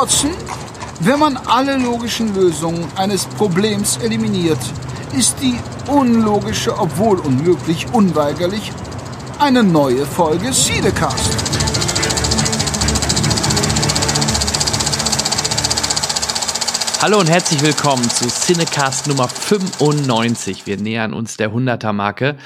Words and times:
Watson, 0.00 0.30
wenn 1.00 1.18
man 1.18 1.36
alle 1.36 1.76
logischen 1.76 2.34
Lösungen 2.34 2.88
eines 2.96 3.26
Problems 3.26 3.98
eliminiert, 3.98 4.56
ist 5.14 5.36
die 5.42 5.58
unlogische, 5.88 6.78
obwohl 6.78 7.18
unmöglich, 7.18 7.86
unweigerlich 7.92 8.72
eine 9.38 9.62
neue 9.62 10.06
Folge 10.06 10.54
Siedecast. 10.54 11.36
Hallo 17.02 17.20
und 17.20 17.28
herzlich 17.28 17.62
willkommen 17.62 18.08
zu 18.08 18.26
Cinecast 18.26 19.06
Nummer 19.06 19.28
95. 19.28 20.66
Wir 20.66 20.78
nähern 20.78 21.12
uns 21.12 21.36
der 21.36 21.50
100er 21.50 21.92
Marke. 21.92 22.38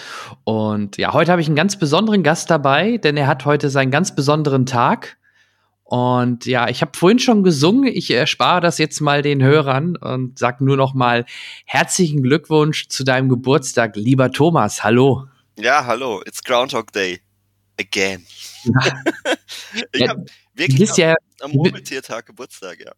Und 0.43 0.97
ja, 0.97 1.13
heute 1.13 1.31
habe 1.31 1.41
ich 1.41 1.47
einen 1.47 1.55
ganz 1.55 1.79
besonderen 1.79 2.25
Gast 2.25 2.51
dabei, 2.51 2.97
denn 2.97 3.17
er 3.17 3.29
hat 3.29 3.45
heute 3.45 3.71
seinen 3.71 3.93
ganz 3.93 4.13
besonderen 4.13 4.67
Tag. 4.67 5.19
Und 5.85 6.47
ja, 6.47 6.69
ich 6.69 6.81
habe 6.81 6.97
vorhin 6.97 7.19
schon 7.19 7.43
gesungen. 7.43 7.87
Ich 7.95 8.11
erspare 8.11 8.61
das 8.61 8.79
jetzt 8.79 9.01
mal 9.01 9.21
den 9.23 9.43
Hörern 9.43 9.97
und 9.97 10.39
sag 10.39 10.61
nur 10.61 10.77
noch 10.77 10.95
mal 10.95 11.27
herzlichen 11.67 12.23
Glückwunsch 12.23 12.89
zu 12.89 13.05
deinem 13.05 13.29
Geburtstag, 13.29 13.95
lieber 13.95 14.31
Thomas. 14.31 14.83
Hallo. 14.83 15.27
Ja, 15.59 15.85
hallo. 15.85 16.23
It's 16.27 16.43
Groundhog 16.43 16.91
Day. 16.93 17.21
Again. 17.79 18.25
ich 19.93 20.01
Ja, 20.01 20.09
habe 20.09 20.25
wirklich 20.55 20.91
am, 20.91 20.97
ja, 20.97 21.15
am 21.41 21.51
Murmeltiertag 21.53 22.27
Geburtstag, 22.27 22.79
ja. 22.85 22.93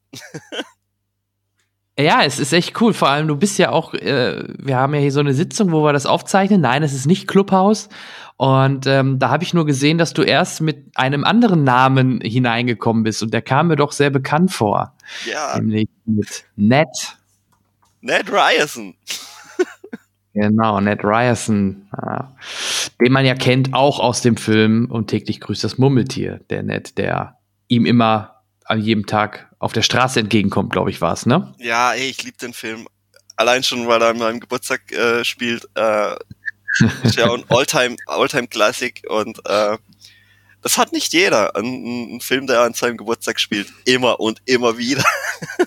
Ja, 1.98 2.24
es 2.24 2.38
ist 2.38 2.52
echt 2.52 2.78
cool. 2.80 2.92
Vor 2.92 3.08
allem, 3.08 3.26
du 3.26 3.36
bist 3.36 3.58
ja 3.58 3.70
auch, 3.70 3.94
äh, 3.94 4.44
wir 4.58 4.76
haben 4.76 4.94
ja 4.94 5.00
hier 5.00 5.12
so 5.12 5.20
eine 5.20 5.32
Sitzung, 5.32 5.72
wo 5.72 5.82
wir 5.82 5.94
das 5.94 6.04
aufzeichnen. 6.04 6.60
Nein, 6.60 6.82
es 6.82 6.92
ist 6.92 7.06
nicht 7.06 7.26
Clubhaus. 7.26 7.88
Und 8.36 8.86
ähm, 8.86 9.18
da 9.18 9.30
habe 9.30 9.44
ich 9.44 9.54
nur 9.54 9.64
gesehen, 9.64 9.96
dass 9.96 10.12
du 10.12 10.22
erst 10.22 10.60
mit 10.60 10.92
einem 10.94 11.24
anderen 11.24 11.64
Namen 11.64 12.20
hineingekommen 12.20 13.02
bist. 13.02 13.22
Und 13.22 13.32
der 13.32 13.42
kam 13.42 13.68
mir 13.68 13.76
doch 13.76 13.92
sehr 13.92 14.10
bekannt 14.10 14.52
vor. 14.52 14.94
Ja, 15.24 15.58
Nämlich 15.58 15.88
mit 16.04 16.44
Ned. 16.56 16.88
Ned 18.02 18.30
Ryerson. 18.30 18.94
Genau, 20.34 20.80
Ned 20.80 21.02
Ryerson. 21.02 21.88
Ja. 21.96 22.36
Den 23.00 23.10
man 23.10 23.24
ja 23.24 23.34
kennt, 23.34 23.72
auch 23.72 23.98
aus 23.98 24.20
dem 24.20 24.36
Film 24.36 24.86
Und 24.90 25.08
täglich 25.08 25.40
grüßt 25.40 25.64
das 25.64 25.78
Murmeltier. 25.78 26.40
Der 26.50 26.62
Ned, 26.62 26.98
der 26.98 27.38
ihm 27.68 27.86
immer 27.86 28.42
an 28.66 28.82
jedem 28.82 29.06
Tag 29.06 29.50
auf 29.58 29.72
der 29.72 29.80
Straße 29.80 30.20
entgegenkommt, 30.20 30.72
glaube 30.72 30.90
ich, 30.90 31.00
war 31.00 31.14
es, 31.14 31.24
ne? 31.24 31.54
Ja, 31.58 31.94
ey, 31.94 32.10
ich 32.10 32.22
liebe 32.22 32.36
den 32.36 32.52
Film. 32.52 32.86
Allein 33.36 33.62
schon, 33.62 33.86
weil 33.86 34.02
er 34.02 34.10
an 34.10 34.18
meinem 34.18 34.40
Geburtstag 34.40 34.92
äh, 34.92 35.24
spielt. 35.24 35.68
Äh, 35.74 36.16
ist 37.02 37.16
ja 37.16 37.32
ein 37.32 37.44
Alltime, 37.48 37.96
Alltime 38.06 38.48
Classic 38.48 39.02
und 39.08 39.38
äh, 39.46 39.76
das 40.62 40.78
hat 40.78 40.92
nicht 40.92 41.12
jeder. 41.12 41.54
Ein, 41.54 42.16
ein 42.16 42.20
Film, 42.20 42.46
der 42.46 42.62
an 42.62 42.74
seinem 42.74 42.96
Geburtstag 42.96 43.38
spielt, 43.38 43.68
immer 43.84 44.18
und 44.20 44.40
immer 44.46 44.78
wieder. 44.78 45.04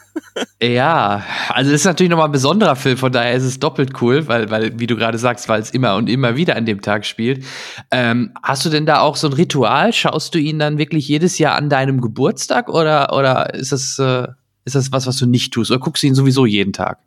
Ja, 0.62 1.26
also 1.50 1.72
das 1.72 1.82
ist 1.82 1.86
natürlich 1.86 2.10
nochmal 2.10 2.28
ein 2.28 2.34
besonderer 2.34 2.76
Film, 2.76 2.98
von 2.98 3.12
daher 3.12 3.34
ist 3.34 3.44
es 3.44 3.60
doppelt 3.60 4.02
cool, 4.02 4.28
weil, 4.28 4.50
weil 4.50 4.80
wie 4.80 4.88
du 4.88 4.96
gerade 4.96 5.18
sagst, 5.18 5.50
weil 5.50 5.62
es 5.62 5.72
immer 5.72 5.96
und 5.96 6.10
immer 6.10 6.36
wieder 6.36 6.56
an 6.56 6.66
dem 6.66 6.82
Tag 6.82 7.06
spielt. 7.06 7.46
Ähm, 7.92 8.34
hast 8.44 8.66
du 8.66 8.70
denn 8.70 8.86
da 8.86 9.00
auch 9.00 9.16
so 9.16 9.28
ein 9.28 9.34
Ritual? 9.34 9.94
Schaust 9.94 10.36
du 10.36 10.40
ihn 10.40 10.60
dann 10.60 10.78
wirklich 10.78 11.08
jedes 11.08 11.38
Jahr 11.38 11.56
an 11.56 11.70
deinem 11.70 12.02
Geburtstag 12.02 12.70
oder, 12.70 13.14
oder 13.14 13.54
ist, 13.54 13.72
das, 13.72 14.00
äh, 14.00 14.28
ist 14.66 14.76
das 14.76 14.92
was, 14.92 15.08
was 15.08 15.18
du 15.18 15.26
nicht 15.26 15.54
tust? 15.54 15.72
Oder 15.72 15.80
guckst 15.80 16.04
du 16.04 16.08
ihn 16.08 16.16
sowieso 16.16 16.46
jeden 16.46 16.74
Tag? 16.74 17.00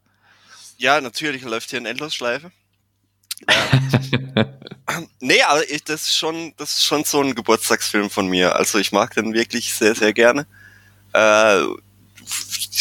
Ja, 0.78 1.00
natürlich 1.00 1.42
läuft 1.42 1.70
hier 1.70 1.78
eine 1.78 1.90
Endlosschleife. 1.90 2.50
Ja. 3.48 4.46
nee, 5.20 5.42
aber 5.42 5.68
ich, 5.70 5.84
das 5.84 6.02
ist 6.02 6.16
schon, 6.16 6.52
das 6.56 6.74
ist 6.74 6.84
schon 6.84 7.04
so 7.04 7.20
ein 7.20 7.34
Geburtstagsfilm 7.34 8.10
von 8.10 8.28
mir. 8.28 8.56
Also 8.56 8.78
ich 8.78 8.92
mag 8.92 9.14
den 9.14 9.32
wirklich 9.32 9.72
sehr, 9.72 9.94
sehr 9.94 10.12
gerne. 10.12 10.46
Äh, 11.12 11.62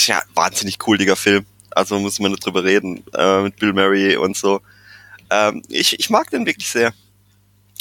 ja 0.07 0.21
wahnsinnig 0.33 0.79
cooliger 0.79 1.15
Film. 1.15 1.45
Also 1.71 1.99
muss 1.99 2.19
man 2.19 2.31
nicht 2.31 2.45
drüber 2.45 2.63
reden 2.63 3.03
äh, 3.13 3.41
mit 3.41 3.57
Bill 3.57 3.73
Murray 3.73 4.17
und 4.17 4.35
so. 4.35 4.61
Ähm, 5.29 5.63
ich, 5.69 5.99
ich 5.99 6.09
mag 6.09 6.29
den 6.29 6.45
wirklich 6.45 6.69
sehr. 6.69 6.93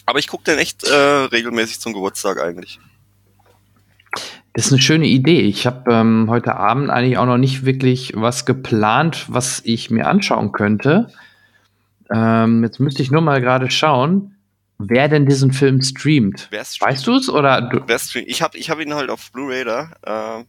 Aber 0.07 0.19
ich 0.19 0.29
gucke 0.29 0.45
den 0.45 0.59
echt 0.59 0.85
äh, 0.85 0.95
regelmäßig 0.95 1.81
zum 1.81 1.93
Geburtstag 1.93 2.41
eigentlich. 2.41 2.79
Das 4.53 4.67
ist 4.67 4.73
eine 4.73 4.83
schöne 4.83 5.07
Idee. 5.07 5.41
Ich 5.41 5.67
habe 5.67 5.93
ähm, 5.93 6.27
heute 6.29 6.57
Abend 6.57 6.91
eigentlich 6.91 7.19
auch 7.19 7.27
noch 7.27 7.39
nicht 7.39 7.65
wirklich 7.65 8.13
was 8.17 8.47
geplant, 8.47 9.27
was 9.29 9.61
ich 9.65 9.91
mir 9.91 10.09
anschauen 10.09 10.53
könnte. 10.53 11.13
Ähm, 12.13 12.63
jetzt 12.65 12.81
müsste 12.81 13.03
ich 13.03 13.11
nur 13.11 13.21
mal 13.23 13.41
gerade 13.41 13.71
schauen, 13.71 14.35
wer 14.79 15.09
denn 15.09 15.27
diesen 15.27 15.53
Film 15.53 15.81
streamt. 15.83 16.49
Wer 16.51 16.65
streamt? 16.65 16.91
Weißt 16.93 17.07
du 17.07 17.15
es 17.17 17.29
oder 17.29 17.63
du, 17.63 17.81
stream- 17.99 18.25
Ich 18.27 18.43
habe 18.43 18.57
ich 18.59 18.71
hab 18.71 18.81
ihn 18.81 18.95
halt 18.95 19.11
auf 19.11 19.31
Blu-ray 19.33 19.65
da. 19.65 19.91
Äh, 20.03 20.45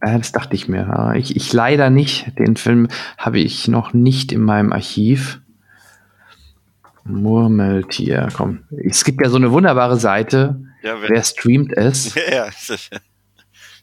Äh, 0.00 0.18
das 0.18 0.30
dachte 0.32 0.54
ich 0.54 0.68
mir. 0.68 0.82
Ja, 0.82 1.14
Ich, 1.14 1.34
ich 1.36 1.52
leider 1.52 1.90
nicht. 1.90 2.38
Den 2.38 2.56
Film 2.56 2.88
habe 3.16 3.38
ich 3.40 3.66
noch 3.68 3.92
nicht 3.92 4.30
in 4.32 4.42
meinem 4.42 4.72
Archiv. 4.72 5.40
Murmeltier, 7.04 8.28
komm. 8.36 8.60
Es 8.84 9.04
gibt 9.04 9.22
ja 9.22 9.30
so 9.30 9.36
eine 9.36 9.50
wunderbare 9.50 9.96
Seite. 9.96 10.60
ja, 10.82 11.00
wer, 11.00 11.08
Wer 11.10 11.22
streamt 11.24 11.72
es? 11.72 12.14
ja, 12.30 12.48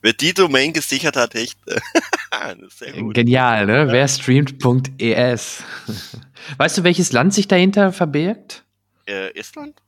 wer 0.05 0.13
die 0.13 0.33
Domain 0.33 0.71
gesichert 0.71 1.17
hat, 1.17 1.33
echt. 1.35 1.57
sehr 2.69 2.93
gut. 2.93 3.15
Genial, 3.15 3.65
ne? 3.65 3.87
Wer 3.89 4.07
streamt.es. 4.07 5.63
Weißt 6.57 6.77
du, 6.77 6.83
welches 6.83 7.11
Land 7.11 7.33
sich 7.33 7.47
dahinter 7.47 7.91
verbirgt? 7.91 8.63
Äh, 9.07 9.35
Estland? 9.37 9.81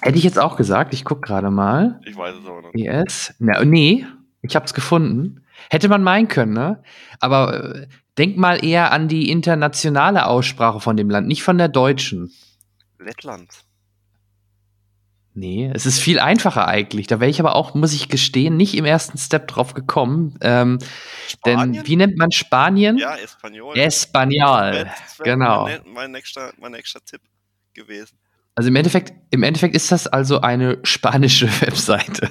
Hätte 0.00 0.16
ich 0.16 0.24
jetzt 0.24 0.38
auch 0.38 0.56
gesagt. 0.56 0.94
Ich 0.94 1.04
gucke 1.04 1.20
gerade 1.20 1.50
mal. 1.50 2.00
Ich 2.06 2.16
weiß 2.16 2.36
es 2.36 2.46
aber 2.46 2.62
nicht. 2.72 2.86
ES? 2.86 3.34
Na, 3.38 3.62
nee, 3.64 4.06
ich 4.40 4.56
hab's 4.56 4.72
gefunden. 4.72 5.44
Hätte 5.68 5.88
man 5.88 6.02
meinen 6.02 6.28
können, 6.28 6.54
ne? 6.54 6.82
Aber 7.20 7.74
äh, 7.74 7.86
denk 8.16 8.38
mal 8.38 8.64
eher 8.64 8.92
an 8.92 9.08
die 9.08 9.30
internationale 9.30 10.26
Aussprache 10.26 10.80
von 10.80 10.96
dem 10.96 11.10
Land, 11.10 11.26
nicht 11.26 11.42
von 11.42 11.58
der 11.58 11.68
deutschen. 11.68 12.32
Lettland. 12.98 13.48
Nee, 15.38 15.70
es 15.72 15.86
ist 15.86 16.00
viel 16.00 16.18
einfacher 16.18 16.66
eigentlich. 16.66 17.06
Da 17.06 17.20
wäre 17.20 17.30
ich 17.30 17.38
aber 17.38 17.54
auch, 17.54 17.72
muss 17.74 17.92
ich 17.92 18.08
gestehen, 18.08 18.56
nicht 18.56 18.76
im 18.76 18.84
ersten 18.84 19.18
Step 19.18 19.46
drauf 19.46 19.72
gekommen. 19.72 20.36
Ähm, 20.40 20.80
denn 21.46 21.86
wie 21.86 21.94
nennt 21.94 22.16
man 22.16 22.32
Spanien? 22.32 22.98
Ja, 22.98 23.14
Espanol. 23.14 23.78
Espanol. 23.78 24.86
Das 25.06 25.18
wär 25.20 25.24
genau. 25.24 25.66
Mein, 25.66 25.80
mein, 25.94 26.10
nächster, 26.10 26.52
mein 26.58 26.72
nächster 26.72 27.04
Tipp 27.04 27.20
gewesen. 27.72 28.18
Also 28.56 28.68
im 28.68 28.74
Endeffekt, 28.74 29.12
im 29.30 29.44
Endeffekt 29.44 29.76
ist 29.76 29.92
das 29.92 30.08
also 30.08 30.40
eine 30.40 30.80
spanische 30.82 31.46
Webseite. 31.60 32.30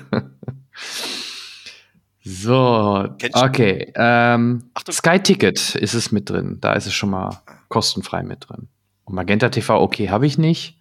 so, 2.26 3.08
okay. 3.32 3.94
Ähm. 3.96 4.70
Sky 4.92 5.20
Ticket 5.22 5.76
ist 5.76 5.94
es 5.94 6.12
mit 6.12 6.30
drin. 6.30 6.58
Da 6.60 6.74
ist 6.74 6.88
es 6.88 6.94
schon 6.94 7.12
mal 7.12 7.42
kostenfrei 7.70 8.24
mit 8.24 8.50
drin. 8.50 8.68
Und 9.06 9.16
Magenta 9.16 9.48
TV, 9.48 9.82
okay, 9.82 10.10
habe 10.10 10.28
ich 10.28 10.38
nicht. 10.38 10.77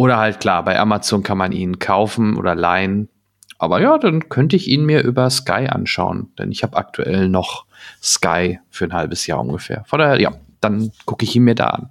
Oder 0.00 0.16
halt 0.16 0.40
klar, 0.40 0.64
bei 0.64 0.78
Amazon 0.78 1.22
kann 1.22 1.36
man 1.36 1.52
ihn 1.52 1.78
kaufen 1.78 2.38
oder 2.38 2.54
leihen. 2.54 3.10
Aber 3.58 3.82
ja, 3.82 3.98
dann 3.98 4.30
könnte 4.30 4.56
ich 4.56 4.66
ihn 4.66 4.86
mir 4.86 5.02
über 5.02 5.28
Sky 5.28 5.68
anschauen, 5.68 6.32
denn 6.38 6.50
ich 6.50 6.62
habe 6.62 6.78
aktuell 6.78 7.28
noch 7.28 7.66
Sky 8.02 8.60
für 8.70 8.86
ein 8.86 8.94
halbes 8.94 9.26
Jahr 9.26 9.40
ungefähr. 9.40 9.84
Von 9.86 9.98
daher, 9.98 10.18
ja, 10.18 10.32
dann 10.62 10.90
gucke 11.04 11.26
ich 11.26 11.36
ihn 11.36 11.42
mir 11.42 11.54
da 11.54 11.66
an. 11.66 11.90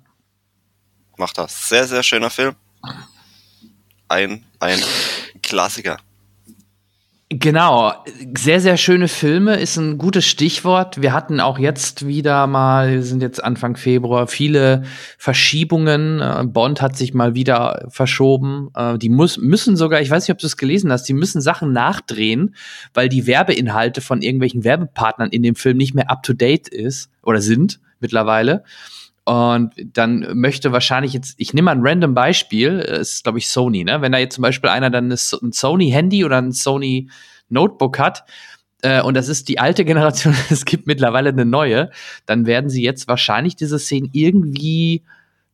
Macht 1.17 1.37
das. 1.37 1.69
Sehr, 1.69 1.85
sehr 1.85 2.01
schöner 2.01 2.31
Film. 2.31 2.55
Ein, 4.07 4.43
ein 4.59 4.79
Klassiker. 5.43 5.99
Genau, 7.31 7.93
sehr, 8.35 8.59
sehr 8.59 8.75
schöne 8.75 9.07
Filme 9.07 9.57
ist 9.57 9.77
ein 9.77 9.99
gutes 9.99 10.25
Stichwort. 10.25 10.99
Wir 10.99 11.13
hatten 11.13 11.39
auch 11.39 11.59
jetzt 11.59 12.07
wieder 12.07 12.47
mal, 12.47 12.91
wir 12.91 13.03
sind 13.03 13.21
jetzt 13.21 13.43
Anfang 13.43 13.75
Februar, 13.75 14.25
viele 14.25 14.81
Verschiebungen. 15.19 16.21
Äh, 16.21 16.45
Bond 16.47 16.81
hat 16.81 16.97
sich 16.97 17.13
mal 17.13 17.35
wieder 17.35 17.85
verschoben. 17.89 18.69
Äh, 18.75 18.97
Die 18.97 19.09
muss, 19.09 19.37
müssen 19.37 19.75
sogar, 19.75 20.01
ich 20.01 20.09
weiß 20.09 20.27
nicht, 20.27 20.33
ob 20.33 20.39
du 20.39 20.47
es 20.47 20.57
gelesen 20.57 20.91
hast, 20.91 21.03
die 21.03 21.13
müssen 21.13 21.39
Sachen 21.39 21.71
nachdrehen, 21.71 22.55
weil 22.95 23.09
die 23.09 23.27
Werbeinhalte 23.27 24.01
von 24.01 24.23
irgendwelchen 24.23 24.63
Werbepartnern 24.63 25.29
in 25.29 25.43
dem 25.43 25.53
Film 25.53 25.77
nicht 25.77 25.93
mehr 25.93 26.09
up-to-date 26.09 26.67
ist 26.67 27.11
oder 27.21 27.41
sind 27.41 27.79
mittlerweile. 27.99 28.63
Und 29.29 29.75
dann 29.93 30.25
möchte 30.33 30.71
wahrscheinlich 30.71 31.13
jetzt, 31.13 31.35
ich 31.37 31.53
nehme 31.53 31.65
mal 31.65 31.75
ein 31.75 31.85
random 31.85 32.15
Beispiel, 32.15 32.79
es 32.79 33.13
ist 33.13 33.23
glaube 33.23 33.37
ich 33.37 33.47
Sony, 33.47 33.83
ne? 33.83 34.01
Wenn 34.01 34.11
da 34.11 34.17
jetzt 34.17 34.33
zum 34.33 34.41
Beispiel 34.41 34.71
einer 34.71 34.89
dann 34.89 35.11
ein 35.11 35.51
Sony-Handy 35.51 36.25
oder 36.25 36.39
ein 36.39 36.51
Sony 36.51 37.11
Notebook 37.47 37.99
hat 37.99 38.23
äh, 38.81 39.03
und 39.03 39.15
das 39.15 39.27
ist 39.27 39.47
die 39.47 39.59
alte 39.59 39.85
Generation, 39.85 40.33
es 40.49 40.65
gibt 40.65 40.87
mittlerweile 40.87 41.29
eine 41.29 41.45
neue, 41.45 41.91
dann 42.25 42.47
werden 42.47 42.71
sie 42.71 42.81
jetzt 42.81 43.07
wahrscheinlich 43.07 43.55
diese 43.55 43.77
Szenen 43.77 44.09
irgendwie 44.13 45.03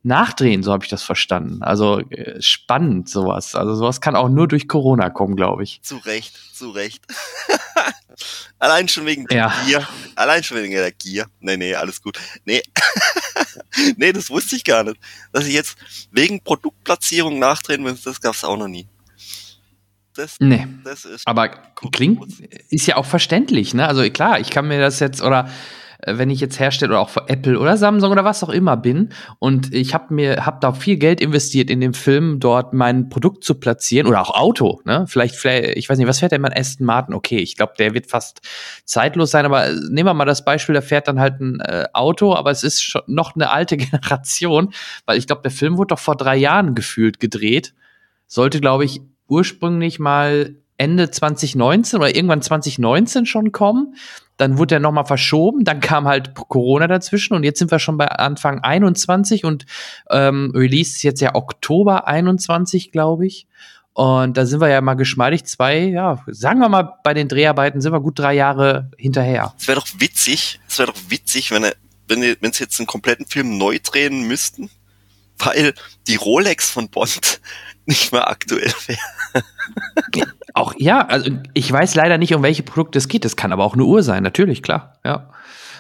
nachdrehen, 0.06 0.64
so 0.64 0.72
habe 0.72 0.84
ich 0.86 0.90
das 0.90 1.04
verstanden. 1.04 1.62
Also 1.64 2.00
äh, 2.10 2.42
spannend 2.42 3.10
sowas. 3.10 3.56
Also 3.56 3.76
sowas 3.76 4.02
kann 4.02 4.16
auch 4.16 4.30
nur 4.30 4.48
durch 4.48 4.68
Corona 4.68 5.10
kommen, 5.10 5.36
glaube 5.36 5.64
ich. 5.64 5.82
Zu 5.82 5.98
Recht, 5.98 6.36
zu 6.56 6.70
Recht. 6.72 7.04
Allein 8.60 8.88
schon 8.88 9.06
wegen 9.06 9.26
der 9.28 9.38
Ja. 9.38 9.54
Gier. 9.66 9.88
Allein 10.16 10.44
schon 10.44 10.58
wegen 10.58 10.72
der 10.74 10.92
Gier. 10.92 11.26
Nee, 11.40 11.58
nee, 11.58 11.76
alles 11.76 12.02
gut. 12.02 12.18
Nee. 12.46 12.62
nee, 13.98 14.14
das 14.14 14.30
wusste 14.30 14.56
ich 14.56 14.64
gar 14.64 14.84
nicht. 14.84 14.98
Dass 15.34 15.46
ich 15.46 15.54
jetzt 15.54 15.78
wegen 16.12 16.42
Produktplatzierung 16.42 17.40
nachdrehen 17.40 17.82
muss, 17.82 18.04
das 18.04 18.22
gab's 18.22 18.44
auch 18.44 18.58
noch 18.58 18.68
nie. 18.70 18.88
Das, 20.14 20.38
Nee. 20.40 20.66
das 20.86 21.04
ist 21.04 21.28
Aber 21.28 21.50
klingt, 21.92 22.40
ist 22.70 22.86
ja 22.88 22.96
auch 22.96 23.06
verständlich, 23.06 23.74
ne? 23.74 23.86
Also 23.86 24.10
klar, 24.12 24.40
ich 24.40 24.50
kann 24.50 24.66
mir 24.68 24.80
das 24.80 25.02
jetzt, 25.02 25.22
oder 25.22 25.50
wenn 26.06 26.30
ich 26.30 26.40
jetzt 26.40 26.60
Hersteller 26.60 26.92
oder 26.92 27.02
auch 27.02 27.10
für 27.10 27.28
Apple 27.28 27.60
oder 27.60 27.78
Samsung 27.78 28.12
oder 28.12 28.24
was 28.24 28.44
auch 28.44 28.50
immer 28.50 28.78
bin 28.78 29.10
und 29.40 29.74
ich 29.74 29.94
habe 29.94 30.14
mir, 30.14 30.46
habe 30.46 30.58
da 30.62 30.74
viel 30.74 30.98
Geld 30.98 31.22
investiert 31.22 31.70
in 31.70 31.82
dem 31.82 31.94
Film, 31.94 32.40
dort 32.40 32.74
mein 32.74 33.10
Produkt 33.10 33.44
zu 33.44 33.56
platzieren 33.56 34.08
oder 34.08 34.22
auch 34.22 34.32
Auto, 34.32 34.82
ne? 34.86 35.06
Vielleicht, 35.08 35.36
vielleicht 35.36 35.78
ich 35.78 35.90
weiß 35.90 35.98
nicht, 35.98 36.08
was 36.08 36.20
fährt 36.20 36.32
denn 36.32 36.42
mein 36.42 36.56
Aston 36.56 36.86
Martin? 36.86 37.16
Okay, 37.16 37.38
ich 37.38 37.56
glaube, 37.56 37.74
der 37.78 37.94
wird 37.94 38.08
fast 38.08 38.42
zeitlos 38.86 39.32
sein, 39.32 39.46
aber 39.46 39.68
äh, 39.68 39.74
nehmen 39.90 40.08
wir 40.08 40.14
mal 40.14 40.26
das 40.26 40.46
Beispiel, 40.46 40.76
da 40.76 40.82
fährt 40.82 41.08
dann 41.08 41.20
halt 41.20 41.40
ein 41.40 41.60
äh, 41.62 41.86
Auto, 41.94 42.36
aber 42.36 42.52
es 42.52 42.64
ist 42.64 42.82
schon 42.82 43.02
noch 43.08 43.36
eine 43.36 43.50
alte 43.50 43.78
Generation, 43.78 44.74
weil 45.06 45.18
ich 45.18 45.28
glaube, 45.28 45.42
der 45.42 45.52
Film 45.52 45.78
wurde 45.78 45.90
doch 45.90 46.00
vor 46.00 46.16
drei 46.16 46.36
Jahren 46.36 46.76
gefühlt 46.76 47.20
gedreht. 47.20 47.74
Sollte, 48.28 48.60
glaube 48.60 48.86
ich, 48.86 49.02
ursprünglich 49.28 50.00
mal 50.00 50.56
Ende 50.78 51.10
2019 51.10 52.00
oder 52.00 52.16
irgendwann 52.16 52.42
2019 52.42 53.26
schon 53.26 53.52
kommen. 53.52 53.96
Dann 54.38 54.58
wurde 54.58 54.76
er 54.76 54.80
nochmal 54.80 55.06
verschoben, 55.06 55.64
dann 55.64 55.80
kam 55.80 56.06
halt 56.06 56.34
Corona 56.36 56.88
dazwischen 56.88 57.36
und 57.36 57.44
jetzt 57.44 57.60
sind 57.60 57.72
wir 57.72 57.80
schon 57.80 57.98
bei 57.98 58.08
Anfang 58.08 58.60
21 58.60 59.46
und 59.46 59.66
ähm, 60.10 60.52
Release 60.54 60.92
ist 60.96 61.04
jetzt 61.04 61.22
ja 61.22 61.36
Oktober 61.36 62.08
21, 62.08 62.92
glaube 62.92 63.26
ich. 63.26 63.48
Und 63.96 64.36
da 64.36 64.46
sind 64.46 64.60
wir 64.60 64.68
ja 64.68 64.82
mal 64.82 64.96
geschmeidig 64.96 65.46
zwei, 65.46 65.86
ja, 65.86 66.22
sagen 66.28 66.60
wir 66.60 66.68
mal, 66.68 66.96
bei 67.02 67.14
den 67.14 67.30
Dreharbeiten 67.30 67.80
sind 67.80 67.94
wir 67.94 68.02
gut 68.02 68.20
drei 68.20 68.34
Jahre 68.34 68.92
hinterher. 68.98 69.54
Es 69.58 69.70
wäre 69.70 69.80
doch 69.80 69.88
witzig, 70.00 70.60
es 70.68 70.78
wäre 70.78 70.92
doch 70.92 71.00
witzig, 71.08 71.52
wenn, 71.52 71.64
wenn, 72.10 72.36
wenn 72.42 72.52
sie 72.52 72.64
jetzt 72.64 72.78
einen 72.78 72.88
kompletten 72.88 73.26
Film 73.26 73.58
neu 73.58 73.80
drehen 73.82 74.28
müssten, 74.28 74.70
weil 75.38 75.74
die 76.08 76.18
Rolex 76.18 76.70
von 76.70 76.90
Bond 76.90 77.40
nicht 77.86 78.12
mehr 78.12 78.30
aktuell 78.30 78.74
wäre. 78.86 79.00
Auch 80.56 80.74
ja, 80.78 81.06
also 81.06 81.30
ich 81.54 81.70
weiß 81.70 81.96
leider 81.96 82.18
nicht, 82.18 82.34
um 82.34 82.42
welche 82.42 82.64
Produkte 82.64 82.98
es 82.98 83.10
geht. 83.10 83.26
Das 83.26 83.36
kann 83.36 83.52
aber 83.52 83.66
auch 83.66 83.74
eine 83.74 83.84
Uhr 83.84 84.02
sein, 84.04 84.24
natürlich, 84.24 84.64
klar. 84.64 84.94
Ja. 85.04 85.30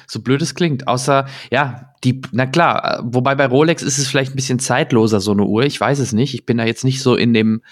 So 0.06 0.20
blöd 0.20 0.42
es 0.42 0.54
klingt. 0.54 0.88
Außer, 0.88 1.26
ja, 1.50 1.94
die, 2.04 2.22
na 2.34 2.46
klar, 2.46 3.02
wobei 3.06 3.36
bei 3.36 3.48
Rolex 3.48 3.82
ist 3.82 3.98
es 3.98 4.08
vielleicht 4.08 4.34
ein 4.34 4.36
bisschen 4.36 4.60
zeitloser, 4.60 5.22
so 5.22 5.32
eine 5.32 5.46
Uhr. 5.46 5.64
Ich 5.64 5.80
weiß 5.80 6.00
es 6.00 6.12
nicht. 6.12 6.34
Ich 6.34 6.46
bin 6.46 6.58
da 6.58 6.66
jetzt 6.66 6.84
nicht 6.84 7.02
so 7.02 7.16
in 7.16 7.34
dem, 7.34 7.64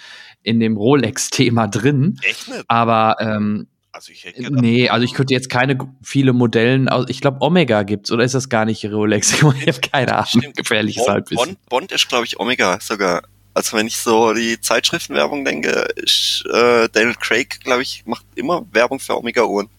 in 0.44 0.62
dem 0.62 0.78
Rolex-Thema 0.78 1.68
drin. 1.68 2.20
Echt 2.24 2.48
nicht? 2.48 2.64
Aber 2.70 3.18
ähm, 3.20 3.68
Also 3.92 4.12
ich 4.14 4.24
hätte 4.24 4.42
gedacht, 4.42 4.62
nee, 4.62 4.88
also 4.90 5.04
ich 5.04 5.14
könnte 5.14 5.34
jetzt 5.34 5.50
keine 5.50 5.78
viele 6.02 6.32
Modellen 6.32 6.88
aus. 6.88 7.06
Ich 7.10 7.20
glaube, 7.20 7.38
Omega 7.42 7.84
gibt's, 7.84 8.12
oder 8.12 8.24
ist 8.24 8.34
das 8.34 8.48
gar 8.48 8.64
nicht 8.66 8.84
Rolex? 8.86 9.34
Ich 9.34 9.44
habe 9.44 9.82
keine 9.92 10.14
Ahnung. 10.14 10.26
Stimmt. 10.26 10.58
Gefährliches 10.58 11.04
Bond, 11.04 11.14
Halbwissen. 11.14 11.46
Bond, 11.46 11.70
Bond 11.70 11.92
ist, 11.92 12.08
glaube 12.08 12.26
ich, 12.26 12.40
Omega 12.40 12.80
sogar. 12.80 13.24
Also 13.54 13.78
wenn 13.78 13.88
ich 13.88 13.98
so 13.98 14.34
die 14.34 14.60
Zeitschriftenwerbung 14.60 15.46
denke, 15.46 15.70
ist 15.96 16.44
äh, 16.52 16.90
Daniel 16.90 17.16
Craig, 17.16 17.60
glaube 17.64 17.84
ich, 17.84 18.04
macht 18.06 18.26
immer 18.36 18.66
Werbung 18.72 19.00
für 19.00 19.18
Omega-Uhren. 19.18 19.70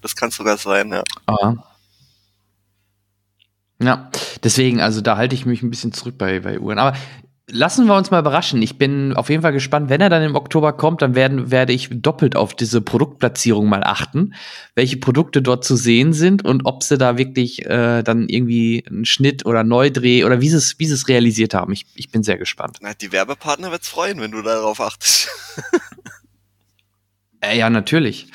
Das 0.00 0.16
kann 0.16 0.30
sogar 0.30 0.56
sein, 0.56 0.90
ja. 0.90 1.02
Ah. 1.26 1.54
Ja, 3.82 4.10
deswegen, 4.42 4.80
also 4.80 5.00
da 5.00 5.16
halte 5.16 5.34
ich 5.34 5.46
mich 5.46 5.62
ein 5.62 5.70
bisschen 5.70 5.92
zurück 5.92 6.16
bei, 6.18 6.40
bei 6.40 6.58
Uhren. 6.58 6.78
Aber 6.78 6.96
lassen 7.50 7.86
wir 7.86 7.94
uns 7.96 8.10
mal 8.10 8.20
überraschen. 8.20 8.62
Ich 8.62 8.78
bin 8.78 9.14
auf 9.14 9.28
jeden 9.30 9.42
Fall 9.42 9.52
gespannt, 9.52 9.90
wenn 9.90 10.00
er 10.00 10.08
dann 10.08 10.22
im 10.22 10.34
Oktober 10.34 10.72
kommt, 10.72 11.02
dann 11.02 11.14
werden, 11.14 11.50
werde 11.50 11.72
ich 11.72 11.88
doppelt 11.90 12.36
auf 12.36 12.54
diese 12.54 12.80
Produktplatzierung 12.80 13.68
mal 13.68 13.84
achten, 13.84 14.34
welche 14.74 14.96
Produkte 14.96 15.42
dort 15.42 15.64
zu 15.64 15.76
sehen 15.76 16.12
sind 16.12 16.44
und 16.44 16.64
ob 16.64 16.82
sie 16.82 16.98
da 16.98 17.18
wirklich 17.18 17.66
äh, 17.66 18.02
dann 18.02 18.28
irgendwie 18.28 18.84
einen 18.88 19.04
Schnitt 19.04 19.46
oder 19.46 19.64
Neudreh 19.64 20.24
oder 20.24 20.40
wie 20.40 20.48
sie 20.48 20.56
es, 20.56 20.78
wie 20.78 20.86
sie 20.86 20.94
es 20.94 21.08
realisiert 21.08 21.54
haben. 21.54 21.72
Ich, 21.72 21.86
ich 21.94 22.10
bin 22.10 22.22
sehr 22.22 22.38
gespannt. 22.38 22.78
Na, 22.80 22.94
die 22.94 23.12
Werbepartner 23.12 23.70
wird's 23.70 23.88
freuen, 23.88 24.20
wenn 24.20 24.30
du 24.30 24.42
darauf 24.42 24.80
achtest. 24.80 25.28
Äh, 27.42 27.56
ja, 27.56 27.70
natürlich. 27.70 28.28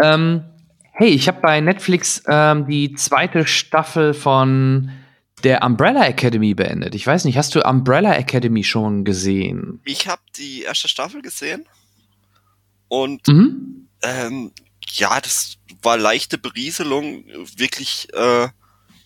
Ähm, 0.00 0.44
hey, 0.92 1.08
ich 1.08 1.26
habe 1.26 1.40
bei 1.40 1.60
Netflix 1.60 2.22
ähm, 2.28 2.66
die 2.66 2.92
zweite 2.94 3.44
Staffel 3.44 4.14
von 4.14 4.90
der 5.44 5.62
Umbrella 5.62 6.04
Academy 6.06 6.54
beendet. 6.54 6.94
Ich 6.94 7.06
weiß 7.06 7.24
nicht, 7.24 7.36
hast 7.36 7.54
du 7.54 7.62
Umbrella 7.62 8.14
Academy 8.14 8.64
schon 8.64 9.04
gesehen? 9.04 9.80
Ich 9.84 10.08
habe 10.08 10.22
die 10.36 10.62
erste 10.62 10.88
Staffel 10.88 11.22
gesehen 11.22 11.66
und 12.88 13.26
Mhm. 13.28 13.88
ähm, 14.02 14.52
ja, 14.88 15.20
das 15.20 15.56
war 15.82 15.96
leichte 15.96 16.38
Berieselung. 16.38 17.24
Wirklich 17.56 18.08
äh, 18.14 18.48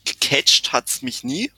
gecatcht 0.05 0.73
hat's 0.73 1.03
mich 1.03 1.25
nie, 1.25 1.51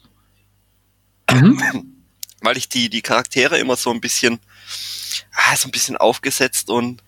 Mhm. 1.31 1.95
weil 2.41 2.57
ich 2.57 2.69
die 2.69 2.89
die 2.89 3.03
Charaktere 3.03 3.59
immer 3.59 3.77
so 3.77 3.91
ein 3.91 4.01
bisschen 4.01 4.39
ah, 5.33 5.57
so 5.57 5.69
ein 5.69 5.73
bisschen 5.73 5.97
aufgesetzt 5.97 6.71
und 6.71 7.03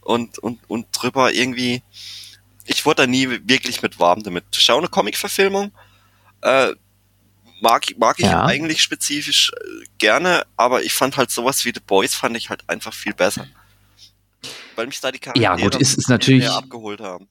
und 0.00 0.38
und 0.38 0.58
und 0.68 0.86
drüber 0.92 1.32
irgendwie. 1.32 1.82
Ich 2.64 2.86
wurde 2.86 3.02
da 3.02 3.06
nie 3.06 3.28
wirklich 3.28 3.82
mit 3.82 3.98
warm 3.98 4.22
damit. 4.22 4.44
Schau 4.52 4.78
eine 4.78 4.88
Comic-Verfilmung. 4.88 5.72
Äh, 6.42 6.74
mag, 7.62 7.84
mag 7.98 8.16
ich 8.18 8.26
Ja. 8.26 8.44
eigentlich 8.44 8.82
spezifisch 8.82 9.50
äh, 9.54 9.84
gerne, 9.98 10.42
aber 10.56 10.82
ich 10.82 10.92
fand 10.92 11.16
halt 11.16 11.30
sowas 11.30 11.64
wie 11.64 11.72
The 11.74 11.80
Boys 11.86 12.14
fand 12.14 12.36
ich 12.36 12.50
halt 12.50 12.68
einfach 12.68 12.92
viel 12.92 13.14
besser. 13.14 13.46
Weil 14.76 14.86
mich 14.86 15.00
da 15.00 15.10
die 15.12 15.18
Charaktere 15.18 15.42
Ja, 15.44 15.56
gut, 15.56 15.76
ist- 15.76 15.96
ist 15.96 16.08
natürlich- 16.08 16.44
mehr 16.44 16.54
abgeholt 16.56 17.00
haben. 17.00 17.28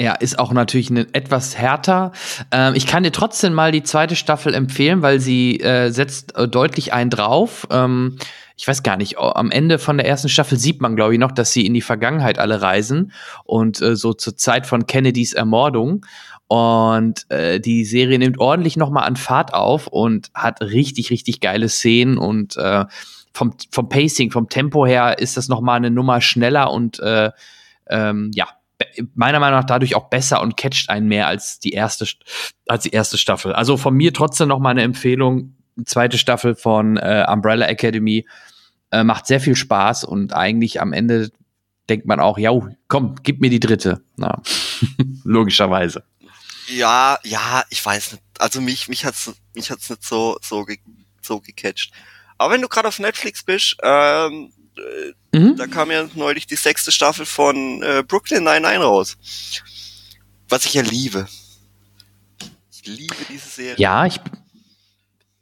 Ja, 0.00 0.14
ist 0.14 0.38
auch 0.38 0.52
natürlich 0.52 0.90
ne, 0.90 1.06
etwas 1.12 1.56
härter. 1.56 2.12
Ähm, 2.50 2.74
ich 2.74 2.86
kann 2.86 3.02
dir 3.04 3.12
trotzdem 3.12 3.52
mal 3.52 3.70
die 3.72 3.82
zweite 3.82 4.16
Staffel 4.16 4.52
empfehlen, 4.54 5.02
weil 5.02 5.20
sie 5.20 5.60
äh, 5.60 5.90
setzt 5.90 6.34
äh, 6.34 6.48
deutlich 6.48 6.92
einen 6.92 7.10
drauf. 7.10 7.68
Ähm, 7.70 8.18
ich 8.56 8.66
weiß 8.66 8.82
gar 8.82 8.96
nicht, 8.96 9.18
am 9.18 9.50
Ende 9.50 9.78
von 9.78 9.98
der 9.98 10.06
ersten 10.06 10.28
Staffel 10.28 10.58
sieht 10.58 10.80
man, 10.80 10.96
glaube 10.96 11.12
ich, 11.14 11.20
noch, 11.20 11.30
dass 11.32 11.52
sie 11.52 11.66
in 11.66 11.74
die 11.74 11.80
Vergangenheit 11.82 12.38
alle 12.38 12.62
reisen 12.62 13.12
und 13.44 13.80
äh, 13.82 13.94
so 13.94 14.12
zur 14.14 14.36
Zeit 14.36 14.66
von 14.66 14.86
Kennedys 14.86 15.34
Ermordung. 15.34 16.04
Und 16.52 17.30
äh, 17.30 17.60
die 17.60 17.86
Serie 17.86 18.18
nimmt 18.18 18.38
ordentlich 18.38 18.76
nochmal 18.76 19.04
an 19.04 19.16
Fahrt 19.16 19.54
auf 19.54 19.86
und 19.86 20.30
hat 20.34 20.60
richtig, 20.60 21.08
richtig 21.08 21.40
geile 21.40 21.70
Szenen 21.70 22.18
und 22.18 22.58
äh, 22.58 22.84
vom, 23.32 23.54
vom 23.70 23.88
Pacing, 23.88 24.30
vom 24.30 24.50
Tempo 24.50 24.84
her 24.84 25.18
ist 25.18 25.38
das 25.38 25.48
nochmal 25.48 25.76
eine 25.78 25.90
Nummer 25.90 26.20
schneller 26.20 26.70
und 26.70 27.00
äh, 27.00 27.30
ähm, 27.88 28.32
ja, 28.34 28.48
meiner 29.14 29.40
Meinung 29.40 29.60
nach 29.60 29.64
dadurch 29.64 29.96
auch 29.96 30.10
besser 30.10 30.42
und 30.42 30.58
catcht 30.58 30.90
einen 30.90 31.08
mehr 31.08 31.26
als 31.26 31.58
die 31.58 31.70
erste, 31.70 32.04
St- 32.04 32.20
als 32.68 32.82
die 32.82 32.90
erste 32.90 33.16
Staffel. 33.16 33.54
Also 33.54 33.78
von 33.78 33.94
mir 33.94 34.12
trotzdem 34.12 34.48
noch 34.48 34.58
mal 34.58 34.72
eine 34.72 34.82
Empfehlung. 34.82 35.56
Zweite 35.86 36.18
Staffel 36.18 36.54
von 36.54 36.98
äh, 36.98 37.24
Umbrella 37.32 37.64
Academy 37.64 38.26
äh, 38.90 39.04
macht 39.04 39.26
sehr 39.26 39.40
viel 39.40 39.56
Spaß 39.56 40.04
und 40.04 40.34
eigentlich 40.34 40.82
am 40.82 40.92
Ende 40.92 41.30
denkt 41.88 42.04
man 42.04 42.20
auch, 42.20 42.36
ja, 42.36 42.50
komm, 42.88 43.14
gib 43.22 43.40
mir 43.40 43.48
die 43.48 43.58
dritte. 43.58 44.02
Na, 44.18 44.42
logischerweise. 45.24 46.02
Ja, 46.68 47.18
ja, 47.24 47.64
ich 47.70 47.84
weiß 47.84 48.12
nicht. 48.12 48.22
Also 48.38 48.60
mich, 48.60 48.88
mich 48.88 49.04
hat's, 49.04 49.32
mich 49.54 49.70
hat's 49.70 49.90
nicht 49.90 50.04
so, 50.04 50.38
so, 50.42 50.64
ge 50.64 50.78
so 51.20 51.40
gecatcht. 51.40 51.92
Aber 52.38 52.54
wenn 52.54 52.62
du 52.62 52.68
gerade 52.68 52.88
auf 52.88 52.98
Netflix 52.98 53.42
bist, 53.42 53.76
ähm, 53.82 54.52
äh, 54.76 55.12
Mhm. 55.34 55.56
da 55.56 55.66
kam 55.66 55.90
ja 55.90 56.06
neulich 56.14 56.46
die 56.46 56.56
sechste 56.56 56.92
Staffel 56.92 57.24
von 57.24 57.82
äh, 57.82 58.02
Brooklyn 58.06 58.44
99 58.44 58.82
raus. 58.82 59.16
Was 60.48 60.66
ich 60.66 60.74
ja 60.74 60.82
liebe. 60.82 61.26
Ich 62.70 62.84
liebe 62.86 63.14
diese 63.30 63.48
Serie. 63.48 63.76
Ja, 63.78 64.04
ich, 64.04 64.20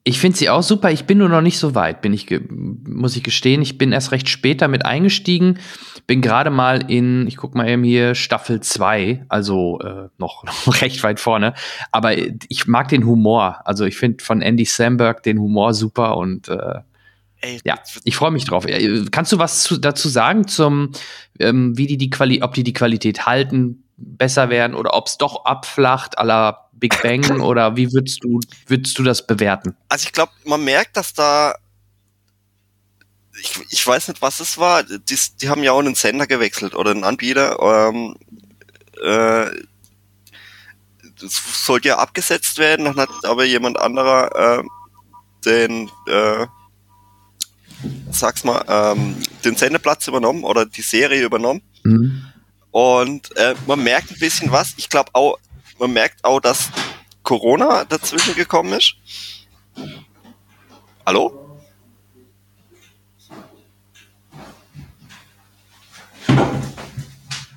ich 0.02 0.19
finde 0.19 0.38
sie 0.38 0.49
auch 0.49 0.62
super. 0.62 0.90
Ich 0.90 1.04
bin 1.04 1.19
nur 1.19 1.28
noch 1.28 1.42
nicht 1.42 1.59
so 1.59 1.75
weit, 1.75 2.00
bin 2.00 2.14
ich, 2.14 2.26
muss 2.50 3.16
ich 3.16 3.23
gestehen. 3.23 3.61
Ich 3.61 3.76
bin 3.76 3.92
erst 3.92 4.12
recht 4.12 4.28
spät 4.28 4.62
damit 4.62 4.85
eingestiegen. 4.85 5.59
Bin 6.07 6.23
gerade 6.23 6.50
mal 6.50 6.90
in, 6.90 7.26
ich 7.26 7.37
guck 7.37 7.54
mal 7.54 7.69
eben 7.69 7.85
hier, 7.85 8.14
Staffel 8.14 8.61
2, 8.61 9.26
also 9.28 9.78
äh, 9.80 10.09
noch, 10.16 10.45
noch 10.66 10.80
recht 10.80 11.02
weit 11.02 11.21
vorne. 11.21 11.54
Aber 11.92 12.16
ich 12.16 12.66
mag 12.66 12.88
den 12.88 13.04
Humor. 13.04 13.61
Also 13.64 13.85
ich 13.85 13.97
finde 13.97 14.25
von 14.25 14.40
Andy 14.40 14.64
Samberg 14.64 15.23
den 15.23 15.38
Humor 15.38 15.75
super 15.75 16.16
und 16.16 16.49
äh, 16.49 16.80
Ey, 17.42 17.59
ja, 17.64 17.78
ich 18.04 18.16
freue 18.16 18.30
mich 18.30 18.45
drauf. 18.45 18.66
Äh, 18.66 19.07
Kannst 19.11 19.33
du 19.33 19.38
was 19.38 19.62
zu, 19.62 19.78
dazu 19.78 20.09
sagen 20.09 20.47
zum, 20.47 20.92
ähm, 21.38 21.76
wie 21.76 21.87
die 21.87 21.97
die 21.97 22.11
Quali 22.11 22.42
ob 22.42 22.52
die 22.52 22.64
die 22.64 22.75
Qualität 22.75 23.25
halten, 23.25 23.85
besser 24.00 24.49
werden 24.49 24.75
oder 24.75 24.95
ob 24.95 25.07
es 25.07 25.19
doch 25.19 25.45
abflacht 25.45 26.14
la 26.21 26.69
Big 26.73 27.00
Bang 27.02 27.40
oder 27.40 27.76
wie 27.76 27.92
würdest 27.92 28.25
du 28.25 28.40
würdest 28.66 28.99
du 28.99 29.02
das 29.02 29.26
bewerten? 29.26 29.76
Also 29.88 30.07
ich 30.07 30.12
glaube, 30.12 30.33
man 30.45 30.64
merkt, 30.64 30.97
dass 30.97 31.12
da 31.12 31.54
ich, 33.38 33.52
ich 33.71 33.87
weiß 33.87 34.09
nicht, 34.09 34.23
was 34.23 34.40
es 34.40 34.59
war. 34.59 34.83
Die, 34.83 35.19
die 35.40 35.49
haben 35.49 35.62
ja 35.62 35.73
auch 35.73 35.78
einen 35.78 35.95
Sender 35.95 36.26
gewechselt 36.26 36.75
oder 36.75 36.90
einen 36.90 37.04
Anbieter. 37.04 37.59
Ähm, 37.61 38.16
äh, 39.02 39.50
das 41.21 41.66
sollte 41.66 41.88
ja 41.88 41.99
abgesetzt 41.99 42.59
werden, 42.59 42.87
dann 42.87 42.97
hat 42.97 43.11
aber 43.25 43.45
jemand 43.45 43.78
anderer 43.78 44.61
äh, 44.61 44.62
den, 45.45 45.90
äh, 46.07 46.47
sag's 48.11 48.45
mal, 48.45 48.64
ähm, 48.69 49.16
den 49.45 49.57
Sendeplatz 49.57 50.09
übernommen 50.09 50.45
oder 50.45 50.66
die 50.66 50.83
Serie 50.83 51.25
übernommen. 51.25 51.62
Mhm. 51.85 52.25
Und 52.71 53.37
äh, 53.37 53.55
man 53.67 53.83
merkt 53.83 54.11
ein 54.11 54.19
bisschen 54.19 54.53
was. 54.53 54.75
Ich 54.77 54.89
glaube 54.89 55.11
auch, 55.15 55.39
man 55.79 55.93
merkt 55.93 56.25
auch, 56.25 56.41
dass 56.41 56.71
Corona 57.23 57.85
dazwischen 57.85 58.35
gekommen 58.35 58.73
ist. 58.73 58.95
Hallo? 61.07 61.47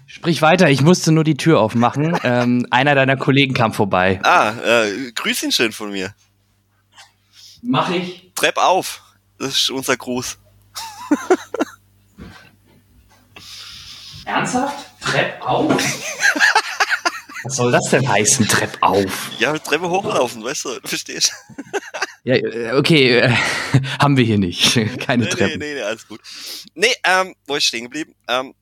Sprich 0.08 0.42
weiter, 0.42 0.70
ich 0.70 0.82
musste 0.82 1.12
nur 1.12 1.26
die 1.26 1.36
Tür 1.36 1.60
aufmachen. 1.60 2.18
ähm, 2.24 2.66
einer 2.72 2.96
deiner 2.96 3.18
Kollegen 3.18 3.54
kam 3.54 3.74
vorbei. 3.74 4.22
Ah, 4.24 4.54
äh, 4.64 5.12
grüß 5.12 5.44
ihn 5.44 5.52
schön 5.52 5.74
von 5.74 5.92
mir. 5.92 6.16
Mach 7.62 7.90
ich. 7.90 8.32
Trepp 8.34 8.58
auf. 8.58 9.02
Das 9.38 9.50
ist 9.50 9.70
unser 9.70 9.98
Gruß. 9.98 10.38
Ernsthaft? 14.26 14.93
Trepp 15.04 15.42
auf? 15.42 15.72
Was 17.44 17.58
soll 17.58 17.72
das 17.72 17.90
denn 17.90 18.08
heißen, 18.08 18.48
Trepp 18.48 18.78
auf? 18.82 19.32
Ja, 19.38 19.58
Treppe 19.58 19.90
hochlaufen, 19.90 20.44
weißt 20.44 20.66
du, 20.66 20.70
verstehst 20.86 21.34
Ja, 22.24 22.36
äh, 22.36 22.72
okay, 22.74 23.20
äh, 23.20 23.34
haben 24.00 24.16
wir 24.16 24.24
hier 24.24 24.38
nicht. 24.38 24.76
Keine 25.00 25.26
nee, 25.26 25.30
Treppen. 25.30 25.60
Nee, 25.60 25.74
nee, 25.74 25.74
nee, 25.76 25.82
alles 25.82 26.08
gut. 26.08 26.22
Nee, 26.74 26.94
ähm, 27.04 27.36
wo 27.46 27.56
ist 27.56 27.66
stehen 27.66 27.84
geblieben? 27.84 28.16
Ähm, 28.30 28.54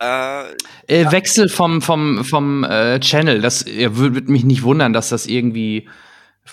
äh, 0.00 0.52
Äh, 0.86 1.10
Wechsel 1.10 1.48
vom, 1.48 1.82
vom, 1.82 2.24
vom 2.24 2.62
äh, 2.62 3.00
Channel, 3.00 3.40
das 3.40 3.66
äh, 3.66 3.96
würde 3.96 4.30
mich 4.30 4.44
nicht 4.44 4.62
wundern, 4.62 4.92
dass 4.92 5.08
das 5.08 5.26
irgendwie, 5.26 5.88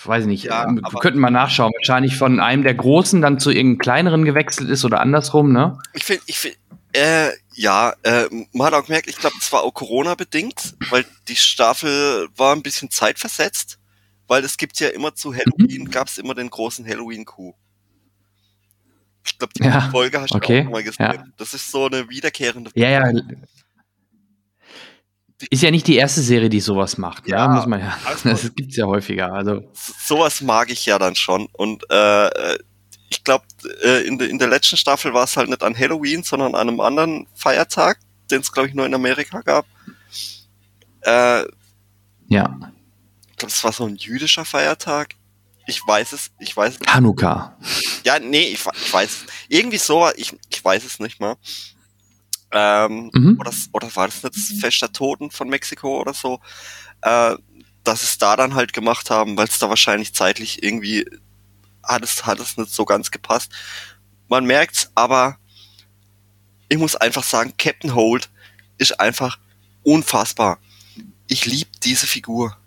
weiß 0.03 0.23
ich 0.23 0.27
nicht, 0.27 0.45
Ja, 0.45 0.63
äh, 0.63 0.67
wir 0.67 0.99
könnten 0.99 1.19
mal 1.19 1.29
nachschauen, 1.29 1.71
wahrscheinlich 1.77 2.17
von 2.17 2.39
einem 2.39 2.63
der 2.63 2.73
Großen 2.73 3.21
dann 3.21 3.39
zu 3.39 3.51
irgendeinem 3.51 3.77
kleineren 3.77 4.25
gewechselt 4.25 4.71
ist 4.71 4.83
oder 4.83 5.01
andersrum, 5.01 5.51
ne? 5.53 5.77
ich 5.93 6.03
finde, 6.03 6.23
ich 6.25 6.39
finde, 6.39 6.57
äh, 6.95 7.31
ja, 7.53 7.93
äh, 8.03 8.27
man 8.53 8.67
hat 8.67 8.73
auch 8.73 8.85
gemerkt, 8.85 9.07
ich 9.07 9.17
glaube, 9.17 9.35
es 9.39 9.51
war 9.51 9.63
auch 9.63 9.73
Corona-bedingt, 9.73 10.75
weil 10.89 11.05
die 11.27 11.35
Staffel 11.35 12.27
war 12.35 12.55
ein 12.55 12.63
bisschen 12.63 12.89
zeitversetzt, 12.89 13.77
weil 14.27 14.43
es 14.43 14.57
gibt 14.57 14.79
ja 14.79 14.89
immer 14.89 15.13
zu 15.15 15.31
Mhm. 15.31 15.35
Halloween, 15.37 15.91
gab 15.91 16.07
es 16.07 16.17
immer 16.17 16.33
den 16.35 16.49
großen 16.49 16.85
Halloween-Coup. 16.87 17.55
Ich 19.27 19.37
glaube, 19.39 19.53
die 19.57 19.63
Ja, 19.63 19.89
Folge 19.91 20.21
hast 20.21 20.31
du 20.33 20.37
okay, 20.37 20.65
auch 20.65 20.71
mal 20.71 20.83
gesehen. 20.83 21.05
ja. 21.13 21.23
Das 21.37 21.53
ist 21.53 21.71
so 21.71 21.85
eine 21.87 22.09
wiederkehrende 22.09 22.71
Ja, 22.75 22.89
ja. 22.89 23.11
Ist 25.49 25.63
ja 25.63 25.69
nicht 25.71 25.85
die 25.87 25.95
erste 25.97 26.21
Serie, 26.21 26.47
die 26.47 26.61
sowas 26.61 26.97
macht, 26.97 27.27
ja, 27.27 27.37
Ja, 27.39 27.47
muss 27.49 27.65
man 27.65 27.81
ja. 27.81 27.97
gut. 28.13 28.25
Das 28.31 28.55
gibt's 28.55 28.77
ja 28.77 28.85
häufiger. 28.85 29.33
Also 29.33 29.63
sowas 29.73 30.41
mag 30.41 30.71
ich 30.71 30.85
ja 30.85 30.97
dann 30.97 31.15
schon. 31.15 31.47
Und 31.51 31.83
äh, 31.89 32.55
ich 33.17 33.23
glaube, 33.23 33.45
äh, 33.83 34.05
in, 34.05 34.17
de, 34.17 34.29
in 34.29 34.37
der 34.39 34.47
letzten 34.49 34.77
Staffel 34.77 35.13
war 35.13 35.23
es 35.23 35.37
halt 35.37 35.49
nicht 35.49 35.63
an 35.63 35.77
Halloween, 35.77 36.23
sondern 36.23 36.53
an 36.55 36.67
einem 36.67 36.79
anderen 36.79 37.27
Feiertag, 37.35 37.99
den 38.29 38.41
es, 38.41 38.51
glaube 38.51 38.67
ich, 38.69 38.73
nur 38.75 38.85
in 38.85 38.93
Amerika 38.93 39.41
gab. 39.41 39.65
Äh, 41.01 41.45
ja, 42.27 42.57
ich 43.31 43.37
glaube, 43.37 43.51
es 43.51 43.63
war 43.63 43.71
so 43.71 43.85
ein 43.85 43.95
jüdischer 43.95 44.45
Feiertag. 44.45 45.15
Ich 45.67 45.81
weiß 45.85 46.13
es, 46.13 46.31
ich 46.39 46.55
weiß 46.55 46.77
es. 46.79 46.93
Hanukkah. 46.93 47.57
Ja, 48.03 48.19
nee, 48.19 48.47
ich, 48.49 48.59
ich 48.75 48.93
weiß 48.93 49.09
es. 49.09 49.25
Irgendwie 49.49 49.77
so, 49.77 50.07
ich, 50.15 50.35
ich 50.49 50.63
weiß 50.63 50.83
es 50.85 50.99
nicht 50.99 51.19
mal. 51.19 51.35
Ähm, 52.51 53.09
Mhm. 53.13 53.37
oder, 53.39 53.51
oder 53.73 53.95
war 53.95 54.07
das 54.07 54.23
nicht 54.23 54.35
das 54.35 54.59
Fest 54.59 54.81
der 54.81 54.91
Toten 54.91 55.31
von 55.31 55.49
Mexiko 55.49 55.99
oder 55.99 56.13
so? 56.13 56.39
Äh, 57.01 57.35
dass 57.83 58.03
es 58.03 58.17
da 58.17 58.35
dann 58.35 58.55
halt 58.55 58.73
gemacht 58.73 59.09
haben, 59.09 59.37
weil 59.37 59.47
es 59.47 59.59
da 59.59 59.69
wahrscheinlich 59.69 60.13
zeitlich 60.13 60.63
irgendwie 60.63 61.05
hat 61.85 62.03
es, 62.03 62.25
hat 62.25 62.39
es 62.39 62.57
nicht 62.57 62.71
so 62.71 62.85
ganz 62.85 63.11
gepasst. 63.11 63.51
Man 64.27 64.45
merkt's, 64.45 64.91
aber 64.95 65.37
ich 66.67 66.77
muss 66.77 66.95
einfach 66.95 67.23
sagen, 67.23 67.53
Captain 67.57 67.93
Holt 67.95 68.29
ist 68.77 68.99
einfach 68.99 69.37
unfassbar. 69.83 70.57
Ich 71.27 71.45
lieb 71.45 71.67
diese 71.81 72.07
Figur. 72.07 72.57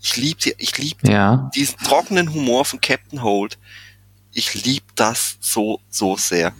Ich 0.00 0.16
lieb 0.16 0.38
die, 0.38 0.54
ich 0.58 0.76
lieb 0.78 1.06
Ja. 1.06 1.50
diesen 1.54 1.78
trockenen 1.78 2.32
Humor 2.32 2.64
von 2.64 2.80
Captain 2.80 3.22
Holt. 3.22 3.58
Ich 4.32 4.64
lieb 4.64 4.84
das 4.96 5.36
so, 5.40 5.80
so 5.90 6.16
sehr. 6.16 6.54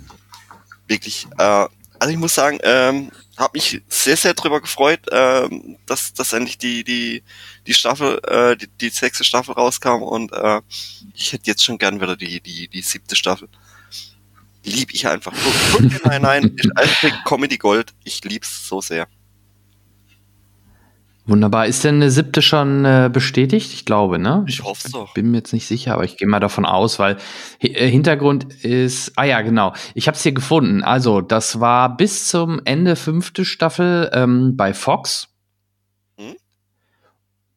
Wirklich. 0.86 1.26
Äh, 1.38 1.66
also 2.02 2.12
ich 2.14 2.18
muss 2.18 2.34
sagen, 2.34 2.58
ähm, 2.64 3.12
habe 3.36 3.52
mich 3.54 3.80
sehr, 3.88 4.16
sehr 4.16 4.34
drüber 4.34 4.60
gefreut, 4.60 5.02
ähm, 5.12 5.76
dass, 5.86 6.12
dass 6.12 6.32
endlich 6.32 6.58
die, 6.58 6.82
die, 6.82 7.22
die 7.64 7.74
Staffel, 7.74 8.20
äh, 8.26 8.56
die, 8.56 8.66
die 8.66 8.88
sechste 8.88 9.22
Staffel 9.22 9.54
rauskam 9.54 10.02
und 10.02 10.32
äh, 10.32 10.60
ich 11.14 11.32
hätte 11.32 11.46
jetzt 11.46 11.62
schon 11.64 11.78
gern 11.78 12.00
wieder 12.00 12.16
die, 12.16 12.40
die, 12.40 12.66
die 12.66 12.82
siebte 12.82 13.14
Staffel. 13.14 13.48
Lieb 14.64 14.92
ich 14.92 15.06
einfach. 15.06 15.32
Brooklyn 15.70 16.00
Nine-Nine 16.04 16.52
ist 16.56 16.76
einfach 16.76 17.24
Comedy 17.24 17.56
Gold. 17.56 17.94
Ich 18.02 18.24
lieb's 18.24 18.66
so 18.66 18.80
sehr. 18.80 19.06
Wunderbar. 21.24 21.66
Ist 21.66 21.84
denn 21.84 21.96
eine 21.96 22.10
siebte 22.10 22.42
schon 22.42 22.84
äh, 22.84 23.08
bestätigt? 23.12 23.72
Ich 23.72 23.84
glaube, 23.84 24.18
ne? 24.18 24.44
Ich 24.48 24.64
hoffe 24.64 24.90
doch. 24.90 25.14
Bin 25.14 25.30
mir 25.30 25.36
jetzt 25.38 25.52
nicht 25.52 25.68
sicher, 25.68 25.94
aber 25.94 26.02
ich 26.02 26.16
gehe 26.16 26.26
mal 26.26 26.40
davon 26.40 26.66
aus, 26.66 26.98
weil 26.98 27.16
äh, 27.60 27.88
Hintergrund 27.88 28.52
ist, 28.64 29.12
ah 29.14 29.22
ja, 29.22 29.40
genau. 29.42 29.72
Ich 29.94 30.08
habe 30.08 30.16
es 30.16 30.22
hier 30.24 30.32
gefunden. 30.32 30.82
Also, 30.82 31.20
das 31.20 31.60
war 31.60 31.96
bis 31.96 32.28
zum 32.28 32.60
Ende 32.64 32.96
fünfte 32.96 33.44
Staffel 33.44 34.10
ähm, 34.12 34.56
bei 34.56 34.74
Fox. 34.74 35.28
Hm? 36.16 36.34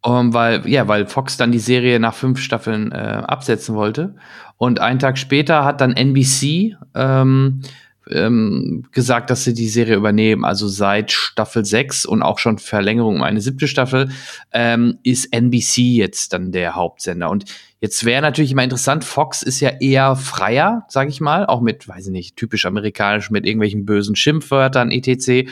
Um, 0.03 0.33
weil, 0.35 0.67
ja, 0.69 0.87
weil 0.87 1.07
Fox 1.07 1.35
dann 1.37 1.51
die 1.51 1.57
Serie 1.57 1.99
nach 1.99 2.13
fünf 2.13 2.39
Staffeln 2.39 2.91
äh, 2.91 3.23
absetzen 3.25 3.73
wollte. 3.73 4.15
Und 4.57 4.79
einen 4.79 4.99
Tag 4.99 5.17
später 5.17 5.65
hat 5.65 5.81
dann 5.81 5.93
NBC 5.93 6.75
ähm, 6.93 7.61
ähm, 8.09 8.85
gesagt, 8.91 9.29
dass 9.29 9.43
sie 9.43 9.53
die 9.53 9.67
Serie 9.69 9.95
übernehmen. 9.95 10.45
Also 10.45 10.67
seit 10.67 11.11
Staffel 11.11 11.65
6 11.65 12.05
und 12.05 12.21
auch 12.21 12.39
schon 12.39 12.57
Verlängerung 12.57 13.15
um 13.17 13.21
eine 13.23 13.41
siebte 13.41 13.67
Staffel 13.67 14.09
ähm, 14.51 14.99
ist 15.03 15.25
NBC 15.33 15.77
jetzt 15.95 16.33
dann 16.33 16.51
der 16.51 16.75
Hauptsender. 16.75 17.29
Und 17.29 17.45
jetzt 17.79 18.05
wäre 18.05 18.21
natürlich 18.21 18.51
immer 18.51 18.63
interessant, 18.63 19.03
Fox 19.03 19.41
ist 19.41 19.59
ja 19.59 19.69
eher 19.79 20.15
freier, 20.15 20.85
sage 20.87 21.09
ich 21.09 21.21
mal, 21.21 21.45
auch 21.45 21.61
mit, 21.61 21.87
weiß 21.87 22.07
ich 22.07 22.11
nicht, 22.11 22.35
typisch 22.35 22.65
amerikanisch, 22.65 23.29
mit 23.31 23.45
irgendwelchen 23.45 23.85
bösen 23.85 24.15
Schimpfwörtern, 24.15 24.91
etc. 24.91 25.49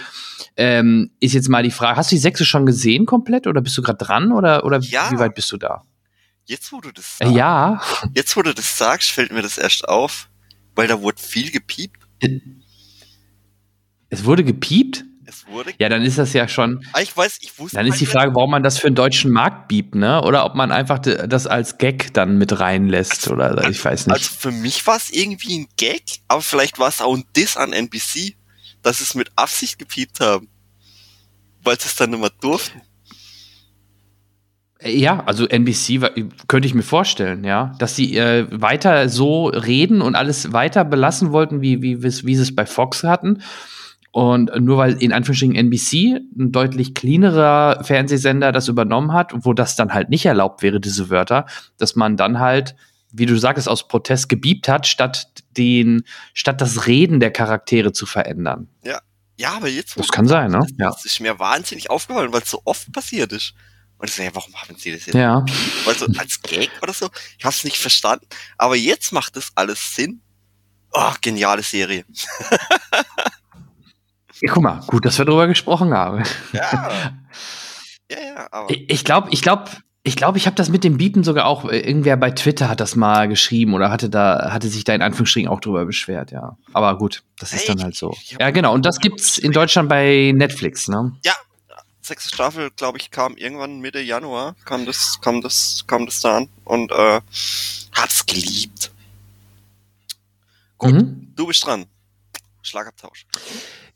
Ähm, 0.55 1.11
ist 1.19 1.33
jetzt 1.33 1.49
mal 1.49 1.63
die 1.63 1.71
Frage, 1.71 1.97
hast 1.97 2.11
du 2.11 2.15
die 2.15 2.21
sechste 2.21 2.45
schon 2.45 2.65
gesehen 2.65 3.05
komplett 3.05 3.47
oder 3.47 3.61
bist 3.61 3.77
du 3.77 3.81
gerade 3.81 3.97
dran 4.03 4.31
oder, 4.31 4.65
oder 4.65 4.79
Ja. 4.79 5.09
wie 5.11 5.17
weit 5.19 5.35
bist 5.35 5.51
du 5.51 5.57
da? 5.57 5.83
Jetzt, 6.45 6.71
wo 6.73 6.81
du 6.81 6.91
das 6.91 7.17
Äh, 7.19 7.29
ja, 7.29 7.81
Jetzt, 8.13 8.35
wo 8.35 8.41
du 8.41 8.53
das 8.53 8.77
sagst, 8.77 9.11
fällt 9.11 9.31
mir 9.31 9.41
das 9.41 9.57
erst 9.57 9.87
auf, 9.87 10.29
weil 10.75 10.87
da 10.87 11.01
wurde 11.01 11.21
viel 11.21 11.51
gepiept. 11.51 12.02
Es 14.09 14.25
wurde 14.25 14.43
gepiept. 14.43 15.03
Es 15.25 15.47
wurde. 15.47 15.71
Ja, 15.79 15.89
dann 15.89 16.03
ist 16.03 16.17
das 16.17 16.33
ja 16.33 16.47
schon, 16.47 16.85
Ah, 16.93 17.01
ich 17.01 17.15
weiß, 17.15 17.39
ich 17.41 17.57
wusste. 17.57 17.77
dann 17.77 17.87
ist 17.87 17.99
die 17.99 18.05
halt 18.05 18.13
Frage, 18.13 18.35
warum 18.35 18.51
man 18.51 18.61
das 18.61 18.77
für 18.77 18.87
den 18.87 18.95
deutschen 18.95 19.31
Markt 19.31 19.67
biebt, 19.67 19.95
ne? 19.95 20.21
Oder 20.21 20.45
ob 20.45 20.53
man 20.55 20.71
einfach 20.71 20.99
das 20.99 21.47
als 21.47 21.77
Gag 21.77 22.13
dann 22.13 22.37
mit 22.37 22.59
reinlässt 22.59 23.27
oder 23.29 23.67
ich 23.69 23.83
weiß 23.83 24.07
nicht. 24.07 24.13
Also 24.13 24.29
für 24.37 24.51
mich 24.51 24.85
war 24.85 24.97
es 24.97 25.09
irgendwie 25.09 25.59
ein 25.59 25.67
Gag, 25.77 26.03
aber 26.27 26.41
vielleicht 26.41 26.77
war 26.77 26.89
es 26.89 27.01
auch 27.01 27.15
ein 27.15 27.23
Diss 27.35 27.57
an 27.57 27.73
NBC, 27.73 28.35
dass 28.83 28.97
sie 28.97 29.05
es 29.05 29.15
mit 29.15 29.31
Absicht 29.35 29.79
gepiept 29.79 30.19
haben. 30.19 30.49
Weil 31.63 31.79
sie 31.79 31.87
es 31.87 31.95
dann 31.95 32.11
mehr 32.11 32.29
durften. 32.41 32.81
Ja, 34.85 35.23
also 35.25 35.47
NBC 35.47 35.99
könnte 36.47 36.67
ich 36.67 36.73
mir 36.73 36.83
vorstellen, 36.83 37.43
ja, 37.43 37.73
dass 37.79 37.95
sie 37.95 38.17
äh, 38.17 38.47
weiter 38.51 39.07
so 39.09 39.47
reden 39.47 40.01
und 40.01 40.15
alles 40.15 40.51
weiter 40.51 40.83
belassen 40.83 41.31
wollten, 41.31 41.61
wie, 41.61 41.81
wie, 41.81 42.03
wie, 42.03 42.35
sie 42.35 42.41
es 42.41 42.55
bei 42.55 42.65
Fox 42.65 43.03
hatten. 43.03 43.41
Und 44.11 44.51
nur 44.59 44.77
weil 44.77 45.01
in 45.01 45.11
Anführungsstrichen 45.11 45.55
NBC, 45.55 46.21
ein 46.37 46.51
deutlich 46.51 46.93
cleanerer 46.93 47.83
Fernsehsender, 47.83 48.51
das 48.51 48.67
übernommen 48.67 49.13
hat, 49.13 49.31
wo 49.33 49.53
das 49.53 49.75
dann 49.75 49.93
halt 49.93 50.09
nicht 50.09 50.25
erlaubt 50.25 50.61
wäre, 50.61 50.79
diese 50.79 51.09
Wörter, 51.09 51.47
dass 51.77 51.95
man 51.95 52.15
dann 52.15 52.39
halt, 52.39 52.75
wie 53.11 53.25
du 53.25 53.37
sagst, 53.37 53.67
aus 53.67 53.87
Protest 53.87 54.29
gebiebt 54.29 54.67
hat, 54.67 54.85
statt 54.85 55.27
den, 55.57 56.03
statt 56.33 56.61
das 56.61 56.85
Reden 56.85 57.19
der 57.19 57.31
Charaktere 57.31 57.91
zu 57.91 58.05
verändern. 58.05 58.67
Ja, 59.37 59.53
aber 59.53 59.67
jetzt. 59.67 59.97
Das 59.97 60.09
kann 60.09 60.27
sein, 60.27 60.51
ne? 60.51 60.65
Ja. 60.77 60.91
Das 60.91 61.05
ist 61.05 61.19
mir 61.19 61.39
wahnsinnig 61.39 61.89
aufgefallen, 61.89 62.31
weil 62.33 62.41
es 62.41 62.51
so 62.51 62.61
oft 62.65 62.91
passiert 62.91 63.31
ist. 63.31 63.53
Und 64.03 64.09
ich 64.09 64.15
so, 64.15 64.21
ja, 64.23 64.31
warum 64.35 64.53
haben 64.53 64.75
sie 64.77 64.91
das 64.91 65.05
jetzt? 65.05 65.15
Ja. 65.15 65.45
Weil 65.85 65.95
so 65.97 66.07
als 66.17 66.41
Gag 66.41 66.69
oder 66.81 66.91
so? 66.91 67.07
Ich 67.39 67.45
hab's 67.45 67.63
nicht 67.63 67.77
verstanden. 67.77 68.25
Aber 68.57 68.75
jetzt 68.75 69.13
macht 69.13 69.37
das 69.37 69.53
alles 69.55 69.95
Sinn. 69.95 70.19
Oh, 70.91 71.13
geniale 71.21 71.63
Serie. 71.63 72.03
ja. 74.41 74.51
Guck 74.51 74.61
mal, 74.61 74.81
gut, 74.87 75.05
dass 75.05 75.17
wir 75.17 75.23
darüber 75.23 75.47
gesprochen 75.47 75.93
haben. 75.93 76.21
Ja. 76.51 76.91
ja, 78.11 78.17
ja, 78.19 78.47
aber. 78.51 78.69
Ich- 78.69 79.05
glaube, 79.05 79.29
ich 79.31 79.41
glaube, 79.41 79.71
ich 80.03 80.17
glaube, 80.17 80.37
ich 80.37 80.47
habe 80.47 80.57
das 80.57 80.67
mit 80.67 80.83
dem 80.83 80.97
Bieten 80.97 81.23
sogar 81.23 81.45
auch, 81.45 81.63
äh, 81.63 81.79
irgendwer 81.79 82.17
bei 82.17 82.31
Twitter 82.31 82.67
hat 82.67 82.81
das 82.81 82.97
mal 82.97 83.29
geschrieben 83.29 83.73
oder 83.73 83.89
hatte 83.89 84.09
da, 84.09 84.49
hatte 84.51 84.67
sich 84.67 84.83
da 84.83 84.93
in 84.93 85.01
Anführungsstrichen 85.01 85.47
auch 85.49 85.61
drüber 85.61 85.85
beschwert, 85.85 86.31
ja. 86.31 86.57
Aber 86.73 86.97
gut, 86.97 87.23
das 87.39 87.53
ist 87.53 87.61
Hey, 87.61 87.67
dann 87.75 87.83
halt 87.83 87.95
so. 87.95 88.13
Ja, 88.37 88.51
genau. 88.51 88.73
Und 88.73 88.85
das 88.85 88.99
gibt's 88.99 89.37
in 89.37 89.53
Deutschland 89.53 89.87
bei 89.87 90.33
Netflix, 90.35 90.89
ne? 90.89 91.13
Sechste 92.05 92.33
Staffel, 92.33 92.69
glaube 92.71 92.97
ich, 92.97 93.11
kam 93.11 93.37
irgendwann 93.37 93.79
Mitte 93.79 93.99
Januar, 93.99 94.55
kam 94.65 94.85
das, 94.85 95.19
kam 95.21 95.41
das, 95.41 95.83
kam 95.87 96.05
das 96.05 96.19
da 96.21 96.37
an 96.37 96.49
und 96.65 96.91
äh, 96.91 97.21
hab's 97.95 98.25
geliebt. 98.25 98.91
Gut, 100.77 100.93
Mhm. 100.93 101.31
du 101.35 101.47
bist 101.47 101.65
dran. 101.65 101.85
Schlagabtausch. 102.61 103.25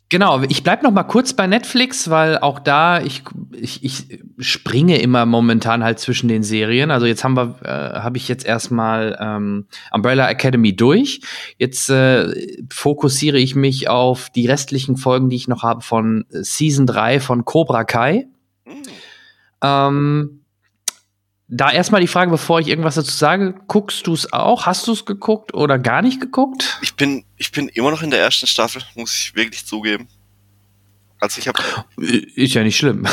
Genau, 0.10 0.42
ich 0.44 0.64
bleib 0.64 0.84
noch 0.84 0.92
mal 0.92 1.04
kurz 1.04 1.34
bei 1.34 1.48
Netflix, 1.48 2.10
weil 2.10 2.38
auch 2.38 2.60
da 2.60 3.02
ich, 3.02 3.24
ich, 3.52 3.84
ich 3.84 4.24
springe 4.40 5.02
immer 5.02 5.26
momentan 5.26 5.84
halt 5.84 6.00
zwischen 6.00 6.30
den 6.30 6.44
Serien. 6.44 6.92
Also 6.92 7.06
jetzt 7.06 7.26
haben 7.26 7.36
wir, 7.36 7.58
äh, 7.64 8.00
habe 8.00 8.16
ich 8.16 8.30
jetzt 8.30 8.46
erstmal 8.46 9.18
ähm, 9.20 9.68
Umbrella 9.92 10.30
Academy 10.30 10.74
durch. 10.74 11.20
Jetzt 11.58 11.90
äh, 11.90 12.32
fokussiere 12.70 13.38
ich 13.38 13.56
mich 13.56 13.90
auf 13.90 14.30
die 14.30 14.48
restlichen 14.48 14.96
Folgen, 14.96 15.30
die 15.30 15.36
ich 15.36 15.50
noch 15.50 15.64
habe 15.64 15.82
von 15.82 16.24
Season 16.30 16.86
3 16.86 17.20
von 17.20 17.44
Cobra 17.44 17.84
Kai. 17.84 18.28
Mhm. 18.66 18.74
Ähm, 19.62 20.40
da 21.48 21.72
erstmal 21.72 22.02
die 22.02 22.08
Frage, 22.08 22.30
bevor 22.30 22.60
ich 22.60 22.68
irgendwas 22.68 22.96
dazu 22.96 23.12
sage, 23.12 23.56
guckst 23.68 24.06
du 24.08 24.14
es 24.14 24.32
auch? 24.34 24.66
Hast 24.66 24.88
du 24.88 24.92
es 24.92 25.06
geguckt 25.06 25.54
oder 25.54 25.80
gar 25.80 26.02
nicht 26.02 26.20
geguckt? 26.20 26.78
Ich 26.82 26.96
bin, 26.96 27.24
ich 27.38 27.52
bin 27.52 27.70
immer 27.70 27.92
noch 27.92 28.04
in 28.04 28.12
der 28.12 28.20
ersten 28.20 28.48
Staffel, 28.48 28.82
muss 28.96 29.14
ich 29.14 29.36
wirklich 29.36 29.66
zugeben. 29.66 30.08
Also 31.20 31.40
ich 31.40 31.48
habe. 31.48 31.60
Ist 32.36 32.54
ja 32.54 32.64
nicht 32.64 32.78
schlimm. 32.78 33.08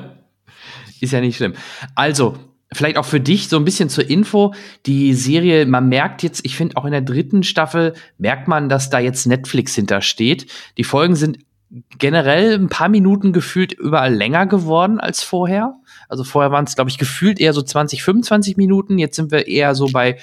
Ist 1.00 1.12
ja 1.12 1.20
nicht 1.20 1.36
schlimm. 1.36 1.54
Also, 1.94 2.36
vielleicht 2.72 2.96
auch 2.96 3.04
für 3.04 3.20
dich 3.20 3.48
so 3.48 3.56
ein 3.56 3.64
bisschen 3.64 3.88
zur 3.88 4.08
Info. 4.08 4.54
Die 4.86 5.14
Serie, 5.14 5.66
man 5.66 5.88
merkt 5.88 6.22
jetzt, 6.22 6.44
ich 6.44 6.56
finde 6.56 6.76
auch 6.76 6.84
in 6.84 6.92
der 6.92 7.00
dritten 7.02 7.42
Staffel 7.42 7.94
merkt 8.18 8.48
man, 8.48 8.68
dass 8.68 8.90
da 8.90 8.98
jetzt 8.98 9.26
Netflix 9.26 9.74
hintersteht. 9.74 10.50
Die 10.76 10.84
Folgen 10.84 11.14
sind 11.14 11.38
generell 11.98 12.54
ein 12.54 12.68
paar 12.68 12.88
Minuten 12.88 13.32
gefühlt 13.32 13.72
überall 13.72 14.14
länger 14.14 14.46
geworden 14.46 14.98
als 14.98 15.22
vorher. 15.22 15.79
Also 16.10 16.24
vorher 16.24 16.50
waren 16.50 16.64
es, 16.64 16.74
glaube 16.74 16.90
ich, 16.90 16.98
gefühlt 16.98 17.40
eher 17.40 17.52
so 17.52 17.62
20, 17.62 18.02
25 18.02 18.56
Minuten. 18.56 18.98
Jetzt 18.98 19.16
sind 19.16 19.30
wir 19.30 19.46
eher 19.46 19.74
so 19.74 19.86
bei 19.86 20.18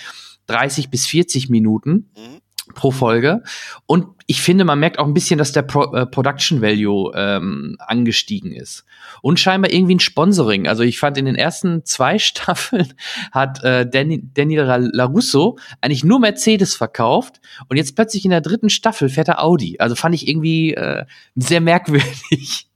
30 0.47 0.89
bis 0.89 1.07
40 1.07 1.49
Minuten. 1.49 2.11
Mhm 2.15 2.41
pro 2.73 2.91
Folge. 2.91 3.43
Und 3.85 4.07
ich 4.27 4.41
finde, 4.41 4.65
man 4.65 4.79
merkt 4.79 4.99
auch 4.99 5.07
ein 5.07 5.13
bisschen, 5.13 5.37
dass 5.37 5.51
der 5.51 5.61
Pro 5.61 5.93
äh, 5.93 6.05
Production 6.05 6.61
Value 6.61 7.11
ähm, 7.15 7.77
angestiegen 7.79 8.51
ist. 8.51 8.85
Und 9.21 9.39
scheinbar 9.39 9.71
irgendwie 9.71 9.95
ein 9.95 9.99
Sponsoring. 9.99 10.67
Also 10.67 10.83
ich 10.83 10.99
fand 10.99 11.17
in 11.17 11.25
den 11.25 11.35
ersten 11.35 11.85
zwei 11.85 12.19
Staffeln 12.19 12.93
hat 13.31 13.63
äh, 13.63 13.89
Danny, 13.89 14.21
Daniel 14.33 14.89
LaRusso 14.93 15.57
eigentlich 15.81 16.03
nur 16.03 16.19
Mercedes 16.19 16.75
verkauft 16.75 17.39
und 17.69 17.77
jetzt 17.77 17.95
plötzlich 17.95 18.25
in 18.25 18.31
der 18.31 18.41
dritten 18.41 18.69
Staffel 18.69 19.09
fährt 19.09 19.29
er 19.29 19.43
Audi. 19.43 19.77
Also 19.79 19.95
fand 19.95 20.15
ich 20.15 20.27
irgendwie 20.27 20.73
äh, 20.73 21.05
sehr 21.35 21.61
merkwürdig. 21.61 22.66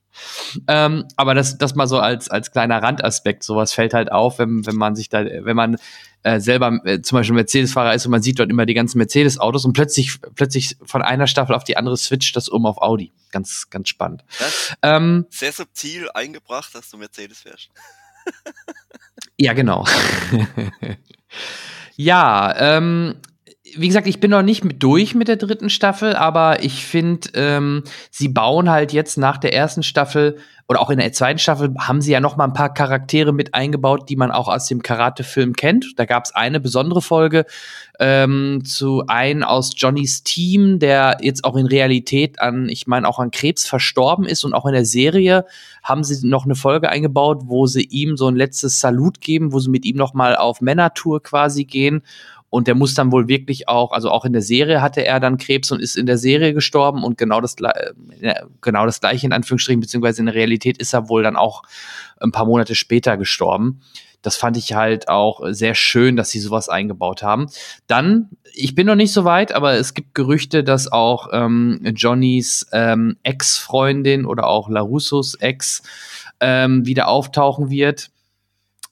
Ähm, 0.68 1.06
aber 1.16 1.34
das, 1.34 1.58
das 1.58 1.76
mal 1.76 1.88
so 1.88 2.00
als, 2.00 2.30
als 2.30 2.52
kleiner 2.52 2.82
Randaspekt. 2.82 3.44
Sowas 3.44 3.74
fällt 3.74 3.94
halt 3.94 4.12
auf, 4.12 4.40
wenn, 4.40 4.66
wenn 4.66 4.76
man 4.76 4.96
sich 4.96 5.10
da, 5.10 5.24
wenn 5.26 5.56
man 5.56 5.78
äh, 6.24 6.40
selber 6.40 6.80
äh, 6.86 7.02
zum 7.02 7.18
Beispiel 7.18 7.36
Mercedes-Fahrer 7.36 7.94
ist 7.96 8.06
und 8.06 8.12
man 8.12 8.22
sieht 8.22 8.40
dort 8.40 8.50
immer 8.50 8.66
die 8.66 8.74
ganzen 8.74 8.98
Mercedes-Autos 9.00 9.66
und 9.66 9.74
plötzlich, 9.74 10.20
plötzlich 10.36 10.78
von 10.84 11.02
einer 11.02 11.28
Staffel 11.28 11.56
auf 11.56 11.64
die 11.64 11.78
andere 11.78 11.98
switcht 11.98 12.36
das 12.36 12.48
um 12.48 12.66
auf 12.66 12.82
Audi. 12.82 13.12
Ganz, 13.32 13.70
ganz 13.70 13.90
spannend. 13.90 14.24
Ähm, 14.82 15.26
sehr 15.30 15.52
subtil 15.52 16.10
eingebracht, 16.14 16.76
dass 16.76 16.90
du 16.90 16.98
Mercedes 16.98 17.40
fährst. 17.40 17.70
ja, 19.38 19.54
genau. 19.54 19.86
ja, 21.96 22.78
ähm, 22.78 23.16
wie 23.78 23.88
gesagt, 23.88 24.08
ich 24.08 24.20
bin 24.20 24.32
noch 24.32 24.42
nicht 24.42 24.64
mit 24.64 24.82
durch 24.84 25.16
mit 25.16 25.28
der 25.28 25.36
dritten 25.36 25.70
Staffel, 25.70 26.16
aber 26.16 26.64
ich 26.64 26.86
finde, 26.86 27.30
ähm, 27.34 27.84
sie 28.10 28.30
bauen 28.30 28.70
halt 28.70 28.94
jetzt 28.94 29.18
nach 29.18 29.38
der 29.38 29.54
ersten 29.54 29.84
Staffel 29.84 30.38
oder 30.72 30.80
auch 30.80 30.90
in 30.90 31.00
der 31.00 31.12
zweiten 31.12 31.38
Staffel 31.38 31.74
haben 31.80 32.02
sie 32.02 32.14
ja 32.14 32.22
noch 32.22 32.38
mal 32.38 32.46
ein 32.46 32.54
paar 32.54 32.74
Charaktere 32.74 33.34
mit 33.34 33.54
eingebaut, 33.54 34.08
die 34.08 34.16
man 34.16 34.32
auch 34.32 34.48
aus 34.48 34.68
dem 34.68 34.82
Karate-Film 34.82 35.54
kennt. 35.54 35.94
Da 35.98 36.06
gab 36.06 36.24
es 36.24 36.34
eine 36.34 36.62
besondere 36.62 37.02
Folge 37.02 37.46
ähm, 38.00 38.64
zu 38.64 39.04
einem 39.08 39.44
aus 39.44 39.74
Johnnys 39.76 40.24
Team, 40.24 40.80
der 40.80 41.18
jetzt 41.20 41.44
auch 41.44 41.58
in 41.58 41.66
Realität 41.66 42.40
an, 42.40 42.70
ich 42.70 42.88
meine 42.88 43.06
auch 43.06 43.20
an 43.20 43.32
Krebs 43.32 43.68
verstorben 43.68 44.26
ist 44.26 44.46
und 44.46 44.54
auch 44.54 44.66
in 44.66 44.72
der 44.72 44.86
Serie 44.86 45.46
haben 45.84 46.06
sie 46.06 46.26
noch 46.26 46.46
eine 46.46 46.56
Folge 46.56 46.88
eingebaut, 46.88 47.42
wo 47.48 47.66
sie 47.66 47.84
ihm 47.84 48.16
so 48.16 48.28
ein 48.28 48.38
letztes 48.38 48.80
Salut 48.80 49.20
geben, 49.20 49.52
wo 49.52 49.60
sie 49.60 49.70
mit 49.70 49.84
ihm 49.84 49.98
noch 49.98 50.14
mal 50.14 50.38
auf 50.38 50.62
Männertour 50.62 51.22
quasi 51.22 51.66
gehen 51.66 52.02
und 52.52 52.68
der 52.68 52.76
muss 52.76 52.94
dann 52.94 53.14
wohl 53.14 53.30
wirklich 53.30 53.70
auch, 53.70 53.94
also 53.94 54.12
auch 54.12 54.26
in 54.26 54.34
der 54.34 54.42
Serie 54.42 54.82
hatte 54.82 55.06
er 55.06 55.22
dann 55.22 55.38
Krebs 55.38 55.72
und 55.72 55.82
ist 55.82 55.96
in 55.96 56.06
der 56.06 56.18
Serie 56.18 56.54
gestorben 56.54 57.04
und 57.04 57.18
genau 57.18 57.40
das, 57.40 57.56
äh, 57.62 58.36
genau 58.60 58.86
das 58.86 59.00
gleiche 59.00 59.26
in 59.26 59.32
Anführungsstrichen, 59.32 59.80
beziehungsweise 59.80 60.20
in 60.20 60.26
der 60.26 60.36
Realität 60.36 60.78
ist 60.78 60.94
er 60.94 61.08
wohl 61.08 61.24
dann 61.24 61.38
auch 61.38 61.64
ein 62.20 62.34
paar 62.34 62.46
Monate 62.46 62.76
später 62.76 63.16
gestorben. 63.16 63.82
Das 64.22 64.36
fand 64.36 64.58
ich 64.58 64.74
halt 64.74 65.08
auch 65.08 65.42
sehr 65.52 65.76
schön, 65.76 66.18
dass 66.18 66.30
sie 66.30 66.42
sowas 66.42 66.68
eingebaut 66.68 67.24
haben. 67.24 67.48
Dann, 67.88 68.30
ich 68.54 68.76
bin 68.76 68.86
noch 68.86 68.96
nicht 68.96 69.14
so 69.14 69.24
weit, 69.24 69.54
aber 69.54 69.76
es 69.76 69.94
gibt 69.94 70.14
Gerüchte, 70.14 70.62
dass 70.64 70.92
auch 70.92 71.30
ähm, 71.32 71.80
Johnnys 71.96 72.68
ähm, 72.74 73.16
Ex-Freundin 73.24 74.26
oder 74.26 74.46
auch 74.48 74.70
Larussos 74.70 75.36
Ex 75.36 75.84
ähm, 76.42 76.86
wieder 76.86 77.08
auftauchen 77.08 77.70
wird 77.70 78.12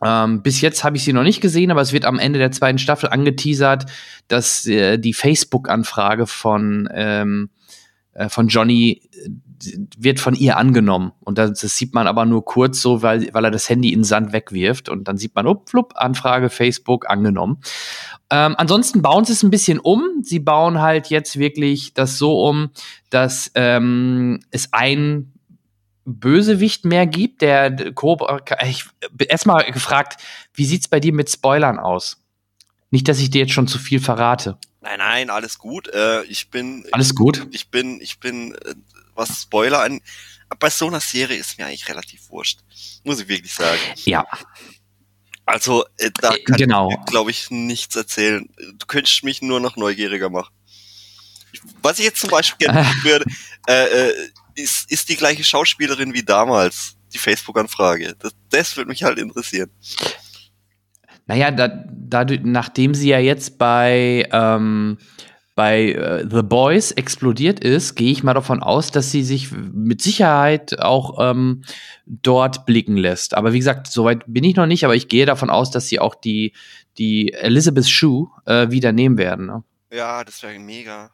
ähm, 0.04 0.42
bis 0.42 0.62
jetzt 0.62 0.84
habe 0.84 0.98
ich 0.98 1.04
sie 1.04 1.14
noch 1.14 1.24
nicht 1.24 1.42
gesehen, 1.42 1.72
aber 1.72 1.82
es 1.82 1.94
wird 1.94 2.06
am 2.06 2.20
Ende 2.20 2.40
der 2.40 2.52
zweiten 2.52 2.80
Staffel 2.80 3.10
angeteasert, 3.10 3.86
dass 4.28 4.66
äh, 4.66 4.98
die 4.98 5.14
Facebook-Anfrage 5.14 6.26
von, 6.26 6.88
ähm, 6.94 7.50
äh, 8.14 8.30
von 8.30 8.48
Johnny 8.48 9.02
äh, 9.12 9.30
wird 9.98 10.22
von 10.22 10.36
ihr 10.36 10.56
angenommen. 10.56 11.12
Und 11.20 11.38
das, 11.38 11.60
das, 11.60 11.76
sieht 11.76 11.94
man 11.94 12.08
aber 12.08 12.26
nur 12.26 12.46
kurz 12.46 12.82
so, 12.82 13.02
weil, 13.02 13.28
weil 13.34 13.44
er 13.44 13.52
das 13.52 13.68
Handy 13.68 13.92
in 13.92 14.00
den 14.00 14.06
Sand 14.06 14.32
wegwirft. 14.32 14.88
Und 14.88 15.10
dann 15.10 15.18
sieht 15.18 15.36
man, 15.36 15.48
oh, 15.48 15.62
flupp, 15.66 15.94
Anfrage 15.96 16.50
Facebook 16.50 17.10
angenommen. 17.10 17.58
Ähm, 18.30 18.56
ansonsten 18.58 19.02
bauen 19.02 19.26
sie 19.26 19.34
es 19.34 19.44
ein 19.44 19.50
bisschen 19.50 19.80
um. 19.80 20.04
Sie 20.22 20.40
bauen 20.40 20.80
halt 20.80 21.08
jetzt 21.08 21.38
wirklich 21.40 21.94
das 21.94 22.18
so 22.18 22.42
um, 22.42 22.70
dass 23.10 23.52
ähm, 23.56 24.40
es 24.52 24.72
ein 24.72 25.34
Bösewicht 26.16 26.86
mehr 26.86 27.06
gibt, 27.06 27.42
der 27.42 27.94
Cobra. 27.94 28.42
Ich 28.66 28.86
erstmal 29.28 29.72
gefragt, 29.72 30.22
wie 30.54 30.66
sieht's 30.66 30.88
bei 30.88 31.00
dir 31.00 31.14
mit 31.14 31.30
Spoilern 31.30 31.80
aus? 31.80 32.18
Nicht, 32.92 33.08
dass 33.08 33.20
ich 33.20 33.30
dir 33.30 33.42
jetzt 33.42 33.54
schon 33.54 33.68
zu 33.68 33.78
viel 33.78 34.00
verrate. 34.00 34.58
Nein, 34.82 35.00
nein, 35.00 35.30
alles 35.30 35.60
gut. 35.60 35.88
Äh, 35.90 36.24
ich 36.24 36.50
bin. 36.50 36.86
Alles 36.92 37.14
gut. 37.14 37.48
Ich 37.52 37.70
bin, 37.70 38.02
ich 38.02 38.20
bin, 38.20 38.56
äh, 38.56 38.76
was 39.14 39.44
Spoiler 39.44 39.82
an. 39.82 40.02
Bei 40.60 40.70
so 40.70 40.88
einer 40.88 41.00
Serie 41.00 41.38
ist 41.38 41.58
mir 41.58 41.68
eigentlich 41.68 41.88
relativ 41.90 42.30
wurscht. 42.30 42.60
Muss 43.04 43.22
ich 43.22 43.28
wirklich 43.28 43.54
sagen. 43.54 43.80
Ja. 44.06 44.26
Also, 45.46 45.86
äh, 45.98 46.10
da 46.22 46.36
kann 46.46 46.58
genau. 46.58 46.90
ich, 46.92 47.06
glaube 47.06 47.32
ich, 47.32 47.52
nichts 47.52 47.96
erzählen. 47.96 48.48
Du 48.58 48.86
könntest 48.88 49.24
mich 49.24 49.42
nur 49.42 49.60
noch 49.60 49.76
neugieriger 49.76 50.30
machen. 50.30 50.54
Was 51.82 52.00
ich 52.00 52.06
jetzt 52.06 52.22
zum 52.22 52.30
Beispiel 52.30 52.68
gerne 52.68 52.90
würde, 53.04 53.26
äh, 53.68 54.10
äh, 54.10 54.30
ist, 54.60 54.92
ist 54.92 55.10
die 55.10 55.16
gleiche 55.16 55.44
Schauspielerin 55.44 56.14
wie 56.14 56.24
damals, 56.24 56.96
die 57.14 57.18
Facebook-Anfrage. 57.18 58.16
Das, 58.20 58.34
das 58.50 58.78
würde 58.78 58.90
mich 58.90 59.04
halt 59.04 59.18
interessieren. 59.18 59.70
Naja, 61.26 61.52
da, 61.52 61.68
da, 61.68 62.26
nachdem 62.44 62.94
sie 62.96 63.10
ja 63.10 63.20
jetzt 63.20 63.60
bei, 63.60 64.28
ähm, 64.32 64.98
bei 65.56 65.92
äh, 65.92 66.28
The 66.28 66.42
Boys 66.42 66.92
explodiert 66.92 67.60
ist, 67.60 67.96
gehe 67.96 68.12
ich 68.12 68.24
mal 68.24 68.34
davon 68.34 68.64
aus, 68.64 68.92
dass 68.92 69.12
sie 69.12 69.24
sich 69.24 69.52
mit 69.52 70.02
Sicherheit 70.02 70.80
auch 70.80 71.20
ähm, 71.20 71.64
dort 72.08 72.66
blicken 72.66 72.98
lässt. 72.98 73.36
Aber 73.36 73.54
wie 73.54 73.60
gesagt, 73.60 73.88
soweit 73.88 74.24
bin 74.26 74.44
ich 74.44 74.56
noch 74.56 74.66
nicht, 74.66 74.86
aber 74.86 74.96
ich 74.96 75.08
gehe 75.08 75.26
davon 75.26 75.50
aus, 75.50 75.70
dass 75.70 75.88
sie 75.88 76.00
auch 76.00 76.16
die, 76.16 76.54
die 76.98 77.34
Elizabeth 77.34 77.88
Shue 77.88 78.28
äh, 78.46 78.72
wieder 78.72 78.92
nehmen 78.92 79.18
werden. 79.18 79.46
Ne? 79.46 79.64
Ja, 79.92 80.24
das 80.24 80.42
wäre 80.42 80.58
mega. 80.58 81.12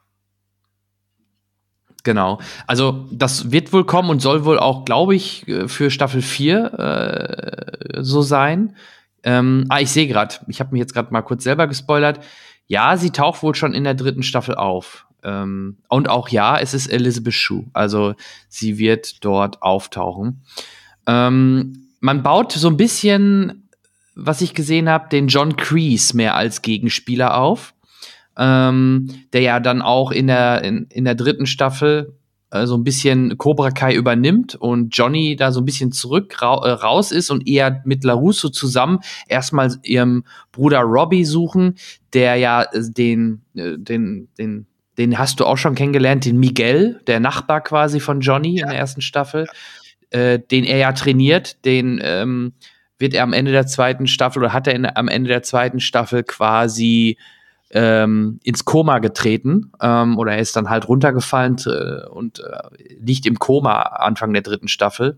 Genau. 2.05 2.39
Also 2.67 3.07
das 3.11 3.51
wird 3.51 3.73
wohl 3.73 3.83
kommen 3.83 4.09
und 4.11 4.21
soll 4.21 4.45
wohl 4.45 4.59
auch, 4.59 4.85
glaube 4.85 5.15
ich, 5.15 5.45
äh, 5.47 5.67
für 5.67 5.89
Staffel 5.89 6.21
4 6.21 7.97
äh, 7.97 8.01
so 8.03 8.21
sein. 8.21 8.75
Ähm, 9.23 9.65
ah, 9.69 9.79
ich 9.79 9.89
sehe 9.89 10.07
gerade, 10.07 10.35
ich 10.47 10.59
habe 10.59 10.71
mich 10.71 10.79
jetzt 10.79 10.93
gerade 10.93 11.11
mal 11.11 11.23
kurz 11.23 11.43
selber 11.43 11.67
gespoilert. 11.67 12.19
Ja, 12.67 12.95
sie 12.95 13.09
taucht 13.09 13.41
wohl 13.41 13.55
schon 13.55 13.73
in 13.73 13.83
der 13.83 13.95
dritten 13.95 14.21
Staffel 14.21 14.53
auf. 14.55 15.07
Ähm, 15.23 15.77
und 15.89 16.07
auch 16.07 16.29
ja, 16.29 16.59
es 16.59 16.75
ist 16.75 16.87
Elizabeth 16.87 17.33
Shue. 17.33 17.65
Also 17.73 18.13
sie 18.49 18.77
wird 18.77 19.25
dort 19.25 19.63
auftauchen. 19.63 20.43
Ähm, 21.07 21.89
man 22.01 22.21
baut 22.21 22.51
so 22.51 22.67
ein 22.67 22.77
bisschen, 22.77 23.67
was 24.13 24.41
ich 24.41 24.53
gesehen 24.53 24.89
habe, 24.89 25.09
den 25.09 25.27
John 25.27 25.57
Kreese 25.57 26.15
mehr 26.15 26.35
als 26.35 26.61
Gegenspieler 26.61 27.35
auf 27.35 27.73
ähm, 28.37 29.07
der 29.33 29.41
ja 29.41 29.59
dann 29.59 29.81
auch 29.81 30.11
in 30.11 30.27
der, 30.27 30.63
in, 30.63 30.87
in 30.89 31.05
der 31.05 31.15
dritten 31.15 31.45
Staffel 31.45 32.15
äh, 32.55 32.67
so 32.67 32.75
ein 32.75 32.83
bisschen 32.83 33.37
Cobra 33.37 33.71
Kai 33.71 33.93
übernimmt 33.93 34.55
und 34.55 34.95
Johnny 34.95 35.35
da 35.35 35.51
so 35.51 35.61
ein 35.61 35.65
bisschen 35.65 35.91
zurück 35.91 36.41
ra 36.41 36.55
äh, 36.65 36.71
raus 36.71 37.11
ist 37.11 37.29
und 37.29 37.47
eher 37.47 37.81
mit 37.85 38.03
LaRusso 38.03 38.49
zusammen 38.49 38.99
erstmal 39.27 39.75
ihrem 39.83 40.23
Bruder 40.51 40.81
Robbie 40.81 41.25
suchen, 41.25 41.75
der 42.13 42.35
ja 42.35 42.63
äh, 42.63 42.81
den, 42.83 43.41
äh, 43.55 43.77
den, 43.77 44.29
den, 44.37 44.67
den 44.97 45.17
hast 45.17 45.39
du 45.39 45.45
auch 45.45 45.57
schon 45.57 45.75
kennengelernt, 45.75 46.25
den 46.25 46.39
Miguel, 46.39 47.01
der 47.07 47.19
Nachbar 47.19 47.61
quasi 47.61 47.99
von 47.99 48.21
Johnny 48.21 48.59
ja. 48.59 48.65
in 48.65 48.69
der 48.69 48.79
ersten 48.79 49.01
Staffel, 49.01 49.47
äh, 50.11 50.39
den 50.39 50.63
er 50.63 50.77
ja 50.77 50.91
trainiert, 50.93 51.65
den 51.65 51.99
ähm, 52.03 52.53
wird 52.97 53.13
er 53.13 53.23
am 53.23 53.33
Ende 53.33 53.51
der 53.51 53.67
zweiten 53.67 54.07
Staffel 54.07 54.39
oder 54.39 54.53
hat 54.53 54.67
er 54.67 54.75
in, 54.75 54.85
am 54.85 55.07
Ende 55.07 55.27
der 55.27 55.43
zweiten 55.43 55.79
Staffel 55.79 56.23
quasi 56.23 57.17
ähm, 57.71 58.39
ins 58.43 58.65
Koma 58.65 58.99
getreten 58.99 59.71
ähm, 59.81 60.17
oder 60.17 60.33
er 60.33 60.39
ist 60.39 60.55
dann 60.55 60.69
halt 60.69 60.87
runtergefallen 60.87 61.57
äh, 61.65 62.07
und 62.07 62.39
äh, 62.39 62.93
liegt 62.99 63.25
im 63.25 63.39
Koma 63.39 63.81
Anfang 63.81 64.33
der 64.33 64.43
dritten 64.43 64.67
Staffel. 64.67 65.17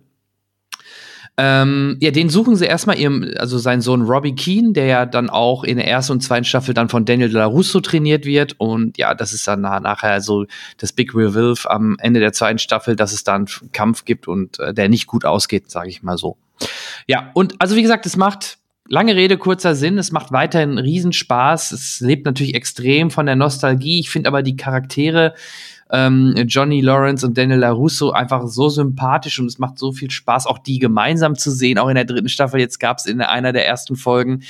Ähm, 1.40 1.98
ja, 2.00 2.10
den 2.10 2.30
suchen 2.30 2.56
sie 2.56 2.66
erstmal 2.66 2.98
ihrem, 2.98 3.32
also 3.38 3.60
seinen 3.60 3.82
Sohn 3.82 4.02
Robbie 4.02 4.34
Keane, 4.34 4.74
der 4.74 4.86
ja 4.88 5.06
dann 5.06 5.30
auch 5.30 5.64
in 5.64 5.78
der 5.78 5.88
ersten 5.88 6.14
und 6.14 6.22
zweiten 6.22 6.46
Staffel 6.46 6.74
dann 6.74 6.90
von 6.90 7.06
Daniel 7.06 7.30
de 7.30 7.38
la 7.38 7.46
Russo 7.46 7.80
trainiert 7.80 8.26
wird. 8.26 8.56
Und 8.60 8.98
ja, 8.98 9.14
das 9.14 9.34
ist 9.34 9.48
dann 9.48 9.62
nachher 9.62 10.20
so 10.22 10.46
das 10.78 10.94
Big 10.94 11.14
Reveal 11.14 11.54
am 11.66 11.96
Ende 12.00 12.20
der 12.20 12.34
zweiten 12.34 12.58
Staffel, 12.58 12.96
dass 12.96 13.14
es 13.14 13.24
da 13.24 13.36
einen 13.36 13.48
Kampf 13.72 14.04
gibt 14.04 14.28
und 14.28 14.60
äh, 14.60 14.74
der 14.74 14.90
nicht 14.90 15.06
gut 15.06 15.26
ausgeht, 15.26 15.70
sage 15.70 15.90
ich 15.90 16.02
mal 16.02 16.18
so. 16.18 16.38
Ja, 17.06 17.30
und 17.36 17.54
also 17.60 17.76
wie 17.76 17.84
gesagt, 17.84 18.08
es 18.08 18.18
macht 18.18 18.58
lange 18.88 19.16
Rede, 19.16 19.38
kurzer 19.38 19.76
Sinn. 19.76 19.98
Es 19.98 20.12
macht 20.12 20.32
weiterhin 20.32 20.78
Riesenspaß. 20.78 21.72
Es 21.72 22.00
lebt 22.00 22.26
natürlich 22.26 22.56
extrem 22.56 23.12
von 23.12 23.26
der 23.26 23.36
Nostalgie. 23.36 24.00
Ich 24.00 24.10
finde 24.10 24.30
aber 24.30 24.44
die 24.44 24.56
Charaktere 24.56 25.34
ähm, 25.90 26.34
Johnny 26.48 26.82
Lawrence 26.82 27.26
und 27.26 27.38
Daniel 27.38 27.60
LaRusso 27.60 28.12
einfach 28.12 28.46
so 28.48 28.70
sympathisch 28.70 29.40
und 29.40 29.46
es 29.46 29.58
macht 29.58 29.80
so 29.80 29.92
viel 29.92 30.12
Spaß, 30.12 30.46
auch 30.46 30.60
die 30.60 30.80
gemeinsam 30.80 31.36
zu 31.36 31.52
sehen. 31.52 31.78
Auch 31.78 31.88
in 31.88 31.96
der 31.96 32.06
dritten 32.06 32.30
Staffel, 32.30 32.60
jetzt 32.60 32.80
gab 32.80 32.98
es 32.98 33.06
in 33.06 33.22
einer 33.22 33.54
der 33.54 33.66
ersten 33.66 33.96
Folgen 33.96 34.42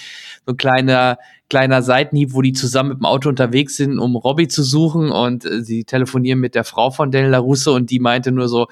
so 0.45 0.53
ein 0.53 0.57
kleiner 0.57 1.17
kleiner 1.49 1.81
Seitenhieb, 1.81 2.33
wo 2.33 2.41
die 2.41 2.51
zusammen 2.51 2.89
mit 2.89 2.97
dem 2.99 3.05
Auto 3.05 3.29
unterwegs 3.29 3.77
sind, 3.77 3.99
um 3.99 4.17
Robbie 4.17 4.49
zu 4.49 4.63
suchen 4.63 5.11
und 5.11 5.45
äh, 5.45 5.63
sie 5.63 5.85
telefonieren 5.85 6.39
mit 6.39 6.55
der 6.55 6.63
Frau 6.63 6.91
von 6.91 7.11
Daniel 7.11 7.31
LaRusso 7.31 7.73
und 7.73 7.89
die 7.89 7.99
meinte 7.99 8.31
nur 8.31 8.49
so, 8.49 8.67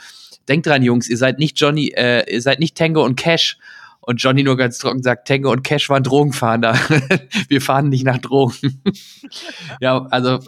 denkt 0.50 0.68
dran, 0.68 0.84
Jungs, 0.84 1.08
ihr 1.10 1.18
seid 1.18 1.40
nicht 1.40 1.60
Johnny, 1.60 1.94
äh, 1.96 2.30
ihr 2.32 2.42
seid 2.42 2.60
nicht 2.60 2.78
Tango 2.78 3.04
und 3.06 3.16
Cash. 3.16 3.58
Und 4.06 4.22
Johnny 4.22 4.44
nur 4.44 4.56
ganz 4.56 4.78
trocken 4.78 5.02
sagt, 5.02 5.28
Tango 5.28 5.52
und 5.52 5.64
Cash 5.64 5.90
waren 5.90 6.04
Drogenfahnder. 6.04 6.74
Wir 7.48 7.60
fahren 7.60 7.90
nicht 7.90 8.06
nach 8.06 8.20
Drogen. 8.20 8.82
ja, 9.80 10.06
also 10.12 10.40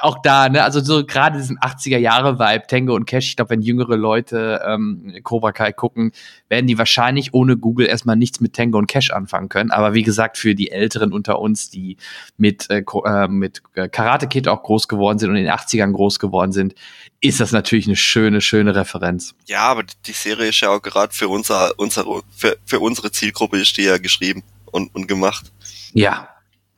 auch 0.00 0.20
da, 0.22 0.48
ne, 0.48 0.62
also 0.62 0.80
so 0.80 1.04
gerade 1.04 1.38
diesen 1.38 1.58
80er 1.58 1.98
Jahre 1.98 2.38
Vibe, 2.38 2.66
Tango 2.66 2.94
und 2.94 3.06
Cash, 3.06 3.28
ich 3.28 3.36
glaube, 3.36 3.50
wenn 3.50 3.62
jüngere 3.62 3.96
Leute 3.96 4.62
ähm, 4.66 5.14
Cobra 5.22 5.52
Kai 5.52 5.72
gucken, 5.72 6.12
werden 6.48 6.66
die 6.66 6.78
wahrscheinlich 6.78 7.34
ohne 7.34 7.56
Google 7.56 7.86
erstmal 7.86 8.16
nichts 8.16 8.40
mit 8.40 8.54
Tango 8.54 8.78
und 8.78 8.86
Cash 8.86 9.10
anfangen 9.10 9.48
können. 9.48 9.70
Aber 9.70 9.94
wie 9.94 10.02
gesagt, 10.02 10.38
für 10.38 10.54
die 10.54 10.70
Älteren 10.70 11.12
unter 11.12 11.38
uns, 11.40 11.70
die 11.70 11.96
mit, 12.36 12.70
äh, 12.70 12.82
äh 13.04 13.28
mit 13.28 13.62
Karate 13.92 14.28
Kid 14.28 14.48
auch 14.48 14.62
groß 14.62 14.88
geworden 14.88 15.18
sind 15.18 15.30
und 15.30 15.36
in 15.36 15.44
den 15.44 15.52
80ern 15.52 15.92
groß 15.92 16.18
geworden 16.18 16.52
sind, 16.52 16.74
ist 17.20 17.40
das 17.40 17.52
natürlich 17.52 17.86
eine 17.86 17.96
schöne, 17.96 18.40
schöne 18.40 18.74
Referenz. 18.74 19.34
Ja, 19.46 19.60
aber 19.62 19.84
die 20.06 20.12
Serie 20.12 20.48
ist 20.48 20.60
ja 20.60 20.70
auch 20.70 20.82
gerade 20.82 21.12
für 21.12 21.28
unser, 21.28 21.72
unser 21.78 22.04
für, 22.30 22.56
für 22.64 22.80
unsere 22.80 23.10
Zielgruppe 23.10 23.58
ist 23.58 23.76
die 23.76 23.82
ja 23.82 23.98
geschrieben 23.98 24.42
und, 24.66 24.94
und 24.94 25.08
gemacht. 25.08 25.52
Ja, 25.92 26.28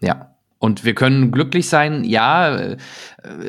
ja. 0.01 0.35
Und 0.61 0.85
wir 0.85 0.94
können 0.94 1.31
glücklich 1.31 1.68
sein, 1.68 2.03
ja, 2.03 2.57
äh, 2.57 2.77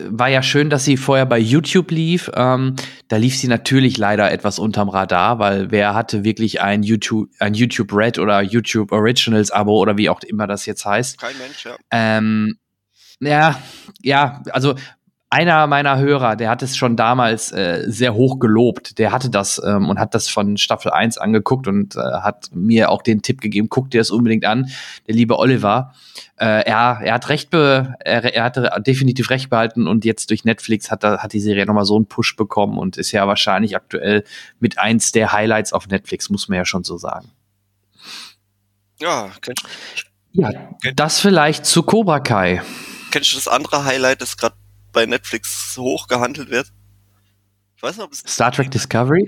war 0.09 0.27
ja 0.27 0.43
schön, 0.43 0.69
dass 0.69 0.85
sie 0.85 0.95
vorher 0.95 1.25
bei 1.25 1.39
YouTube 1.39 1.89
lief. 1.89 2.29
Ähm, 2.35 2.75
da 3.07 3.17
lief 3.17 3.35
sie 3.37 3.47
natürlich 3.47 3.97
leider 3.97 4.31
etwas 4.31 4.59
unterm 4.59 4.89
Radar, 4.89 5.39
weil 5.39 5.71
wer 5.71 5.95
hatte 5.95 6.23
wirklich 6.23 6.61
ein 6.61 6.83
YouTube, 6.83 7.29
ein 7.39 7.55
YouTube 7.55 7.91
Red 7.93 8.19
oder 8.19 8.41
YouTube 8.41 8.91
Originals 8.91 9.49
Abo 9.49 9.77
oder 9.79 9.97
wie 9.97 10.09
auch 10.09 10.21
immer 10.21 10.45
das 10.45 10.67
jetzt 10.67 10.85
heißt. 10.85 11.19
Kein 11.19 11.37
Mensch, 11.39 11.65
ja. 11.65 11.75
Ähm, 11.91 12.59
ja, 13.21 13.59
ja, 14.01 14.43
also 14.51 14.75
einer 15.31 15.67
meiner 15.67 15.99
Hörer, 15.99 16.35
der 16.35 16.49
hat 16.49 16.63
es 16.63 16.75
schon 16.75 16.95
damals 16.95 17.51
äh, 17.51 17.83
sehr 17.85 18.15
hoch 18.15 18.39
gelobt. 18.39 18.97
Der 18.97 19.11
hatte 19.11 19.29
das 19.29 19.61
ähm, 19.63 19.87
und 19.87 19.99
hat 19.99 20.15
das 20.15 20.27
von 20.27 20.57
Staffel 20.57 20.91
1 20.91 21.19
angeguckt 21.19 21.67
und 21.67 21.95
äh, 21.95 21.99
hat 21.99 22.49
mir 22.51 22.89
auch 22.89 23.03
den 23.03 23.21
Tipp 23.21 23.39
gegeben, 23.39 23.69
guck 23.69 23.91
dir 23.91 23.99
das 23.99 24.09
unbedingt 24.09 24.43
an, 24.45 24.71
der 25.07 25.13
liebe 25.13 25.37
Oliver. 25.37 25.93
Äh, 26.37 26.63
er, 26.65 27.01
er 27.03 27.13
hat 27.13 27.29
recht 27.29 27.51
be 27.51 27.93
er, 27.99 28.33
er 28.33 28.43
hatte 28.43 28.71
definitiv 28.79 29.29
recht 29.29 29.51
behalten 29.51 29.87
und 29.87 30.03
jetzt 30.03 30.31
durch 30.31 30.45
Netflix 30.45 30.89
hat, 30.89 31.03
er, 31.03 31.19
hat 31.19 31.33
die 31.33 31.39
Serie 31.39 31.67
nochmal 31.67 31.85
so 31.85 31.95
einen 31.95 32.07
Push 32.07 32.35
bekommen 32.35 32.79
und 32.79 32.97
ist 32.97 33.11
ja 33.11 33.27
wahrscheinlich 33.27 33.75
aktuell 33.75 34.23
mit 34.59 34.79
eins 34.79 35.11
der 35.11 35.31
Highlights 35.31 35.73
auf 35.73 35.87
Netflix, 35.87 36.31
muss 36.31 36.49
man 36.49 36.57
ja 36.57 36.65
schon 36.65 36.83
so 36.83 36.97
sagen. 36.97 37.29
Ja, 38.99 39.29
kennst 39.41 39.63
Ja, 40.31 40.51
das 40.95 41.19
vielleicht 41.19 41.67
zu 41.67 41.83
Cobra 41.83 42.19
Kai. 42.19 42.63
Kennst 43.11 43.31
du 43.31 43.35
das 43.37 43.47
andere 43.47 43.85
Highlight, 43.85 44.21
das 44.21 44.35
gerade 44.35 44.55
bei 44.91 45.05
Netflix 45.05 45.77
hoch 45.77 46.07
gehandelt 46.07 46.49
wird. 46.49 46.71
Ich 47.79 47.83
weiß 47.83 47.95
nicht, 47.95 48.05
ob 48.05 48.11
es. 48.11 48.19
Star 48.27 48.51
Trek 48.51 48.69
Discovery? 48.71 49.25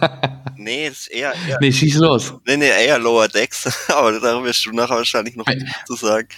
nee, 0.56 0.86
ist 0.86 1.08
eher, 1.08 1.34
eher. 1.48 1.58
Nee, 1.60 1.72
schieß 1.72 1.96
los. 1.96 2.32
Nee, 2.46 2.56
nee, 2.56 2.68
eher 2.68 2.96
Lower 3.00 3.26
Decks. 3.26 3.66
Aber 3.88 4.12
darüber 4.20 4.44
wirst 4.44 4.64
du 4.66 4.70
nachher 4.70 4.94
wahrscheinlich 4.94 5.34
noch 5.34 5.44
zu 5.84 5.96
sagen. 5.96 6.28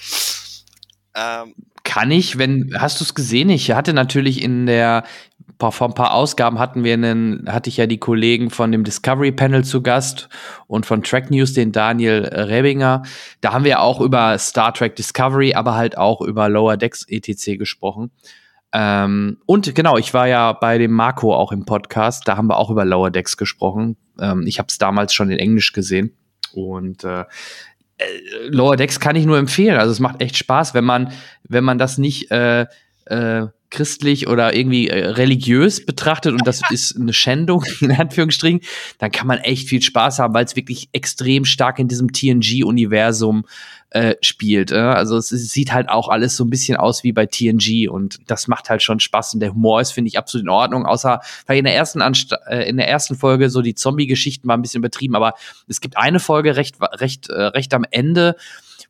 Ähm, 1.15 1.55
Kann 1.83 2.11
ich, 2.11 2.39
wenn, 2.39 2.75
hast 2.79 3.01
du 3.01 3.05
es 3.05 3.15
gesehen? 3.15 3.51
Ich 3.51 3.71
hatte 3.73 3.93
natürlich 3.93 4.41
in 4.41 4.65
der, 4.65 5.05
vor 5.59 5.89
ein 5.89 5.93
paar 5.93 6.15
Ausgaben 6.15 6.59
hatten 6.59 6.83
wir 6.83 6.95
einen, 6.95 7.45
hatte 7.47 7.69
ich 7.69 7.77
ja 7.77 7.87
die 7.87 7.99
Kollegen 7.99 8.49
von 8.49 8.73
dem 8.73 8.83
Discovery 8.83 9.33
Panel 9.33 9.63
zu 9.63 9.83
Gast 9.83 10.31
und 10.67 10.87
von 10.87 11.03
Track 11.03 11.31
News, 11.31 11.53
den 11.53 11.73
Daniel 11.73 12.25
Rebinger. 12.25 13.03
Da 13.43 13.53
haben 13.53 13.65
wir 13.65 13.81
auch 13.81 14.01
über 14.01 14.39
Star 14.39 14.73
Trek 14.73 14.97
Discovery, 14.97 15.53
aber 15.53 15.75
halt 15.75 15.99
auch 15.99 16.23
über 16.23 16.49
Lower 16.49 16.79
Decks 16.79 17.05
etc. 17.07 17.59
gesprochen. 17.59 18.11
Ähm, 18.73 19.39
und 19.47 19.75
genau, 19.75 19.97
ich 19.97 20.15
war 20.15 20.29
ja 20.29 20.53
bei 20.53 20.79
dem 20.79 20.93
Marco 20.93 21.35
auch 21.35 21.53
im 21.53 21.65
Podcast, 21.65 22.29
da 22.29 22.37
haben 22.37 22.49
wir 22.49 22.57
auch 22.57 22.71
über 22.71 22.85
Lower 22.85 23.11
Decks 23.11 23.37
gesprochen. 23.37 23.97
Ähm, 24.19 24.47
ich 24.47 24.59
habe 24.59 24.69
es 24.69 24.79
damals 24.79 25.13
schon 25.13 25.31
in 25.31 25.39
Englisch 25.39 25.73
gesehen. 25.73 26.17
Und 26.53 27.05
äh, 27.05 27.25
äh, 28.01 28.05
Lower 28.49 28.77
Decks 28.77 29.01
kann 29.01 29.17
ich 29.17 29.27
nur 29.27 29.39
empfehlen. 29.39 29.79
Also 29.79 29.93
es 29.93 30.01
macht 30.01 30.21
echt 30.21 30.37
Spaß, 30.37 30.75
wenn 30.75 30.85
man, 30.85 31.13
wenn 31.49 31.65
man 31.65 31.79
das 31.79 31.99
nicht 31.99 32.31
äh, 32.31 32.67
äh, 33.07 33.47
christlich 33.71 34.29
oder 34.29 34.55
irgendwie 34.55 34.89
äh, 34.89 35.07
religiös 35.07 35.85
betrachtet 35.85 36.33
und 36.33 36.47
das 36.47 36.61
ist 36.71 36.97
eine 36.97 37.13
Schändung 37.13 37.65
in 37.81 37.93
Anführungsstrichen, 37.93 38.61
dann 38.99 39.11
kann 39.11 39.27
man 39.27 39.39
echt 39.39 39.69
viel 39.69 39.83
Spaß 39.83 40.19
haben, 40.19 40.35
weil 40.35 40.45
es 40.45 40.57
wirklich 40.57 40.89
extrem 40.93 41.45
stark 41.45 41.79
in 41.79 41.89
diesem 41.89 42.13
TNG-Universum 42.13 43.45
äh, 43.91 44.15
spielt. 44.23 44.71
Äh? 44.71 44.77
Also 44.77 45.17
es, 45.17 45.33
es, 45.33 45.51
sieht 45.51 45.73
halt 45.73 45.89
auch 45.89 46.09
alles 46.09 46.37
so 46.37 46.45
ein 46.45 46.51
bisschen 46.51 46.77
aus 46.77 47.03
wie 47.03 47.13
bei 47.13 47.27
TNG 47.27 47.89
und 47.91 48.19
das 48.27 48.47
macht 48.47 48.71
halt 48.71 48.83
schon 48.83 49.01
Spaß 49.01 49.35
und 49.35 49.41
der 49.41 49.53
Humor 49.53 49.81
ist, 49.81 49.91
finde 49.91 50.09
ich, 50.09 50.19
absolut 50.19 50.45
in 50.45 50.49
Ordnung, 50.49 50.87
außer 50.87 51.21
weil 51.47 51.59
in 51.59 51.65
der 51.65 51.75
ersten 51.75 52.01
Anst 52.01 52.35
äh, 52.47 52.69
in 52.69 52.77
der 52.77 52.89
ersten 52.89 53.17
Folge 53.17 53.51
so 53.51 53.63
die 53.63 53.75
Zombie-Geschichten 53.75 54.47
war 54.47 54.57
ein 54.57 54.63
bisschen 54.63 54.79
übertrieben, 54.79 55.17
aber 55.17 55.35
es 55.67 55.81
gibt 55.81 55.97
eine 55.97 56.21
Folge 56.21 56.57
recht, 56.57 56.77
recht, 56.81 57.31
äh, 57.31 57.43
recht 57.43 57.75
am 57.75 57.85
Ende, 57.91 58.37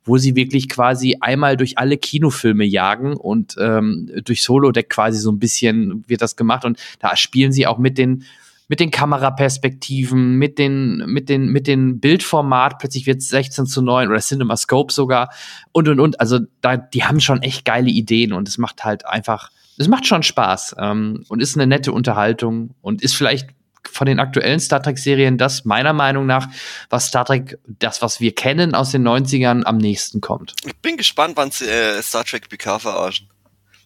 wo 0.04 0.18
sie 0.18 0.36
wirklich 0.36 0.68
quasi 0.68 1.16
einmal 1.20 1.56
durch 1.56 1.78
alle 1.78 1.96
Kinofilme 1.96 2.64
jagen 2.64 3.16
und 3.16 3.56
ähm, 3.58 4.10
durch 4.24 4.42
Solo-Deck 4.42 4.90
quasi 4.90 5.18
so 5.18 5.32
ein 5.32 5.38
bisschen 5.38 6.04
wird 6.08 6.20
das 6.20 6.36
gemacht 6.36 6.64
und 6.64 6.78
da 6.98 7.16
spielen 7.16 7.52
sie 7.52 7.66
auch 7.66 7.78
mit 7.78 7.96
den 7.96 8.24
mit 8.70 8.78
den 8.78 8.92
Kameraperspektiven, 8.92 10.36
mit 10.36 10.56
den, 10.56 10.98
mit 11.06 11.28
den, 11.28 11.46
mit 11.46 11.66
den 11.66 11.98
Bildformat, 11.98 12.78
plötzlich 12.78 13.04
wird 13.04 13.18
es 13.18 13.28
16 13.28 13.66
zu 13.66 13.82
9 13.82 14.08
oder 14.08 14.20
CinemaScope 14.20 14.92
sogar 14.92 15.32
und 15.72 15.88
und 15.88 15.98
und. 15.98 16.20
Also 16.20 16.38
da, 16.60 16.76
die 16.76 17.02
haben 17.02 17.18
schon 17.18 17.42
echt 17.42 17.64
geile 17.64 17.90
Ideen 17.90 18.32
und 18.32 18.46
es 18.46 18.58
macht 18.58 18.84
halt 18.84 19.04
einfach, 19.04 19.50
es 19.76 19.88
macht 19.88 20.06
schon 20.06 20.22
Spaß 20.22 20.76
ähm, 20.78 21.24
und 21.28 21.42
ist 21.42 21.56
eine 21.56 21.66
nette 21.66 21.90
Unterhaltung 21.90 22.76
und 22.80 23.02
ist 23.02 23.16
vielleicht 23.16 23.48
von 23.90 24.06
den 24.06 24.20
aktuellen 24.20 24.60
Star 24.60 24.80
Trek-Serien 24.80 25.36
das 25.36 25.64
meiner 25.64 25.92
Meinung 25.92 26.26
nach, 26.26 26.46
was 26.90 27.08
Star 27.08 27.24
Trek, 27.24 27.58
das, 27.66 28.02
was 28.02 28.20
wir 28.20 28.36
kennen 28.36 28.76
aus 28.76 28.92
den 28.92 29.02
90ern, 29.02 29.64
am 29.64 29.78
nächsten 29.78 30.20
kommt. 30.20 30.54
Ich 30.64 30.76
bin 30.76 30.96
gespannt, 30.96 31.32
wann 31.34 31.50
sie 31.50 31.66
äh, 31.66 32.00
Star 32.02 32.24
Trek 32.24 32.48
PK 32.48 32.78
verarschen. 32.78 33.26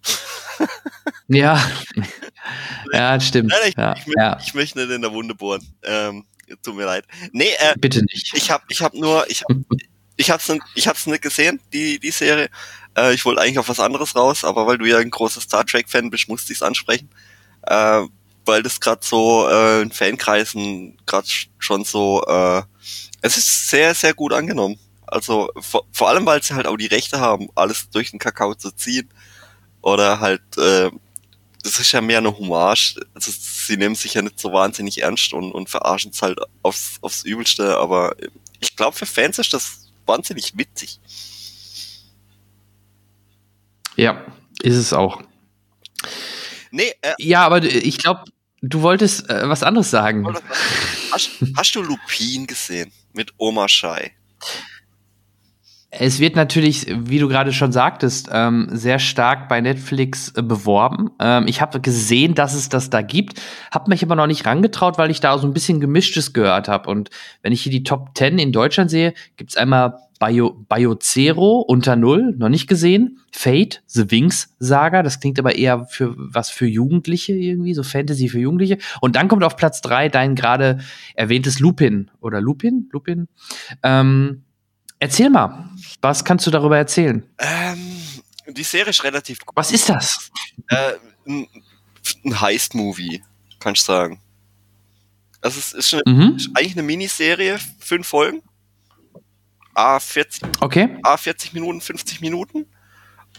ja, 1.29 1.63
ja, 2.93 3.21
stimmt. 3.21 3.51
Nein, 3.51 3.69
ich, 3.69 3.77
ja, 3.77 3.95
ich, 3.97 4.15
ja. 4.17 4.39
ich, 4.41 4.55
möchte 4.55 4.79
nicht 4.79 4.91
in 4.91 5.03
der 5.03 5.13
Wunde 5.13 5.35
bohren. 5.35 5.67
Ähm, 5.83 6.25
tut 6.63 6.77
mir 6.77 6.85
leid. 6.85 7.05
Nee, 7.33 7.51
äh, 7.59 7.75
bitte 7.79 8.03
nicht. 8.03 8.33
Ich 8.35 8.51
habe 8.51 8.65
ich 8.69 8.83
hab 8.83 8.95
nur, 8.95 9.29
ich 9.31 9.43
hab, 9.43 9.57
ich 10.17 10.31
hab's, 10.31 10.53
ich 10.75 10.89
hab's 10.89 11.07
nicht 11.07 11.23
gesehen, 11.23 11.61
die, 11.73 11.99
die 11.99 12.11
Serie. 12.11 12.49
Äh, 12.97 13.15
ich 13.15 13.25
wollte 13.25 13.41
eigentlich 13.41 13.59
auf 13.59 13.69
was 13.69 13.81
anderes 13.81 14.15
raus, 14.15 14.45
aber 14.45 14.67
weil 14.67 14.79
du 14.79 14.87
ja 14.87 14.99
ein 14.99 15.11
großer 15.11 15.41
Star 15.41 15.65
Trek-Fan 15.65 16.11
bist, 16.11 16.29
musste 16.29 16.53
ich's 16.53 16.63
ansprechen. 16.63 17.09
Äh, 17.63 18.03
weil 18.47 18.63
das 18.63 18.81
gerade 18.81 19.01
so 19.03 19.49
äh, 19.49 19.83
in 19.83 19.91
Fankreisen 19.91 20.99
gerade 21.07 21.27
schon 21.59 21.85
so, 21.85 22.23
äh, 22.27 22.63
es 23.23 23.39
ist 23.39 23.69
sehr, 23.69 23.95
sehr 23.95 24.13
gut 24.13 24.35
angenommen. 24.35 24.79
Also 25.07 25.51
vor, 25.61 25.87
vor 25.93 26.09
allem, 26.09 26.27
weil 26.27 26.43
sie 26.43 26.55
halt 26.55 26.67
auch 26.67 26.77
die 26.77 26.87
Rechte 26.87 27.21
haben, 27.21 27.49
alles 27.55 27.89
durch 27.91 28.11
den 28.11 28.19
Kakao 28.19 28.55
zu 28.55 28.71
ziehen. 28.71 29.09
Oder 29.85 30.19
halt, 30.19 30.41
äh, 30.57 30.91
das 31.63 31.79
ist 31.79 31.93
ja 31.93 32.01
mehr 32.01 32.17
eine 32.17 32.35
Hommage. 32.35 32.97
Also 33.13 33.31
sie 33.31 33.77
nehmen 33.77 33.95
sich 33.95 34.15
ja 34.15 34.23
nicht 34.23 34.41
so 34.41 34.51
wahnsinnig 34.51 35.03
ernst 35.03 35.35
und, 35.35 35.53
und 35.53 35.69
verarschen 35.69 36.11
es 36.11 36.23
halt 36.23 36.39
aufs, 36.63 36.97
aufs 37.03 37.23
Übelste. 37.25 37.77
Aber 37.77 38.17
ich 38.61 38.77
glaube, 38.77 38.97
für 38.97 39.05
Fans 39.05 39.39
ist 39.39 39.53
das 39.53 39.91
wahnsinnig 40.07 40.57
witzig. 40.57 40.99
Ja, 43.97 44.25
ist 44.63 44.77
es 44.77 44.95
auch. 44.95 45.23
Nee, 46.71 46.95
äh, 47.03 47.13
ja, 47.19 47.45
aber 47.45 47.63
ich 47.63 47.99
glaube, 47.99 48.25
du 48.63 48.81
wolltest 48.81 49.29
äh, 49.29 49.47
was 49.51 49.63
anderes 49.63 49.91
sagen. 49.91 50.27
Hast, 51.13 51.31
hast, 51.59 51.75
du 51.75 51.83
Lupin 51.83 52.47
gesehen 52.47 52.91
mit 53.13 53.35
Oma 53.37 53.69
Shai? 53.69 54.13
Es 55.99 56.19
wird 56.19 56.35
natürlich, 56.35 56.87
wie 56.89 57.19
du 57.19 57.29
gerade 57.29 57.53
schon 57.53 57.71
sagtest, 57.71 58.29
ähm, 58.33 58.69
sehr 58.73 58.99
stark 58.99 59.49
bei 59.49 59.61
Netflix 59.61 60.33
äh, 60.37 60.43
beworben. 60.43 61.11
Ähm, 61.21 61.47
ich 61.47 61.61
habe 61.61 61.81
gesehen, 61.81 62.35
dass 62.35 62.55
es 62.55 62.69
das 62.69 62.91
da 62.91 63.03
gibt, 63.03 63.41
habe 63.71 63.91
mich 63.91 64.03
aber 64.03 64.17
noch 64.17 64.27
nicht 64.27 64.45
rangetraut, 64.47 64.99
weil 64.99 65.11
ich 65.11 65.21
da 65.21 65.39
so 65.39 65.47
ein 65.47 65.53
bisschen 65.53 65.81
Gemischtes 65.81 66.33
gehört 66.33 66.69
habe. 66.69 66.91
Und 66.91 67.11
wenn 67.43 67.53
ich 67.53 67.63
hier 67.63 67.73
die 67.73 67.85
Top 67.85 68.11
10 68.15 68.39
in 68.39 68.53
Deutschland 68.53 68.91
sehe, 68.91 69.15
gibt's 69.37 69.57
einmal 69.57 69.99
Bio, 70.19 70.65
Biozero 70.69 71.61
unter 71.61 71.97
Null, 71.97 72.35
noch 72.37 72.49
nicht 72.49 72.67
gesehen. 72.67 73.19
Fate, 73.33 73.83
The 73.87 74.11
Wings 74.11 74.55
Saga, 74.59 75.03
das 75.03 75.21
klingt 75.21 75.39
aber 75.39 75.57
eher 75.57 75.87
für 75.87 76.15
was 76.17 76.51
für 76.51 76.67
Jugendliche 76.67 77.33
irgendwie, 77.35 77.75
so 77.75 77.83
Fantasy 77.83 78.29
für 78.29 78.39
Jugendliche. 78.39 78.79
Und 79.01 79.17
dann 79.17 79.29
kommt 79.29 79.45
auf 79.45 79.57
Platz 79.57 79.81
drei 79.81 80.09
dein 80.09 80.35
gerade 80.35 80.79
erwähntes 81.15 81.59
Lupin 81.59 82.11
oder 82.21 82.41
Lupin, 82.41 82.89
Lupin. 82.93 83.29
Ähm, 83.83 84.44
erzähl 85.05 85.31
mal, 85.31 85.69
was 86.01 86.25
kannst 86.25 86.47
du 86.47 86.51
darüber 86.51 86.77
erzählen? 86.79 87.23
Ähm, 87.39 87.79
die 88.49 88.63
Serie 88.63 88.91
ist 88.91 89.05
relativ. 89.05 89.39
Was 89.55 89.71
ist 89.73 89.89
das? 89.89 90.31
Äh, 90.69 90.93
ein, 91.27 91.47
ein 92.25 92.41
Heist-Movie, 92.41 93.23
kannst 93.61 93.83
du 93.89 93.93
sagen. 93.93 94.21
Also 95.41 95.59
es 95.59 95.73
ist, 95.73 95.95
eine, 95.95 96.03
Mhm. 96.07 96.37
ist 96.37 96.51
eigentlich 96.55 96.73
eine 96.73 96.83
Miniserie, 96.83 97.59
fünf 97.79 98.09
Folgen. 98.09 98.43
A 99.75 99.99
40, 100.01 100.43
Okay. 100.61 100.97
A 101.03 101.17
40 101.17 101.53
Minuten, 101.53 101.81
50 101.81 102.21
Minuten. 102.21 102.67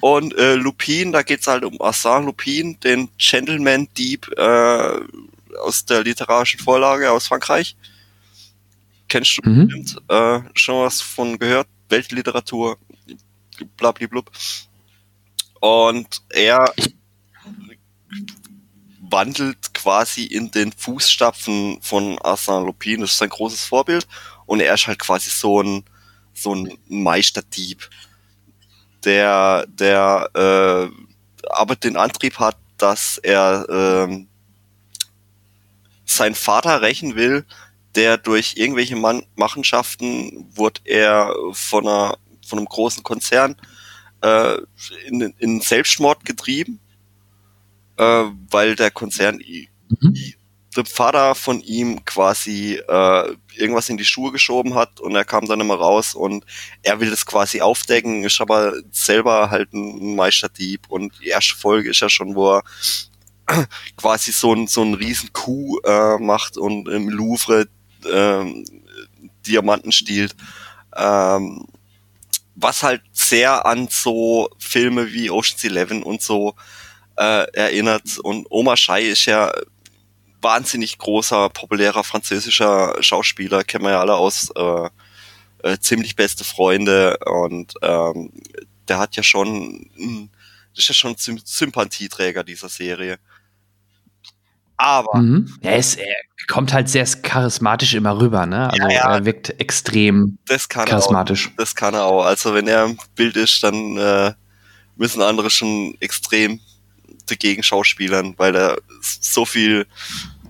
Und 0.01 0.35
äh, 0.37 0.55
Lupin, 0.55 1.11
da 1.13 1.23
geht's 1.23 1.47
halt 1.47 1.63
um 1.63 1.77
Arsène 1.79 2.25
Lupin, 2.25 2.77
den 2.81 3.09
Gentleman 3.17 3.87
Dieb 3.97 4.29
äh, 4.37 4.99
aus 5.63 5.85
der 5.85 6.03
literarischen 6.03 6.59
Vorlage 6.59 7.09
aus 7.09 7.27
Frankreich. 7.27 7.75
Kennst 9.07 9.37
du 9.37 9.49
Mhm. 9.49 9.67
bestimmt. 9.67 10.01
Äh, 10.09 10.41
schon 10.55 10.83
was 10.85 11.01
von 11.01 11.37
gehört. 11.37 11.67
Weltliteratur. 11.89 12.77
Blablablub. 13.77 14.31
Und 15.61 16.21
er 16.29 16.73
wandelt 18.99 19.73
quasi 19.73 20.23
in 20.25 20.51
den 20.51 20.71
Fußstapfen 20.71 21.79
von 21.81 22.17
Arsène 22.19 22.65
Lupin. 22.65 23.01
Das 23.01 23.11
ist 23.11 23.17
sein 23.19 23.29
großes 23.29 23.65
Vorbild. 23.65 24.07
Und 24.45 24.59
er 24.61 24.73
ist 24.73 24.87
halt 24.87 24.99
quasi 24.99 25.29
so 25.29 25.61
ein, 25.61 25.83
so 26.33 26.53
ein 26.53 26.77
Meisterdieb, 26.87 27.89
der, 29.03 29.65
der 29.67 30.29
äh, 30.33 31.49
aber 31.49 31.75
den 31.75 31.95
Antrieb 31.97 32.39
hat, 32.39 32.57
dass 32.77 33.17
er 33.19 33.65
ähm, 33.69 34.27
seinen 36.05 36.35
Vater 36.35 36.81
rächen 36.81 37.15
will, 37.15 37.45
der 37.95 38.17
durch 38.17 38.55
irgendwelche 38.57 38.95
Mann 38.95 39.25
Machenschaften 39.35 40.47
wurde 40.55 40.81
er 40.85 41.33
von, 41.53 41.87
einer, 41.87 42.17
von 42.45 42.59
einem 42.59 42.67
großen 42.67 43.03
Konzern 43.03 43.55
äh, 44.21 44.57
in, 45.07 45.33
in 45.37 45.61
Selbstmord 45.61 46.25
getrieben, 46.25 46.79
äh, 47.97 48.25
weil 48.49 48.75
der 48.75 48.91
Konzern 48.91 49.39
Mhm. 50.01 50.33
dem 50.75 50.85
Vater 50.85 51.35
von 51.35 51.61
ihm 51.61 52.03
quasi 52.03 52.73
äh, 52.87 53.35
irgendwas 53.55 53.89
in 53.89 53.97
die 53.97 54.03
Schuhe 54.05 54.31
geschoben 54.31 54.75
hat 54.75 54.99
und 54.99 55.15
er 55.15 55.23
kam 55.23 55.45
dann 55.45 55.61
immer 55.61 55.75
raus 55.75 56.15
und 56.15 56.45
er 56.83 56.99
will 56.99 57.09
das 57.09 57.25
quasi 57.25 57.61
aufdecken, 57.61 58.23
ist 58.23 58.41
aber 58.41 58.73
selber 58.91 59.49
halt 59.51 59.73
ein 59.73 60.15
Meisterdieb 60.15 60.89
und 60.89 61.13
die 61.21 61.27
erste 61.27 61.55
Folge 61.55 61.91
ist 61.91 62.01
ja 62.01 62.09
schon, 62.09 62.35
wo 62.35 62.57
er 62.57 62.63
quasi 63.97 64.31
so 64.31 64.53
ein, 64.53 64.67
so 64.67 64.81
ein 64.81 64.95
riesen 64.95 65.31
Coup 65.31 65.79
äh, 65.85 66.17
macht 66.17 66.57
und 66.57 66.89
im 66.89 67.09
Louvre 67.09 67.67
ähm, 68.11 68.65
Diamanten 69.45 69.91
stiehlt. 69.91 70.35
Ähm, 70.95 71.67
was 72.55 72.83
halt 72.83 73.01
sehr 73.11 73.65
an 73.65 73.87
so 73.89 74.49
Filme 74.57 75.11
wie 75.11 75.29
Ocean's 75.29 75.63
Eleven 75.63 76.03
und 76.03 76.21
so 76.21 76.55
äh, 77.17 77.51
erinnert. 77.53 78.17
Und 78.19 78.47
Omar 78.49 78.77
Shai 78.77 79.03
ist 79.03 79.25
ja 79.25 79.51
wahnsinnig 80.41 80.97
großer, 80.97 81.49
populärer 81.49 82.03
französischer 82.03 82.95
Schauspieler, 83.01 83.63
kennen 83.63 83.85
wir 83.85 83.91
ja 83.91 83.99
alle 83.99 84.15
aus 84.15 84.51
äh, 84.55 84.89
äh, 85.63 85.79
ziemlich 85.79 86.15
beste 86.15 86.43
Freunde 86.43 87.17
und 87.25 87.73
ähm, 87.81 88.31
der 88.87 88.99
hat 88.99 89.15
ja 89.15 89.23
schon, 89.23 89.89
mh, 89.95 90.27
das 90.75 90.83
ist 90.83 90.87
ja 90.89 90.93
schon 90.93 91.15
Sym 91.17 91.39
Sympathieträger 91.43 92.43
dieser 92.43 92.69
Serie. 92.69 93.17
Aber 94.77 95.17
Mhm. 95.19 95.53
Ja, 95.61 95.71
es, 95.71 95.95
er 95.95 96.05
kommt 96.47 96.73
halt 96.73 96.89
sehr 96.89 97.05
charismatisch 97.05 97.93
immer 97.93 98.19
rüber, 98.19 98.45
ne? 98.45 98.69
Also 98.71 98.83
Ja, 98.87 98.89
ja. 98.91 99.13
er 99.15 99.25
wirkt 99.25 99.59
extrem 99.59 100.37
das 100.47 100.67
kann 100.69 100.81
er 100.81 100.85
auch. 100.85 100.89
charismatisch. 100.91 101.51
Das 101.57 101.75
kann 101.75 101.93
er 101.93 102.05
auch. 102.05 102.23
Also 102.25 102.53
wenn 102.53 102.67
er 102.67 102.85
im 102.85 102.97
Bild 103.15 103.35
ist, 103.37 103.63
dann 103.63 103.97
äh, 103.97 104.33
müssen 104.97 105.21
andere 105.21 105.49
schon 105.49 105.95
extrem 106.01 106.59
dagegen 107.27 107.63
schauspielern, 107.63 108.35
weil 108.37 108.55
er 108.55 108.77
so 109.01 109.45
viel 109.45 109.87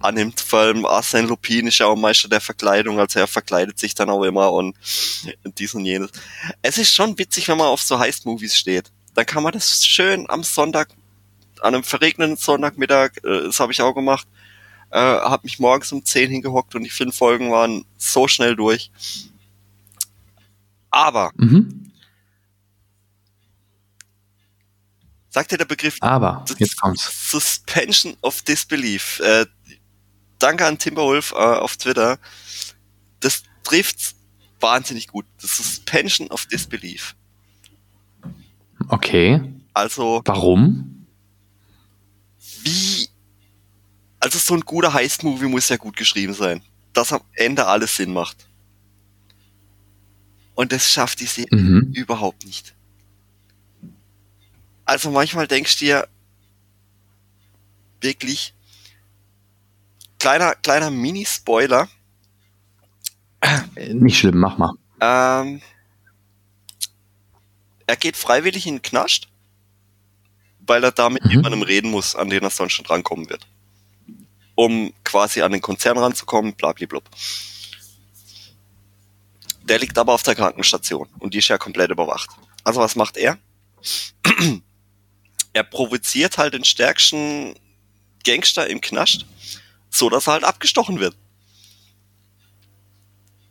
annimmt. 0.02 0.42
Vor 0.42 0.60
allem 0.60 0.86
Arsène 0.86 1.28
Lupin 1.28 1.68
ist 1.68 1.78
ja 1.78 1.86
auch 1.86 1.96
Meister 1.96 2.28
der 2.28 2.42
Verkleidung, 2.42 3.00
also 3.00 3.20
er 3.20 3.28
verkleidet 3.28 3.80
sich 3.80 3.96
dann 3.96 4.10
auch 4.10 4.24
immer 4.24 4.52
und 4.52 4.76
dies 5.58 5.74
und 5.74 5.86
jenes. 5.86 6.10
Es 6.62 6.78
ist 6.78 6.94
schon 6.94 7.18
witzig, 7.18 7.48
wenn 7.48 7.58
man 7.58 7.68
auf 7.68 7.82
so 7.82 7.98
Heist-Movies 7.98 8.56
steht. 8.58 8.92
Dann 9.14 9.26
kann 9.26 9.44
man 9.44 9.54
das 9.54 9.86
schön 9.86 10.26
am 10.30 10.44
Sonntag, 10.44 10.90
an 11.62 11.74
einem 11.76 11.84
verregneten 11.84 12.38
Sonntagmittag, 12.38 13.18
äh, 13.24 13.44
das 13.46 13.60
habe 13.60 13.72
ich 13.72 13.82
auch 13.82 13.94
gemacht, 13.94 14.28
äh, 14.92 14.98
habe 15.00 15.44
mich 15.44 15.60
morgens 15.60 15.92
um 15.92 16.04
10 16.06 16.30
hingehockt 16.30 16.76
und 16.76 16.84
die 16.84 16.90
fünf 16.90 17.16
Folgen 17.18 17.52
waren 17.52 17.86
so 17.98 18.28
schnell 18.28 18.56
durch. 18.56 18.92
Aber 20.90 21.32
Mhm. 21.36 21.92
sagt 25.30 25.52
dir 25.52 25.58
der 25.58 25.66
Begriff 25.66 25.98
Aber, 26.02 26.46
jetzt 26.58 26.80
kommt's. 26.80 27.30
Suspension 27.32 28.16
of 28.22 28.42
Disbelief. 28.44 29.20
Äh, 29.20 29.46
danke 30.40 30.66
an 30.66 30.78
Timberwolf 30.78 31.32
äh, 31.34 31.36
auf 31.36 31.76
Twitter. 31.78 32.18
Das 33.20 33.44
trifft 33.64 34.16
wahnsinnig 34.62 35.08
gut. 35.08 35.26
Das 35.42 35.58
Suspension 35.58 36.30
of 36.30 36.46
Disbelief. 36.46 37.16
Okay. 38.88 39.42
Also 39.74 40.22
Warum? 40.26 40.95
Wie, 42.66 43.08
also 44.20 44.38
so 44.40 44.54
ein 44.56 44.62
guter 44.62 44.92
Heist-Movie 44.94 45.46
muss 45.48 45.70
ja 45.70 45.78
gut 45.78 45.96
geschrieben 45.96 46.34
sein, 46.34 46.62
dass 46.94 47.14
am 47.14 47.22
Ende 47.34 47.66
alles 47.68 47.96
Sinn 47.96 48.12
macht. 48.12 48.48
Und 50.56 50.72
das 50.72 50.90
schafft 50.92 51.20
die 51.20 51.26
Serie 51.26 51.50
Mhm. 51.56 51.94
überhaupt 51.94 52.46
nicht. 52.46 52.74
Also 54.86 55.12
manchmal 55.12 55.48
denkst 55.48 55.78
du 55.80 55.86
dir 55.86 56.08
wirklich 58.02 58.54
kleiner 60.20 60.56
kleiner 60.56 60.92
Mini-Spoiler. 60.92 61.88
Äh, 63.76 63.94
Nicht 63.94 64.20
schlimm, 64.20 64.40
mach 64.40 64.58
mal. 64.58 64.74
Ähm, 65.02 65.62
er 67.88 67.96
geht 67.98 68.16
freiwillig 68.18 68.66
in 68.66 68.76
den 68.76 68.82
Knast, 68.82 69.28
weil 70.68 70.84
er 70.84 70.92
da 70.92 71.10
mit 71.10 71.24
Mhm. 71.26 71.32
jemandem 71.32 71.62
reden 71.62 71.92
muss, 71.92 72.16
an 72.16 72.30
den 72.30 72.44
er 72.44 72.50
sonst 72.50 72.74
schon 72.74 72.86
drankommen 72.86 73.30
wird. 73.30 73.48
Um 74.56 74.94
quasi 75.04 75.42
an 75.42 75.52
den 75.52 75.62
Konzern 75.62 75.98
ranzukommen, 75.98 76.54
blablablub. 76.56 77.04
Der 79.64 79.80
liegt 79.80 79.98
aber 79.98 80.14
auf 80.14 80.24
der 80.24 80.36
Krankenstation 80.36 81.10
und 81.20 81.34
die 81.34 81.40
ist 81.40 81.48
ja 81.48 81.58
komplett 81.58 81.90
überwacht. 81.92 82.30
Also 82.64 82.80
was 82.80 82.96
macht 82.96 83.18
er? 83.18 83.38
er 85.54 85.64
provoziert 85.64 86.38
halt 86.38 86.54
den 86.54 86.64
stärksten 86.64 87.56
Gangster 88.24 88.68
im 88.68 88.80
Knast, 88.82 89.26
so 89.90 90.10
dass 90.10 90.28
er 90.28 90.34
halt 90.34 90.44
abgestochen 90.44 91.00
wird. 91.00 91.16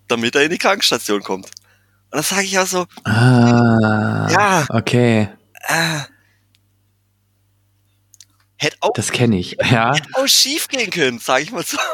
Damit 0.09 0.35
er 0.35 0.45
in 0.45 0.51
die 0.51 0.59
Krankenstation 0.59 1.23
kommt. 1.23 1.47
Und 1.47 2.19
das 2.19 2.29
sage 2.29 2.43
ich 2.45 2.53
ja 2.53 2.67
so, 2.67 2.87
Ah. 3.05 4.29
Ja. 4.31 4.67
Okay. 4.69 5.29
äh, 5.69 6.01
hätte 8.65 8.77
auch, 8.81 8.93
Das 8.95 9.13
kenne 9.13 9.39
ich. 9.39 9.57
Ja. 9.71 9.93
auch 10.15 10.27
schief 10.27 10.69
gehen 10.69 10.91
können, 10.91 11.19
sage 11.19 11.45
ich 11.45 11.53
mal 11.53 11.65
so. 11.65 11.79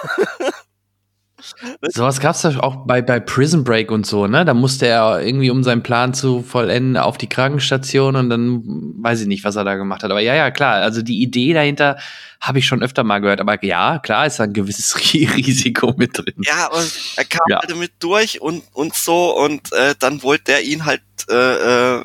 Sowas 1.94 2.20
gab's 2.20 2.42
ja 2.42 2.50
auch 2.62 2.84
bei, 2.84 3.00
bei 3.00 3.18
Prison 3.18 3.64
Break 3.64 3.90
und 3.90 4.04
so, 4.04 4.26
ne? 4.26 4.44
Da 4.44 4.52
musste 4.52 4.86
er 4.86 5.22
irgendwie, 5.22 5.48
um 5.50 5.64
seinen 5.64 5.82
Plan 5.82 6.12
zu 6.12 6.42
vollenden, 6.42 6.98
auf 6.98 7.16
die 7.16 7.30
Krankenstation 7.30 8.14
und 8.14 8.28
dann 8.28 8.60
weiß 9.02 9.22
ich 9.22 9.26
nicht, 9.26 9.42
was 9.42 9.56
er 9.56 9.64
da 9.64 9.76
gemacht 9.76 10.02
hat. 10.02 10.10
Aber 10.10 10.20
ja, 10.20 10.34
ja, 10.34 10.50
klar. 10.50 10.74
Also 10.82 11.00
die 11.00 11.22
Idee 11.22 11.54
dahinter 11.54 11.96
habe 12.42 12.58
ich 12.58 12.66
schon 12.66 12.82
öfter 12.82 13.04
mal 13.04 13.20
gehört. 13.20 13.40
Aber 13.40 13.62
ja, 13.64 13.98
klar 14.00 14.26
ist 14.26 14.38
da 14.38 14.44
ein 14.44 14.52
gewisses 14.52 14.94
Ri- 14.98 15.34
Risiko 15.34 15.94
mit 15.96 16.18
drin. 16.18 16.34
Ja, 16.44 16.66
und 16.72 16.92
er 17.16 17.24
kam 17.24 17.46
Ja. 17.48 17.60
halt 17.60 17.70
damit 17.70 17.92
durch 18.00 18.42
und, 18.42 18.62
und 18.74 18.94
so 18.94 19.34
und 19.42 19.72
äh, 19.72 19.94
dann 19.98 20.22
wollte 20.22 20.52
er 20.52 20.60
ihn 20.60 20.84
halt, 20.84 21.00
äh, 21.30 22.00
äh, 22.00 22.04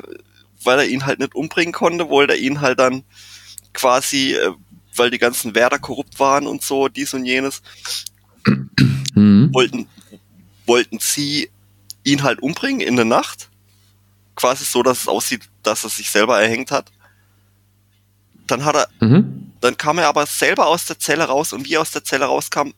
weil 0.63 0.79
er 0.79 0.85
ihn 0.85 1.05
halt 1.05 1.19
nicht 1.19 1.35
umbringen 1.35 1.73
konnte, 1.73 2.07
wollte 2.07 2.35
er 2.35 2.39
ihn 2.39 2.61
halt 2.61 2.79
dann 2.79 3.03
quasi, 3.75 4.33
äh, 4.33 4.51
weil 4.95 5.11
die 5.11 5.17
ganzen 5.19 5.53
Wärter 5.55 5.77
korrupt 5.79 6.19
waren 6.19 6.47
und 6.47 6.63
so, 6.63 6.87
dies 6.87 7.13
und 7.13 7.25
jenes, 7.25 7.61
Mhm. 9.13 9.53
wollten, 9.53 9.87
wollten 10.65 10.99
sie 10.99 11.49
ihn 12.03 12.23
halt 12.23 12.41
umbringen 12.41 12.81
in 12.81 12.95
der 12.95 13.05
Nacht 13.05 13.49
quasi 14.35 14.65
so, 14.65 14.83
dass 14.83 15.01
es 15.01 15.07
aussieht, 15.07 15.49
dass 15.63 15.83
er 15.83 15.89
sich 15.89 16.09
selber 16.09 16.39
erhängt 16.41 16.71
hat. 16.71 16.91
Dann 18.47 18.65
hat 18.65 18.75
er, 18.75 18.87
Mhm. 18.99 19.53
dann 19.61 19.77
kam 19.77 19.97
er 19.97 20.07
aber 20.07 20.25
selber 20.25 20.67
aus 20.67 20.85
der 20.85 20.99
Zelle 20.99 21.23
raus 21.23 21.53
und 21.53 21.65
wie 21.65 21.75
er 21.75 21.81
aus 21.81 21.91
der 21.91 22.03
Zelle 22.03 22.25
rauskam, 22.25 22.73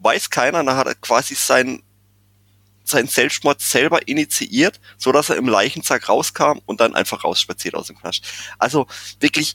weiß 0.00 0.30
keiner. 0.30 0.62
Dann 0.64 0.76
hat 0.76 0.86
er 0.86 0.94
quasi 0.96 1.34
seinen 1.34 1.82
seinen 2.82 3.06
Selbstmord 3.06 3.60
selber 3.60 4.08
initiiert, 4.08 4.80
so 4.98 5.12
dass 5.12 5.30
er 5.30 5.36
im 5.36 5.46
Leichensack 5.46 6.08
rauskam 6.08 6.58
und 6.66 6.80
dann 6.80 6.96
einfach 6.96 7.22
rausspaziert 7.22 7.76
aus 7.76 7.86
dem 7.86 7.96
Knast. 7.96 8.24
Also 8.58 8.88
wirklich, 9.20 9.54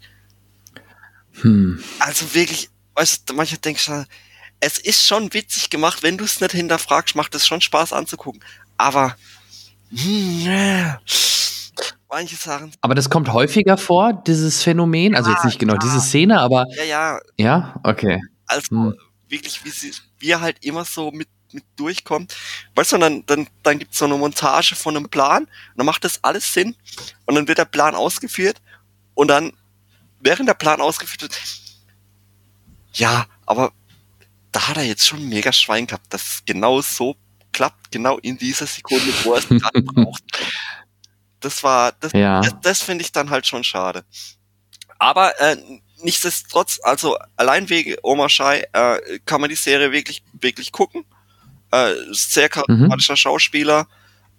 Hm. 1.41 1.83
also 1.99 2.33
wirklich, 2.33 2.69
weißt 2.95 3.29
du, 3.29 3.33
manche 3.33 3.57
denken 3.57 3.79
schon, 3.79 4.05
es 4.59 4.77
ist 4.77 5.05
schon 5.05 5.33
witzig 5.33 5.69
gemacht, 5.69 6.01
wenn 6.03 6.17
du 6.17 6.23
es 6.23 6.39
nicht 6.39 6.51
hinterfragst, 6.53 7.15
macht 7.15 7.35
es 7.35 7.45
schon 7.45 7.61
Spaß 7.61 7.93
anzugucken. 7.93 8.41
Aber 8.77 9.15
hm, 9.89 10.41
ja, 10.45 10.99
manche 12.09 12.35
Sachen, 12.35 12.71
Aber 12.81 12.95
das 12.95 13.09
kommt 13.09 13.31
häufiger 13.31 13.77
vor, 13.77 14.13
dieses 14.13 14.63
Phänomen. 14.63 15.15
Also 15.15 15.31
jetzt 15.31 15.45
nicht 15.45 15.59
genau 15.59 15.73
ja. 15.73 15.79
diese 15.79 15.99
Szene, 16.01 16.39
aber 16.39 16.65
ja, 16.77 16.83
ja, 16.83 17.19
ja, 17.37 17.79
okay. 17.83 18.21
also 18.47 18.67
Hm. 18.69 18.93
wirklich, 19.27 19.63
wie, 19.65 19.69
sie, 19.69 19.91
wie 20.19 20.29
er 20.29 20.41
halt 20.41 20.63
immer 20.63 20.85
so 20.85 21.11
mit, 21.11 21.27
mit 21.51 21.63
durchkommt. 21.75 22.35
Weißt 22.75 22.93
du, 22.93 22.97
dann, 22.97 23.25
dann, 23.25 23.47
dann 23.63 23.79
gibt's 23.79 23.97
so 23.97 24.05
eine 24.05 24.15
Montage 24.17 24.75
von 24.75 24.95
einem 24.95 25.09
Plan, 25.09 25.43
und 25.43 25.49
dann 25.75 25.85
macht 25.85 26.03
das 26.03 26.23
alles 26.23 26.53
Sinn, 26.53 26.75
und 27.25 27.35
dann 27.35 27.47
wird 27.47 27.57
der 27.57 27.65
Plan 27.65 27.95
ausgeführt, 27.95 28.61
und 29.13 29.27
dann, 29.29 29.51
während 30.25 30.49
der 30.49 30.53
Plan 30.55 30.81
ausgeführt 30.81 31.21
wird, 31.21 31.39
ja, 32.93 33.25
aber 33.45 33.71
da 34.51 34.67
hat 34.67 34.77
er 34.77 34.83
jetzt 34.83 35.05
schon 35.05 35.27
mega 35.27 35.51
Schwein 35.51 35.85
gehabt, 35.87 36.13
dass 36.13 36.21
es 36.23 36.45
genau 36.45 36.81
so 36.81 37.15
klappt, 37.51 37.91
genau 37.91 38.17
in 38.19 38.37
dieser 38.37 38.65
Sekunde, 38.65 39.05
wo 39.23 39.33
er 39.33 39.39
es 39.39 39.47
gerade 39.49 39.81
braucht. 39.81 40.23
Das 41.39 41.63
war, 41.63 41.91
das, 41.93 42.11
Ja. 42.13 42.41
das, 42.41 42.55
das 42.61 42.81
finde 42.81 43.03
ich 43.03 43.11
dann 43.11 43.29
halt 43.29 43.45
schon 43.45 43.63
schade. 43.63 44.03
Aber 44.97 45.39
äh, 45.41 45.57
nichtsdestotrotz, 46.01 46.79
also 46.83 47.17
allein 47.35 47.69
wegen 47.69 47.95
Omar 48.01 48.29
Shai 48.29 48.65
äh, 48.73 49.19
kann 49.25 49.41
man 49.41 49.49
die 49.49 49.55
Serie 49.55 49.91
wirklich, 49.91 50.23
wirklich 50.33 50.71
gucken. 50.71 51.05
Äh, 51.71 51.93
sehr 52.11 52.47
charismatischer 52.49 53.17
Schauspieler. 53.17 53.87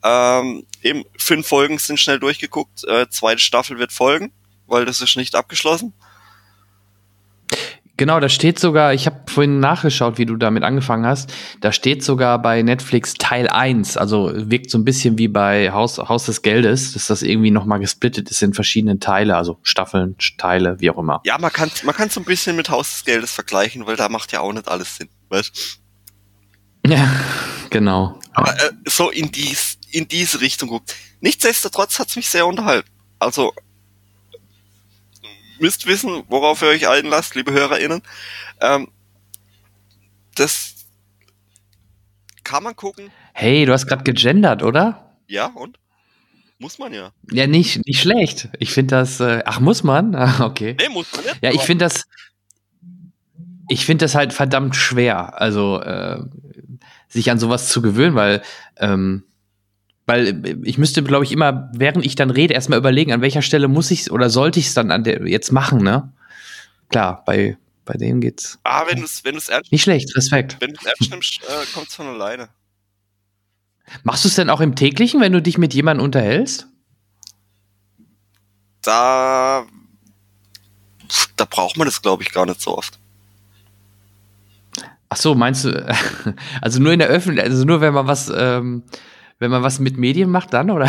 Ähm, 0.03 0.67
eben 0.83 1.05
fünf 1.19 1.47
Folgen 1.47 1.79
sind 1.79 2.01
schnell 2.01 2.19
durchgeguckt. 2.19 2.85
Äh, 2.85 3.09
zweite 3.11 3.41
Staffel 3.41 3.79
wird 3.79 3.93
folgen, 3.93 4.33
weil 4.67 4.85
das 4.85 5.01
ist 5.01 5.17
nicht 5.17 5.35
abgeschlossen. 5.35 5.93
Genau, 7.99 8.21
da 8.21 8.29
steht 8.29 8.59
sogar, 8.59 8.93
ich 8.93 9.07
habe 9.07 9.23
vorhin 9.27 9.59
nachgeschaut, 9.59 10.19
wie 10.19 10.27
du 10.27 10.37
damit 10.37 10.65
angefangen 10.65 11.07
hast. 11.07 11.33
Da 11.63 11.73
steht 11.73 12.05
sogar 12.05 12.43
bei 12.43 12.61
Netflix 12.61 13.15
Teil 13.15 13.49
1, 13.49 13.97
also 13.97 14.31
wirkt 14.35 14.71
so 14.71 14.77
ein 14.77 14.85
bisschen 14.85 15.17
wie 15.17 15.29
bei 15.29 15.73
Haus, 15.73 15.97
Haus 15.97 16.27
des 16.27 16.43
Geldes, 16.43 16.93
dass 16.93 17.07
das 17.07 17.23
irgendwie 17.23 17.51
nochmal 17.51 17.81
gesplittet 17.81 18.31
ist 18.31 18.43
in 18.43 18.53
verschiedene 18.53 18.99
Teile, 18.99 19.35
also 19.35 19.59
Staffeln, 19.63 20.15
Teile, 20.37 20.79
wie 20.81 20.91
auch 20.91 20.99
immer. 20.99 21.23
Ja, 21.25 21.39
man 21.39 21.51
kann 21.51 21.71
man 21.85 21.95
kann 21.95 22.11
so 22.11 22.21
ein 22.21 22.27
bisschen 22.27 22.55
mit 22.55 22.69
Haus 22.69 22.91
des 22.91 23.05
Geldes 23.07 23.33
vergleichen, 23.33 23.87
weil 23.87 23.97
da 23.97 24.11
macht 24.11 24.31
ja 24.33 24.41
auch 24.41 24.53
nicht 24.53 24.69
alles 24.69 24.97
Sinn. 24.97 25.09
Weißt? 25.31 25.81
Ja, 26.87 27.11
genau. 27.71 28.21
Aber 28.35 28.53
äh, 28.53 28.73
so 28.87 29.09
in 29.09 29.33
dies 29.33 29.79
in 29.91 30.07
diese 30.07 30.43
Richtung 30.43 30.69
guckt. 30.69 30.95
Nichtsdestotrotz 31.21 31.99
hat's 31.99 32.17
mich 32.17 32.29
sehr 32.29 32.47
unterhalten. 32.47 32.91
Also 33.19 33.55
müsst 35.61 35.87
wissen, 35.87 36.25
worauf 36.29 36.63
ihr 36.63 36.69
euch 36.69 36.89
einlasst, 36.89 37.35
liebe 37.35 37.53
HörerInnen. 37.53 38.03
Ähm, 38.61 38.89
das 40.35 40.75
kann 42.45 42.63
man 42.63 42.77
gucken. 42.77 43.11
Hey, 43.33 43.67
du 43.67 43.73
hast 43.73 43.87
gerade 43.87 44.05
gegendert, 44.05 44.63
oder? 44.63 45.17
Ja, 45.27 45.47
und? 45.47 45.79
Muss 46.59 46.79
man 46.79 46.93
ja. 46.95 47.13
Ja, 47.31 47.47
nicht, 47.47 47.85
nicht 47.87 48.01
schlecht. 48.01 48.49
Ich 48.59 48.73
finde 48.73 48.97
das, 48.97 49.21
äh, 49.21 49.43
ach, 49.45 49.61
muss 49.61 49.83
man? 49.83 50.15
Ah, 50.15 50.45
okay. 50.47 50.77
Nee, 50.79 50.89
muss 50.89 51.13
man 51.13 51.25
nicht. 51.25 51.39
Ja, 51.43 51.51
ich 51.51 51.61
finde 51.63 51.85
das, 51.85 52.05
ich 53.69 53.85
finde 53.85 54.05
das 54.05 54.15
halt 54.15 54.33
verdammt 54.33 54.77
schwer, 54.77 55.41
also 55.41 55.81
äh, 55.81 56.21
sich 57.09 57.31
an 57.31 57.39
sowas 57.39 57.69
zu 57.69 57.83
gewöhnen, 57.83 58.15
weil, 58.15 58.43
ähm, 58.79 59.25
weil 60.07 60.47
äh, 60.47 60.57
ich 60.63 60.79
müsste, 60.79 61.03
glaube 61.03 61.25
ich, 61.25 61.33
immer, 61.33 61.71
während 61.75 62.05
ich 62.07 62.15
dann 62.15 62.31
rede, 62.31 62.55
erstmal 62.55 62.79
überlegen, 62.79 63.13
an 63.13 63.21
welcher 63.21 63.43
Stelle 63.43 63.69
muss 63.69 63.91
ich 63.91 64.11
oder 64.11 64.31
sollte 64.31 64.61
ich 64.61 64.67
es 64.69 64.75
dann 64.75 64.91
an 64.91 65.05
der 65.05 65.27
jetzt 65.27 65.53
machen, 65.53 65.83
ne? 65.83 66.13
Klar, 66.89 67.25
bei, 67.27 67.59
bei 67.85 67.95
denen 67.95 68.21
geht's. 68.21 68.59
Ah, 68.63 68.85
wenn 68.89 68.99
du 68.99 69.05
es 69.05 69.25
wenn 69.25 69.35
du's 69.35 69.49
ernst, 69.49 69.73
Nicht 69.73 69.83
schlecht, 69.83 70.17
Respekt. 70.17 70.57
wenn 70.61 70.73
du's 70.73 70.85
ernst 70.87 71.11
nimmst, 71.11 71.41
äh, 71.43 71.67
kommt's 71.75 71.97
von 71.97 72.07
alleine. 72.07 72.49
Machst 74.03 74.25
du 74.25 74.29
es 74.29 74.35
denn 74.35 74.51
auch 74.51 74.61
im 74.61 74.75
täglichen, 74.75 75.21
wenn 75.21 75.33
du 75.33 75.43
dich 75.43 75.59
mit 75.59 75.75
jemandem 75.75 76.05
unterhältst? 76.05 76.67
Da, 78.83 79.67
da 81.37 81.45
braucht 81.45 81.77
man 81.77 81.87
das, 81.87 82.03
glaube 82.03 82.23
ich, 82.23 82.33
gar 82.33 82.47
nicht 82.47 82.61
so 82.61 82.77
oft. 82.77 82.99
Ach 85.09 85.17
so, 85.17 85.35
meinst 85.35 85.65
du, 85.65 85.87
also 86.61 86.81
nur 86.81 86.93
in 86.93 86.99
der 86.99 87.09
Öffentlichkeit, 87.09 87.51
also 87.51 87.65
nur 87.65 87.81
wenn 87.81 87.95
man 87.95 88.07
was, 88.07 88.31
ähm, 88.35 88.83
wenn 89.39 89.51
man 89.51 89.63
was 89.63 89.79
mit 89.79 89.99
Medien 89.99 90.31
macht, 90.31 90.53
dann 90.53 90.71
oder? 90.71 90.89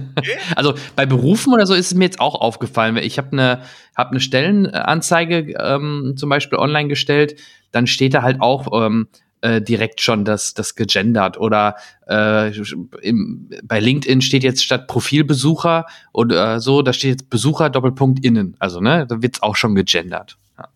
also 0.56 0.74
bei 0.94 1.06
Berufen 1.06 1.52
oder 1.52 1.66
so 1.66 1.74
ist 1.74 1.86
es 1.86 1.94
mir 1.94 2.04
jetzt 2.04 2.20
auch 2.20 2.34
aufgefallen. 2.34 2.96
Ich 2.98 3.18
habe 3.18 3.32
eine 3.32 3.62
hab 3.94 4.12
ne 4.12 4.20
Stellenanzeige 4.20 5.54
ähm, 5.58 6.14
zum 6.16 6.28
Beispiel 6.28 6.58
online 6.58 6.88
gestellt, 6.88 7.40
dann 7.72 7.86
steht 7.86 8.14
da 8.14 8.22
halt 8.22 8.40
auch 8.40 8.68
ähm, 8.84 9.08
äh, 9.40 9.62
direkt 9.62 10.00
schon 10.00 10.24
das, 10.24 10.54
das 10.54 10.74
gegendert 10.74 11.38
oder 11.38 11.76
äh, 12.08 12.56
im, 13.02 13.50
bei 13.62 13.80
LinkedIn 13.80 14.20
steht 14.20 14.42
jetzt 14.42 14.64
statt 14.64 14.88
Profilbesucher 14.88 15.86
oder 16.12 16.60
so, 16.60 16.82
da 16.82 16.92
steht 16.92 17.10
jetzt 17.10 17.30
Besucher 17.30 17.70
Doppelpunkt 17.70 18.24
innen. 18.24 18.56
Also 18.58 18.80
ne, 18.80 19.06
da 19.06 19.22
wird's 19.22 19.42
auch 19.42 19.56
schon 19.56 19.74
gegendert. 19.74 20.36
Ja. 20.58 20.68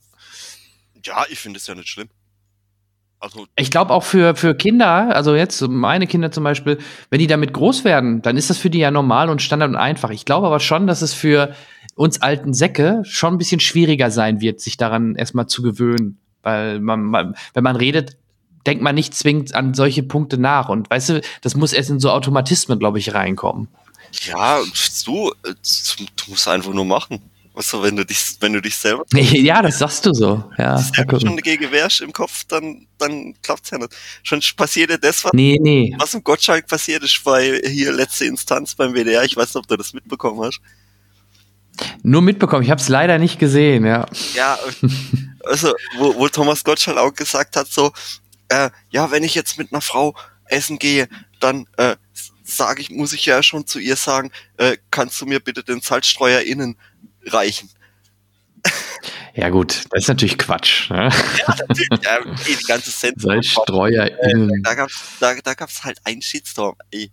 Ja, 1.04 1.24
ich 1.28 1.38
finde 1.38 1.58
es 1.58 1.66
ja 1.66 1.74
nicht 1.74 1.88
schlimm. 1.88 2.08
Also, 3.20 3.46
Ich 3.54 3.70
glaube 3.70 3.92
auch 3.92 4.02
für, 4.02 4.34
für 4.34 4.54
Kinder, 4.54 5.14
also 5.14 5.34
jetzt 5.34 5.60
meine 5.68 6.06
Kinder 6.06 6.32
zum 6.32 6.42
Beispiel, 6.42 6.78
wenn 7.10 7.18
die 7.18 7.26
damit 7.26 7.52
groß 7.52 7.84
werden, 7.84 8.22
dann 8.22 8.38
ist 8.38 8.48
das 8.48 8.56
für 8.56 8.70
die 8.70 8.78
ja 8.78 8.90
normal 8.90 9.28
und 9.28 9.42
Standard 9.42 9.68
und 9.68 9.76
einfach. 9.76 10.08
Ich 10.10 10.24
glaube 10.24 10.46
aber 10.46 10.58
schon, 10.58 10.86
dass 10.86 11.02
es 11.02 11.12
für 11.12 11.54
uns 11.94 12.22
alten 12.22 12.54
Säcke 12.54 13.02
schon 13.04 13.34
ein 13.34 13.38
bisschen 13.38 13.60
schwieriger 13.60 14.10
sein 14.10 14.40
wird, 14.40 14.60
sich 14.60 14.78
daran 14.78 15.16
erstmal 15.16 15.46
zu 15.46 15.60
gewöhnen. 15.60 16.18
Weil 16.42 16.80
man, 16.80 17.02
man, 17.02 17.34
wenn 17.52 17.62
man 17.62 17.76
redet, 17.76 18.16
denkt 18.66 18.82
man 18.82 18.94
nicht 18.94 19.14
zwingend 19.14 19.54
an 19.54 19.74
solche 19.74 20.02
Punkte 20.02 20.38
nach. 20.38 20.70
Und 20.70 20.88
weißt 20.88 21.10
du, 21.10 21.20
das 21.42 21.54
muss 21.54 21.74
erst 21.74 21.90
in 21.90 22.00
so 22.00 22.10
Automatismen, 22.10 22.78
glaube 22.78 22.98
ich, 22.98 23.12
reinkommen. 23.12 23.68
ja, 24.12 24.60
du, 25.04 25.30
äh, 25.44 25.54
du 25.54 26.30
musst 26.30 26.48
einfach 26.48 26.72
nur 26.72 26.86
machen. 26.86 27.20
Du, 27.54 27.82
wenn 27.82 27.96
du 27.96 28.06
dich, 28.06 28.36
wenn 28.40 28.52
du 28.52 28.62
dich 28.62 28.76
selber 28.76 29.04
ja, 29.12 29.60
das 29.60 29.78
sagst 29.78 30.06
du 30.06 30.14
so. 30.14 30.44
Ja, 30.56 30.78
selber 30.78 31.20
schon 31.20 31.36
dagegen 31.36 31.70
wehrst 31.70 32.00
im 32.00 32.12
Kopf, 32.12 32.44
dann, 32.44 32.86
dann 32.98 33.34
klappt's 33.42 33.70
ja 33.70 33.78
nicht. 33.78 33.94
Schon 34.22 34.40
passiert 34.56 34.90
ja 34.90 34.96
das, 34.96 35.24
was, 35.24 35.32
Nee, 35.32 35.58
nee. 35.60 35.94
was 35.98 36.14
im 36.14 36.22
Gottschalk 36.24 36.66
passiert 36.66 37.02
ist 37.02 37.22
bei 37.24 37.60
hier 37.66 37.92
letzte 37.92 38.24
Instanz 38.24 38.74
beim 38.74 38.94
WDR. 38.94 39.24
Ich 39.24 39.36
weiß 39.36 39.48
nicht, 39.48 39.56
ob 39.56 39.66
du 39.66 39.76
das 39.76 39.92
mitbekommen 39.92 40.40
hast. 40.42 40.60
Nur 42.02 42.22
mitbekommen. 42.22 42.62
Ich 42.62 42.70
habe 42.70 42.80
es 42.80 42.88
leider 42.88 43.18
nicht 43.18 43.38
gesehen, 43.38 43.84
ja. 43.84 44.06
Ja, 44.34 44.58
also, 45.44 45.72
wo, 45.98 46.14
wo 46.16 46.28
Thomas 46.28 46.64
Gottschalk 46.64 46.98
auch 46.98 47.14
gesagt 47.14 47.56
hat, 47.56 47.68
so, 47.68 47.92
äh, 48.48 48.70
ja, 48.90 49.10
wenn 49.10 49.24
ich 49.24 49.34
jetzt 49.34 49.58
mit 49.58 49.72
einer 49.72 49.80
Frau 49.80 50.14
essen 50.46 50.78
gehe, 50.78 51.08
dann 51.40 51.66
äh, 51.76 51.96
sage 52.44 52.82
ich, 52.82 52.90
muss 52.90 53.12
ich 53.12 53.26
ja 53.26 53.42
schon 53.42 53.66
zu 53.66 53.78
ihr 53.78 53.96
sagen, 53.96 54.30
äh, 54.56 54.76
kannst 54.90 55.20
du 55.20 55.26
mir 55.26 55.40
bitte 55.40 55.62
den 55.62 55.80
Salzstreuer 55.80 56.40
innen 56.40 56.76
reichen? 57.26 57.68
Ja, 59.34 59.48
gut, 59.48 59.84
das 59.90 60.02
ist 60.02 60.08
natürlich 60.08 60.36
Quatsch. 60.38 60.90
Ne? 60.90 61.08
Ja, 61.38 61.56
natürlich, 61.68 61.88
ja, 62.04 62.18
die 62.46 62.64
ganze 62.64 62.90
Sendung. 62.90 63.20
Salzstreuer 63.42 64.10
innen. 64.32 64.62
Da 64.62 64.74
gab's, 64.74 65.00
da, 65.20 65.34
da 65.36 65.54
gab's 65.54 65.84
halt 65.84 65.98
einen 66.04 66.20
Shitstorm. 66.20 66.74
Ey, 66.90 67.10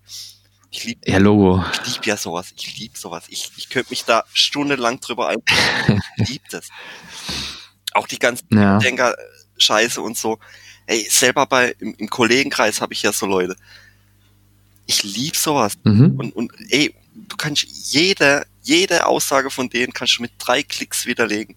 ich 0.72 0.84
lieb, 0.84 1.00
Ja, 1.08 1.20
Logo. 1.20 1.64
ich 1.86 2.04
ja 2.06 2.18
sowas. 2.18 2.54
Ich 2.58 2.78
lieb 2.80 2.98
sowas. 2.98 3.26
Ich, 3.30 3.52
ich 3.56 3.70
könnte 3.70 3.92
mich 3.92 4.04
da 4.04 4.24
stundenlang 4.34 5.00
drüber 5.00 5.30
ein. 5.30 5.38
Ich 6.18 6.30
lieb 6.30 6.42
das. 6.50 6.70
Auch 7.94 8.08
die 8.08 8.20
ganzen 8.20 8.48
Ja. 8.52 8.80
Denker-Scheiße 8.80 10.02
und 10.02 10.18
so. 10.18 10.40
Ey, 10.88 11.06
selber 11.10 11.46
bei, 11.46 11.76
im, 11.80 11.94
im 11.98 12.10
Kollegenkreis 12.10 12.82
habe 12.82 12.94
ich 12.94 13.04
ja 13.04 13.12
so 13.14 13.28
Leute. 13.28 13.56
Ich 14.88 15.04
lieb 15.04 15.36
sowas. 15.36 15.74
Mhm. 15.84 16.16
Und, 16.18 16.36
und 16.36 16.52
ey, 16.70 16.96
du 17.14 17.38
kannst 17.38 17.64
jede, 17.64 18.46
jede 18.68 19.06
Aussage 19.06 19.50
von 19.50 19.70
denen 19.70 19.94
kannst 19.94 20.18
du 20.18 20.22
mit 20.22 20.34
drei 20.40 20.62
Klicks 20.62 21.06
widerlegen. 21.06 21.56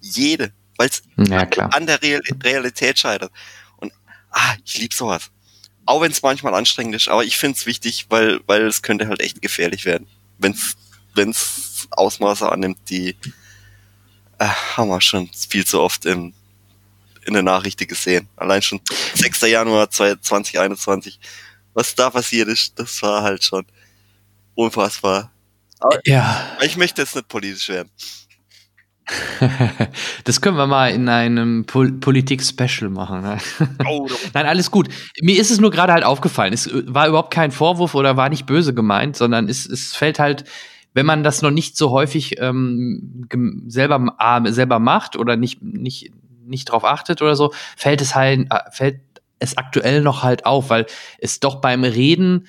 Jede. 0.00 0.52
Weil 0.76 0.88
es 0.88 1.02
Ja, 1.16 1.40
an 1.40 1.86
der 1.86 2.00
Real 2.00 2.22
Realität 2.42 2.98
scheitert. 2.98 3.32
Und 3.76 3.92
ah, 4.30 4.54
ich 4.64 4.78
lieb 4.78 4.94
sowas. 4.94 5.30
Auch 5.84 6.00
wenn 6.00 6.12
es 6.12 6.22
manchmal 6.22 6.54
anstrengend 6.54 6.94
ist, 6.94 7.08
aber 7.08 7.24
ich 7.24 7.36
finde 7.36 7.58
es 7.58 7.66
wichtig, 7.66 8.06
weil, 8.08 8.40
weil 8.46 8.62
es 8.66 8.82
könnte 8.82 9.08
halt 9.08 9.20
echt 9.20 9.42
gefährlich 9.42 9.84
werden. 9.84 10.06
Wenn's, 10.38 10.76
wenn's 11.14 11.88
Ausmaße 11.90 12.50
annimmt, 12.50 12.78
die 12.88 13.16
äh, 14.38 14.46
haben 14.76 14.88
wir 14.88 15.00
schon 15.00 15.28
viel 15.32 15.66
zu 15.66 15.80
oft 15.80 16.06
in, 16.06 16.32
in 17.26 17.34
der 17.34 17.42
Nachrichten 17.42 17.86
gesehen. 17.86 18.28
Allein 18.36 18.62
schon 18.62 18.80
6. 19.14 19.42
Januar 19.42 19.90
2021. 19.90 21.18
Was 21.74 21.94
da 21.96 22.10
passiert 22.10 22.48
ist, 22.48 22.78
das 22.78 23.02
war 23.02 23.22
halt 23.22 23.42
schon 23.42 23.66
unfassbar. 24.54 25.33
Ja. 26.04 26.40
Ich 26.62 26.76
möchte 26.76 27.02
jetzt 27.02 27.14
nicht 27.14 27.28
politisch 27.28 27.68
werden. 27.68 27.90
das 30.24 30.40
können 30.40 30.56
wir 30.56 30.66
mal 30.66 30.90
in 30.90 31.08
einem 31.08 31.66
Pol 31.66 31.92
Politik-Special 31.92 32.90
machen. 32.90 33.22
Ne? 33.22 33.38
Oh, 33.86 34.08
Nein, 34.32 34.46
alles 34.46 34.70
gut. 34.70 34.88
Mir 35.20 35.38
ist 35.38 35.50
es 35.50 35.60
nur 35.60 35.70
gerade 35.70 35.92
halt 35.92 36.04
aufgefallen. 36.04 36.52
Es 36.52 36.70
war 36.72 37.08
überhaupt 37.08 37.32
kein 37.32 37.50
Vorwurf 37.50 37.94
oder 37.94 38.16
war 38.16 38.28
nicht 38.28 38.46
böse 38.46 38.72
gemeint, 38.74 39.16
sondern 39.16 39.48
es, 39.48 39.66
es 39.66 39.94
fällt 39.94 40.18
halt, 40.18 40.44
wenn 40.94 41.06
man 41.06 41.22
das 41.22 41.42
noch 41.42 41.50
nicht 41.50 41.76
so 41.76 41.90
häufig 41.90 42.40
ähm, 42.40 43.26
selber, 43.66 44.16
äh, 44.18 44.52
selber 44.52 44.78
macht 44.78 45.16
oder 45.16 45.36
nicht, 45.36 45.62
nicht, 45.62 46.12
nicht 46.44 46.66
drauf 46.66 46.84
achtet 46.84 47.20
oder 47.20 47.36
so, 47.36 47.52
fällt 47.76 48.00
es 48.00 48.14
halt, 48.14 48.46
äh, 48.50 48.58
fällt 48.70 49.00
es 49.38 49.58
aktuell 49.58 50.00
noch 50.00 50.22
halt 50.22 50.46
auf, 50.46 50.70
weil 50.70 50.86
es 51.18 51.40
doch 51.40 51.56
beim 51.56 51.84
Reden 51.84 52.46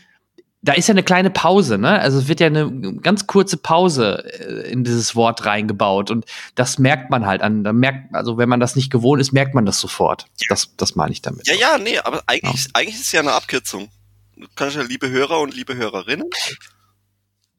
da 0.66 0.74
ist 0.74 0.88
ja 0.88 0.93
eine 0.93 1.03
kleine 1.03 1.30
Pause, 1.30 1.78
ne? 1.78 1.99
Also 1.99 2.18
es 2.18 2.28
wird 2.28 2.39
ja 2.39 2.47
eine 2.47 2.95
ganz 3.01 3.28
kurze 3.28 3.55
Pause 3.55 4.26
äh, 4.26 4.72
in 4.72 4.84
dieses 4.84 5.16
Wort 5.16 5.45
reingebaut 5.45 6.09
und 6.09 6.26
das 6.55 6.80
merkt 6.80 7.11
man 7.11 7.28
halt 7.28 7.43
an. 7.43 7.63
Da 7.63 7.72
merkt, 7.72 8.13
also 8.16 8.38
wenn 8.39 8.49
man 8.49 8.59
das 8.59 8.76
nicht 8.76 8.91
gewohnt 8.91 9.22
ist, 9.22 9.32
merkt 9.32 9.53
man 9.53 9.68
das 9.68 9.80
sofort. 9.80 10.26
Das, 10.49 10.76
das 10.76 10.95
meine 10.95 11.11
ich 11.11 11.22
damit. 11.22 11.47
Ja, 11.47 11.53
ja, 11.55 11.78
nee, 11.78 11.99
aber 11.99 12.24
eigentlich, 12.26 12.66
ja. 12.66 12.72
eigentlich 12.74 12.95
ist 12.95 13.05
es 13.05 13.11
ja 13.11 13.22
eine 13.22 13.34
Abkürzung. 13.34 13.89
Du 14.36 14.47
kannst 14.55 14.76
ja 14.76 14.82
liebe 14.82 15.09
Hörer 15.09 15.39
und 15.39 15.55
liebe 15.55 15.76
Hörerinnen. 15.76 16.30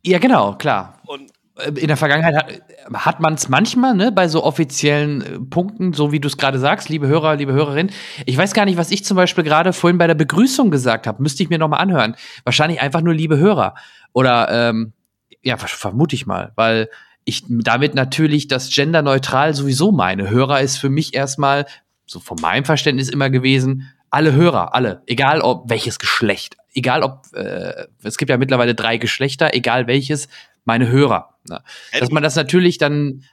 Ja, 0.02 0.18
genau, 0.18 0.54
klar. 0.56 1.00
Und 1.06 1.32
in 1.64 1.88
der 1.88 1.96
Vergangenheit 1.96 2.34
hat, 2.34 3.04
hat 3.06 3.20
man 3.20 3.34
es 3.34 3.48
manchmal, 3.48 3.94
ne, 3.94 4.12
bei 4.12 4.28
so 4.28 4.44
offiziellen 4.44 5.22
äh, 5.22 5.40
Punkten, 5.40 5.92
so 5.92 6.12
wie 6.12 6.20
du 6.20 6.28
es 6.28 6.36
gerade 6.36 6.58
sagst, 6.58 6.88
liebe 6.88 7.06
Hörer, 7.06 7.36
liebe 7.36 7.52
Hörerin. 7.52 7.90
Ich 8.26 8.36
weiß 8.36 8.52
gar 8.52 8.66
nicht, 8.66 8.76
was 8.76 8.90
ich 8.90 9.04
zum 9.04 9.16
Beispiel 9.16 9.44
gerade 9.44 9.72
vorhin 9.72 9.98
bei 9.98 10.06
der 10.06 10.14
Begrüßung 10.14 10.70
gesagt 10.70 11.06
habe. 11.06 11.22
Müsste 11.22 11.42
ich 11.42 11.48
mir 11.48 11.58
noch 11.58 11.68
mal 11.68 11.78
anhören. 11.78 12.14
Wahrscheinlich 12.44 12.80
einfach 12.80 13.00
nur 13.00 13.14
liebe 13.14 13.38
Hörer. 13.38 13.74
Oder 14.12 14.48
ähm, 14.50 14.92
ja, 15.42 15.56
vermute 15.56 16.14
ich 16.14 16.26
mal, 16.26 16.52
weil 16.56 16.90
ich 17.24 17.44
damit 17.48 17.94
natürlich 17.94 18.48
das 18.48 18.70
genderneutral 18.70 19.54
sowieso 19.54 19.92
meine. 19.92 20.30
Hörer 20.30 20.60
ist 20.60 20.76
für 20.76 20.90
mich 20.90 21.14
erstmal, 21.14 21.66
so 22.06 22.20
von 22.20 22.38
meinem 22.40 22.64
Verständnis 22.64 23.08
immer 23.08 23.30
gewesen, 23.30 23.92
alle 24.10 24.32
Hörer, 24.32 24.74
alle, 24.74 25.02
egal 25.06 25.40
ob 25.40 25.68
welches 25.68 25.98
Geschlecht, 25.98 26.56
egal 26.72 27.02
ob, 27.02 27.26
äh, 27.34 27.86
es 28.02 28.16
gibt 28.16 28.30
ja 28.30 28.36
mittlerweile 28.36 28.74
drei 28.74 28.98
Geschlechter, 28.98 29.54
egal 29.54 29.86
welches, 29.86 30.28
meine 30.64 30.88
Hörer. 30.88 31.35
Ne? 31.48 31.62
Dass 31.98 32.10
man 32.10 32.22
das 32.22 32.36
natürlich 32.36 32.78
dann. 32.78 33.24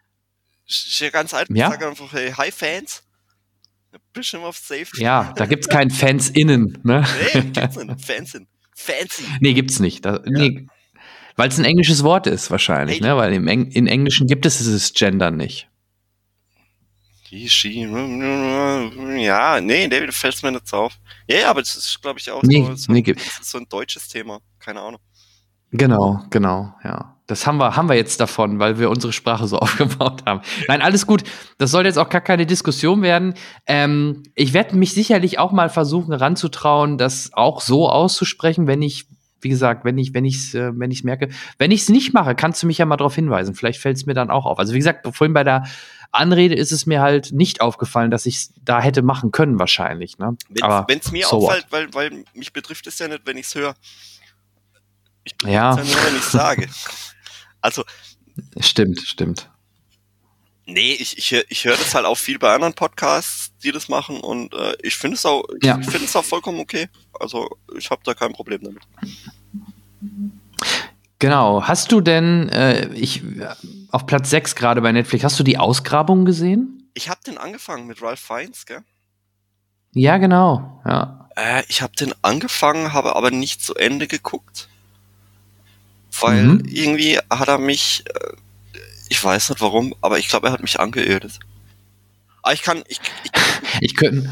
Ja 0.99 1.09
ganz 1.09 1.33
einfach. 1.33 1.55
Ja? 1.55 1.69
Sag 1.69 1.85
einfach, 1.85 2.13
hey, 2.13 2.31
hi 2.31 2.51
Fans. 2.51 3.03
Bisschen 4.13 4.41
auf 4.41 4.57
Safe. 4.57 4.87
Ja, 4.95 5.33
da 5.35 5.45
gibt's 5.45 5.67
keinen 5.67 5.91
Fans 5.91 6.29
innen. 6.29 6.79
Ne? 6.83 7.05
Nee, 7.33 7.41
gibt's 7.41 7.77
nicht. 7.77 8.05
Fans 8.05 8.33
in. 8.33 8.47
Fancy. 8.75 9.23
Nee, 9.39 9.53
gibt's 9.53 9.79
nicht. 9.79 10.05
Da, 10.05 10.15
ja. 10.15 10.21
nee, 10.25 10.67
Weil 11.35 11.49
es 11.49 11.57
ein 11.57 11.65
englisches 11.65 12.03
Wort 12.03 12.27
ist, 12.27 12.51
wahrscheinlich, 12.51 12.99
hey, 12.99 13.07
ne? 13.07 13.17
Weil 13.17 13.33
im 13.33 13.47
Eng 13.47 13.71
in 13.71 13.87
Englischen 13.87 14.27
gibt 14.27 14.45
es 14.45 14.57
dieses 14.57 14.93
Gender 14.93 15.31
nicht. 15.31 15.67
Ja, 17.35 19.59
nee, 19.59 19.87
David 19.87 20.13
fällt 20.13 20.43
mir 20.43 20.51
nicht 20.51 20.71
auf. 20.71 20.99
Ja, 21.27 21.37
ja, 21.37 21.49
aber 21.49 21.61
das 21.61 21.75
ist, 21.75 21.99
glaube 21.99 22.19
ich, 22.19 22.29
auch 22.29 22.43
nee, 22.43 22.63
so, 22.63 22.75
so, 22.75 22.91
nee, 22.91 23.03
so 23.41 23.57
ein 23.57 23.67
deutsches 23.67 24.07
Thema. 24.07 24.39
Keine 24.59 24.81
Ahnung. 24.81 25.01
Genau, 25.73 26.21
genau, 26.29 26.73
ja. 26.83 27.15
Das 27.25 27.47
haben 27.47 27.57
wir, 27.57 27.75
haben 27.75 27.87
wir 27.87 27.95
jetzt 27.95 28.19
davon, 28.19 28.59
weil 28.59 28.79
wir 28.79 28.89
unsere 28.89 29.13
Sprache 29.13 29.47
so 29.47 29.57
aufgebaut 29.59 30.23
haben. 30.25 30.41
Nein, 30.67 30.81
alles 30.81 31.07
gut. 31.07 31.23
Das 31.57 31.71
soll 31.71 31.85
jetzt 31.85 31.97
auch 31.97 32.09
gar 32.09 32.21
keine 32.21 32.45
Diskussion 32.45 33.01
werden. 33.01 33.33
Ähm, 33.65 34.23
ich 34.35 34.53
werde 34.53 34.75
mich 34.75 34.93
sicherlich 34.93 35.39
auch 35.39 35.51
mal 35.51 35.69
versuchen, 35.69 36.13
ranzutrauen, 36.13 36.97
das 36.97 37.31
auch 37.33 37.61
so 37.61 37.89
auszusprechen, 37.89 38.67
wenn 38.67 38.81
ich, 38.81 39.07
wie 39.41 39.49
gesagt, 39.49 39.85
wenn 39.85 39.97
ich, 39.97 40.13
wenn 40.13 40.25
ich 40.25 40.35
es, 40.35 40.53
äh, 40.53 40.71
wenn 40.75 40.91
ich 40.91 41.03
merke. 41.03 41.29
Wenn 41.57 41.71
ich 41.71 41.81
es 41.81 41.89
nicht 41.89 42.13
mache, 42.13 42.35
kannst 42.35 42.61
du 42.61 42.67
mich 42.67 42.77
ja 42.77 42.85
mal 42.85 42.97
darauf 42.97 43.15
hinweisen. 43.15 43.55
Vielleicht 43.55 43.79
fällt 43.79 43.97
es 43.97 44.05
mir 44.05 44.13
dann 44.13 44.29
auch 44.29 44.45
auf. 44.45 44.59
Also 44.59 44.73
wie 44.73 44.79
gesagt, 44.79 45.07
vorhin 45.15 45.33
bei 45.33 45.45
der 45.45 45.63
Anrede 46.11 46.53
ist 46.53 46.71
es 46.71 46.85
mir 46.85 47.01
halt 47.01 47.31
nicht 47.31 47.61
aufgefallen, 47.61 48.11
dass 48.11 48.27
ich 48.27 48.35
es 48.35 48.53
da 48.63 48.79
hätte 48.79 49.01
machen 49.01 49.31
können, 49.31 49.57
wahrscheinlich. 49.57 50.19
Ne? 50.19 50.37
Wenn 50.87 50.99
es 50.99 51.11
mir 51.11 51.25
so 51.25 51.47
auffällt, 51.47 51.65
weil, 51.71 51.91
weil 51.93 52.25
mich 52.35 52.53
betrifft 52.53 52.85
es 52.85 52.99
ja 52.99 53.07
nicht, 53.07 53.21
wenn 53.25 53.37
ich 53.37 53.47
es 53.47 53.55
höre. 53.55 53.73
Ich 55.23 55.37
bin 55.37 55.51
ja. 55.51 55.75
ja 55.75 55.83
nur, 55.83 56.05
wenn 56.05 56.15
ich 56.15 56.23
sage. 56.23 56.69
Also. 57.61 57.83
Stimmt, 58.59 58.99
stimmt. 58.99 59.49
Nee, 60.65 60.93
ich, 60.93 61.17
ich, 61.17 61.45
ich 61.49 61.65
höre 61.65 61.75
das 61.75 61.93
halt 61.93 62.05
auch 62.05 62.17
viel 62.17 62.39
bei 62.39 62.53
anderen 62.53 62.73
Podcasts, 62.73 63.51
die 63.63 63.71
das 63.71 63.89
machen 63.89 64.21
und 64.21 64.53
äh, 64.53 64.75
ich 64.81 64.95
finde 64.95 65.15
es 65.15 65.25
auch, 65.25 65.43
ja. 65.61 65.77
ich 65.77 65.87
finde 65.87 66.05
es 66.05 66.15
auch 66.15 66.23
vollkommen 66.23 66.59
okay. 66.59 66.87
Also 67.19 67.49
ich 67.77 67.89
habe 67.91 68.01
da 68.05 68.13
kein 68.13 68.31
Problem 68.31 68.61
damit. 68.63 68.83
Genau. 71.19 71.63
Hast 71.63 71.91
du 71.91 71.99
denn, 71.99 72.47
äh, 72.49 72.87
ich 72.93 73.23
auf 73.91 74.05
Platz 74.05 74.29
6 74.29 74.55
gerade 74.55 74.81
bei 74.81 74.91
Netflix, 74.91 75.23
hast 75.25 75.39
du 75.39 75.43
die 75.43 75.57
Ausgrabung 75.57 76.23
gesehen? 76.23 76.89
Ich 76.93 77.09
habe 77.09 77.19
den 77.25 77.37
angefangen 77.37 77.87
mit 77.87 78.01
Ralph 78.01 78.19
Fiennes, 78.19 78.65
gell? 78.65 78.83
Ja, 79.91 80.17
genau. 80.17 80.81
Ja. 80.85 81.29
Äh, 81.35 81.63
ich 81.67 81.81
habe 81.81 81.93
den 81.95 82.13
angefangen, 82.21 82.93
habe 82.93 83.15
aber 83.15 83.31
nicht 83.31 83.61
zu 83.61 83.75
Ende 83.75 84.07
geguckt 84.07 84.69
weil 86.21 86.43
mhm. 86.43 86.65
irgendwie 86.65 87.19
hat 87.29 87.47
er 87.47 87.57
mich, 87.57 88.03
äh, 88.07 88.79
ich 89.09 89.23
weiß 89.23 89.49
nicht 89.49 89.61
warum, 89.61 89.95
aber 90.01 90.19
ich 90.19 90.27
glaube, 90.27 90.47
er 90.47 90.53
hat 90.53 90.61
mich 90.61 90.79
angeödet. 90.79 91.39
Aber 92.41 92.53
ich 92.53 92.61
kann, 92.61 92.83
ich, 92.87 92.99
ich, 93.23 93.31
ich, 93.81 93.95
könnte, 93.95 94.29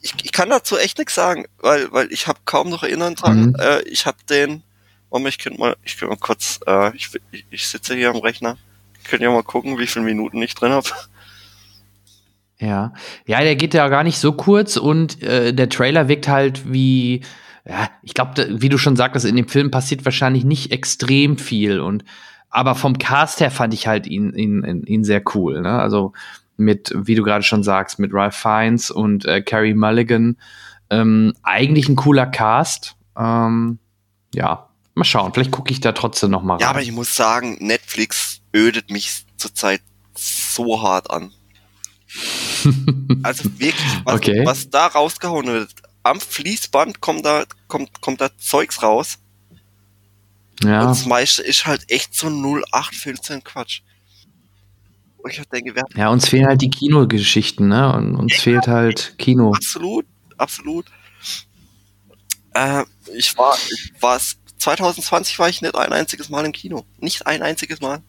ich, 0.00 0.14
ich 0.22 0.32
kann 0.32 0.50
dazu 0.50 0.76
echt 0.78 0.98
nichts 0.98 1.14
sagen, 1.14 1.46
weil, 1.58 1.90
weil 1.92 2.12
ich 2.12 2.26
habe 2.26 2.40
kaum 2.44 2.70
noch 2.70 2.82
erinnern 2.82 3.14
dran. 3.14 3.46
Mhm. 3.46 3.56
Äh, 3.58 3.82
ich 3.82 4.06
habe 4.06 4.18
den, 4.28 4.62
Moment, 5.10 5.34
ich 5.34 5.38
könnte 5.38 5.60
mal, 5.60 5.76
ich 5.84 5.98
könnte 5.98 6.14
mal 6.14 6.20
kurz, 6.20 6.60
äh, 6.66 6.94
ich, 6.96 7.10
ich 7.50 7.66
sitze 7.66 7.94
hier 7.94 8.10
am 8.10 8.16
Rechner, 8.16 8.56
könnt 9.08 9.22
ja 9.22 9.30
mal 9.30 9.42
gucken, 9.42 9.78
wie 9.78 9.86
viele 9.86 10.04
Minuten 10.04 10.40
ich 10.42 10.54
drin 10.54 10.72
habe. 10.72 10.88
Ja, 12.58 12.94
ja, 13.26 13.40
der 13.40 13.56
geht 13.56 13.74
ja 13.74 13.88
gar 13.88 14.04
nicht 14.04 14.18
so 14.18 14.34
kurz 14.34 14.76
und 14.76 15.20
äh, 15.20 15.52
der 15.52 15.68
Trailer 15.68 16.06
wirkt 16.06 16.28
halt 16.28 16.72
wie 16.72 17.22
ja, 17.64 17.90
ich 18.02 18.14
glaube, 18.14 18.60
wie 18.60 18.68
du 18.68 18.78
schon 18.78 18.96
sagtest, 18.96 19.24
in 19.24 19.36
dem 19.36 19.48
Film 19.48 19.70
passiert 19.70 20.04
wahrscheinlich 20.04 20.44
nicht 20.44 20.72
extrem 20.72 21.38
viel 21.38 21.80
und 21.80 22.04
aber 22.50 22.74
vom 22.74 22.98
Cast 22.98 23.40
her 23.40 23.50
fand 23.50 23.72
ich 23.72 23.86
halt 23.86 24.06
ihn, 24.06 24.34
ihn, 24.34 24.84
ihn 24.84 25.04
sehr 25.04 25.22
cool. 25.34 25.62
Ne? 25.62 25.70
Also 25.78 26.12
mit, 26.58 26.92
wie 26.94 27.14
du 27.14 27.22
gerade 27.22 27.42
schon 27.42 27.62
sagst, 27.62 27.98
mit 27.98 28.12
Ralph 28.12 28.36
Fiennes 28.36 28.90
und 28.90 29.24
äh, 29.24 29.40
Carrie 29.40 29.72
Mulligan. 29.72 30.36
Ähm, 30.90 31.32
eigentlich 31.42 31.88
ein 31.88 31.96
cooler 31.96 32.26
Cast. 32.26 32.96
Ähm, 33.16 33.78
ja, 34.34 34.68
mal 34.94 35.04
schauen. 35.04 35.32
Vielleicht 35.32 35.50
gucke 35.50 35.72
ich 35.72 35.80
da 35.80 35.92
trotzdem 35.92 36.30
noch 36.30 36.42
mal 36.42 36.54
rein. 36.54 36.60
Ja, 36.60 36.68
aber 36.68 36.82
ich 36.82 36.92
muss 36.92 37.16
sagen, 37.16 37.56
Netflix 37.60 38.42
ödet 38.54 38.90
mich 38.90 39.24
zurzeit 39.38 39.80
so 40.14 40.82
hart 40.82 41.10
an. 41.10 41.32
also 43.22 43.44
wirklich, 43.58 44.00
was, 44.04 44.14
okay. 44.14 44.44
was 44.44 44.68
da 44.68 44.88
rausgehauen 44.88 45.46
wird 45.46 45.72
am 46.02 46.20
Fließband 46.20 47.00
kommt 47.00 47.24
da, 47.24 47.44
kommt, 47.68 48.00
kommt 48.00 48.20
da 48.20 48.30
Zeugs 48.38 48.82
raus. 48.82 49.18
Ja. 50.62 50.82
Und 50.82 50.88
das 50.88 51.06
meiste 51.06 51.42
ist 51.42 51.66
halt 51.66 51.90
echt 51.90 52.14
so 52.14 52.28
0815 52.28 53.42
Quatsch. 53.42 53.80
Und 55.18 55.32
ich 55.32 55.42
denke, 55.48 55.74
wir 55.74 55.84
ja, 55.94 56.08
uns 56.08 56.28
fehlen 56.28 56.46
halt 56.46 56.62
die 56.62 56.70
Kinogeschichten, 56.70 57.68
ne? 57.68 57.92
Und 57.94 58.16
uns 58.16 58.32
ja, 58.34 58.40
fehlt 58.40 58.66
halt 58.66 59.14
Kino. 59.18 59.52
Absolut, 59.54 60.04
absolut. 60.36 60.86
Äh, 62.54 62.82
ich 63.14 63.36
war, 63.38 63.56
ich 63.70 63.92
war 64.00 64.20
2020 64.58 65.38
war 65.38 65.48
ich 65.48 65.62
nicht 65.62 65.76
ein 65.76 65.92
einziges 65.92 66.28
Mal 66.28 66.44
im 66.44 66.52
Kino. 66.52 66.84
Nicht 66.98 67.26
ein 67.26 67.42
einziges 67.42 67.80
Mal. 67.80 68.02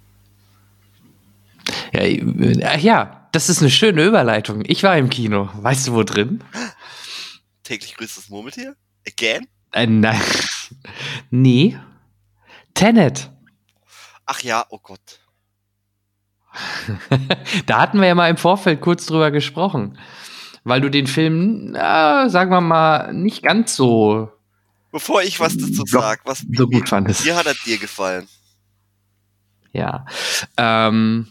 Ja, 1.93 2.01
äh, 2.01 2.79
ja, 2.79 3.27
das 3.31 3.49
ist 3.49 3.61
eine 3.61 3.71
schöne 3.71 4.03
Überleitung. 4.03 4.63
Ich 4.65 4.83
war 4.83 4.97
im 4.97 5.09
Kino. 5.09 5.49
Weißt 5.53 5.87
du, 5.87 5.93
wo 5.93 6.03
drin? 6.03 6.43
Täglich 7.63 7.95
grüßt 7.95 8.17
das 8.17 8.29
Murmeltier? 8.29 8.75
Again? 9.07 9.47
Äh, 9.71 9.87
nein. 9.87 10.21
nee. 11.31 11.77
Tenet. 12.73 13.31
Ach 14.25 14.41
ja, 14.41 14.65
oh 14.69 14.79
Gott. 14.79 15.19
da 17.65 17.81
hatten 17.81 17.99
wir 17.99 18.07
ja 18.07 18.15
mal 18.15 18.29
im 18.29 18.37
Vorfeld 18.37 18.81
kurz 18.81 19.05
drüber 19.05 19.31
gesprochen. 19.31 19.97
Weil 20.63 20.81
du 20.81 20.89
den 20.89 21.07
Film, 21.07 21.75
äh, 21.75 22.29
sagen 22.29 22.51
wir 22.51 22.61
mal, 22.61 23.13
nicht 23.13 23.43
ganz 23.43 23.75
so. 23.75 24.29
Bevor 24.91 25.23
ich 25.23 25.39
was 25.39 25.57
dazu 25.57 25.83
sage, 25.85 26.21
was 26.25 26.45
so 26.51 26.67
gut 26.67 26.87
fandest. 26.87 27.25
Wie 27.25 27.33
hat 27.33 27.45
er 27.45 27.55
dir 27.65 27.77
gefallen? 27.77 28.27
Ja. 29.71 30.05
Ähm, 30.55 31.27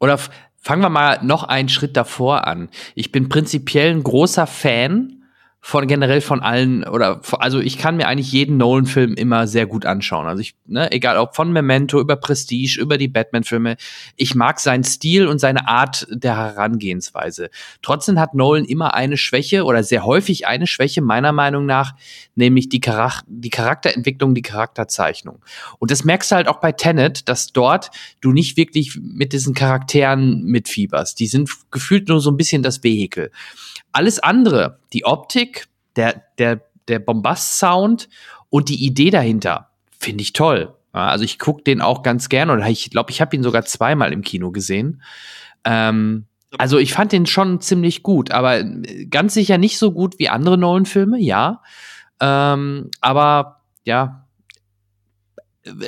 oder 0.00 0.18
fangen 0.60 0.82
wir 0.82 0.90
mal 0.90 1.22
noch 1.22 1.44
einen 1.44 1.68
Schritt 1.68 1.96
davor 1.96 2.46
an. 2.46 2.68
Ich 2.94 3.12
bin 3.12 3.28
prinzipiell 3.28 3.90
ein 3.92 4.02
großer 4.02 4.46
Fan 4.46 5.15
von 5.60 5.88
generell 5.88 6.20
von 6.20 6.42
allen 6.42 6.84
oder 6.84 7.20
also 7.38 7.58
ich 7.58 7.76
kann 7.76 7.96
mir 7.96 8.06
eigentlich 8.06 8.30
jeden 8.30 8.56
Nolan-Film 8.56 9.14
immer 9.14 9.48
sehr 9.48 9.66
gut 9.66 9.84
anschauen. 9.84 10.26
Also 10.26 10.40
ich, 10.40 10.54
ne, 10.64 10.92
egal 10.92 11.18
ob 11.18 11.34
von 11.34 11.52
Memento 11.52 12.00
über 12.00 12.14
Prestige, 12.14 12.80
über 12.80 12.98
die 12.98 13.08
Batman-Filme, 13.08 13.76
ich 14.14 14.36
mag 14.36 14.60
seinen 14.60 14.84
Stil 14.84 15.26
und 15.26 15.40
seine 15.40 15.66
Art 15.66 16.06
der 16.08 16.36
Herangehensweise. 16.36 17.50
Trotzdem 17.82 18.20
hat 18.20 18.34
Nolan 18.34 18.64
immer 18.64 18.94
eine 18.94 19.16
Schwäche 19.16 19.64
oder 19.64 19.82
sehr 19.82 20.04
häufig 20.04 20.46
eine 20.46 20.68
Schwäche 20.68 21.02
meiner 21.02 21.32
Meinung 21.32 21.66
nach, 21.66 21.94
nämlich 22.36 22.68
die, 22.68 22.80
Charak 22.80 23.24
die 23.26 23.50
Charakterentwicklung, 23.50 24.36
die 24.36 24.42
Charakterzeichnung. 24.42 25.42
Und 25.80 25.90
das 25.90 26.04
merkst 26.04 26.30
du 26.30 26.36
halt 26.36 26.46
auch 26.46 26.60
bei 26.60 26.70
Tenet, 26.70 27.28
dass 27.28 27.52
dort 27.52 27.90
du 28.20 28.30
nicht 28.30 28.56
wirklich 28.56 29.00
mit 29.02 29.32
diesen 29.32 29.52
Charakteren 29.52 30.44
mitfieberst. 30.44 31.18
Die 31.18 31.26
sind 31.26 31.50
gefühlt 31.72 32.08
nur 32.08 32.20
so 32.20 32.30
ein 32.30 32.36
bisschen 32.36 32.62
das 32.62 32.84
Vehikel. 32.84 33.32
Alles 33.96 34.18
andere, 34.18 34.78
die 34.92 35.06
Optik, 35.06 35.68
der, 35.96 36.22
der, 36.36 36.60
der 36.86 36.98
Bombast-Sound 36.98 38.10
und 38.50 38.68
die 38.68 38.84
Idee 38.84 39.08
dahinter, 39.08 39.70
finde 39.98 40.20
ich 40.20 40.34
toll. 40.34 40.74
also 40.92 41.24
ich 41.24 41.38
gucke 41.38 41.62
den 41.62 41.80
auch 41.80 42.02
ganz 42.02 42.28
gern 42.28 42.50
oder 42.50 42.68
ich 42.68 42.90
glaube, 42.90 43.10
ich 43.10 43.22
habe 43.22 43.34
ihn 43.34 43.42
sogar 43.42 43.64
zweimal 43.64 44.12
im 44.12 44.20
Kino 44.20 44.50
gesehen. 44.50 45.00
Ähm, 45.64 46.26
also 46.58 46.76
ich 46.76 46.92
fand 46.92 47.12
den 47.12 47.24
schon 47.24 47.62
ziemlich 47.62 48.02
gut, 48.02 48.32
aber 48.32 48.62
ganz 49.08 49.32
sicher 49.32 49.56
nicht 49.56 49.78
so 49.78 49.92
gut 49.92 50.18
wie 50.18 50.28
andere 50.28 50.58
Nolan-Filme, 50.58 51.18
ja. 51.18 51.62
Ähm, 52.20 52.90
aber 53.00 53.62
ja, 53.86 54.25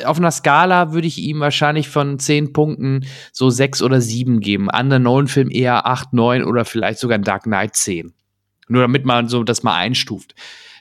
auf 0.04 0.18
einer 0.18 0.30
Skala 0.30 0.92
würde 0.92 1.06
ich 1.06 1.18
ihm 1.18 1.40
wahrscheinlich 1.40 1.88
von 1.88 2.18
zehn 2.18 2.52
Punkten 2.52 3.06
so 3.32 3.50
sechs 3.50 3.82
oder 3.82 4.00
sieben 4.00 4.40
geben. 4.40 4.70
Andere 4.70 5.00
Nolan-Film 5.00 5.50
eher 5.50 5.86
acht, 5.86 6.12
neun 6.12 6.44
oder 6.44 6.64
vielleicht 6.64 6.98
sogar 6.98 7.18
Dark 7.18 7.44
Knight 7.44 7.76
zehn. 7.76 8.12
Nur 8.68 8.82
damit 8.82 9.04
man 9.04 9.28
so 9.28 9.44
das 9.44 9.62
mal 9.62 9.76
einstuft. 9.76 10.34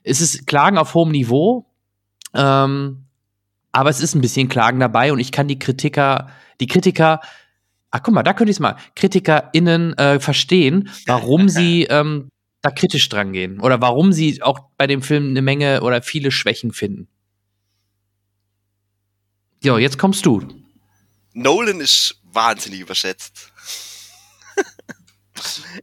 Es 0.03 0.21
ist 0.21 0.47
Klagen 0.47 0.77
auf 0.77 0.93
hohem 0.93 1.11
Niveau, 1.11 1.65
ähm, 2.33 3.05
aber 3.71 3.89
es 3.89 4.01
ist 4.01 4.15
ein 4.15 4.21
bisschen 4.21 4.49
Klagen 4.49 4.79
dabei 4.79 5.11
und 5.11 5.19
ich 5.19 5.31
kann 5.31 5.47
die 5.47 5.59
Kritiker, 5.59 6.29
die 6.59 6.67
Kritiker, 6.67 7.21
ach 7.91 8.01
guck 8.03 8.13
mal, 8.13 8.23
da 8.23 8.33
könnte 8.33 8.51
ich 8.51 8.57
es 8.57 8.59
mal, 8.59 8.77
KritikerInnen 8.95 9.97
äh, 9.97 10.19
verstehen, 10.19 10.89
warum 11.05 11.49
sie 11.49 11.83
ähm, 11.83 12.29
da 12.61 12.71
kritisch 12.71 13.07
dran 13.09 13.33
gehen 13.33 13.59
oder 13.59 13.81
warum 13.81 14.11
sie 14.11 14.41
auch 14.41 14.59
bei 14.77 14.87
dem 14.87 15.01
Film 15.01 15.29
eine 15.29 15.41
Menge 15.41 15.81
oder 15.81 16.01
viele 16.01 16.31
Schwächen 16.31 16.71
finden. 16.71 17.07
Ja, 19.67 19.77
jetzt 19.77 19.99
kommst 19.99 20.25
du. 20.25 20.47
Nolan 21.33 21.81
ist 21.81 22.21
wahnsinnig 22.23 22.79
überschätzt. 22.79 23.51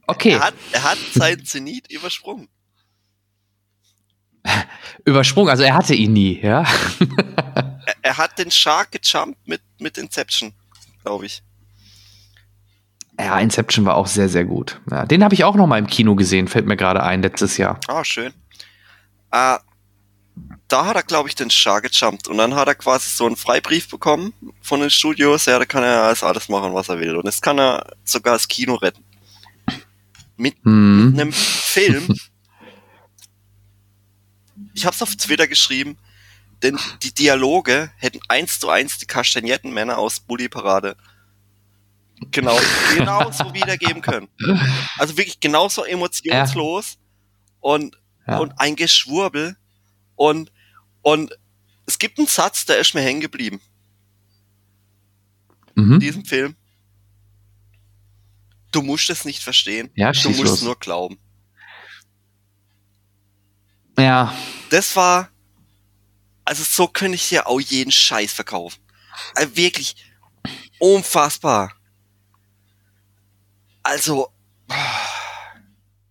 Okay. 0.08 0.32
Er 0.32 0.40
hat, 0.40 0.54
er 0.72 0.82
hat 0.82 0.98
seinen 1.14 1.44
Zenit 1.44 1.88
übersprungen. 1.88 2.48
übersprungen, 5.04 5.48
also 5.48 5.62
er 5.62 5.74
hatte 5.74 5.94
ihn 5.94 6.12
nie, 6.12 6.40
ja? 6.40 6.64
er, 7.86 7.94
er, 8.02 8.18
hat 8.18 8.36
den 8.36 8.50
Shark 8.50 8.90
gejumpt 8.90 9.46
mit, 9.46 9.62
mit 9.78 9.96
Inception, 9.96 10.54
glaube 11.04 11.26
ich. 11.26 11.44
Ja, 13.16 13.38
Inception 13.38 13.86
war 13.86 13.94
auch 13.94 14.08
sehr, 14.08 14.28
sehr 14.28 14.44
gut. 14.44 14.80
Ja, 14.90 15.06
den 15.06 15.22
habe 15.22 15.34
ich 15.34 15.44
auch 15.44 15.54
noch 15.54 15.68
mal 15.68 15.78
im 15.78 15.86
Kino 15.86 16.16
gesehen, 16.16 16.48
fällt 16.48 16.66
mir 16.66 16.76
gerade 16.76 17.04
ein, 17.04 17.22
letztes 17.22 17.56
Jahr. 17.56 17.78
Ah, 17.86 18.00
oh, 18.00 18.04
schön. 18.04 18.34
Äh, 19.30 19.58
da 20.68 20.86
hat 20.86 20.96
er, 20.96 21.02
glaube 21.02 21.28
ich, 21.28 21.34
den 21.34 21.50
Char 21.50 21.80
gejumpt 21.82 22.28
und 22.28 22.38
dann 22.38 22.54
hat 22.54 22.68
er 22.68 22.74
quasi 22.74 23.08
so 23.10 23.26
einen 23.26 23.36
Freibrief 23.36 23.88
bekommen 23.88 24.32
von 24.60 24.80
den 24.80 24.90
Studios, 24.90 25.46
ja, 25.46 25.58
da 25.58 25.64
kann 25.64 25.82
er 25.82 26.04
alles, 26.04 26.22
alles 26.22 26.48
machen, 26.48 26.74
was 26.74 26.88
er 26.88 26.98
will. 26.98 27.16
Und 27.16 27.26
jetzt 27.26 27.42
kann 27.42 27.58
er 27.58 27.94
sogar 28.04 28.34
das 28.34 28.48
Kino 28.48 28.74
retten. 28.74 29.04
Mit, 30.36 30.56
hm. 30.64 31.10
mit 31.10 31.20
einem 31.20 31.32
Film. 31.32 32.08
ich 34.74 34.84
habe 34.84 34.94
es 34.94 35.02
auf 35.02 35.14
Twitter 35.14 35.46
geschrieben, 35.46 35.96
denn 36.62 36.78
die 37.02 37.14
Dialoge 37.14 37.92
hätten 37.96 38.20
eins 38.28 38.58
zu 38.58 38.68
eins 38.70 38.98
die 38.98 39.06
Kastagnettenmänner 39.06 39.98
aus 39.98 40.18
Bully 40.18 40.48
Parade 40.48 40.96
genau, 42.30 42.58
genauso 42.96 43.52
wiedergeben 43.54 44.02
können. 44.02 44.28
Also 44.98 45.16
wirklich 45.16 45.40
genauso 45.40 45.84
emotionslos 45.84 46.94
ja. 46.94 46.98
und, 47.60 47.98
ja. 48.26 48.38
und 48.38 48.52
ein 48.58 48.76
Geschwurbel 48.76 49.56
und 50.16 50.52
und 51.02 51.38
es 51.86 51.98
gibt 51.98 52.18
einen 52.18 52.28
Satz, 52.28 52.64
der 52.64 52.78
ist 52.78 52.94
mir 52.94 53.02
hängen 53.02 53.20
geblieben. 53.20 53.60
Mhm. 55.74 55.94
In 55.94 56.00
diesem 56.00 56.24
Film. 56.24 56.56
Du 58.72 58.82
musst 58.82 59.10
es 59.10 59.24
nicht 59.24 59.42
verstehen. 59.42 59.90
Ja, 59.94 60.12
du 60.12 60.30
musst 60.30 60.42
los. 60.42 60.62
nur 60.62 60.78
glauben. 60.78 61.18
Ja. 63.98 64.34
Das 64.70 64.96
war, 64.96 65.30
also 66.44 66.64
so 66.64 66.88
könnte 66.88 67.14
ich 67.14 67.28
dir 67.28 67.46
auch 67.46 67.60
jeden 67.60 67.92
Scheiß 67.92 68.32
verkaufen. 68.32 68.80
Also 69.34 69.56
wirklich 69.56 69.96
unfassbar. 70.78 71.72
Also, 73.82 74.32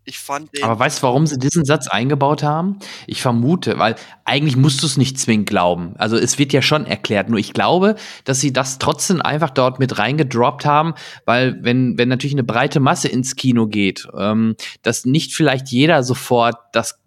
ich 0.05 0.19
fand 0.19 0.55
den. 0.55 0.63
Aber 0.63 0.79
weißt 0.79 0.99
du, 0.99 1.03
warum 1.03 1.25
sie 1.27 1.37
diesen 1.37 1.63
Satz 1.63 1.87
eingebaut 1.87 2.43
haben? 2.43 2.79
Ich 3.07 3.21
vermute, 3.21 3.79
weil 3.79 3.95
eigentlich 4.25 4.57
musst 4.57 4.81
du 4.81 4.85
es 4.85 4.97
nicht 4.97 5.17
zwingend 5.17 5.47
glauben. 5.47 5.93
Also 5.97 6.17
es 6.17 6.37
wird 6.37 6.51
ja 6.51 6.61
schon 6.61 6.85
erklärt. 6.85 7.29
Nur 7.29 7.39
ich 7.39 7.53
glaube, 7.53 7.95
dass 8.25 8.41
sie 8.41 8.51
das 8.51 8.79
trotzdem 8.79 9.21
einfach 9.21 9.49
dort 9.49 9.79
mit 9.79 9.97
reingedroppt 9.97 10.65
haben, 10.65 10.93
weil 11.25 11.57
wenn, 11.63 11.97
wenn 11.97 12.09
natürlich 12.09 12.35
eine 12.35 12.43
breite 12.43 12.79
Masse 12.79 13.07
ins 13.07 13.35
Kino 13.35 13.67
geht, 13.67 14.07
ähm, 14.17 14.55
dass 14.81 15.05
nicht 15.05 15.33
vielleicht 15.33 15.69
jeder 15.69 16.03
sofort 16.03 16.57
das 16.73 16.99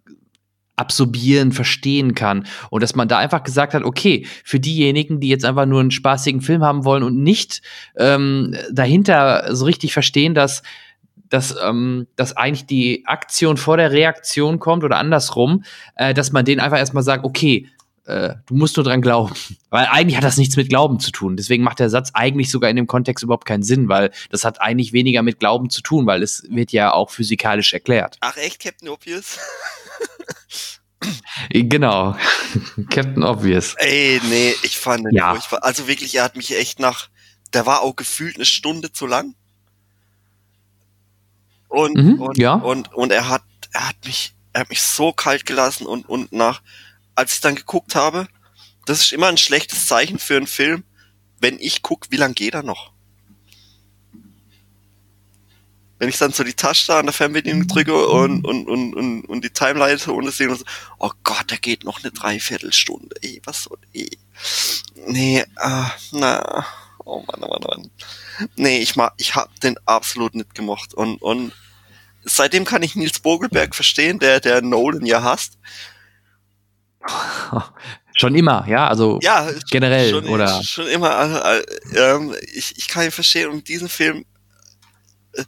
absorbieren, 0.76 1.52
verstehen 1.52 2.14
kann. 2.14 2.46
Und 2.70 2.82
dass 2.82 2.94
man 2.94 3.08
da 3.08 3.18
einfach 3.18 3.42
gesagt 3.42 3.74
hat, 3.74 3.82
okay, 3.82 4.26
für 4.44 4.60
diejenigen, 4.60 5.20
die 5.20 5.28
jetzt 5.28 5.44
einfach 5.44 5.66
nur 5.66 5.80
einen 5.80 5.90
spaßigen 5.90 6.42
Film 6.42 6.62
haben 6.62 6.84
wollen 6.84 7.02
und 7.02 7.22
nicht 7.22 7.62
ähm, 7.96 8.54
dahinter 8.70 9.54
so 9.54 9.64
richtig 9.64 9.94
verstehen, 9.94 10.34
dass 10.34 10.62
dass, 11.28 11.54
ähm, 11.62 12.06
dass 12.16 12.36
eigentlich 12.36 12.66
die 12.66 13.06
Aktion 13.06 13.56
vor 13.56 13.76
der 13.76 13.92
Reaktion 13.92 14.58
kommt 14.58 14.84
oder 14.84 14.98
andersrum, 14.98 15.64
äh, 15.96 16.14
dass 16.14 16.32
man 16.32 16.44
denen 16.44 16.60
einfach 16.60 16.78
erstmal 16.78 17.02
sagt, 17.02 17.24
okay, 17.24 17.68
äh, 18.06 18.34
du 18.46 18.54
musst 18.54 18.76
nur 18.76 18.84
dran 18.84 19.02
glauben. 19.02 19.34
Weil 19.70 19.86
eigentlich 19.86 20.16
hat 20.16 20.24
das 20.24 20.36
nichts 20.36 20.56
mit 20.56 20.68
Glauben 20.68 21.00
zu 21.00 21.10
tun. 21.10 21.36
Deswegen 21.36 21.62
macht 21.62 21.80
der 21.80 21.90
Satz 21.90 22.10
eigentlich 22.14 22.50
sogar 22.50 22.70
in 22.70 22.76
dem 22.76 22.86
Kontext 22.86 23.24
überhaupt 23.24 23.46
keinen 23.46 23.62
Sinn, 23.62 23.88
weil 23.88 24.10
das 24.30 24.44
hat 24.44 24.60
eigentlich 24.60 24.92
weniger 24.92 25.22
mit 25.22 25.40
Glauben 25.40 25.70
zu 25.70 25.82
tun, 25.82 26.06
weil 26.06 26.22
es 26.22 26.44
wird 26.48 26.72
ja 26.72 26.92
auch 26.92 27.10
physikalisch 27.10 27.72
erklärt. 27.72 28.16
Ach 28.20 28.36
echt, 28.36 28.62
Captain 28.62 28.88
Obvious? 28.88 29.38
genau. 31.50 32.16
Captain 32.90 33.22
Obvious. 33.22 33.74
Ey, 33.78 34.20
nee, 34.28 34.54
ich 34.62 34.78
fand 34.78 35.04
den 35.04 35.14
ja. 35.14 35.32
furchtbar. 35.32 35.64
Also 35.64 35.88
wirklich, 35.88 36.14
er 36.14 36.24
hat 36.24 36.36
mich 36.36 36.56
echt 36.56 36.78
nach, 36.78 37.08
der 37.52 37.66
war 37.66 37.82
auch 37.82 37.96
gefühlt 37.96 38.36
eine 38.36 38.44
Stunde 38.44 38.92
zu 38.92 39.06
lang. 39.06 39.34
Und, 41.68 41.96
mhm, 41.96 42.20
und, 42.20 42.38
ja. 42.38 42.54
und, 42.54 42.92
und 42.94 43.12
er 43.12 43.28
hat, 43.28 43.42
er 43.72 43.88
hat 43.88 43.96
mich, 44.04 44.34
er 44.52 44.62
hat 44.62 44.70
mich 44.70 44.82
so 44.82 45.12
kalt 45.12 45.46
gelassen 45.46 45.86
und, 45.86 46.08
und 46.08 46.32
nach, 46.32 46.62
als 47.14 47.34
ich 47.34 47.40
dann 47.40 47.54
geguckt 47.54 47.94
habe, 47.94 48.28
das 48.86 49.00
ist 49.00 49.12
immer 49.12 49.26
ein 49.26 49.36
schlechtes 49.36 49.86
Zeichen 49.86 50.18
für 50.18 50.36
einen 50.36 50.46
Film, 50.46 50.84
wenn 51.40 51.58
ich 51.58 51.82
guck, 51.82 52.10
wie 52.10 52.16
lang 52.16 52.34
geht 52.34 52.54
er 52.54 52.62
noch? 52.62 52.92
Wenn 55.98 56.08
ich 56.10 56.18
dann 56.18 56.32
so 56.32 56.44
die 56.44 56.54
Tasche 56.54 56.88
da 56.88 56.98
an 56.98 57.06
der 57.06 57.12
Fernbedienung 57.12 57.66
drücke 57.66 58.06
und, 58.06 58.44
und, 58.46 58.68
und, 58.68 58.94
und, 58.94 59.24
und 59.24 59.44
die 59.44 59.50
Timeleite 59.50 60.12
und 60.12 60.26
das 60.26 60.36
sehe 60.36 60.50
und 60.50 60.58
so, 60.58 60.64
oh 60.98 61.10
Gott, 61.24 61.50
der 61.50 61.58
geht 61.58 61.84
noch 61.84 62.02
eine 62.02 62.12
Dreiviertelstunde, 62.12 63.16
ey, 63.22 63.40
was 63.44 63.62
soll, 63.64 63.78
ey. 63.94 64.10
Nee, 65.06 65.44
ah, 65.56 65.90
na, 66.12 66.66
oh 67.06 67.24
Mann, 67.26 67.42
oh 67.42 67.48
Mann, 67.48 67.62
oh 67.64 67.68
Mann. 67.68 67.90
Nee, 68.56 68.78
ich 68.78 68.96
mag, 68.96 69.14
ich 69.16 69.34
hab 69.34 69.58
den 69.60 69.78
absolut 69.86 70.34
nicht 70.34 70.54
gemocht. 70.54 70.92
Und, 70.92 71.22
und 71.22 71.52
seitdem 72.24 72.64
kann 72.64 72.82
ich 72.82 72.94
Nils 72.94 73.20
Bogelberg 73.20 73.74
verstehen, 73.74 74.18
der, 74.18 74.40
der 74.40 74.60
Nolan 74.60 75.06
ja 75.06 75.22
hasst. 75.22 75.58
Schon 78.18 78.34
immer, 78.34 78.66
ja, 78.66 78.88
also 78.88 79.18
ja, 79.22 79.50
generell 79.70 80.08
schon, 80.08 80.26
oder 80.28 80.62
schon 80.62 80.86
immer. 80.86 81.62
Äh, 81.92 82.40
ich, 82.54 82.78
ich 82.78 82.88
kann 82.88 83.04
ihn 83.04 83.10
verstehen 83.10 83.50
und 83.50 83.68
diesen 83.68 83.90
Film, 83.90 84.24
äh, 85.34 85.44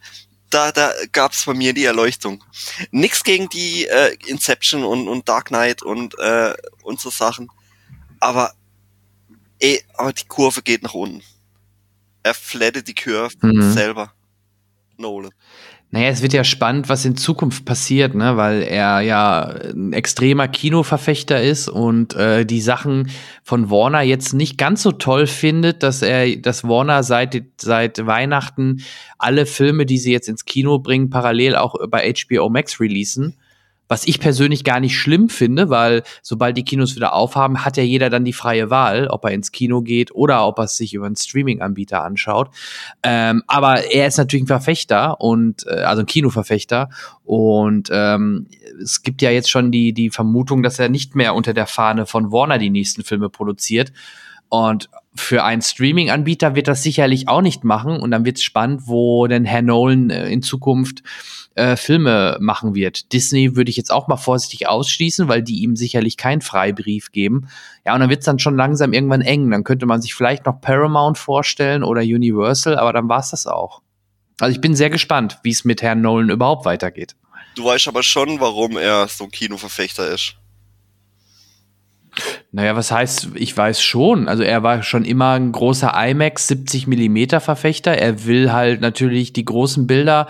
da, 0.50 0.70
da 0.70 0.92
gab's 1.12 1.46
bei 1.46 1.54
mir 1.54 1.72
die 1.72 1.86
Erleuchtung. 1.86 2.44
Nix 2.90 3.24
gegen 3.24 3.48
die 3.48 3.86
äh, 3.86 4.14
Inception 4.26 4.84
und, 4.84 5.09
und 5.09 5.26
Dark 5.30 5.46
Knight 5.46 5.82
und 5.82 6.18
äh, 6.18 6.52
und 6.82 7.00
so 7.00 7.09
Sachen, 7.09 7.50
aber 8.20 8.52
ey, 9.61 9.82
aber 9.94 10.12
die 10.12 10.26
Kurve 10.26 10.61
geht 10.61 10.82
nach 10.82 10.94
unten. 10.94 11.22
Er 12.22 12.34
flattet 12.34 12.88
die 12.88 12.94
Curve 12.94 13.34
mhm. 13.42 13.72
selber. 13.72 14.12
Nolan. 14.96 15.32
Naja, 15.90 16.08
es 16.08 16.20
wird 16.20 16.34
ja 16.34 16.44
spannend, 16.44 16.90
was 16.90 17.06
in 17.06 17.16
Zukunft 17.16 17.64
passiert, 17.64 18.14
ne? 18.14 18.36
weil 18.36 18.60
er 18.62 19.00
ja 19.00 19.54
ein 19.72 19.94
extremer 19.94 20.46
Kinoverfechter 20.46 21.42
ist 21.42 21.68
und 21.68 22.14
äh, 22.14 22.44
die 22.44 22.60
Sachen 22.60 23.10
von 23.42 23.70
Warner 23.70 24.02
jetzt 24.02 24.34
nicht 24.34 24.58
ganz 24.58 24.82
so 24.82 24.92
toll 24.92 25.26
findet, 25.26 25.82
dass 25.82 26.02
er, 26.02 26.36
dass 26.36 26.64
Warner 26.64 27.02
seit, 27.02 27.42
seit 27.58 28.04
Weihnachten 28.04 28.82
alle 29.16 29.46
Filme, 29.46 29.86
die 29.86 29.96
sie 29.96 30.12
jetzt 30.12 30.28
ins 30.28 30.44
Kino 30.44 30.78
bringen, 30.78 31.08
parallel 31.08 31.56
auch 31.56 31.74
bei 31.88 32.12
HBO 32.12 32.50
Max 32.50 32.80
releasen. 32.80 33.38
Was 33.89 34.07
ich 34.07 34.20
persönlich 34.20 34.64
gar 34.64 34.80
nicht 34.80 34.97
schlimm 34.97 35.28
finde, 35.28 35.70
weil 35.70 36.03
sobald 36.22 36.57
die 36.57 36.64
Kinos 36.64 36.95
wieder 36.95 37.14
aufhaben, 37.14 37.64
hat 37.64 37.76
ja 37.76 37.82
jeder 37.82 38.11
dann 38.11 38.24
die 38.24 38.32
freie 38.32 38.70
Wahl, 38.70 39.09
ob 39.09 39.24
er 39.24 39.32
ins 39.32 39.51
Kino 39.51 39.82
geht 39.82 40.14
oder 40.14 40.47
ob 40.47 40.59
er 40.59 40.64
es 40.64 40.76
sich 40.76 40.95
über 40.95 41.07
einen 41.07 41.16
Streaming-Anbieter 41.16 42.03
anschaut. 42.03 42.51
Ähm, 43.03 43.43
aber 43.47 43.91
er 43.93 44.07
ist 44.07 44.18
natürlich 44.18 44.45
ein 44.45 44.49
Verfechter 44.49 45.20
und 45.20 45.66
äh, 45.66 45.80
also 45.80 46.03
ein 46.03 46.07
Kinoverfechter 46.07 46.91
und 47.24 47.89
ähm, 47.93 48.47
es 48.82 49.03
gibt 49.03 49.22
ja 49.22 49.30
jetzt 49.30 49.51
schon 49.51 49.70
die 49.70 49.93
die 49.93 50.11
Vermutung, 50.11 50.62
dass 50.62 50.78
er 50.78 50.89
nicht 50.89 51.14
mehr 51.14 51.34
unter 51.34 51.55
der 51.55 51.66
Fahne 51.66 52.07
von 52.07 52.30
Warner 52.30 52.59
die 52.59 52.70
nächsten 52.70 53.05
Filme 53.05 53.28
produziert. 53.28 53.93
Und 54.49 54.89
für 55.14 55.45
einen 55.45 55.62
Streaming-Anbieter 55.62 56.55
wird 56.55 56.68
das 56.68 56.82
sicherlich 56.82 57.28
auch 57.28 57.43
nicht 57.43 57.64
machen. 57.64 57.99
Und 57.99 58.11
dann 58.11 58.24
wird 58.24 58.39
es 58.39 58.43
spannend, 58.43 58.82
wo 58.86 59.26
denn 59.26 59.45
Herr 59.45 59.62
Nolan 59.62 60.11
äh, 60.11 60.28
in 60.30 60.43
Zukunft 60.43 61.03
äh, 61.59 61.76
Filme 61.76 62.38
machen 62.40 62.74
wird. 62.74 63.12
Disney 63.12 63.56
würde 63.56 63.70
ich 63.70 63.76
jetzt 63.76 63.92
auch 63.92 64.09
mal 64.09 64.16
vorsichtig 64.16 64.68
ausschließen, 64.68 65.28
weil 65.28 65.42
die 65.42 65.62
ihm 65.62 65.76
sicherlich 65.76 66.16
keinen 66.16 66.40
Freibrief 66.40 67.12
geben. 67.12 67.48
Ja, 67.84 67.94
und 67.94 68.00
dann 68.00 68.11
wird 68.11 68.20
es 68.20 68.26
dann 68.26 68.38
schon 68.38 68.56
langsam 68.56 68.92
irgendwann 68.92 69.20
eng. 69.20 69.50
Dann 69.50 69.64
könnte 69.64 69.86
man 69.86 70.00
sich 70.00 70.14
vielleicht 70.14 70.46
noch 70.46 70.61
Paramount 70.61 71.18
vorstellen 71.18 71.82
oder 71.82 72.00
Universal, 72.00 72.78
aber 72.78 72.92
dann 72.92 73.09
war 73.09 73.20
es 73.20 73.30
das 73.30 73.46
auch. 73.46 73.82
Also 74.40 74.52
ich 74.52 74.61
bin 74.61 74.74
sehr 74.74 74.90
gespannt, 74.90 75.38
wie 75.42 75.50
es 75.50 75.64
mit 75.64 75.82
Herrn 75.82 76.00
Nolan 76.00 76.30
überhaupt 76.30 76.64
weitergeht. 76.64 77.16
Du 77.56 77.64
weißt 77.64 77.88
aber 77.88 78.04
schon, 78.04 78.38
warum 78.38 78.76
er 78.76 79.09
so 79.09 79.24
ein 79.24 79.30
Kinoverfechter 79.30 80.09
ist. 80.09 80.36
Naja, 82.50 82.76
was 82.76 82.90
heißt, 82.90 83.30
ich 83.34 83.56
weiß 83.56 83.82
schon. 83.82 84.28
Also 84.28 84.42
er 84.42 84.62
war 84.62 84.82
schon 84.82 85.04
immer 85.04 85.32
ein 85.32 85.52
großer 85.52 85.92
IMAX 85.94 86.48
70 86.48 86.86
Millimeter 86.86 87.40
Verfechter. 87.40 87.92
Er 87.92 88.24
will 88.24 88.52
halt 88.52 88.80
natürlich 88.80 89.32
die 89.32 89.44
großen 89.44 89.86
Bilder 89.86 90.28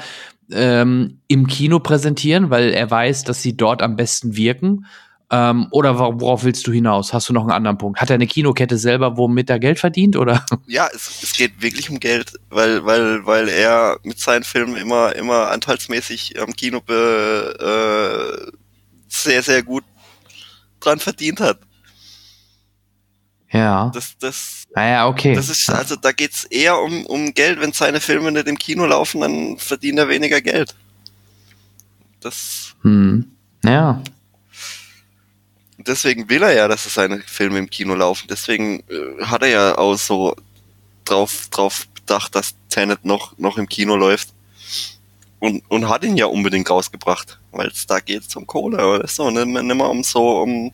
ähm, 0.52 1.20
im 1.28 1.46
Kino 1.46 1.80
präsentieren, 1.80 2.50
weil 2.50 2.70
er 2.70 2.90
weiß, 2.90 3.24
dass 3.24 3.42
sie 3.42 3.56
dort 3.56 3.82
am 3.82 3.96
besten 3.96 4.36
wirken. 4.36 4.86
Ähm, 5.30 5.68
oder 5.72 5.98
worauf 5.98 6.44
willst 6.44 6.66
du 6.66 6.72
hinaus? 6.72 7.12
Hast 7.12 7.28
du 7.28 7.34
noch 7.34 7.42
einen 7.42 7.50
anderen 7.50 7.76
Punkt? 7.76 8.00
Hat 8.00 8.08
er 8.08 8.14
eine 8.14 8.26
Kinokette 8.26 8.78
selber, 8.78 9.18
womit 9.18 9.50
er 9.50 9.58
Geld 9.58 9.78
verdient, 9.78 10.16
oder? 10.16 10.44
Ja, 10.66 10.88
es, 10.94 11.22
es 11.22 11.34
geht 11.34 11.60
wirklich 11.60 11.90
um 11.90 12.00
Geld, 12.00 12.32
weil, 12.48 12.84
weil, 12.86 13.26
weil 13.26 13.48
er 13.48 13.98
mit 14.04 14.18
seinen 14.18 14.44
Filmen 14.44 14.76
immer, 14.76 15.14
immer 15.16 15.50
anteilsmäßig 15.50 16.40
am 16.40 16.54
Kino 16.54 16.80
be, 16.80 18.48
äh, 18.48 18.52
sehr, 19.08 19.42
sehr 19.42 19.62
gut 19.62 19.84
dran 20.80 20.98
verdient 20.98 21.40
hat. 21.40 21.58
Ja. 23.50 23.90
Das, 23.94 24.16
das, 24.18 24.64
naja, 24.74 25.08
okay. 25.08 25.34
Das 25.34 25.48
ist, 25.48 25.68
also 25.70 25.96
da 25.96 26.12
geht's 26.12 26.44
eher 26.44 26.78
um, 26.78 27.06
um 27.06 27.32
Geld. 27.32 27.60
Wenn 27.60 27.72
seine 27.72 28.00
Filme 28.00 28.30
nicht 28.30 28.46
im 28.46 28.58
Kino 28.58 28.84
laufen, 28.84 29.20
dann 29.22 29.58
verdient 29.58 29.98
er 29.98 30.08
weniger 30.08 30.40
Geld. 30.40 30.74
Das. 32.20 32.74
Hm. 32.82 33.30
Ja. 33.64 34.02
Deswegen 35.78 36.28
will 36.28 36.42
er 36.42 36.52
ja, 36.52 36.68
dass 36.68 36.92
seine 36.92 37.20
Filme 37.20 37.58
im 37.58 37.70
Kino 37.70 37.94
laufen. 37.94 38.26
Deswegen 38.28 38.80
äh, 38.88 39.24
hat 39.24 39.42
er 39.42 39.48
ja 39.48 39.78
auch 39.78 39.96
so 39.96 40.36
drauf, 41.04 41.48
drauf 41.50 41.86
bedacht, 41.94 42.34
dass 42.34 42.54
Tenet 42.68 43.04
noch, 43.04 43.38
noch 43.38 43.56
im 43.56 43.68
Kino 43.68 43.96
läuft. 43.96 44.34
Und, 45.40 45.62
und 45.68 45.88
hat 45.88 46.02
ihn 46.02 46.16
ja 46.16 46.26
unbedingt 46.26 46.68
rausgebracht, 46.68 47.38
weil 47.52 47.68
es 47.68 47.86
da 47.86 48.00
geht 48.00 48.34
um 48.34 48.44
Kohle 48.44 48.84
oder 48.84 49.06
so, 49.06 49.30
nicht 49.30 49.46
nicht 49.46 49.62
mehr 49.62 49.88
um 49.88 50.02
so 50.02 50.40
um 50.42 50.72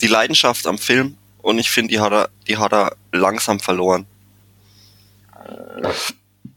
die 0.00 0.06
Leidenschaft 0.06 0.66
am 0.66 0.78
Film 0.78 1.16
und 1.42 1.58
ich 1.58 1.70
finde, 1.70 1.92
die 1.92 2.00
hat 2.00 2.12
er, 2.12 2.30
die 2.46 2.56
hat 2.56 2.72
er 2.72 2.96
langsam 3.12 3.60
verloren. 3.60 4.06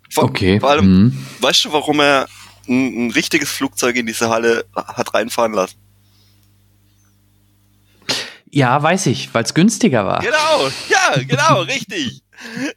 Vor, 0.09 0.25
okay. 0.25 0.59
Vor 0.59 0.69
allem, 0.69 0.85
mhm. 0.85 1.25
weißt 1.39 1.65
du, 1.65 1.73
warum 1.73 1.99
er 1.99 2.27
ein, 2.67 3.07
ein, 3.07 3.11
richtiges 3.11 3.49
Flugzeug 3.49 3.95
in 3.95 4.05
diese 4.05 4.29
Halle 4.29 4.65
hat 4.75 5.13
reinfahren 5.13 5.53
lassen? 5.53 5.77
Ja, 8.49 8.81
weiß 8.81 9.07
ich, 9.07 9.33
weil 9.33 9.43
es 9.43 9.53
günstiger 9.55 10.05
war. 10.05 10.19
Genau, 10.19 10.69
ja, 10.87 11.23
genau, 11.23 11.61
richtig. 11.61 12.21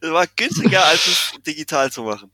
Es 0.01 0.11
war 0.11 0.27
günstiger, 0.35 0.85
als 0.87 1.07
es 1.07 1.33
digital 1.47 1.93
zu 1.93 2.05
machen. 2.05 2.31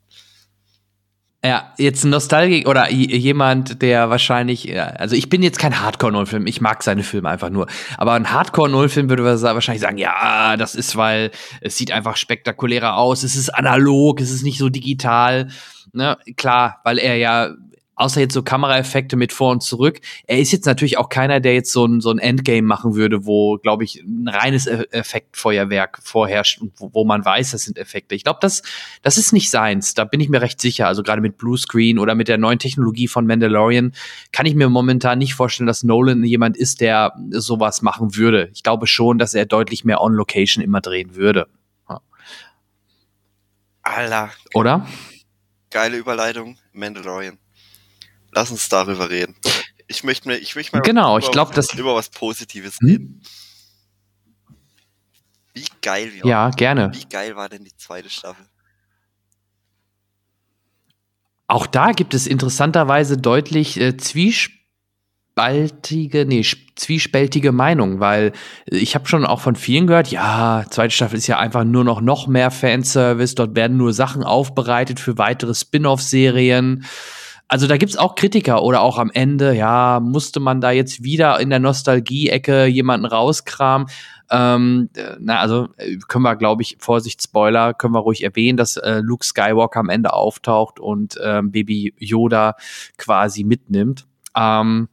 Ja, 1.44 1.72
jetzt 1.76 2.04
ein 2.04 2.10
Nostalgik 2.10 2.68
oder 2.68 2.88
jemand, 2.92 3.82
der 3.82 4.10
wahrscheinlich, 4.10 4.78
also 4.80 5.16
ich 5.16 5.28
bin 5.28 5.42
jetzt 5.42 5.58
kein 5.58 5.80
Hardcore-Nullfilm, 5.80 6.46
ich 6.46 6.60
mag 6.60 6.84
seine 6.84 7.02
Filme 7.02 7.28
einfach 7.30 7.50
nur. 7.50 7.66
Aber 7.98 8.12
ein 8.12 8.30
Hardcore-Nullfilm 8.30 9.08
würde 9.08 9.24
wahrscheinlich 9.24 9.82
sagen, 9.82 9.98
ja, 9.98 10.56
das 10.56 10.76
ist, 10.76 10.94
weil 10.96 11.32
es 11.60 11.76
sieht 11.76 11.90
einfach 11.90 12.16
spektakulärer 12.16 12.96
aus, 12.96 13.24
es 13.24 13.34
ist 13.34 13.48
analog, 13.48 14.20
es 14.20 14.30
ist 14.30 14.44
nicht 14.44 14.58
so 14.58 14.68
digital. 14.68 15.48
Ne? 15.92 16.16
Klar, 16.36 16.80
weil 16.84 16.98
er 16.98 17.16
ja 17.16 17.50
außer 18.02 18.20
jetzt 18.20 18.34
so 18.34 18.42
Kameraeffekte 18.42 19.16
mit 19.16 19.32
vor 19.32 19.50
und 19.52 19.62
zurück. 19.62 20.00
Er 20.26 20.38
ist 20.38 20.52
jetzt 20.52 20.66
natürlich 20.66 20.98
auch 20.98 21.08
keiner, 21.08 21.40
der 21.40 21.54
jetzt 21.54 21.72
so 21.72 21.86
ein, 21.86 22.00
so 22.00 22.10
ein 22.10 22.18
Endgame 22.18 22.66
machen 22.66 22.94
würde, 22.94 23.24
wo, 23.24 23.58
glaube 23.58 23.84
ich, 23.84 24.02
ein 24.02 24.28
reines 24.28 24.66
e-, 24.66 24.86
Effektfeuerwerk 24.90 26.00
vorherrscht 26.02 26.60
und 26.60 26.72
wo, 26.76 26.90
wo 26.92 27.04
man 27.04 27.24
weiß, 27.24 27.52
das 27.52 27.62
sind 27.62 27.78
Effekte. 27.78 28.14
Ich 28.14 28.24
glaube, 28.24 28.40
das, 28.42 28.62
das 29.02 29.16
ist 29.16 29.32
nicht 29.32 29.50
seins. 29.50 29.94
Da 29.94 30.04
bin 30.04 30.20
ich 30.20 30.28
mir 30.28 30.42
recht 30.42 30.60
sicher. 30.60 30.86
Also 30.88 31.02
gerade 31.02 31.22
mit 31.22 31.38
Bluescreen 31.38 31.98
oder 31.98 32.14
mit 32.14 32.28
der 32.28 32.38
neuen 32.38 32.58
Technologie 32.58 33.08
von 33.08 33.26
Mandalorian 33.26 33.92
kann 34.32 34.46
ich 34.46 34.54
mir 34.54 34.68
momentan 34.68 35.18
nicht 35.18 35.34
vorstellen, 35.34 35.66
dass 35.66 35.82
Nolan 35.82 36.24
jemand 36.24 36.56
ist, 36.56 36.80
der 36.80 37.14
sowas 37.30 37.82
machen 37.82 38.16
würde. 38.16 38.50
Ich 38.52 38.62
glaube 38.62 38.86
schon, 38.86 39.18
dass 39.18 39.34
er 39.34 39.46
deutlich 39.46 39.84
mehr 39.84 40.00
on 40.00 40.12
Location 40.12 40.62
immer 40.62 40.80
drehen 40.80 41.14
würde. 41.14 41.46
Ja. 41.88 42.00
Alter. 43.82 44.30
Oder? 44.54 44.86
Geile 45.70 45.96
Überleitung, 45.96 46.58
Mandalorian. 46.72 47.38
Lass 48.32 48.50
uns 48.50 48.68
darüber 48.68 49.08
reden. 49.10 49.36
Ich 49.86 50.02
möchte 50.04 50.26
mir, 50.26 50.38
ich 50.38 50.56
möchte 50.56 50.74
mal 50.74 50.82
genau, 50.82 51.18
ich 51.18 51.30
glaube, 51.30 51.52
das 51.54 51.74
über 51.74 51.94
was 51.94 52.08
Positives 52.08 52.78
hm? 52.80 52.88
reden. 52.88 53.22
Wie 55.52 55.66
geil 55.82 56.10
war, 56.20 56.26
Ja, 56.26 56.48
gerne. 56.50 56.90
Wie 56.94 57.04
geil 57.04 57.36
war 57.36 57.50
denn 57.50 57.64
die 57.64 57.76
zweite 57.76 58.08
Staffel? 58.08 58.46
Auch 61.46 61.66
da 61.66 61.92
gibt 61.92 62.14
es 62.14 62.26
interessanterweise 62.26 63.18
deutlich 63.18 63.78
äh, 63.78 63.98
zwiespaltige, 63.98 66.24
nee, 66.24 66.42
zwiespältige 66.74 67.52
Meinungen, 67.52 68.00
weil 68.00 68.32
ich 68.64 68.94
habe 68.94 69.06
schon 69.06 69.26
auch 69.26 69.40
von 69.40 69.56
vielen 69.56 69.86
gehört, 69.86 70.08
ja, 70.08 70.64
zweite 70.70 70.94
Staffel 70.94 71.18
ist 71.18 71.26
ja 71.26 71.38
einfach 71.38 71.64
nur 71.64 71.84
noch 71.84 72.00
noch 72.00 72.26
mehr 72.26 72.50
Fanservice, 72.50 73.34
dort 73.34 73.54
werden 73.54 73.76
nur 73.76 73.92
Sachen 73.92 74.22
aufbereitet 74.22 74.98
für 74.98 75.18
weitere 75.18 75.54
Spin-off-Serien 75.54 76.86
also 77.48 77.66
da 77.66 77.76
gibt's 77.76 77.96
auch 77.96 78.14
Kritiker 78.14 78.62
oder 78.62 78.80
auch 78.80 78.98
am 78.98 79.10
Ende, 79.12 79.54
ja, 79.54 80.00
musste 80.00 80.40
man 80.40 80.60
da 80.60 80.70
jetzt 80.70 81.02
wieder 81.02 81.38
in 81.38 81.50
der 81.50 81.58
Nostalgie-Ecke 81.58 82.66
jemanden 82.66 83.06
rauskramen. 83.06 83.88
Ähm, 84.30 84.88
na, 85.18 85.40
also 85.40 85.68
äh, 85.76 85.98
können 86.08 86.24
wir, 86.24 86.36
glaube 86.36 86.62
ich, 86.62 86.76
Vorsicht, 86.80 87.22
Spoiler, 87.22 87.74
können 87.74 87.94
wir 87.94 88.00
ruhig 88.00 88.24
erwähnen, 88.24 88.56
dass 88.56 88.78
äh, 88.78 89.00
Luke 89.02 89.26
Skywalker 89.26 89.80
am 89.80 89.90
Ende 89.90 90.14
auftaucht 90.14 90.80
und 90.80 91.18
ähm, 91.22 91.52
Baby 91.52 91.94
Yoda 91.98 92.54
quasi 92.96 93.44
mitnimmt. 93.44 94.06
Ähm, 94.34 94.88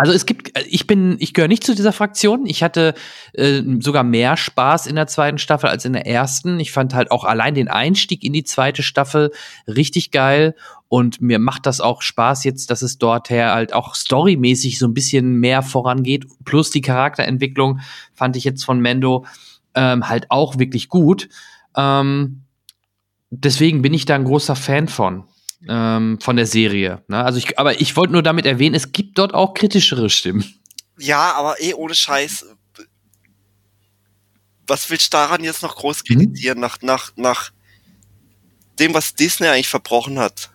also 0.00 0.14
es 0.14 0.24
gibt, 0.24 0.56
äh, 0.56 0.62
ich 0.62 0.86
bin, 0.86 1.16
ich 1.18 1.34
gehöre 1.34 1.48
nicht 1.48 1.62
zu 1.62 1.74
dieser 1.74 1.92
Fraktion. 1.92 2.46
Ich 2.46 2.62
hatte 2.62 2.94
äh, 3.34 3.62
sogar 3.80 4.02
mehr 4.02 4.38
Spaß 4.38 4.86
in 4.86 4.96
der 4.96 5.06
zweiten 5.06 5.36
Staffel 5.36 5.68
als 5.68 5.84
in 5.84 5.92
der 5.92 6.06
ersten. 6.06 6.58
Ich 6.58 6.72
fand 6.72 6.94
halt 6.94 7.10
auch 7.10 7.24
allein 7.24 7.54
den 7.54 7.68
Einstieg 7.68 8.24
in 8.24 8.32
die 8.32 8.44
zweite 8.44 8.82
Staffel 8.82 9.30
richtig 9.66 10.10
geil. 10.10 10.54
Und 10.88 11.20
mir 11.20 11.38
macht 11.38 11.66
das 11.66 11.82
auch 11.82 12.00
Spaß 12.00 12.44
jetzt, 12.44 12.70
dass 12.70 12.80
es 12.80 12.96
dort 12.96 13.28
her 13.28 13.52
halt 13.52 13.74
auch 13.74 13.94
storymäßig 13.94 14.78
so 14.78 14.86
ein 14.86 14.94
bisschen 14.94 15.34
mehr 15.34 15.60
vorangeht. 15.60 16.24
Plus 16.46 16.70
die 16.70 16.80
Charakterentwicklung 16.80 17.80
fand 18.14 18.36
ich 18.36 18.44
jetzt 18.44 18.64
von 18.64 18.80
Mendo 18.80 19.26
ähm, 19.74 20.08
halt 20.08 20.30
auch 20.30 20.58
wirklich 20.58 20.88
gut. 20.88 21.28
Ähm, 21.76 22.44
deswegen 23.28 23.82
bin 23.82 23.92
ich 23.92 24.06
da 24.06 24.14
ein 24.14 24.24
großer 24.24 24.56
Fan 24.56 24.88
von 24.88 25.24
ähm, 25.68 26.18
von 26.20 26.36
der 26.36 26.46
Serie. 26.46 27.02
Ne? 27.08 27.22
Also 27.22 27.38
ich, 27.38 27.58
aber 27.58 27.80
ich 27.80 27.96
wollte 27.96 28.12
nur 28.12 28.22
damit 28.22 28.46
erwähnen, 28.46 28.74
es 28.74 28.92
gibt 28.92 29.18
dort 29.18 29.34
auch 29.34 29.54
kritischere 29.54 30.10
Stimmen. 30.10 30.44
Ja, 30.98 31.32
aber 31.34 31.60
eh 31.60 31.74
ohne 31.74 31.94
Scheiß. 31.94 32.46
Was 34.66 34.88
willst 34.88 35.12
du 35.12 35.16
daran 35.16 35.42
jetzt 35.42 35.62
noch 35.62 35.76
groß 35.76 36.02
mhm. 36.04 36.06
kritisieren, 36.06 36.56
hm? 36.56 36.60
nach, 36.60 36.82
nach, 36.82 37.12
nach 37.16 37.50
dem, 38.78 38.94
was 38.94 39.14
Disney 39.14 39.48
eigentlich 39.48 39.68
verbrochen 39.68 40.18
hat? 40.18 40.50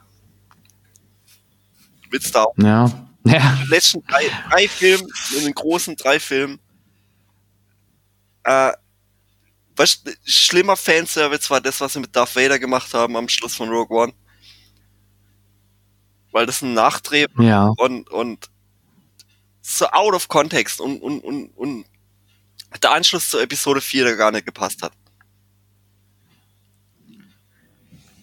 Willst 2.09 2.33
du 2.33 2.39
auch? 2.39 2.53
Ja. 2.57 3.07
ja. 3.25 3.59
Die 3.63 3.69
letzten 3.69 4.05
drei, 4.05 4.23
drei 4.49 4.67
Filme, 4.67 5.05
in 5.37 5.45
den 5.45 5.53
großen 5.53 5.95
drei 5.95 6.19
Filmen, 6.19 6.59
äh, 8.43 8.71
was 9.75 10.01
schlimmer 10.23 10.77
Fanservice 10.77 11.49
war 11.49 11.59
das, 11.59 11.81
was 11.81 11.93
sie 11.93 11.99
mit 11.99 12.15
Darth 12.15 12.35
Vader 12.35 12.57
gemacht 12.59 12.93
haben 12.93 13.17
am 13.17 13.27
Schluss 13.27 13.55
von 13.55 13.67
Rogue 13.67 13.97
One 13.97 14.13
weil 16.35 16.45
das 16.45 16.61
ein 16.61 16.73
Nachdreh 16.73 17.27
ja. 17.39 17.71
und, 17.77 18.09
und 18.09 18.49
so 19.61 19.85
out 19.87 20.13
of 20.13 20.27
context 20.27 20.81
und, 20.81 21.01
und, 21.01 21.21
und, 21.21 21.47
und 21.55 21.85
der 22.83 22.91
Anschluss 22.91 23.29
zur 23.29 23.41
Episode 23.41 23.79
4 23.79 24.03
der 24.03 24.15
gar 24.17 24.31
nicht 24.31 24.45
gepasst 24.45 24.83
hat. 24.83 24.91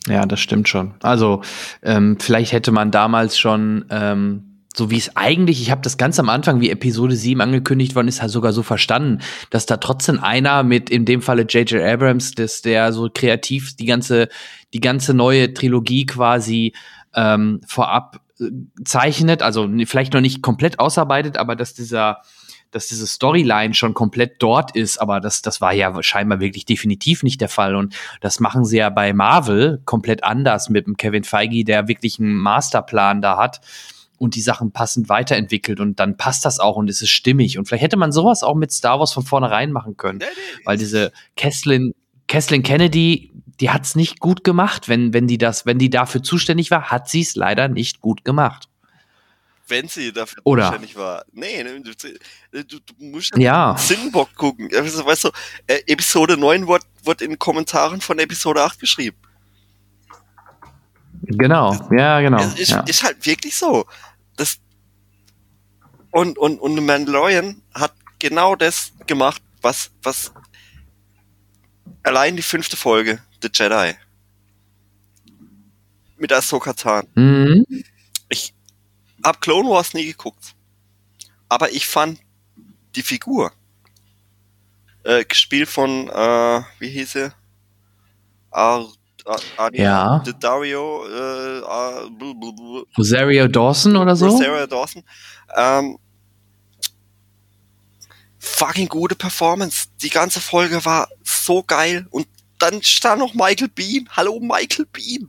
Ja, 0.06 0.26
das 0.26 0.40
stimmt 0.40 0.68
schon. 0.68 0.94
Also 1.00 1.42
ähm, 1.82 2.18
vielleicht 2.20 2.52
hätte 2.52 2.70
man 2.70 2.90
damals 2.90 3.38
schon 3.38 3.86
ähm, 3.88 4.52
so 4.76 4.90
wie 4.90 4.98
es 4.98 5.16
eigentlich, 5.16 5.62
ich 5.62 5.70
habe 5.70 5.80
das 5.80 5.96
ganz 5.96 6.18
am 6.18 6.28
Anfang, 6.28 6.60
wie 6.60 6.70
Episode 6.70 7.16
7 7.16 7.40
angekündigt 7.40 7.94
worden 7.94 8.08
ist, 8.08 8.20
halt 8.20 8.30
sogar 8.30 8.52
so 8.52 8.62
verstanden, 8.62 9.22
dass 9.48 9.64
da 9.64 9.78
trotzdem 9.78 10.20
einer 10.20 10.62
mit, 10.62 10.90
in 10.90 11.06
dem 11.06 11.22
Falle 11.22 11.42
J.J. 11.42 11.82
Abrams, 11.82 12.32
dass 12.32 12.60
der 12.62 12.92
so 12.92 13.08
kreativ 13.12 13.76
die 13.76 13.86
ganze, 13.86 14.28
die 14.74 14.80
ganze 14.80 15.14
neue 15.14 15.52
Trilogie 15.52 16.06
quasi 16.06 16.72
ähm, 17.14 17.60
vorab 17.66 18.20
äh, 18.40 18.50
zeichnet, 18.84 19.42
also 19.42 19.68
vielleicht 19.86 20.12
noch 20.14 20.20
nicht 20.20 20.42
komplett 20.42 20.78
ausarbeitet, 20.78 21.36
aber 21.36 21.56
dass 21.56 21.74
dieser 21.74 22.22
dass 22.72 22.86
diese 22.86 23.06
Storyline 23.06 23.74
schon 23.74 23.94
komplett 23.94 24.42
dort 24.42 24.74
ist, 24.74 24.98
aber 24.98 25.20
das, 25.20 25.42
das 25.42 25.60
war 25.60 25.72
ja 25.72 26.02
scheinbar 26.02 26.40
wirklich 26.40 26.64
definitiv 26.64 27.22
nicht 27.22 27.40
der 27.40 27.50
Fall. 27.50 27.76
Und 27.76 27.94
das 28.20 28.40
machen 28.40 28.64
sie 28.64 28.78
ja 28.78 28.88
bei 28.88 29.12
Marvel 29.12 29.82
komplett 29.84 30.24
anders 30.24 30.70
mit 30.70 30.86
dem 30.86 30.96
Kevin 30.96 31.22
Feige, 31.22 31.64
der 31.64 31.86
wirklich 31.86 32.18
einen 32.18 32.34
Masterplan 32.34 33.20
da 33.20 33.36
hat 33.36 33.60
und 34.22 34.36
die 34.36 34.40
Sachen 34.40 34.72
passend 34.72 35.08
weiterentwickelt 35.08 35.80
und 35.80 36.00
dann 36.00 36.16
passt 36.16 36.44
das 36.44 36.60
auch 36.60 36.76
und 36.76 36.88
es 36.88 37.02
ist 37.02 37.10
stimmig. 37.10 37.58
Und 37.58 37.66
vielleicht 37.66 37.82
hätte 37.82 37.96
man 37.96 38.12
sowas 38.12 38.42
auch 38.42 38.54
mit 38.54 38.72
Star 38.72 38.98
Wars 39.00 39.12
von 39.12 39.24
vornherein 39.24 39.72
machen 39.72 39.96
können, 39.96 40.20
weil 40.64 40.78
diese 40.78 41.12
Kesslin, 41.36 41.92
Kesslin 42.28 42.62
Kennedy, 42.62 43.31
die 43.62 43.70
hat 43.70 43.84
es 43.84 43.94
nicht 43.94 44.18
gut 44.18 44.42
gemacht. 44.42 44.88
Wenn, 44.88 45.14
wenn 45.14 45.28
die 45.28 45.38
das, 45.38 45.64
wenn 45.64 45.78
die 45.78 45.88
dafür 45.88 46.22
zuständig 46.22 46.72
war, 46.72 46.90
hat 46.90 47.08
sie 47.08 47.20
es 47.20 47.36
leider 47.36 47.68
nicht 47.68 48.00
gut 48.00 48.24
gemacht. 48.24 48.68
Wenn 49.68 49.86
sie 49.86 50.12
dafür 50.12 50.42
Oder? 50.44 50.64
zuständig 50.64 50.96
war. 50.96 51.24
Nee, 51.32 51.62
ne, 51.62 51.80
du, 51.80 52.64
du, 52.64 52.78
musst 52.98 53.32
Ja. 53.38 53.76
Sinnbock 53.78 54.34
gucken. 54.34 54.68
Also, 54.74 55.06
weißt 55.06 55.24
du, 55.24 55.30
äh, 55.68 55.80
Episode 55.86 56.36
9 56.36 56.66
wird, 56.66 56.82
wird 57.04 57.22
in 57.22 57.38
Kommentaren 57.38 58.00
von 58.00 58.18
Episode 58.18 58.62
8 58.64 58.80
geschrieben. 58.80 59.16
Genau, 61.22 61.88
ja, 61.96 62.20
genau. 62.20 62.42
Ist, 62.56 62.70
ja. 62.70 62.80
ist 62.80 63.04
halt 63.04 63.24
wirklich 63.24 63.54
so. 63.54 63.86
Das 64.36 64.58
und, 66.10 66.36
und, 66.36 66.58
und 66.58 66.84
Mandalorian 66.84 67.62
hat 67.72 67.94
genau 68.18 68.56
das 68.56 68.92
gemacht, 69.06 69.40
was, 69.62 69.92
was 70.02 70.32
allein 72.02 72.34
die 72.34 72.42
fünfte 72.42 72.76
Folge, 72.76 73.22
The 73.43 73.49
Jedi, 73.53 73.95
mit 76.18 76.32
Ahsoka 76.32 76.72
Tano. 76.72 77.09
Mhm. 77.14 77.64
Ich 78.28 78.55
hab 79.24 79.40
Clone 79.40 79.68
Wars 79.68 79.93
nie 79.95 80.07
geguckt. 80.07 80.55
Aber 81.49 81.70
ich 81.70 81.86
fand 81.86 82.20
die 82.95 83.03
Figur, 83.03 83.53
äh, 85.05 85.24
gespielt 85.24 85.68
von, 85.68 86.09
äh, 86.09 86.62
wie 86.78 86.88
hieß 86.88 87.12
sie? 87.12 87.32
Ar 88.51 88.86
Ar 89.57 89.74
Ja. 89.74 90.18
Dario, 90.40 91.07
äh, 91.07 91.62
Ar 91.64 92.09
Rosario 92.99 93.47
Dawson 93.49 93.97
oder 93.97 94.16
so? 94.16 94.26
Rosario 94.28 94.66
Dawson. 94.66 95.05
Ähm, 95.57 95.99
fucking 98.38 98.88
gute 98.88 99.14
Performance. 99.14 99.86
Die 100.01 100.11
ganze 100.11 100.40
Folge 100.40 100.84
war 100.84 101.09
so 101.22 101.62
geil. 101.62 102.07
Und 102.11 102.26
dann 102.62 102.82
stand 102.82 103.18
noch 103.20 103.34
Michael 103.34 103.68
Bean. 103.68 104.08
Hallo 104.12 104.38
Michael 104.40 104.86
Bean. 104.92 105.28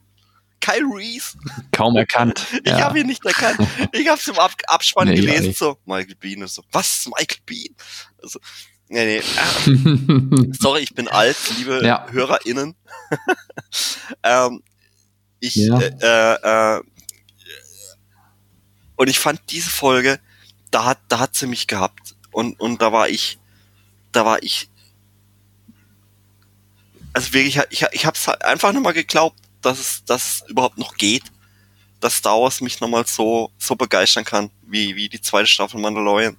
Kyle 0.61 0.85
Reese. 0.95 1.37
Kaum 1.73 1.95
erkannt. 1.97 2.45
Ich 2.63 2.71
ja. 2.71 2.81
habe 2.85 2.99
ihn 2.99 3.07
nicht 3.07 3.25
erkannt. 3.25 3.59
Ich 3.91 4.07
habe 4.07 4.19
es 4.19 4.27
im 4.27 4.39
Ab 4.39 4.53
Abspann 4.67 5.09
Nee, 5.09 5.15
gelesen. 5.15 5.53
So, 5.53 5.77
Michael 5.85 6.15
Bean 6.15 6.41
und 6.41 6.49
so. 6.49 6.63
Was 6.71 6.99
ist 6.99 7.07
Michael 7.07 7.41
Bean? 7.45 7.75
Also, 8.21 8.39
nee, 8.87 9.05
nee. 9.05 9.71
Äh, 9.71 10.53
sorry, 10.59 10.81
ich 10.81 10.93
bin 10.95 11.09
alt, 11.09 11.35
liebe 11.57 11.81
Ja. 11.85 12.07
HörerInnen. 12.09 12.75
ähm, 14.23 14.63
ich, 15.41 15.55
Ja. 15.55 15.79
äh, 15.79 16.77
äh, 16.77 16.81
und 18.95 19.09
ich 19.09 19.19
fand 19.19 19.41
diese 19.49 19.69
Folge, 19.69 20.19
da 20.71 20.85
hat, 20.85 20.99
da 21.09 21.19
hat 21.19 21.35
sie 21.35 21.47
mich 21.47 21.67
gehabt. 21.67 22.15
Und, 22.31 22.57
und 22.59 22.81
da 22.81 22.93
war 22.93 23.09
ich, 23.09 23.37
da 24.13 24.23
war 24.25 24.41
ich, 24.41 24.69
also 27.13 27.33
wirklich, 27.33 27.59
ich, 27.69 27.85
ich 27.91 28.05
hab's 28.05 28.27
halt 28.27 28.43
einfach 28.43 28.71
nicht 28.71 28.83
mal 28.83 28.93
geglaubt, 28.93 29.39
dass 29.61 29.79
es, 29.79 30.05
dass 30.05 30.25
es 30.41 30.49
überhaupt 30.49 30.77
noch 30.77 30.95
geht, 30.95 31.23
dass 31.99 32.17
Star 32.17 32.39
Wars 32.39 32.59
mich 32.61 32.81
nochmal 32.81 33.05
so, 33.07 33.51
so 33.57 33.75
begeistern 33.75 34.25
kann, 34.25 34.49
wie, 34.63 34.95
wie 34.95 35.09
die 35.09 35.21
zweite 35.21 35.47
Staffel 35.47 35.79
Mandalorian. 35.79 36.37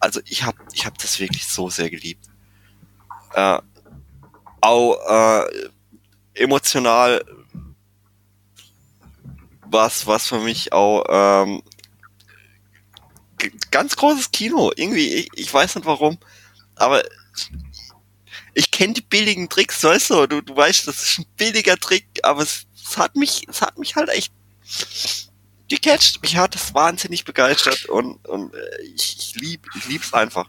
Also 0.00 0.20
ich 0.26 0.42
hab, 0.42 0.56
ich 0.72 0.84
hab 0.84 0.98
das 0.98 1.18
wirklich 1.18 1.46
so 1.46 1.70
sehr 1.70 1.88
geliebt. 1.88 2.26
Äh, 3.34 3.58
auch 4.60 5.44
äh, 5.44 5.68
emotional 6.34 7.24
was, 9.68 10.06
was 10.06 10.28
für 10.28 10.40
mich 10.40 10.72
auch 10.72 11.04
ähm, 11.08 11.62
ganz 13.70 13.96
großes 13.96 14.30
Kino. 14.30 14.72
Irgendwie, 14.76 15.14
ich, 15.14 15.28
ich 15.34 15.52
weiß 15.52 15.76
nicht 15.76 15.86
warum, 15.86 16.18
aber 16.74 17.02
ich 18.56 18.70
kenne 18.70 18.94
die 18.94 19.02
billigen 19.02 19.50
Tricks, 19.50 19.84
weißt 19.84 20.10
du, 20.10 20.26
du, 20.26 20.40
du 20.40 20.56
weißt, 20.56 20.88
das 20.88 21.02
ist 21.02 21.18
ein 21.18 21.26
billiger 21.36 21.76
Trick, 21.76 22.06
aber 22.22 22.42
es, 22.42 22.66
es 22.74 22.96
hat 22.96 23.14
mich, 23.14 23.46
es 23.48 23.60
hat 23.60 23.78
mich 23.78 23.94
halt 23.96 24.08
echt 24.08 24.32
gecatcht. 25.68 26.22
Mich 26.22 26.36
hat 26.38 26.54
es 26.54 26.74
wahnsinnig 26.74 27.26
begeistert 27.26 27.84
und, 27.86 28.26
und 28.26 28.54
äh, 28.54 28.82
ich, 28.94 29.16
ich 29.18 29.40
lieb, 29.40 29.66
ich 29.76 29.88
lieb's 29.88 30.14
einfach. 30.14 30.48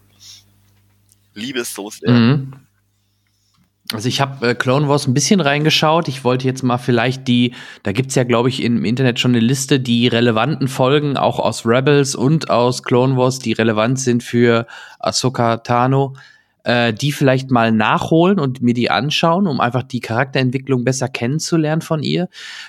Liebe 1.33 1.59
es 1.59 1.73
so 1.73 1.89
sehr. 1.89 2.09
Mhm. 2.09 2.53
Also 3.91 4.07
ich 4.07 4.21
habe 4.21 4.49
äh, 4.49 4.55
Clone 4.55 4.87
Wars 4.87 5.05
ein 5.05 5.13
bisschen 5.13 5.41
reingeschaut. 5.41 6.07
Ich 6.07 6.23
wollte 6.23 6.45
jetzt 6.45 6.63
mal 6.63 6.77
vielleicht 6.77 7.27
die, 7.27 7.55
da 7.83 7.91
gibt's 7.91 8.15
ja, 8.15 8.23
glaube 8.23 8.47
ich, 8.47 8.63
im 8.63 8.85
Internet 8.85 9.19
schon 9.19 9.31
eine 9.31 9.39
Liste, 9.41 9.81
die 9.81 10.07
relevanten 10.07 10.69
Folgen, 10.69 11.17
auch 11.17 11.39
aus 11.39 11.65
Rebels 11.65 12.15
und 12.15 12.49
aus 12.49 12.83
Clone 12.83 13.17
Wars, 13.17 13.39
die 13.39 13.51
relevant 13.51 13.99
sind 13.99 14.23
für 14.23 14.65
Ahsoka 14.99 15.57
Tano, 15.57 16.15
äh, 16.67 16.93
die 16.93 17.13
vielleicht 17.13 17.49
mal 17.49 17.71
nachholen 17.71 18.39
und 18.39 18.61
mir 18.61 18.73
die 18.73 18.91
anschauen, 18.91 19.47
um 19.47 19.61
einfach 19.61 19.83
die 19.83 20.01
Charakterentwicklung 20.01 20.83
besser 20.83 21.07
kennenzulernen 21.07 21.81
von 21.81 22.03
ihr. 22.03 22.27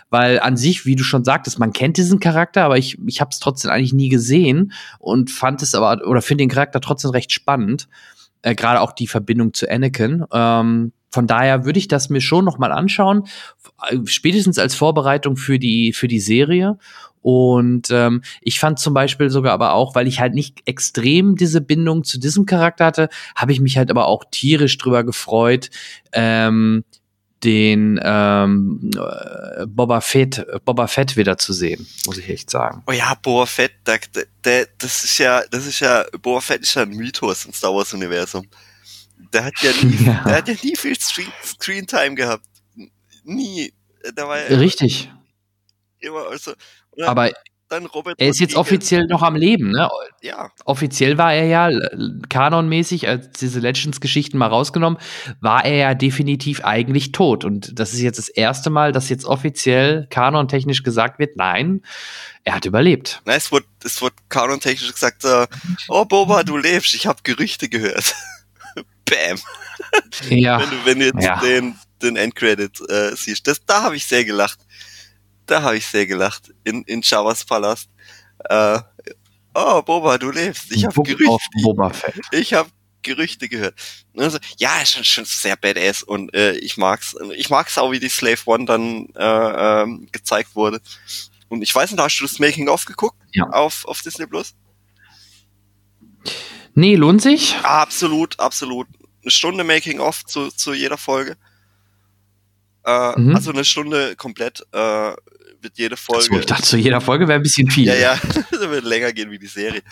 Weil 0.09 0.38
an 0.38 0.57
sich, 0.57 0.86
wie 0.86 0.94
du 0.94 1.03
schon 1.03 1.24
sagtest, 1.24 1.59
man 1.59 1.72
kennt 1.72 1.96
diesen 1.96 2.20
Charakter, 2.20 2.62
aber 2.62 2.78
ich, 2.78 2.96
ich 3.07 3.20
habe 3.20 3.30
es 3.32 3.40
trotzdem 3.40 3.72
eigentlich 3.72 3.92
nie 3.92 4.09
gesehen 4.09 4.72
und 5.01 5.32
fand 5.32 5.62
es 5.62 5.74
aber, 5.74 6.07
oder 6.07 6.22
finde 6.22 6.42
den 6.42 6.49
Charakter 6.49 6.80
trotzdem 6.80 7.11
recht 7.11 7.32
spannend 7.32 7.88
äh, 8.42 8.55
gerade 8.55 8.80
auch 8.80 8.92
die 8.92 9.09
Verbindung 9.09 9.53
zu 9.53 9.68
Anakin. 9.68 10.24
Ähm, 10.32 10.92
von 11.11 11.26
daher 11.26 11.64
würde 11.64 11.80
ich 11.80 11.88
das 11.88 12.09
mir 12.09 12.20
schon 12.20 12.44
noch 12.44 12.59
mal 12.59 12.70
anschauen, 12.70 13.24
äh, 13.90 13.99
spätestens 14.05 14.59
als 14.59 14.76
Vorbereitung 14.76 15.36
für 15.36 15.59
die 15.59 15.92
für 15.92 16.07
die 16.07 16.20
Serie. 16.20 16.78
Und 17.23 17.89
ähm, 17.91 18.23
ich 18.41 18.61
fand 18.61 18.79
zum 18.79 18.95
Beispiel 18.95 19.31
sogar 19.31 19.53
aber 19.53 19.73
auch, 19.75 19.95
weil 19.95 20.07
ich 20.07 20.21
halt 20.21 20.35
nicht 20.35 20.62
extrem 20.66 21.37
diese 21.37 21.61
Bindung 21.61 22.05
zu 22.05 22.19
diesem 22.19 22.47
Charakter 22.47 22.87
hatte, 22.87 23.09
habe 23.35 23.53
ich 23.53 23.61
mich 23.61 23.77
halt 23.77 23.91
aber 23.91 24.07
auch 24.07 24.25
tierisch 24.31 24.79
drüber 24.79 25.05
gefreut, 25.05 25.71
ähm, 26.12 26.85
den 27.45 28.01
ähm, 28.03 28.91
äh, 28.97 29.66
Boba 29.66 30.01
Fett, 30.01 30.45
Boba 30.64 30.89
Fett 30.89 31.16
wieder 31.16 31.39
zu 31.39 31.53
sehen, 31.53 31.87
muss 32.07 32.19
ich 32.19 32.29
echt 32.29 32.51
sagen. 32.51 32.83
Oh 32.87 32.93
ja, 32.93 33.14
Boba 33.14 33.47
Fett, 33.47 33.73
der, 33.87 34.01
der, 34.45 34.66
das 34.79 35.05
ist 35.05 35.19
ja, 35.19 35.43
das 35.51 35.66
ist 35.66 35.81
ja, 35.81 36.05
Boba 36.21 36.41
Fett 36.41 36.62
ist 36.62 36.75
ja 36.75 36.83
ein 36.83 36.91
Mythos 36.91 37.45
im 37.45 37.53
Star 37.53 37.73
Wars 37.73 37.93
Universum. 37.95 38.47
Der 39.33 39.45
hat 39.45 39.55
ja 39.62 39.71
nie, 39.83 39.97
Ja. 40.07 40.25
der 40.25 40.37
hat 40.37 40.49
ja 40.49 40.55
nie 40.62 40.77
viel 40.77 40.99
Screen, 40.99 41.33
Screen 41.45 41.87
Time 41.87 42.14
gehabt. 42.14 42.45
Nie. 43.25 43.73
Da 44.14 44.27
war 44.27 44.39
ja 44.39 44.57
Richtig. 44.57 45.11
immer, 46.01 46.27
also, 46.29 46.53
dann, 46.99 47.09
Aber 47.09 47.30
er 48.16 48.28
ist 48.28 48.40
jetzt 48.40 48.57
offiziell 48.57 49.07
noch 49.09 49.22
am 49.22 49.36
Leben, 49.36 49.72
ne? 49.72 49.90
Ja, 50.22 50.51
offiziell 50.64 51.18
war 51.18 51.34
er 51.34 51.44
ja 51.44 51.70
kanonmäßig, 52.30 53.07
als 53.07 53.30
diese 53.32 53.61
Legends-Geschichten 53.61 54.38
mal 54.38 54.46
rausgenommen, 54.46 54.99
war 55.40 55.66
er 55.66 55.76
ja 55.76 55.94
definitiv 55.94 56.64
eigentlich 56.64 57.12
tot. 57.12 57.44
Und 57.44 57.78
das 57.78 57.92
ist 57.92 58.01
jetzt 58.01 58.18
das 58.18 58.30
erste 58.30 58.70
Mal, 58.70 58.92
dass 58.92 59.11
jetzt 59.11 59.26
offiziell 59.26 60.07
kanontechnisch 60.09 60.82
gesagt 60.82 61.18
wird, 61.18 61.36
nein, 61.36 61.82
er 62.44 62.55
hat 62.55 62.64
überlebt. 62.64 63.20
na, 63.26 63.34
es 63.34 63.53
wurde, 63.53 63.66
es 63.84 64.01
wurde 64.01 64.16
kanontechnisch 64.30 64.92
gesagt, 64.92 65.24
äh, 65.26 65.46
oh 65.88 66.07
Boba, 66.07 66.44
du 66.44 66.57
lebst, 66.57 66.94
ich 66.94 67.07
habe 67.07 67.20
Gerüchte 67.22 67.68
gehört. 67.68 68.14
Bam. 69.05 69.38
Ja, 70.30 70.61
Wenn 70.61 70.70
du, 70.70 70.76
wenn 70.86 70.99
du 71.01 71.05
jetzt 71.07 71.22
Ja. 71.24 71.40
den, 71.40 71.78
den 72.03 72.16
Endcredit 72.16 72.80
äh, 72.90 73.14
siehst. 73.14 73.46
Das, 73.46 73.64
da 73.64 73.82
habe 73.82 73.96
ich 73.96 74.07
sehr 74.07 74.24
gelacht. 74.24 74.59
Da 75.49 75.62
habe 75.62 75.78
ich 75.78 75.86
sehr 75.86 76.07
gelacht. 76.07 76.55
In, 76.62 76.82
in 76.84 77.01
Jabba's 77.03 77.44
Palast. 77.44 77.88
Äh, 78.49 78.78
oh, 79.55 79.82
Boba, 79.82 80.18
du 80.18 80.30
lebst. 80.30 80.70
Ich 80.70 80.84
habe 80.84 81.03
Gerüchte, 81.03 82.12
ich 82.32 82.53
hab 82.55 82.68
Gerüchte 83.03 83.49
gehört. 83.49 83.74
Also, 84.16 84.38
ja, 84.59 84.80
ist 84.80 84.92
schon, 84.92 85.05
schon 85.05 85.24
sehr 85.24 85.57
badass 85.57 86.03
und 86.03 86.34
äh, 86.34 86.53
ich 86.59 86.76
mag's. 86.76 87.16
Ich 87.34 87.49
mag's 87.49 87.78
auch, 87.78 87.90
wie 87.92 87.99
die 87.99 88.11
Slave 88.11 88.40
One 88.44 88.66
dann 88.66 89.09
äh, 89.16 89.82
ähm, 89.82 90.09
gezeigt 90.12 90.55
wurde. 90.55 90.80
Und 91.49 91.62
ich 91.62 91.74
weiß 91.74 91.90
nicht, 91.90 92.01
hast 92.01 92.18
du 92.20 92.24
das 92.24 92.38
Making 92.38 92.68
of 92.68 92.84
geguckt? 92.84 93.16
Ja. 93.32 93.44
Auf, 93.44 93.86
auf 93.86 94.03
Disney 94.03 94.26
Plus? 94.26 94.55
Nee, 96.74 96.94
lohnt 96.94 97.22
sich? 97.22 97.57
Absolut, 97.62 98.38
absolut. 98.38 98.86
Eine 99.22 99.30
Stunde 99.30 99.64
Making 99.64 100.01
of 100.01 100.26
zu, 100.26 100.49
zu 100.49 100.74
jeder 100.74 100.99
Folge. 100.99 101.38
Äh, 102.84 103.18
Mhm. 103.18 103.34
Also 103.34 103.51
eine 103.51 103.64
Stunde 103.64 104.16
komplett 104.16 104.66
äh, 104.72 105.12
wird 105.69 105.79
jede 105.79 105.97
Folge. 105.97 106.39
ich 106.39 106.47
dachte, 106.47 106.62
zu 106.62 106.77
jeder 106.77 107.01
Folge 107.01 107.29
wäre 107.29 107.39
ein 107.39 107.43
bisschen 107.43 107.71
viel. 107.71 107.87
ja, 107.87 107.95
ja. 107.95 108.19
würde 108.51 108.89
länger 108.89 109.12
gehen 109.12 109.31
wie 109.31 109.39
die 109.39 109.47
Serie. 109.47 109.83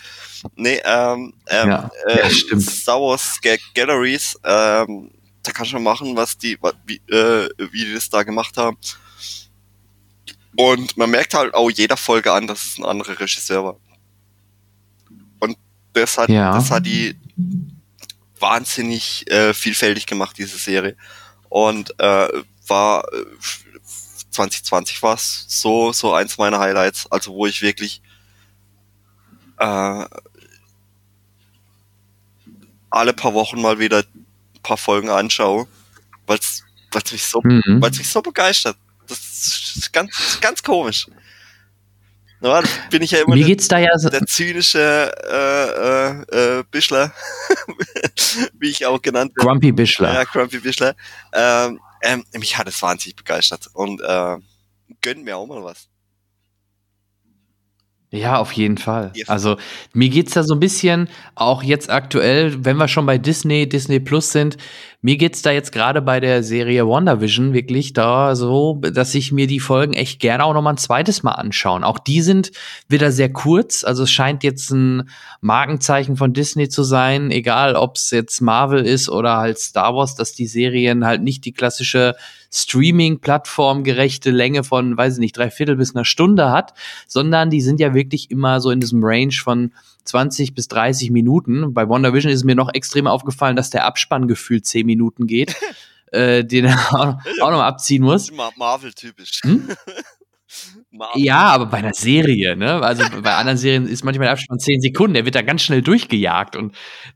Nee, 0.55 0.81
ähm, 0.85 1.35
ähm, 1.47 1.69
Ja, 1.69 1.91
äh, 2.09 2.19
ja, 2.21 2.31
stimmt. 2.31 2.63
Star 2.63 3.01
Wars 3.01 3.39
Ga- 3.43 3.57
Galleries, 3.75 4.37
ähm, 4.45 5.11
da 5.43 5.53
kannst 5.53 5.73
du 5.73 5.79
machen, 5.79 6.17
was 6.17 6.37
die, 6.37 6.59
wie, 6.87 6.97
äh, 7.15 7.49
wie 7.71 7.85
die 7.85 7.95
das 7.95 8.09
da 8.11 8.23
gemacht 8.23 8.57
haben. 8.57 8.77
Und 10.57 10.97
man 10.97 11.11
merkt 11.11 11.35
halt 11.35 11.53
auch 11.55 11.71
jeder 11.71 11.97
Folge 11.97 12.33
an, 12.33 12.47
dass 12.47 12.65
es 12.65 12.79
ein 12.79 12.85
anderer 12.87 13.21
Regisseur 13.21 13.63
war. 13.65 13.77
Und 15.41 15.57
das 15.93 16.17
hat, 16.19 16.29
Ja. 16.31 16.53
das 16.55 16.71
hat 16.71 16.87
die 16.87 17.15
wahnsinnig 18.41 19.31
äh, 19.31 19.53
vielfältig 19.55 20.07
gemacht, 20.07 20.37
diese 20.39 20.57
Serie. 20.57 20.97
Und 21.49 21.91
äh, 22.01 22.29
war 22.67 23.05
äh, 23.13 23.25
2020 24.37 25.03
war 25.03 25.15
es 25.15 25.45
so, 25.49 25.93
so 25.93 26.13
eins 26.13 26.39
meiner 26.39 26.59
Highlights, 26.59 27.11
also 27.11 27.33
wo 27.33 27.47
ich 27.47 27.63
wirklich 27.63 28.03
äh, 29.59 30.05
alle 32.91 33.13
paar 33.13 33.35
Wochen 33.35 33.61
mal 33.61 33.79
wieder 33.79 33.99
ein 33.99 34.63
paar 34.63 34.77
Folgen 34.77 35.11
anschaue, 35.11 35.67
weil 36.27 36.39
es 36.39 36.63
mich 37.13 37.25
so, 37.25 37.41
Mhm. 37.43 37.81
mich 37.81 38.09
so 38.09 38.23
begeistert. 38.23 38.77
Das 39.07 39.19
ist 39.77 39.93
ganz, 39.93 40.39
ganz 40.41 40.63
komisch. 40.63 41.07
Ja, 42.41 42.63
bin 42.91 43.03
ich 43.03 43.13
ja 43.13 43.21
immer 43.21 43.35
Mir 43.35 43.41
der, 43.41 43.49
geht's 43.49 43.69
da 43.69 43.79
ja 43.79 43.97
so, 43.97 44.11
der 44.11 44.27
zynische 44.27 45.11
äh, 45.25 46.29
äh, 46.31 46.59
äh, 46.59 46.65
Bischler, 46.71 47.13
wie 48.59 48.69
ich 48.69 48.85
auch 48.85 49.01
genannt 49.01 49.33
werde. 49.37 49.49
Grumpy 49.49 49.73
Bischler. 49.73 50.13
Ja, 50.13 50.25
Grumpy 50.25 50.59
Bischler. 50.59 50.95
Ähm, 51.33 51.81
ähm, 52.03 52.25
mich 52.33 52.59
hat 52.59 52.69
es 52.69 52.81
wahnsinnig 52.83 53.17
begeistert 53.17 53.69
und 53.73 54.01
äh, 54.01 54.37
gönnt 55.01 55.25
mir 55.25 55.37
auch 55.37 55.47
mal 55.47 55.63
was. 55.65 55.89
Ja, 58.11 58.39
auf 58.39 58.53
jeden 58.53 58.79
Fall. 58.79 59.13
Also 59.27 59.57
mir 59.93 60.09
geht's 60.09 60.33
da 60.33 60.45
so 60.45 60.55
ein 60.55 60.61
bisschen, 60.61 61.09
auch 61.35 61.63
jetzt 61.63 61.91
aktuell, 61.91 62.65
wenn 62.65 62.77
wir 62.77 62.89
schon 62.89 63.05
bei 63.05 63.19
Disney, 63.19 63.69
Disney 63.69 63.99
Plus 63.99 64.31
sind, 64.31 64.57
mir 65.07 65.19
geht's 65.19 65.41
da 65.41 65.53
jetzt 65.53 65.71
gerade 65.71 66.03
bei 66.03 66.19
der 66.19 66.43
Serie 66.43 66.85
WandaVision 66.89 67.53
wirklich 67.53 67.93
da 67.93 68.35
so, 68.35 68.81
dass 68.83 69.15
ich 69.15 69.31
mir 69.31 69.47
die 69.47 69.61
Folgen 69.61 69.93
echt 69.93 70.19
gerne 70.19 70.45
auch 70.45 70.53
noch 70.53 70.63
mal 70.63 70.71
ein 70.71 70.79
zweites 70.79 71.23
Mal 71.23 71.35
anschauen. 71.35 71.85
Auch 71.85 72.01
die 72.01 72.23
sind 72.23 72.51
wieder 72.89 73.13
sehr 73.13 73.33
kurz, 73.33 73.85
also 73.85 74.03
es 74.03 74.11
scheint 74.11 74.43
jetzt 74.43 74.73
ein 74.73 75.09
Markenzeichen 75.41 76.17
von 76.17 76.33
Disney 76.33 76.69
zu 76.69 76.83
sein, 76.83 77.31
egal 77.31 77.77
ob 77.77 77.95
es 77.95 78.11
jetzt 78.11 78.41
Marvel 78.41 78.85
ist 78.85 79.09
oder 79.09 79.37
halt 79.37 79.61
Star 79.61 79.95
Wars, 79.95 80.17
dass 80.17 80.33
die 80.33 80.49
Serien 80.49 81.07
halt 81.07 81.23
nicht 81.23 81.45
die 81.45 81.53
klassische 81.53 82.17
Streaming-Plattform 82.53 83.85
gerechte 83.85 84.33
Länge 84.33 84.65
von, 84.65 84.97
weiß 84.97 85.15
ich 85.15 85.21
nicht, 85.21 85.37
drei 85.37 85.51
Viertel 85.53 85.77
bis 85.77 85.95
einer 85.95 86.05
Stunde 86.05 86.51
hat, 86.51 86.75
sondern 87.07 87.51
die 87.51 87.61
sind 87.61 87.79
ja 87.79 87.95
wirklich 87.95 88.33
immer 88.33 88.61
so 88.61 88.73
in 88.73 88.81
diesem 88.81 89.05
Range 89.05 89.31
von 89.33 89.71
20 90.09 90.55
bis 90.55 90.69
30 90.69 91.11
Minuten. 91.11 91.75
Bei 91.75 91.89
WandaVision 91.89 92.33
ist 92.33 92.45
mir 92.45 92.55
noch 92.55 92.73
extrem 92.73 93.07
aufgefallen, 93.07 93.57
dass 93.57 93.71
der 93.71 93.85
Abspann 93.85 94.29
gefühlt 94.29 94.67
10 94.67 94.87
Minuten 94.87 95.27
geht, 95.27 95.57
äh, 96.13 96.45
den 96.45 96.67
er 96.67 96.79
auch, 96.93 97.17
auch 97.43 97.51
noch 97.51 97.63
abziehen 97.63 98.03
muss. 98.03 98.31
Ma 98.33 98.51
Marvel-typisch. 98.57 99.41
Hm? 99.43 99.69
Marvel. 100.97 101.23
Ja, 101.23 101.49
aber 101.49 101.67
bei 101.67 101.79
einer 101.79 101.95
Serie, 101.95 102.57
ne? 102.57 102.83
Also 102.83 103.05
bei 103.23 103.35
anderen 103.35 103.59
Serien 103.59 103.87
ist 103.87 104.05
manchmal 104.05 104.27
der 104.27 104.33
Abspann 104.33 104.59
10 104.59 104.81
Sekunden, 104.81 105.15
der 105.15 105.25
wird 105.25 105.35
da 105.35 105.43
ganz 105.43 105.63
schnell 105.63 105.83
durchgejagt 105.83 106.57
und 106.57 106.75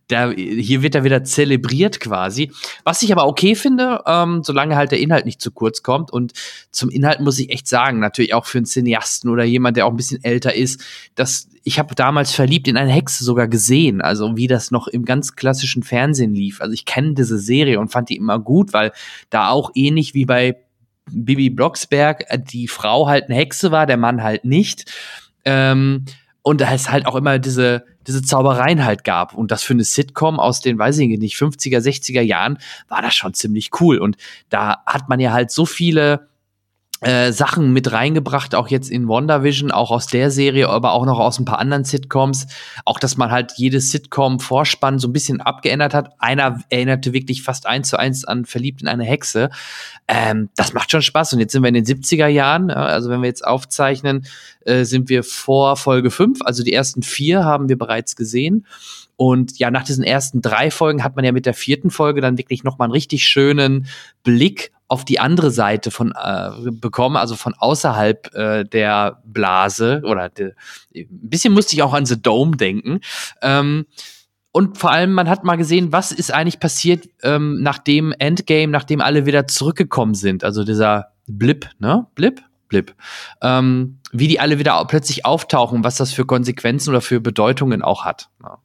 da, 0.09 0.31
hier 0.31 0.83
wird 0.83 0.95
er 0.95 1.05
wieder 1.05 1.24
zelebriert 1.24 2.01
quasi. 2.01 2.51
Was 2.85 3.03
ich 3.03 3.12
aber 3.12 3.26
okay 3.26 3.55
finde, 3.55 4.03
ähm, 4.07 4.43
solange 4.43 4.76
halt 4.76 4.93
der 4.93 5.01
Inhalt 5.01 5.24
nicht 5.24 5.41
zu 5.41 5.51
kurz 5.53 5.83
kommt. 5.83 6.12
Und 6.12 6.33
zum 6.70 6.91
Inhalt 6.91 7.20
muss 7.20 7.39
ich 7.39 7.51
echt 7.51 7.68
sagen, 7.68 8.01
natürlich 8.01 8.35
auch 8.35 8.47
für 8.47 8.59
einen 8.59 8.66
Cineasten 8.66 9.31
oder 9.31 9.45
jemand, 9.45 9.76
der 9.76 9.87
auch 9.87 9.91
ein 9.91 9.97
bisschen 9.97 10.22
älter 10.24 10.55
ist, 10.55 10.83
dass 11.14 11.49
ich 11.62 11.78
habe 11.78 11.95
damals 11.95 12.33
verliebt 12.33 12.68
in 12.68 12.76
eine 12.76 12.91
Hexe 12.91 13.22
sogar 13.22 13.47
gesehen, 13.47 14.01
also 14.01 14.37
wie 14.37 14.47
das 14.47 14.70
noch 14.70 14.89
im 14.89 15.05
ganz 15.05 15.37
klassischen 15.37 15.83
Fernsehen 15.83 16.35
lief. 16.35 16.61
Also 16.61 16.72
ich 16.72 16.87
kenne 16.87 17.14
diese 17.14 17.39
Serie 17.39 17.78
und 17.78 17.93
fand 17.93 18.09
die 18.09 18.16
immer 18.16 18.39
gut, 18.39 18.72
weil 18.72 18.93
da 19.28 19.51
auch 19.51 19.70
ähnlich 19.74 20.14
wie 20.14 20.24
bei 20.24 20.57
Bibi 21.13 21.51
Blocksberg 21.51 22.25
äh, 22.29 22.39
die 22.39 22.69
Frau 22.69 23.07
halt 23.07 23.25
eine 23.25 23.37
Hexe 23.37 23.71
war, 23.71 23.87
der 23.87 23.97
Mann 23.97 24.23
halt 24.23 24.45
nicht. 24.45 24.91
Ähm, 25.45 26.05
und 26.43 26.61
da 26.61 26.73
es 26.73 26.91
halt 26.91 27.07
auch 27.07 27.17
immer 27.17 27.39
diese, 27.39 27.85
diese 28.07 28.23
Zaubereien 28.23 28.85
halt 28.85 29.05
gab. 29.05 29.35
Und 29.35 29.51
das 29.51 29.63
für 29.63 29.75
eine 29.75 29.85
Sitcom 29.85 30.41
aus 30.41 30.61
den, 30.61 30.79
weiß 30.79 30.99
ich 30.99 31.19
nicht, 31.19 31.37
50er, 31.37 31.79
60er 31.79 32.23
Jahren 32.23 32.59
war 32.89 33.03
das 33.03 33.15
schon 33.15 33.35
ziemlich 33.35 33.71
cool. 33.81 33.99
Und 33.99 34.17
da 34.49 34.83
hat 34.87 35.09
man 35.09 35.21
ja 35.21 35.33
halt 35.33 35.51
so 35.51 35.67
viele 35.67 36.30
äh, 37.01 37.32
Sachen 37.32 37.72
mit 37.72 37.92
reingebracht, 37.92 38.55
auch 38.55 38.68
jetzt 38.68 38.90
in 38.90 39.09
WandaVision, 39.09 39.70
auch 39.70 39.90
aus 39.90 40.07
der 40.07 40.30
Serie, 40.30 40.68
aber 40.68 40.92
auch 40.92 41.07
noch 41.07 41.18
aus 41.18 41.38
ein 41.38 41.46
paar 41.46 41.59
anderen 41.59 41.84
Sitcoms. 41.84 42.46
Auch, 42.84 42.98
dass 42.98 43.16
man 43.16 43.30
halt 43.30 43.55
jedes 43.57 43.90
Sitcom-Vorspann 43.90 44.98
so 44.98 45.09
ein 45.09 45.12
bisschen 45.12 45.40
abgeändert 45.40 45.94
hat. 45.94 46.12
Einer 46.18 46.62
erinnerte 46.68 47.12
wirklich 47.12 47.42
fast 47.42 47.66
eins 47.66 47.88
zu 47.88 47.98
eins 47.98 48.24
an 48.24 48.44
Verliebt 48.44 48.82
in 48.82 48.88
eine 48.88 49.05
Hexe. 49.05 49.51
Ähm, 50.09 50.51
das 50.57 50.74
macht 50.74 50.90
schon 50.90 51.03
Spaß. 51.03 51.32
Und 51.32 51.40
jetzt 51.40 51.53
sind 51.53 51.62
wir 51.62 51.68
in 51.68 51.74
den 51.74 51.86
70er 51.86 52.26
Jahren. 52.26 52.68
ja, 52.68 52.76
Also 52.76 53.09
wenn 53.09 53.22
wir 53.22 53.28
jetzt 53.28 53.46
aufzeichnen, 53.46 54.26
äh, 54.66 54.84
sind 54.84 55.09
wir 55.09 55.24
vor 55.24 55.76
Folge 55.76 56.11
5. 56.11 56.40
Also 56.42 56.62
die 56.62 56.72
ersten 56.72 57.03
vier 57.03 57.44
haben 57.44 57.68
wir 57.68 57.78
bereits 57.78 58.14
gesehen. 58.14 58.66
Und 59.21 59.59
ja, 59.59 59.71
nach 59.71 59.85
diesen 59.85 60.03
ersten 60.03 60.41
drei 60.41 60.71
Folgen 60.71 61.05
hat 61.05 61.14
man 61.14 61.27
ja 61.27 61.33
mit 61.33 61.45
der 61.45 61.53
vierten 61.53 61.91
Folge 61.91 62.23
dann 62.23 62.39
wirklich 62.39 62.64
nochmal 62.64 62.87
einen 62.87 62.95
richtig 62.95 63.29
schönen 63.29 63.87
Blick 64.23 64.73
auf 64.89 65.05
die 65.05 65.21
andere 65.21 65.51
Seite 65.51 65.91
von 65.91 66.14
äh, 66.18 66.71
bekommen, 66.71 67.18
also 67.18 67.37
von 67.37 67.53
außerhalb 67.53 68.35
äh, 68.35 68.64
der 68.64 69.21
Blase 69.27 70.01
oder 70.07 70.31
de, 70.31 70.55
ein 70.95 71.07
bisschen 71.11 71.53
musste 71.53 71.75
ich 71.75 71.83
auch 71.83 71.93
an 71.93 72.07
The 72.07 72.23
Dome 72.23 72.57
denken. 72.57 73.01
Ähm, 73.43 73.85
und 74.53 74.79
vor 74.79 74.91
allem, 74.91 75.12
man 75.12 75.29
hat 75.29 75.45
mal 75.45 75.57
gesehen, 75.57 75.93
was 75.93 76.12
ist 76.12 76.33
eigentlich 76.33 76.59
passiert 76.59 77.07
ähm, 77.23 77.61
nach 77.61 77.77
dem 77.77 78.14
Endgame, 78.18 78.68
nachdem 78.68 79.03
alle 79.03 79.27
wieder 79.27 79.47
zurückgekommen 79.47 80.14
sind. 80.14 80.45
Also 80.45 80.64
dieser 80.64 81.09
Blip, 81.27 81.68
ne? 81.79 82.07
Blip? 82.14 82.41
Blip. 82.68 82.95
Ähm, 83.43 83.99
wie 84.12 84.29
die 84.29 84.41
alle 84.41 84.59
wieder 84.59 84.83
plötzlich 84.87 85.27
auftauchen, 85.27 85.85
was 85.85 85.97
das 85.97 86.11
für 86.11 86.25
Konsequenzen 86.25 86.89
oder 86.89 87.03
für 87.03 87.21
Bedeutungen 87.21 87.83
auch 87.83 88.07
hat. 88.07 88.31
Ja. 88.43 88.57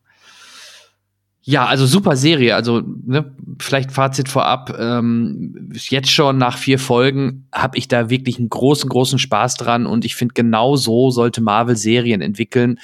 Ja, 1.48 1.68
also 1.68 1.86
super 1.86 2.16
Serie. 2.16 2.56
Also 2.56 2.82
ne, 3.06 3.32
vielleicht 3.60 3.91
Fazit 3.91 4.30
vorab. 4.30 4.76
Ähm, 4.80 5.70
jetzt 5.76 6.10
schon 6.10 6.39
nach 6.39 6.58
vier 6.58 6.80
Folgen 6.80 7.48
habe 7.52 7.78
ich 7.78 7.88
da 7.88 8.10
wirklich 8.10 8.39
einen 8.39 8.50
großen, 8.50 8.89
großen 8.89 9.20
Spaß 9.20 9.54
dran 9.56 9.86
und 9.86 10.06
ich 10.06 10.16
finde, 10.16 10.34
genau 10.34 10.76
so 10.76 11.12
sollte 11.12 11.41
Marvel 11.41 11.76
Serien 11.76 12.22
entwickeln. 12.22 12.80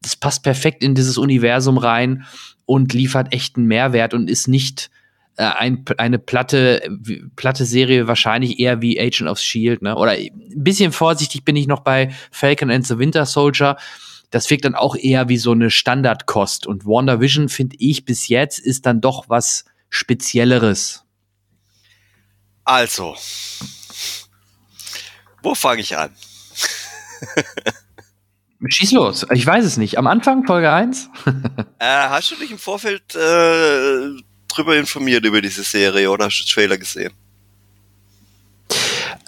Das 0.00 0.16
passt 0.16 0.42
perfekt 0.42 0.82
in 0.82 0.94
dieses 0.94 1.18
Universum 1.18 1.76
rein 1.76 2.24
und 2.64 2.94
liefert 2.94 3.34
echten 3.34 3.66
Mehrwert 3.66 4.14
und 4.14 4.30
ist 4.30 4.48
nicht 4.48 4.90
äh, 5.36 5.44
ein, 5.44 5.84
eine 5.98 6.18
platte, 6.18 6.88
platte 7.36 7.66
Serie, 7.66 8.08
wahrscheinlich 8.08 8.58
eher 8.58 8.80
wie 8.80 8.98
Agent 8.98 9.28
of 9.28 9.38
Shield. 9.38 9.82
Ne? 9.82 9.94
Oder 9.94 10.12
ein 10.12 10.30
bisschen 10.56 10.90
vorsichtig 10.90 11.44
bin 11.44 11.54
ich 11.56 11.66
noch 11.66 11.80
bei 11.80 12.10
Falcon 12.30 12.70
and 12.70 12.86
the 12.86 12.98
Winter 12.98 13.26
Soldier 13.26 13.76
das 14.30 14.50
wirkt 14.50 14.64
dann 14.64 14.74
auch 14.74 14.96
eher 14.96 15.28
wie 15.28 15.38
so 15.38 15.52
eine 15.52 15.70
Standardkost. 15.70 16.66
Und 16.66 16.84
WandaVision, 16.84 17.48
finde 17.48 17.76
ich, 17.78 18.04
bis 18.04 18.28
jetzt 18.28 18.58
ist 18.58 18.86
dann 18.86 19.00
doch 19.00 19.28
was 19.28 19.64
Spezielleres. 19.88 21.04
Also, 22.64 23.16
wo 25.42 25.54
fange 25.54 25.80
ich 25.80 25.96
an? 25.96 26.10
Schieß 28.68 28.92
los. 28.92 29.26
Ich 29.32 29.46
weiß 29.46 29.64
es 29.64 29.76
nicht. 29.76 29.98
Am 29.98 30.06
Anfang, 30.06 30.44
Folge 30.44 30.72
1? 30.72 31.08
Äh, 31.78 32.08
hast 32.08 32.30
du 32.30 32.36
dich 32.36 32.50
im 32.50 32.58
Vorfeld 32.58 33.14
äh, 33.14 34.10
drüber 34.48 34.76
informiert 34.78 35.26
über 35.26 35.42
diese 35.42 35.62
Serie 35.62 36.10
oder 36.10 36.24
hast 36.24 36.40
du 36.40 36.44
den 36.44 36.48
Trailer 36.48 36.78
gesehen? 36.78 37.12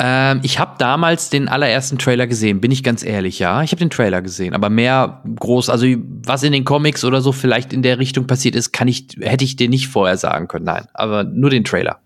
Ähm, 0.00 0.40
ich 0.44 0.58
habe 0.60 0.76
damals 0.78 1.28
den 1.28 1.48
allerersten 1.48 1.98
Trailer 1.98 2.26
gesehen, 2.28 2.60
bin 2.60 2.70
ich 2.70 2.84
ganz 2.84 3.02
ehrlich, 3.02 3.38
ja. 3.40 3.62
Ich 3.62 3.72
habe 3.72 3.80
den 3.80 3.90
Trailer 3.90 4.22
gesehen, 4.22 4.54
aber 4.54 4.70
mehr 4.70 5.22
groß, 5.36 5.68
also 5.70 5.86
was 6.24 6.44
in 6.44 6.52
den 6.52 6.64
Comics 6.64 7.02
oder 7.04 7.20
so 7.20 7.32
vielleicht 7.32 7.72
in 7.72 7.82
der 7.82 7.98
Richtung 7.98 8.26
passiert 8.26 8.54
ist, 8.54 8.72
kann 8.72 8.86
ich, 8.86 9.06
hätte 9.20 9.44
ich 9.44 9.56
dir 9.56 9.68
nicht 9.68 9.88
vorher 9.88 10.16
sagen 10.16 10.46
können. 10.46 10.66
Nein, 10.66 10.86
aber 10.94 11.24
nur 11.24 11.50
den 11.50 11.64
Trailer. 11.64 12.00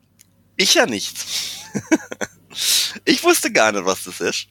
Ich 0.57 0.74
ja 0.74 0.86
nicht. 0.86 1.16
ich 3.05 3.22
wusste 3.24 3.53
gar 3.53 3.72
nicht, 3.72 3.84
was 3.84 4.05
das 4.05 4.20
ist. 4.20 4.47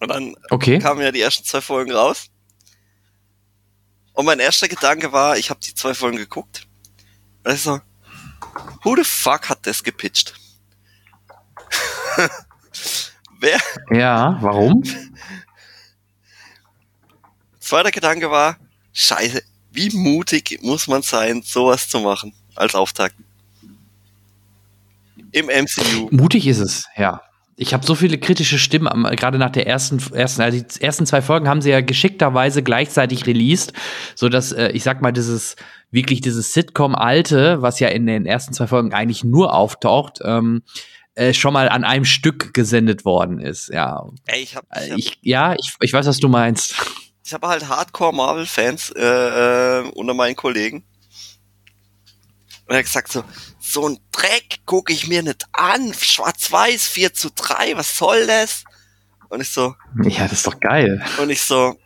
Und 0.00 0.08
dann 0.08 0.34
Okay. 0.50 0.80
kamen 0.80 1.02
ja 1.02 1.12
die 1.12 1.20
ersten 1.20 1.44
zwei 1.44 1.60
Folgen 1.60 1.92
raus. 1.92 2.26
Und 4.12 4.26
mein 4.26 4.40
erster 4.40 4.66
Gedanke 4.66 5.12
war, 5.12 5.38
ich 5.38 5.50
habe 5.50 5.60
die 5.60 5.74
zwei 5.74 5.94
Folgen 5.94 6.16
geguckt. 6.16 6.66
Und 7.44 7.54
ich 7.54 7.62
so, 7.62 7.80
who 8.82 8.96
the 8.96 9.04
fuck 9.04 9.48
hat 9.48 9.66
das 9.66 9.84
gepitcht? 9.84 10.34
Wer? 13.40 13.58
Ja, 13.90 14.38
warum? 14.40 14.82
Zweiter 17.58 17.90
Gedanke 17.90 18.30
war, 18.30 18.56
scheiße, 18.92 19.42
wie 19.72 19.90
mutig 19.96 20.60
muss 20.62 20.86
man 20.86 21.02
sein, 21.02 21.42
sowas 21.44 21.88
zu 21.88 22.00
machen 22.00 22.34
als 22.54 22.74
Auftakt? 22.74 23.14
Im 25.32 25.46
MCU. 25.46 26.08
Mutig 26.10 26.46
ist 26.46 26.58
es, 26.58 26.86
ja. 26.96 27.22
Ich 27.56 27.74
habe 27.74 27.84
so 27.84 27.94
viele 27.94 28.18
kritische 28.18 28.58
Stimmen, 28.58 29.04
gerade 29.16 29.38
nach 29.38 29.50
der 29.50 29.66
ersten, 29.66 29.98
ersten, 30.14 30.42
also 30.42 30.58
die 30.58 30.80
ersten 30.80 31.06
zwei 31.06 31.22
Folgen 31.22 31.48
haben 31.48 31.62
sie 31.62 31.70
ja 31.70 31.80
geschickterweise 31.80 32.62
gleichzeitig 32.62 33.26
released, 33.26 33.72
so 34.14 34.28
dass 34.28 34.52
äh, 34.52 34.68
ich 34.68 34.82
sag 34.82 35.02
mal 35.02 35.12
dieses 35.12 35.56
wirklich 35.90 36.22
dieses 36.22 36.54
Sitcom-Alte, 36.54 37.62
was 37.62 37.78
ja 37.78 37.88
in 37.88 38.06
den 38.06 38.26
ersten 38.26 38.52
zwei 38.54 38.66
Folgen 38.66 38.92
eigentlich 38.94 39.24
nur 39.24 39.54
auftaucht, 39.54 40.20
ähm, 40.24 40.62
äh, 41.14 41.32
schon 41.34 41.52
mal 41.52 41.68
an 41.68 41.84
einem 41.84 42.04
Stück 42.04 42.54
gesendet 42.54 43.04
worden 43.04 43.38
ist. 43.40 43.68
Ja, 43.68 44.06
Ey, 44.26 44.42
ich 44.42 44.56
hab, 44.56 44.64
ich 44.76 44.82
Äh, 44.82 44.90
hab, 44.90 44.98
ich, 44.98 45.18
ja, 45.22 45.52
ich, 45.54 45.74
ich 45.80 45.92
weiß, 45.92 46.06
was 46.06 46.18
du 46.18 46.28
meinst. 46.28 46.74
ich 47.24 47.32
hab 47.34 47.42
halt 47.46 47.68
Hardcore-Marvel-Fans 47.68 48.90
äh, 48.96 49.80
äh, 49.80 49.90
unter 49.94 50.14
meinen 50.14 50.36
Kollegen. 50.36 50.84
Und 52.66 52.74
er 52.74 52.78
hat 52.78 52.84
gesagt 52.84 53.12
so, 53.12 53.24
so 53.60 53.88
ein 53.88 53.98
Dreck 54.12 54.60
gucke 54.66 54.92
ich 54.92 55.06
mir 55.08 55.22
nicht 55.22 55.44
an. 55.52 55.92
Schwarz-Weiß, 55.92 56.86
4 56.88 57.12
zu 57.12 57.30
3, 57.34 57.76
was 57.76 57.96
soll 57.98 58.26
das? 58.26 58.64
Und 59.28 59.40
ich 59.40 59.50
so, 59.50 59.74
Ja, 60.04 60.22
das 60.24 60.32
ist 60.32 60.46
doch 60.46 60.60
geil. 60.60 61.04
und 61.18 61.30
ich 61.30 61.42
so, 61.42 61.76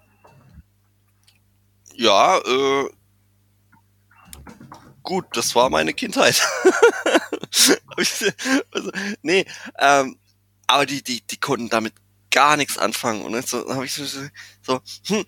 ja, 1.95 2.37
äh, 2.39 2.89
gut, 5.03 5.25
das 5.33 5.55
war 5.55 5.71
meine 5.71 5.95
Kindheit. 5.95 6.43
Also, 8.73 8.91
nee, 9.23 9.47
ähm, 9.79 10.19
aber 10.67 10.87
die, 10.87 11.03
die, 11.03 11.23
die 11.23 11.37
konnten 11.39 11.69
damit 11.69 11.95
gar 12.31 12.57
nichts 12.57 12.77
anfangen. 12.79 13.23
Und 13.23 13.33
dann 13.33 13.43
so, 13.43 13.69
habe 13.75 13.85
ich 13.87 13.93
so, 13.93 14.05
so, 14.63 14.81
hm, 15.07 15.25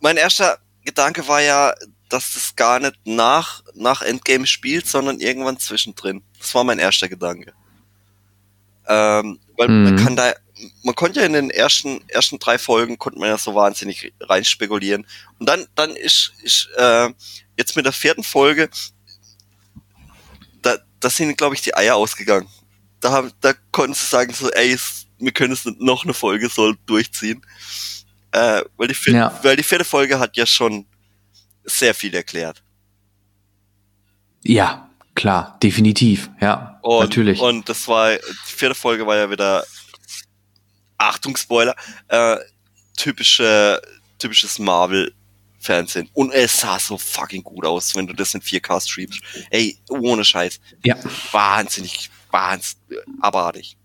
mein 0.00 0.16
erster 0.16 0.58
Gedanke 0.84 1.26
war 1.28 1.40
ja, 1.42 1.74
dass 2.08 2.34
das 2.34 2.54
gar 2.56 2.78
nicht 2.80 2.96
nach, 3.04 3.62
nach 3.74 4.02
Endgame 4.02 4.46
spielt, 4.46 4.86
sondern 4.86 5.20
irgendwann 5.20 5.58
zwischendrin. 5.58 6.22
Das 6.38 6.54
war 6.54 6.64
mein 6.64 6.78
erster 6.78 7.08
Gedanke. 7.08 7.54
Ähm, 8.86 9.38
weil 9.56 9.68
man 9.68 9.94
Mhm. 9.94 9.96
kann 9.96 10.16
da, 10.16 10.34
man 10.82 10.94
konnte 10.94 11.20
ja 11.20 11.26
in 11.26 11.32
den 11.34 11.50
ersten, 11.50 12.02
ersten 12.08 12.38
drei 12.38 12.58
Folgen 12.58 12.98
konnte 12.98 13.18
man 13.18 13.28
ja 13.28 13.38
so 13.38 13.54
wahnsinnig 13.54 14.12
rein 14.20 14.44
spekulieren. 14.44 15.06
Und 15.38 15.48
dann, 15.48 15.66
dann 15.74 15.94
ist, 15.96 16.32
ist 16.42 16.68
äh, 16.76 17.10
jetzt 17.56 17.76
mit 17.76 17.84
der 17.86 17.92
vierten 17.92 18.24
Folge, 18.24 18.68
da, 21.02 21.10
sind, 21.10 21.36
glaube 21.36 21.54
ich, 21.54 21.60
die 21.62 21.74
Eier 21.76 21.96
ausgegangen. 21.96 22.48
Da 23.00 23.10
haben, 23.12 23.30
da 23.40 23.52
konnten 23.70 23.94
sie 23.94 24.06
sagen 24.06 24.32
so, 24.32 24.50
ey, 24.50 24.76
wir 25.18 25.32
können 25.32 25.52
es 25.52 25.64
noch 25.78 26.04
eine 26.04 26.14
Folge 26.14 26.48
soll 26.48 26.76
durchziehen. 26.86 27.44
Äh, 28.30 28.62
weil 28.76 28.88
die 28.88 28.94
vierte, 28.94 29.18
Ja. 29.18 29.38
weil 29.42 29.56
die 29.56 29.62
vierte 29.62 29.84
Folge 29.84 30.18
hat 30.18 30.36
ja 30.36 30.46
schon 30.46 30.86
sehr 31.64 31.94
viel 31.94 32.14
erklärt. 32.14 32.62
Ja, 34.42 34.88
klar, 35.14 35.58
definitiv. 35.62 36.30
Ja, 36.40 36.78
Und, 36.82 37.00
natürlich. 37.00 37.40
Und 37.40 37.68
das 37.68 37.86
war, 37.88 38.12
die 38.14 38.20
vierte 38.44 38.74
Folge 38.74 39.06
war 39.06 39.16
ja 39.16 39.30
wieder, 39.30 39.64
Achtung, 40.98 41.36
Spoiler, 41.36 41.76
äh, 42.08 42.36
typische, 42.96 43.80
typisches 44.18 44.58
Marvel-Fernsehen. 45.62 46.08
Und 46.12 46.32
es 46.32 46.60
sah 46.60 46.78
so 46.78 46.98
fucking 46.98 47.42
gut 47.42 47.64
aus, 47.64 47.94
wenn 47.94 48.06
du 48.06 48.14
das 48.14 48.34
in 48.34 48.40
4K 48.40 48.80
streamst. 48.80 49.20
Ey, 49.50 49.78
ohne 49.88 50.24
Scheiß. 50.24 50.60
ja, 50.84 50.96
Wahnsinnig, 51.30 52.10
wahnsinnig, 52.30 52.78
abartig. 53.20 53.76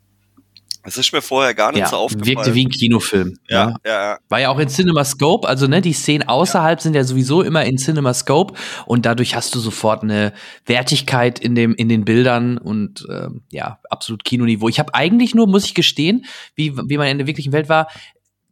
Das 0.84 0.98
ist 0.98 1.12
mir 1.12 1.22
vorher 1.22 1.54
gar 1.54 1.74
nicht 1.74 1.82
ja, 1.82 1.88
so 1.90 1.98
aufgefallen. 1.98 2.38
wirkte 2.38 2.54
wie 2.54 2.66
ein 2.66 2.70
Kinofilm. 2.70 3.38
ja, 3.50 3.76
ja, 3.86 3.92
ja. 3.92 4.18
War 4.30 4.40
ja 4.40 4.48
auch 4.48 4.58
in 4.58 4.70
CinemaScope, 4.70 5.46
also 5.46 5.68
ne, 5.68 5.82
die 5.82 5.92
Szenen 5.92 6.30
außerhalb 6.30 6.80
sind 6.80 6.96
ja 6.96 7.04
sowieso 7.04 7.42
immer 7.42 7.66
in 7.66 7.78
CinemaScope 7.78 8.54
und 8.86 9.06
dadurch 9.06 9.36
hast 9.36 9.54
du 9.54 9.60
sofort 9.60 10.04
eine 10.04 10.32
Wertigkeit 10.66 11.40
in 11.40 11.56
dem 11.56 11.76
in 11.76 11.90
den 11.90 12.06
Bildern 12.06 12.58
und 12.58 13.06
ähm, 13.12 13.42
ja 13.52 13.80
absolut 13.90 14.24
Kinoniveau. 14.24 14.70
Ich 14.70 14.80
habe 14.80 14.94
eigentlich 14.94 15.36
nur, 15.36 15.46
muss 15.48 15.66
ich 15.66 15.74
gestehen, 15.74 16.24
wie 16.56 16.78
wie 16.78 16.98
man 16.98 17.08
in 17.08 17.18
der 17.18 17.28
wirklichen 17.28 17.52
Welt 17.52 17.68
war, 17.68 17.90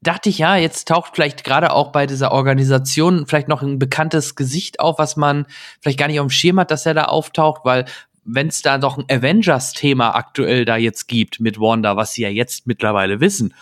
dachte 0.02 0.30
ich 0.30 0.38
ja, 0.38 0.56
jetzt 0.56 0.88
taucht 0.88 1.12
vielleicht 1.16 1.44
gerade 1.44 1.72
auch 1.72 1.92
bei 1.92 2.06
dieser 2.06 2.32
Organisation 2.32 3.26
vielleicht 3.28 3.48
noch 3.48 3.62
ein 3.62 3.80
bekanntes 3.80 4.36
Gesicht 4.36 4.80
auf, 4.80 5.00
was 5.00 5.16
man 5.16 5.46
vielleicht 5.82 6.00
gar 6.00 6.08
nicht 6.08 6.20
auf 6.20 6.28
dem 6.28 6.32
Schirm 6.32 6.60
hat, 6.60 6.72
dass 6.72 6.86
er 6.86 6.94
da 6.94 7.06
auftaucht, 7.06 7.62
weil 7.64 7.86
wenn 8.24 8.48
es 8.48 8.62
da 8.62 8.78
doch 8.78 8.98
ein 8.98 9.06
Avengers-Thema 9.10 10.16
aktuell 10.16 10.66
da 10.66 10.78
jetzt 10.78 11.08
gibt 11.08 11.40
mit 11.40 11.60
Wanda, 11.60 11.96
was 11.96 12.14
sie 12.14 12.24
ja 12.24 12.30
jetzt 12.30 12.66
mittlerweile 12.66 13.20
wissen, 13.20 13.54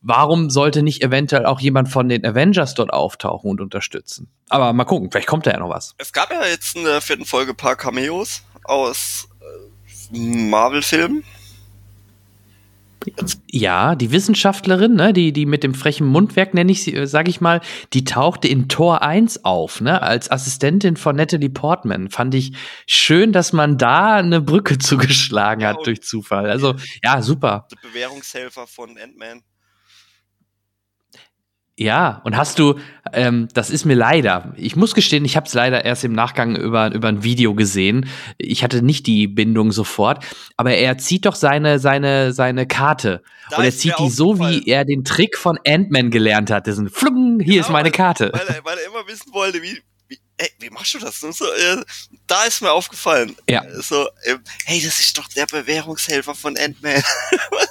warum 0.00 0.50
sollte 0.50 0.82
nicht 0.82 1.02
eventuell 1.02 1.46
auch 1.46 1.60
jemand 1.60 1.88
von 1.90 2.08
den 2.08 2.24
Avengers 2.24 2.74
dort 2.74 2.92
auftauchen 2.92 3.50
und 3.50 3.60
unterstützen? 3.60 4.28
Aber 4.48 4.72
mal 4.72 4.84
gucken, 4.84 5.10
vielleicht 5.10 5.28
kommt 5.28 5.46
da 5.46 5.50
ja 5.50 5.58
noch 5.58 5.70
was. 5.70 5.94
Es 5.98 6.12
gab 6.12 6.30
ja 6.30 6.44
jetzt 6.46 6.76
in 6.76 6.84
der 6.84 7.00
vierten 7.00 7.26
Folge 7.26 7.52
ein 7.52 7.56
paar 7.56 7.76
Cameos 7.76 8.42
aus 8.64 9.28
äh, 9.40 10.18
Marvel-Filmen. 10.18 11.24
Ja, 13.50 13.94
die 13.94 14.10
Wissenschaftlerin, 14.10 14.94
ne, 14.94 15.12
die, 15.12 15.32
die 15.32 15.46
mit 15.46 15.62
dem 15.62 15.74
frechen 15.74 16.06
Mundwerk, 16.06 16.54
nenne 16.54 16.72
ich 16.72 16.82
sie, 16.82 16.94
äh, 16.94 17.06
sag 17.06 17.28
ich 17.28 17.40
mal, 17.40 17.60
die 17.92 18.04
tauchte 18.04 18.48
in 18.48 18.68
Tor 18.68 19.02
1 19.02 19.44
auf, 19.44 19.80
ne, 19.80 20.02
als 20.02 20.30
Assistentin 20.30 20.96
von 20.96 21.16
Natalie 21.16 21.48
Portman. 21.48 22.10
Fand 22.10 22.34
ich 22.34 22.52
schön, 22.86 23.32
dass 23.32 23.52
man 23.52 23.78
da 23.78 24.16
eine 24.16 24.40
Brücke 24.40 24.78
zugeschlagen 24.78 25.64
hat 25.64 25.86
durch 25.86 26.02
Zufall. 26.02 26.50
Also, 26.50 26.74
ja, 27.02 27.22
super. 27.22 27.68
Der 27.70 27.88
Bewährungshelfer 27.88 28.66
von 28.66 28.96
Ant-Man. 28.98 29.42
Ja, 31.78 32.20
und 32.24 32.36
hast 32.36 32.58
du, 32.58 32.74
ähm, 33.12 33.46
das 33.54 33.70
ist 33.70 33.84
mir 33.84 33.94
leider, 33.94 34.52
ich 34.56 34.74
muss 34.74 34.96
gestehen, 34.96 35.24
ich 35.24 35.36
habe 35.36 35.46
es 35.46 35.54
leider 35.54 35.84
erst 35.84 36.02
im 36.02 36.12
Nachgang 36.12 36.56
über, 36.56 36.92
über 36.92 37.06
ein 37.06 37.22
Video 37.22 37.54
gesehen. 37.54 38.08
Ich 38.36 38.64
hatte 38.64 38.82
nicht 38.82 39.06
die 39.06 39.28
Bindung 39.28 39.70
sofort, 39.70 40.24
aber 40.56 40.72
er 40.72 40.98
zieht 40.98 41.24
doch 41.24 41.36
seine, 41.36 41.78
seine, 41.78 42.32
seine 42.32 42.66
Karte. 42.66 43.22
Da 43.50 43.58
und 43.58 43.62
er 43.62 43.68
ist 43.68 43.78
zieht 43.78 43.94
die 43.96 44.10
so, 44.10 44.40
wie 44.40 44.66
er 44.66 44.84
den 44.84 45.04
Trick 45.04 45.38
von 45.38 45.56
Ant-Man 45.64 46.10
gelernt 46.10 46.50
hat. 46.50 46.66
Diesen 46.66 46.90
Flung, 46.90 47.38
hier 47.38 47.60
ist 47.60 47.68
Genau, 47.68 47.78
meine 47.78 47.92
Karte. 47.92 48.32
Weil 48.32 48.56
er, 48.56 48.64
weil 48.64 48.78
er 48.78 48.86
immer 48.86 49.06
wissen 49.06 49.32
wollte, 49.32 49.62
wie, 49.62 49.80
wie, 50.08 50.18
ey, 50.36 50.50
wie 50.58 50.70
machst 50.70 50.94
du 50.94 50.98
das? 50.98 51.22
Und 51.22 51.36
so, 51.36 51.44
äh, 51.44 51.76
da 52.26 52.42
ist 52.42 52.60
mir 52.60 52.72
aufgefallen. 52.72 53.36
Ja. 53.48 53.62
So, 53.80 54.08
ähm, 54.24 54.40
hey, 54.64 54.82
das 54.82 54.98
ist 54.98 55.16
doch 55.16 55.28
der 55.28 55.46
Bewährungshelfer 55.46 56.34
von 56.34 56.56
Ant-Man. 56.58 57.04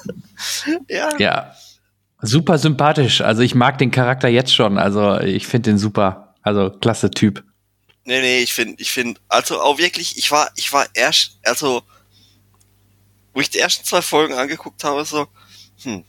ja. 0.87 1.09
Ja. 1.19 1.53
Super 2.22 2.57
sympathisch. 2.57 3.22
Also 3.22 3.41
ich 3.41 3.53
mag 3.55 3.78
den 3.78 3.91
Charakter 3.91 4.28
jetzt 4.28 4.53
schon. 4.53 4.78
Also 4.78 5.20
ich 5.20 5.47
finde 5.47 5.72
den 5.72 5.78
super. 5.78 6.36
Also 6.41 6.70
klasse 6.72 7.11
Typ. 7.11 7.43
Nee, 8.05 8.22
nee, 8.22 8.39
ich 8.39 8.53
finde, 8.53 8.82
ich 8.82 8.91
finde, 8.91 9.20
also 9.28 9.61
auch 9.61 9.78
wirklich, 9.78 10.18
ich 10.18 10.32
war, 10.32 10.49
ich 10.55 10.72
war 10.72 10.88
erst, 10.93 11.39
also, 11.43 11.84
wo 13.34 13.41
ich 13.41 13.49
die 13.49 13.59
ersten 13.59 13.84
zwei 13.84 14.01
Folgen 14.01 14.34
angeguckt 14.34 14.82
habe, 14.86 15.03
so, 15.03 15.28
hm, 15.84 16.05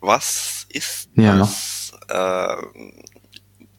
was 0.00 0.66
ist 0.68 1.08
Ja. 1.16 1.36
das? 1.38 1.92
Ähm, 2.10 2.92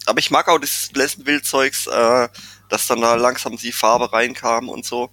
aber 0.08 0.20
ich 0.20 0.32
mag 0.32 0.48
auch 0.48 0.58
dieses 0.58 0.90
Pleasantville-Zeugs, 0.90 1.86
äh, 1.86 2.30
dass 2.70 2.88
dann 2.88 3.02
da 3.02 3.14
langsam 3.14 3.56
die 3.56 3.72
Farbe 3.72 4.12
reinkam 4.12 4.70
und 4.70 4.86
so. 4.86 5.12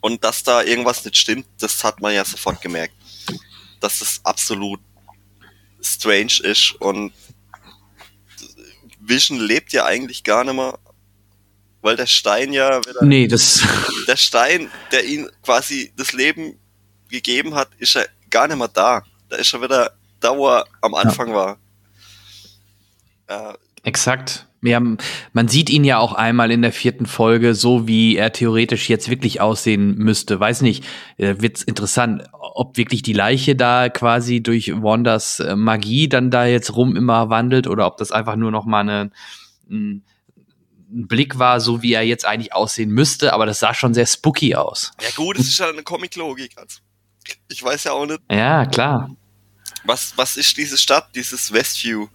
Und 0.00 0.22
dass 0.24 0.42
da 0.42 0.62
irgendwas 0.62 1.04
nicht 1.06 1.16
stimmt, 1.16 1.46
das 1.58 1.82
hat 1.84 2.02
man 2.02 2.12
ja 2.14 2.24
sofort 2.24 2.60
gemerkt. 2.60 2.94
Dass 3.82 3.98
das 3.98 4.20
absolut 4.24 4.80
strange 5.82 6.40
ist 6.44 6.72
und 6.80 7.12
Vision 9.00 9.40
lebt 9.40 9.72
ja 9.72 9.84
eigentlich 9.84 10.22
gar 10.22 10.44
nicht 10.44 10.54
mehr, 10.54 10.78
weil 11.80 11.96
der 11.96 12.06
Stein 12.06 12.52
ja 12.52 12.78
wieder, 12.86 13.04
Nee, 13.04 13.26
das. 13.26 13.60
der 14.06 14.16
Stein, 14.16 14.70
der 14.92 15.04
ihn 15.04 15.28
quasi 15.42 15.92
das 15.96 16.12
Leben 16.12 16.58
gegeben 17.08 17.54
hat, 17.54 17.68
ist 17.78 17.96
er 17.96 18.06
gar 18.30 18.46
nicht 18.46 18.56
mehr 18.56 18.68
da. 18.68 19.02
Da 19.28 19.36
ist 19.36 19.52
er 19.52 19.60
wieder 19.60 19.92
da, 20.20 20.36
wo 20.36 20.48
er 20.48 20.64
am 20.80 20.94
Anfang 20.94 21.34
war. 21.34 21.58
Äh, 23.26 23.54
Exakt. 23.82 24.46
Ja, 24.64 24.80
man 24.80 25.48
sieht 25.48 25.70
ihn 25.70 25.82
ja 25.82 25.98
auch 25.98 26.12
einmal 26.12 26.52
in 26.52 26.62
der 26.62 26.72
vierten 26.72 27.06
Folge, 27.06 27.56
so 27.56 27.88
wie 27.88 28.16
er 28.16 28.32
theoretisch 28.32 28.88
jetzt 28.88 29.10
wirklich 29.10 29.40
aussehen 29.40 29.96
müsste. 29.98 30.38
Weiß 30.38 30.62
nicht, 30.62 30.84
äh, 31.16 31.34
wird's 31.38 31.62
interessant, 31.64 32.22
ob 32.32 32.76
wirklich 32.76 33.02
die 33.02 33.12
Leiche 33.12 33.56
da 33.56 33.88
quasi 33.88 34.40
durch 34.40 34.72
Wandas 34.72 35.40
äh, 35.40 35.56
Magie 35.56 36.08
dann 36.08 36.30
da 36.30 36.46
jetzt 36.46 36.76
rum 36.76 36.94
immer 36.94 37.28
wandelt 37.28 37.66
oder 37.66 37.86
ob 37.86 37.96
das 37.96 38.12
einfach 38.12 38.36
nur 38.36 38.52
noch 38.52 38.64
mal 38.64 38.80
eine, 38.80 39.10
ein, 39.68 40.04
Blick 40.94 41.38
war, 41.38 41.58
so 41.58 41.82
wie 41.82 41.94
er 41.94 42.02
jetzt 42.02 42.26
eigentlich 42.26 42.52
aussehen 42.52 42.90
müsste. 42.90 43.32
Aber 43.32 43.46
das 43.46 43.58
sah 43.58 43.74
schon 43.74 43.94
sehr 43.94 44.06
spooky 44.06 44.54
aus. 44.54 44.92
ja 45.00 45.08
gut, 45.16 45.38
es 45.38 45.48
ist 45.48 45.58
ja 45.58 45.70
eine 45.70 45.82
Comic-Logik. 45.82 46.52
Also, 46.56 46.80
ich 47.48 47.62
weiß 47.62 47.84
ja 47.84 47.92
auch 47.92 48.06
nicht, 48.06 48.20
Ja, 48.30 48.66
klar. 48.66 49.10
was, 49.84 50.12
was 50.16 50.36
ist 50.36 50.56
diese 50.56 50.76
Stadt, 50.76 51.08
dieses 51.14 51.50
Westview? 51.52 52.08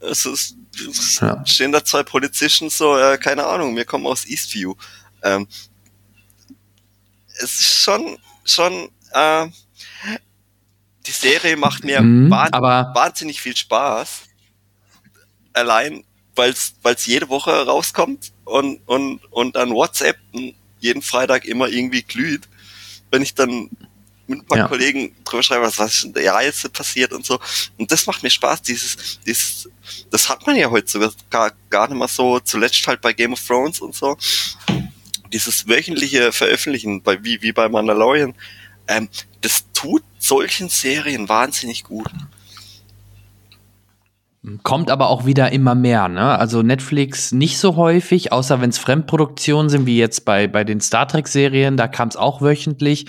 Es 0.00 0.26
ist, 0.26 0.56
Ja. 1.20 1.42
stehen 1.46 1.72
da 1.72 1.84
zwei 1.84 2.02
Polizisten 2.02 2.70
so, 2.70 2.96
äh, 2.96 3.18
keine 3.18 3.46
Ahnung, 3.46 3.76
wir 3.76 3.84
kommen 3.84 4.06
aus 4.06 4.26
Eastview. 4.26 4.74
Ähm, 5.22 5.46
es 7.34 7.60
ist 7.60 7.74
schon, 7.82 8.18
schon, 8.44 8.90
äh, 9.12 9.46
die 11.06 11.10
Serie 11.10 11.56
macht 11.56 11.84
mir 11.84 12.00
Mhm, 12.00 12.30
wahn 12.30 12.52
wahnsinnig 12.52 13.40
viel 13.40 13.56
Spaß. 13.56 14.22
Allein, 15.52 16.04
weil 16.34 16.50
es 16.50 17.06
jede 17.06 17.28
Woche 17.28 17.50
rauskommt 17.66 18.32
und, 18.44 18.80
und, 18.86 19.24
und 19.32 19.56
dann 19.56 19.70
WhatsApp 19.70 20.16
jeden 20.80 21.02
Freitag 21.02 21.44
immer 21.44 21.68
irgendwie 21.68 22.02
glüht. 22.02 22.48
wenn 23.10 23.22
ich 23.22 23.34
dann 23.34 23.68
mit 24.26 24.40
ein 24.40 24.46
paar 24.46 24.58
ja. 24.58 24.68
Kollegen 24.68 25.14
drüber 25.24 25.42
schreibe, 25.42 25.64
was, 25.64 25.78
was 25.78 26.04
in 26.04 26.12
der 26.12 26.32
Reise 26.32 26.68
passiert 26.68 27.12
und 27.12 27.26
so. 27.26 27.38
Und 27.78 27.90
das 27.90 28.06
macht 28.06 28.22
mir 28.22 28.30
Spaß, 28.30 28.62
dieses, 28.62 29.20
dieses, 29.26 29.68
das 30.10 30.28
hat 30.28 30.46
man 30.46 30.56
ja 30.56 30.70
heute 30.70 30.90
sogar 30.90 31.12
gar, 31.30 31.52
gar 31.70 31.88
nicht 31.88 31.98
mal 31.98 32.08
so, 32.08 32.40
zuletzt 32.40 32.86
halt 32.86 33.00
bei 33.00 33.12
Game 33.12 33.32
of 33.32 33.46
Thrones 33.46 33.80
und 33.80 33.94
so. 33.94 34.16
Dieses 35.32 35.66
wöchentliche 35.66 36.32
Veröffentlichen, 36.32 37.02
bei, 37.02 37.22
wie, 37.24 37.40
wie 37.42 37.52
bei 37.52 37.68
Mandalorian, 37.68 38.34
ähm, 38.88 39.08
das 39.40 39.64
tut 39.72 40.02
solchen 40.18 40.68
Serien 40.68 41.28
wahnsinnig 41.28 41.84
gut. 41.84 42.10
Kommt 44.64 44.90
aber 44.90 45.08
auch 45.08 45.24
wieder 45.24 45.52
immer 45.52 45.76
mehr, 45.76 46.08
ne? 46.08 46.36
Also 46.36 46.62
Netflix 46.62 47.30
nicht 47.30 47.58
so 47.58 47.76
häufig, 47.76 48.32
außer 48.32 48.60
wenn 48.60 48.70
es 48.70 48.78
Fremdproduktionen 48.78 49.68
sind, 49.68 49.86
wie 49.86 49.96
jetzt 49.96 50.24
bei, 50.24 50.48
bei 50.48 50.64
den 50.64 50.80
Star 50.80 51.06
Trek-Serien, 51.06 51.76
da 51.76 51.86
kam 51.86 52.08
es 52.08 52.16
auch 52.16 52.42
wöchentlich. 52.42 53.06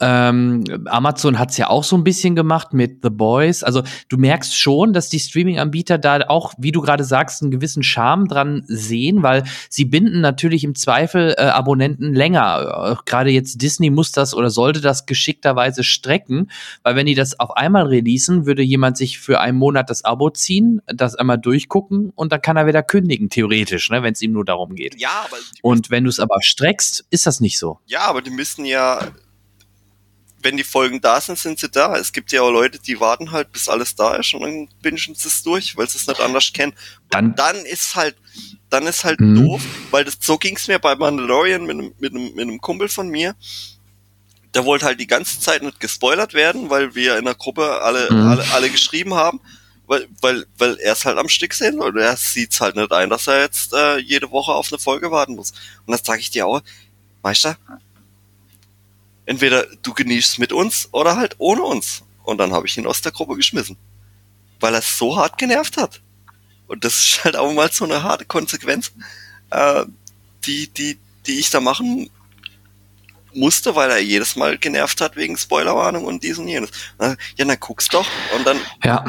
Ähm, 0.00 0.64
Amazon 0.84 1.38
hat 1.38 1.52
es 1.52 1.56
ja 1.56 1.70
auch 1.70 1.82
so 1.82 1.96
ein 1.96 2.04
bisschen 2.04 2.36
gemacht 2.36 2.74
mit 2.74 2.98
The 3.02 3.08
Boys. 3.08 3.62
Also 3.62 3.84
du 4.10 4.18
merkst 4.18 4.54
schon, 4.54 4.92
dass 4.92 5.08
die 5.08 5.18
Streaming-Anbieter 5.18 5.96
da 5.96 6.20
auch, 6.28 6.52
wie 6.58 6.72
du 6.72 6.82
gerade 6.82 7.04
sagst, 7.04 7.40
einen 7.40 7.50
gewissen 7.50 7.82
Charme 7.82 8.28
dran 8.28 8.62
sehen, 8.66 9.22
weil 9.22 9.44
sie 9.70 9.86
binden 9.86 10.20
natürlich 10.20 10.62
im 10.62 10.74
Zweifel 10.74 11.36
äh, 11.38 11.44
Abonnenten 11.44 12.12
länger. 12.12 12.98
Äh, 13.00 13.02
gerade 13.06 13.30
jetzt 13.30 13.62
Disney 13.62 13.88
muss 13.88 14.12
das 14.12 14.34
oder 14.34 14.50
sollte 14.50 14.82
das 14.82 15.06
geschickterweise 15.06 15.84
strecken, 15.84 16.50
weil 16.82 16.96
wenn 16.96 17.06
die 17.06 17.14
das 17.14 17.40
auf 17.40 17.56
einmal 17.56 17.86
releasen, 17.86 18.44
würde 18.44 18.62
jemand 18.62 18.98
sich 18.98 19.18
für 19.18 19.40
einen 19.40 19.56
Monat 19.56 19.88
das 19.88 20.04
Abo 20.04 20.28
ziehen 20.28 20.65
ziehen, 20.66 20.82
das 20.86 21.14
einmal 21.14 21.38
durchgucken 21.38 22.12
und 22.14 22.32
dann 22.32 22.42
kann 22.42 22.56
er 22.56 22.66
wieder 22.66 22.82
kündigen, 22.82 23.30
theoretisch, 23.30 23.90
ne, 23.90 24.02
wenn 24.02 24.12
es 24.12 24.22
ihm 24.22 24.32
nur 24.32 24.44
darum 24.44 24.74
geht. 24.74 24.98
Ja, 25.00 25.26
aber. 25.26 25.36
Und 25.62 25.90
wenn 25.90 26.04
du 26.04 26.10
es 26.10 26.20
aber 26.20 26.42
streckst, 26.42 27.04
ist 27.10 27.26
das 27.26 27.40
nicht 27.40 27.58
so. 27.58 27.80
Ja, 27.86 28.02
aber 28.02 28.22
die 28.22 28.30
müssen 28.30 28.64
ja, 28.64 29.00
wenn 30.42 30.56
die 30.56 30.64
Folgen 30.64 31.00
da 31.00 31.20
sind, 31.20 31.38
sind 31.38 31.58
sie 31.58 31.68
da. 31.68 31.96
Es 31.96 32.12
gibt 32.12 32.32
ja 32.32 32.42
auch 32.42 32.50
Leute, 32.50 32.78
die 32.78 33.00
warten 33.00 33.32
halt, 33.32 33.52
bis 33.52 33.68
alles 33.68 33.94
da 33.94 34.14
ist 34.16 34.34
und 34.34 34.42
dann 34.42 34.68
bingen 34.82 34.98
sie 34.98 35.28
es 35.28 35.42
durch, 35.42 35.76
weil 35.76 35.88
sie 35.88 35.98
es 35.98 36.06
nicht 36.06 36.20
anders 36.20 36.52
kennen. 36.52 36.74
Dann, 37.10 37.34
dann 37.34 37.56
ist 37.56 37.96
halt, 37.96 38.16
dann 38.70 38.86
ist 38.86 39.04
halt 39.04 39.20
mhm. 39.20 39.36
doof, 39.36 39.62
weil 39.90 40.04
das, 40.04 40.18
so 40.20 40.38
ging's 40.38 40.68
mir 40.68 40.78
bei 40.78 40.94
Mandalorian 40.94 41.64
mit 41.64 41.78
einem, 41.78 41.92
mit 41.98 42.12
einem, 42.12 42.34
mit 42.34 42.42
einem 42.42 42.60
Kumpel 42.60 42.88
von 42.88 43.08
mir 43.08 43.34
der 44.54 44.64
wollte 44.64 44.86
halt 44.86 44.98
die 44.98 45.06
ganze 45.06 45.38
Zeit 45.38 45.62
nicht 45.62 45.80
gespoilert 45.80 46.32
werden, 46.32 46.70
weil 46.70 46.94
wir 46.94 47.18
in 47.18 47.26
der 47.26 47.34
Gruppe 47.34 47.82
alle, 47.82 48.10
mhm. 48.10 48.26
alle, 48.26 48.44
alle 48.54 48.70
geschrieben 48.70 49.12
haben 49.12 49.38
weil, 49.86 50.08
weil, 50.20 50.46
weil 50.58 50.76
er 50.76 50.92
es 50.92 51.04
halt 51.04 51.18
am 51.18 51.28
Stück 51.28 51.54
sehen 51.54 51.78
will. 51.78 51.96
Er 52.00 52.16
sieht 52.16 52.52
es 52.52 52.60
halt 52.60 52.76
nicht 52.76 52.92
ein, 52.92 53.10
dass 53.10 53.26
er 53.26 53.40
jetzt 53.40 53.72
äh, 53.72 53.98
jede 53.98 54.30
Woche 54.30 54.52
auf 54.52 54.72
eine 54.72 54.78
Folge 54.78 55.10
warten 55.10 55.36
muss. 55.36 55.52
Und 55.86 55.92
das 55.92 56.04
sage 56.04 56.20
ich 56.20 56.30
dir 56.30 56.46
auch, 56.46 56.60
Meister, 57.22 57.56
entweder 59.26 59.66
du 59.82 59.94
genießt 59.94 60.38
mit 60.38 60.52
uns 60.52 60.88
oder 60.92 61.16
halt 61.16 61.36
ohne 61.38 61.62
uns. 61.62 62.02
Und 62.24 62.38
dann 62.38 62.52
habe 62.52 62.66
ich 62.66 62.76
ihn 62.76 62.86
aus 62.86 63.02
der 63.02 63.12
Gruppe 63.12 63.36
geschmissen. 63.36 63.76
Weil 64.58 64.74
er 64.74 64.80
es 64.80 64.98
so 64.98 65.16
hart 65.16 65.38
genervt 65.38 65.76
hat. 65.76 66.00
Und 66.66 66.84
das 66.84 67.00
ist 67.00 67.24
halt 67.24 67.36
auch 67.36 67.52
mal 67.52 67.70
so 67.70 67.84
eine 67.84 68.02
harte 68.02 68.24
Konsequenz, 68.24 68.92
äh, 69.50 69.84
die, 70.44 70.68
die, 70.68 70.98
die 71.26 71.38
ich 71.38 71.50
da 71.50 71.60
machen 71.60 72.10
musste, 73.36 73.74
weil 73.74 73.90
er 73.90 73.98
jedes 73.98 74.36
Mal 74.36 74.58
genervt 74.58 75.00
hat 75.00 75.16
wegen 75.16 75.36
Spoilerwarnung 75.36 76.04
und 76.04 76.22
dies 76.22 76.38
und 76.38 76.48
jenes. 76.48 76.70
Ja, 77.00 77.14
dann 77.36 77.56
guckst 77.60 77.92
doch 77.94 78.06
und 78.36 78.46
dann, 78.46 78.58
ja. 78.84 79.04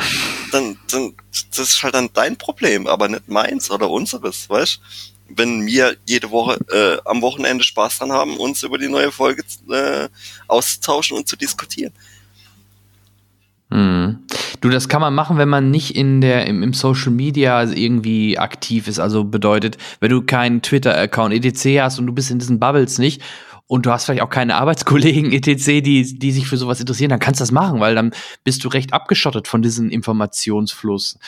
dann, 0.52 0.78
dann, 0.92 1.14
das 1.50 1.60
ist 1.60 1.84
halt 1.84 1.96
dann 1.96 2.10
dein 2.14 2.38
Problem, 2.38 2.88
aber 2.88 3.08
nicht 3.08 3.28
meins 3.28 3.72
oder 3.72 3.90
unseres, 3.90 4.50
weißt? 4.50 4.80
Wenn 5.30 5.66
wir 5.66 5.98
jede 6.06 6.32
Woche 6.32 6.58
äh, 6.72 6.98
am 7.10 7.22
Wochenende 7.22 7.64
Spaß 7.64 7.98
dran 7.98 8.14
haben, 8.14 8.38
uns 8.38 8.64
über 8.64 8.78
die 8.78 8.88
neue 8.88 9.12
Folge 9.12 9.44
äh, 9.70 10.08
auszutauschen 10.48 11.18
und 11.18 11.28
zu 11.28 11.36
diskutieren. 11.36 11.92
Mhm. 13.70 14.20
Du, 14.62 14.70
das 14.70 14.88
kann 14.88 15.02
man 15.02 15.14
machen, 15.14 15.38
wenn 15.38 15.50
man 15.50 15.72
nicht 15.72 15.96
in 15.96 16.22
der 16.22 16.46
im, 16.48 16.64
im 16.64 16.74
Social 16.74 17.12
Media 17.12 17.64
irgendwie 17.64 18.40
aktiv 18.40 18.88
ist. 18.88 19.00
Also 19.00 19.24
bedeutet, 19.24 19.78
wenn 20.00 20.10
du 20.10 20.22
keinen 20.22 20.62
Twitter-Account 20.62 21.34
etc. 21.34 21.82
hast 21.82 22.00
und 22.00 22.08
du 22.08 22.14
bist 22.14 22.32
in 22.32 22.40
diesen 22.40 22.60
Bubbles 22.60 22.98
nicht 22.98 23.22
und 23.68 23.86
du 23.86 23.92
hast 23.92 24.06
vielleicht 24.06 24.22
auch 24.22 24.30
keine 24.30 24.56
Arbeitskollegen 24.56 25.32
etc., 25.34 25.82
die, 25.82 26.18
die 26.18 26.32
sich 26.32 26.48
für 26.48 26.58
sowas 26.58 26.80
interessieren, 26.80 27.10
dann 27.10 27.20
kannst 27.20 27.42
du 27.42 27.44
das 27.44 27.52
machen, 27.52 27.80
weil 27.82 27.96
dann 27.96 28.12
bist 28.44 28.64
du 28.64 28.70
recht 28.70 28.94
abgeschottet 28.94 29.48
von 29.48 29.62
diesem 29.62 29.90
Informationsfluss. 29.90 31.20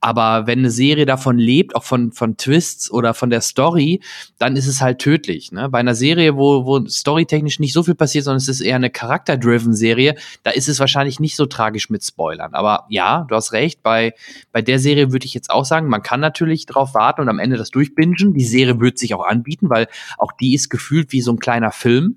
Aber 0.00 0.46
wenn 0.46 0.60
eine 0.60 0.70
Serie 0.70 1.06
davon 1.06 1.38
lebt, 1.38 1.74
auch 1.74 1.82
von, 1.82 2.12
von 2.12 2.36
Twists 2.36 2.90
oder 2.90 3.14
von 3.14 3.30
der 3.30 3.40
Story, 3.40 4.00
dann 4.38 4.54
ist 4.54 4.68
es 4.68 4.80
halt 4.80 5.00
tödlich. 5.00 5.50
Ne? 5.50 5.68
Bei 5.68 5.80
einer 5.80 5.96
Serie, 5.96 6.36
wo, 6.36 6.64
wo 6.64 6.86
storytechnisch 6.86 7.58
nicht 7.58 7.72
so 7.72 7.82
viel 7.82 7.96
passiert, 7.96 8.24
sondern 8.24 8.38
es 8.38 8.48
ist 8.48 8.60
eher 8.60 8.76
eine 8.76 8.90
charakter-driven 8.90 9.74
Serie, 9.74 10.14
da 10.44 10.52
ist 10.52 10.68
es 10.68 10.78
wahrscheinlich 10.78 11.18
nicht 11.18 11.34
so 11.34 11.46
tragisch 11.46 11.90
mit 11.90 12.04
Spoilern. 12.04 12.54
Aber 12.54 12.86
ja, 12.90 13.26
du 13.28 13.34
hast 13.34 13.52
recht, 13.52 13.82
bei, 13.82 14.14
bei 14.52 14.62
der 14.62 14.78
Serie 14.78 15.10
würde 15.10 15.26
ich 15.26 15.34
jetzt 15.34 15.50
auch 15.50 15.64
sagen, 15.64 15.88
man 15.88 16.02
kann 16.02 16.20
natürlich 16.20 16.66
drauf 16.66 16.94
warten 16.94 17.22
und 17.22 17.28
am 17.28 17.40
Ende 17.40 17.56
das 17.56 17.70
durchbingen. 17.70 18.34
Die 18.34 18.44
Serie 18.44 18.78
wird 18.78 18.98
sich 18.98 19.14
auch 19.14 19.26
anbieten, 19.26 19.68
weil 19.68 19.88
auch 20.16 20.30
die 20.32 20.54
ist 20.54 20.68
gefühlt 20.68 21.10
wie 21.10 21.20
so 21.20 21.32
ein 21.32 21.40
kleiner 21.40 21.72
Film 21.72 21.87
Film. 21.88 22.16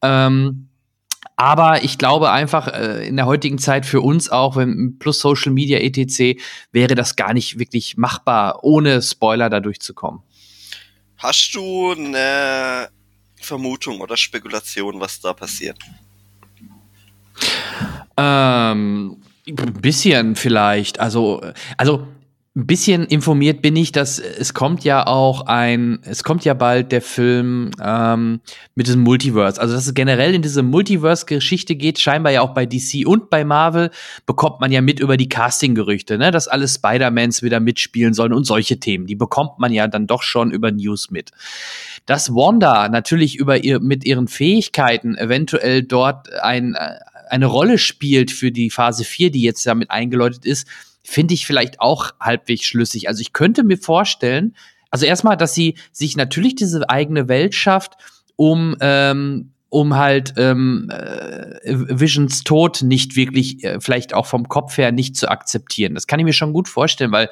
Ähm, 0.00 0.68
aber 1.36 1.84
ich 1.84 1.98
glaube 1.98 2.30
einfach, 2.30 2.68
äh, 2.68 3.06
in 3.06 3.16
der 3.16 3.26
heutigen 3.26 3.58
Zeit 3.58 3.84
für 3.84 4.00
uns 4.00 4.30
auch, 4.30 4.56
wenn 4.56 4.98
plus 4.98 5.18
Social 5.18 5.52
Media 5.52 5.78
etc., 5.80 6.40
wäre 6.72 6.94
das 6.94 7.16
gar 7.16 7.34
nicht 7.34 7.58
wirklich 7.58 7.98
machbar, 7.98 8.64
ohne 8.64 9.02
Spoiler 9.02 9.50
da 9.50 9.60
durchzukommen. 9.60 10.22
Hast 11.18 11.54
du 11.54 11.92
eine 11.92 12.88
Vermutung 13.36 14.00
oder 14.00 14.16
Spekulation, 14.16 14.98
was 14.98 15.20
da 15.20 15.34
passiert? 15.34 15.78
Ähm, 18.16 19.16
ein 19.46 19.72
bisschen 19.80 20.36
vielleicht. 20.36 21.00
Also, 21.00 21.42
also 21.76 22.06
ein 22.54 22.66
bisschen 22.66 23.06
informiert 23.06 23.62
bin 23.62 23.76
ich, 23.76 23.92
dass 23.92 24.18
es 24.18 24.52
kommt 24.52 24.84
ja 24.84 25.06
auch 25.06 25.46
ein, 25.46 26.00
es 26.04 26.22
kommt 26.22 26.44
ja 26.44 26.52
bald 26.52 26.92
der 26.92 27.00
Film 27.00 27.70
ähm, 27.82 28.40
mit 28.74 28.88
diesem 28.88 29.00
Multiverse. 29.00 29.58
Also 29.58 29.74
dass 29.74 29.86
es 29.86 29.94
generell 29.94 30.34
in 30.34 30.42
diese 30.42 30.62
Multiverse-Geschichte 30.62 31.76
geht, 31.76 31.98
scheinbar 31.98 32.30
ja 32.30 32.42
auch 32.42 32.52
bei 32.52 32.66
DC 32.66 33.06
und 33.06 33.30
bei 33.30 33.46
Marvel, 33.46 33.90
bekommt 34.26 34.60
man 34.60 34.70
ja 34.70 34.82
mit 34.82 35.00
über 35.00 35.16
die 35.16 35.30
Casting-Gerüchte, 35.30 36.18
ne? 36.18 36.30
dass 36.30 36.46
alle 36.46 36.68
Spider-Mans 36.68 37.42
wieder 37.42 37.58
mitspielen 37.58 38.12
sollen 38.12 38.34
und 38.34 38.44
solche 38.44 38.78
Themen. 38.78 39.06
Die 39.06 39.16
bekommt 39.16 39.58
man 39.58 39.72
ja 39.72 39.88
dann 39.88 40.06
doch 40.06 40.22
schon 40.22 40.50
über 40.50 40.70
News 40.70 41.10
mit. 41.10 41.30
Dass 42.04 42.34
Wanda 42.34 42.90
natürlich 42.90 43.36
über 43.36 43.64
ihr, 43.64 43.80
mit 43.80 44.04
ihren 44.04 44.28
Fähigkeiten 44.28 45.16
eventuell 45.16 45.84
dort 45.84 46.30
ein, 46.42 46.74
äh, 46.74 46.96
eine 47.30 47.46
Rolle 47.46 47.78
spielt 47.78 48.30
für 48.30 48.52
die 48.52 48.68
Phase 48.68 49.04
4, 49.04 49.30
die 49.30 49.40
jetzt 49.40 49.66
damit 49.66 49.90
eingeläutet 49.90 50.44
ist, 50.44 50.68
finde 51.02 51.34
ich 51.34 51.46
vielleicht 51.46 51.80
auch 51.80 52.12
halbwegs 52.20 52.64
schlüssig. 52.64 53.08
Also 53.08 53.20
ich 53.20 53.32
könnte 53.32 53.64
mir 53.64 53.78
vorstellen, 53.78 54.54
also 54.90 55.06
erstmal, 55.06 55.36
dass 55.36 55.54
sie 55.54 55.76
sich 55.90 56.16
natürlich 56.16 56.54
diese 56.54 56.88
eigene 56.88 57.28
Welt 57.28 57.54
schafft, 57.54 57.94
um 58.36 58.76
ähm, 58.80 59.52
um 59.72 59.96
halt 59.96 60.34
ähm, 60.36 60.90
äh, 60.90 61.54
Visions 61.64 62.44
Tod 62.44 62.82
nicht 62.82 63.16
wirklich, 63.16 63.64
äh, 63.64 63.80
vielleicht 63.80 64.12
auch 64.12 64.26
vom 64.26 64.46
Kopf 64.46 64.76
her 64.76 64.92
nicht 64.92 65.16
zu 65.16 65.30
akzeptieren. 65.30 65.94
Das 65.94 66.06
kann 66.06 66.20
ich 66.20 66.26
mir 66.26 66.34
schon 66.34 66.52
gut 66.52 66.68
vorstellen, 66.68 67.10
weil 67.10 67.30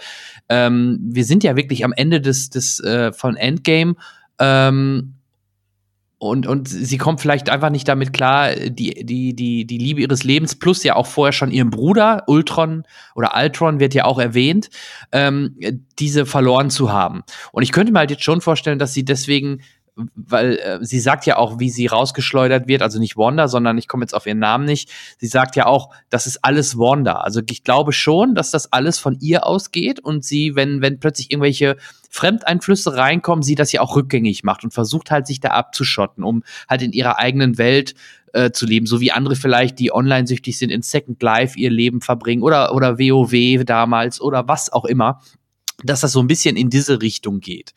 ähm, 0.49 0.99
wir 1.03 1.26
sind 1.26 1.45
ja 1.45 1.55
wirklich 1.55 1.84
am 1.84 1.92
Ende 1.92 2.18
des, 2.18 2.49
des 2.49 2.80
äh, 2.80 3.13
von 3.13 3.37
Endgame 3.37 3.95
ähm, 4.38 5.17
und, 6.22 6.47
und 6.47 6.68
sie 6.68 6.99
kommt 6.99 7.22
vielleicht 7.22 7.49
einfach 7.49 7.71
nicht 7.71 7.88
damit 7.88 8.13
klar, 8.13 8.55
die, 8.55 9.07
die, 9.07 9.34
die, 9.34 9.64
die 9.64 9.79
Liebe 9.79 10.03
ihres 10.03 10.22
Lebens, 10.22 10.55
plus 10.55 10.84
ja 10.84 10.95
auch 10.95 11.07
vorher 11.07 11.33
schon 11.33 11.51
ihren 11.51 11.71
Bruder, 11.71 12.25
Ultron 12.26 12.84
oder 13.14 13.33
Ultron 13.34 13.80
wird 13.80 13.95
ja 13.95 14.05
auch 14.05 14.18
erwähnt, 14.18 14.68
ähm, 15.13 15.57
diese 15.99 16.26
verloren 16.26 16.68
zu 16.68 16.92
haben. 16.92 17.22
Und 17.53 17.63
ich 17.63 17.72
könnte 17.72 17.91
mir 17.91 18.01
halt 18.01 18.11
jetzt 18.11 18.22
schon 18.22 18.42
vorstellen, 18.42 18.79
dass 18.79 18.92
sie 18.92 19.03
deswegen 19.03 19.63
weil 20.14 20.58
äh, 20.58 20.79
sie 20.83 21.00
sagt 21.00 21.26
ja 21.26 21.37
auch, 21.37 21.58
wie 21.58 21.71
sie 21.71 21.87
rausgeschleudert 21.87 22.68
wird, 22.68 22.83
also 22.83 22.99
nicht 22.99 23.17
Wanda, 23.17 23.49
sondern 23.49 23.79
ich 23.79 23.88
komme 23.88 24.04
jetzt 24.04 24.14
auf 24.14 24.26
ihren 24.26 24.38
Namen 24.38 24.64
nicht. 24.64 24.91
Sie 25.18 25.26
sagt 25.26 25.57
ja 25.57 25.67
auch, 25.67 25.92
das 26.08 26.26
ist 26.26 26.45
alles 26.45 26.79
Wanda. 26.79 27.14
Also 27.14 27.41
ich 27.49 27.64
glaube 27.64 27.92
schon, 27.92 28.34
dass 28.34 28.50
das 28.50 28.72
alles 28.72 28.99
von 28.99 29.18
ihr 29.21 29.46
ausgeht 29.46 30.00
und 30.00 30.25
sie, 30.25 30.54
wenn, 30.54 30.80
wenn 30.83 31.00
plötzlich 31.00 31.30
irgendwelche 31.30 31.76
Fremdeinflüsse 32.11 32.96
reinkommen, 32.96 33.42
sie 33.42 33.54
das 33.54 33.72
ja 33.72 33.80
auch 33.80 33.96
rückgängig 33.96 34.42
macht 34.42 34.64
und 34.64 34.75
versucht 34.75 35.11
halt, 35.11 35.26
sich 35.26 35.41
da 35.41 35.50
abzuschotten, 35.50 36.25
um 36.25 36.42
halt 36.68 36.83
in 36.83 36.92
ihrer 36.92 37.18
eigenen 37.18 37.57
Welt 37.57 37.95
äh, 38.33 38.50
zu 38.50 38.67
leben, 38.67 38.87
so 38.87 39.00
wie 39.00 39.12
andere 39.12 39.37
vielleicht, 39.37 39.79
die 39.79 39.92
online 39.92 40.26
süchtig 40.26 40.58
sind, 40.58 40.71
in 40.71 40.83
Second 40.83 41.22
Life 41.22 41.58
ihr 41.58 41.71
Leben 41.71 42.00
verbringen 42.00 42.42
oder, 42.42 42.75
oder 42.75 42.99
WoW 42.99 43.64
damals 43.64 44.21
oder 44.21 44.49
was 44.49 44.72
auch 44.72 44.84
immer 44.84 45.21
dass 45.85 46.01
das 46.01 46.13
so 46.13 46.21
ein 46.21 46.27
bisschen 46.27 46.57
in 46.57 46.71
diese 46.71 47.01
Richtung 47.03 47.41
geht. 47.41 47.73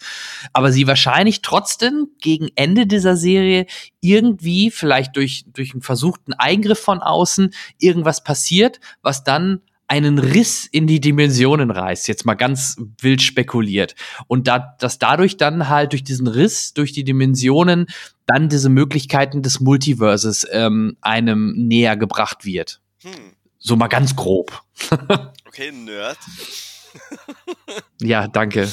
Aber 0.54 0.72
sie 0.72 0.88
wahrscheinlich 0.88 1.42
trotzdem 1.42 2.10
gegen 2.22 2.50
Ende 2.56 2.88
dieser 2.88 3.16
Serie 3.16 3.66
irgendwie 4.02 4.72
vielleicht 4.72 5.16
durch, 5.16 5.46
durch 5.54 5.74
einen 5.74 5.82
versuchten 5.82 6.34
Eingriff 6.34 6.80
von 6.80 7.00
außen 7.00 7.54
irgendwas 7.80 8.24
passiert, 8.24 8.80
was 9.02 9.24
dann 9.24 9.62
einen 9.88 10.18
Riss 10.18 10.66
in 10.66 10.88
die 10.88 11.00
Dimensionen 11.00 11.70
reißt, 11.70 12.08
jetzt 12.08 12.26
mal 12.26 12.34
ganz 12.34 12.78
wild 13.00 13.22
spekuliert. 13.22 13.96
Und 14.28 14.48
da, 14.48 14.76
dass 14.80 14.98
dadurch 14.98 15.38
dann 15.38 15.70
halt 15.70 15.92
durch 15.92 16.04
diesen 16.04 16.28
Riss, 16.28 16.74
durch 16.74 16.94
die 16.94 17.04
Dimensionen, 17.04 17.86
dann 18.26 18.50
diese 18.50 18.70
Möglichkeiten 18.70 19.42
des 19.42 19.60
Multiverses 19.60 20.48
ähm, 20.52 20.98
einem 21.02 21.54
näher 21.56 21.98
gebracht 21.98 22.46
wird. 22.46 22.82
Hm. 23.02 23.12
So 23.60 23.76
mal 23.76 23.88
ganz 23.88 24.16
grob. 24.16 24.64
okay, 25.46 25.72
Nerd. 25.72 26.18
ja, 28.02 28.28
danke. 28.28 28.70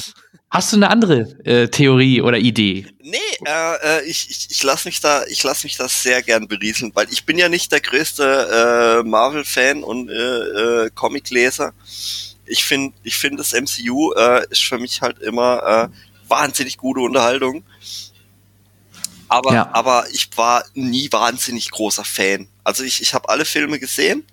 Hast 0.51 0.73
du 0.73 0.75
eine 0.75 0.89
andere 0.89 1.21
äh, 1.45 1.69
Theorie 1.69 2.21
oder 2.21 2.37
Idee? 2.37 2.85
Nee, 3.01 3.17
äh, 3.45 3.99
äh, 3.99 4.03
ich, 4.03 4.29
ich, 4.29 4.47
ich 4.51 4.63
lasse 4.63 4.89
mich 4.89 4.99
da, 4.99 5.23
ich 5.27 5.41
lasse 5.43 5.65
mich 5.65 5.77
das 5.77 6.03
sehr 6.03 6.21
gern 6.21 6.49
berieseln, 6.49 6.91
weil 6.93 7.07
ich 7.09 7.25
bin 7.25 7.37
ja 7.37 7.47
nicht 7.47 7.71
der 7.71 7.79
größte 7.79 9.01
äh, 9.01 9.07
Marvel-Fan 9.07 9.81
und 9.81 10.09
äh, 10.09 10.13
äh, 10.13 10.89
Comic-Leser. 10.93 11.73
Ich 12.45 12.65
finde, 12.65 12.93
ich 13.03 13.15
finde 13.15 13.37
das 13.37 13.53
MCU 13.53 14.11
äh, 14.11 14.45
ist 14.49 14.63
für 14.63 14.77
mich 14.77 15.01
halt 15.01 15.19
immer 15.19 15.89
äh, 15.89 16.29
wahnsinnig 16.29 16.77
gute 16.77 16.99
Unterhaltung. 16.99 17.63
Aber, 19.29 19.53
ja. 19.53 19.69
aber 19.71 20.07
ich 20.11 20.29
war 20.35 20.65
nie 20.73 21.09
wahnsinnig 21.13 21.71
großer 21.71 22.03
Fan. 22.03 22.49
Also 22.65 22.83
ich, 22.83 23.01
ich 23.01 23.13
habe 23.13 23.29
alle 23.29 23.45
Filme 23.45 23.79
gesehen, 23.79 24.25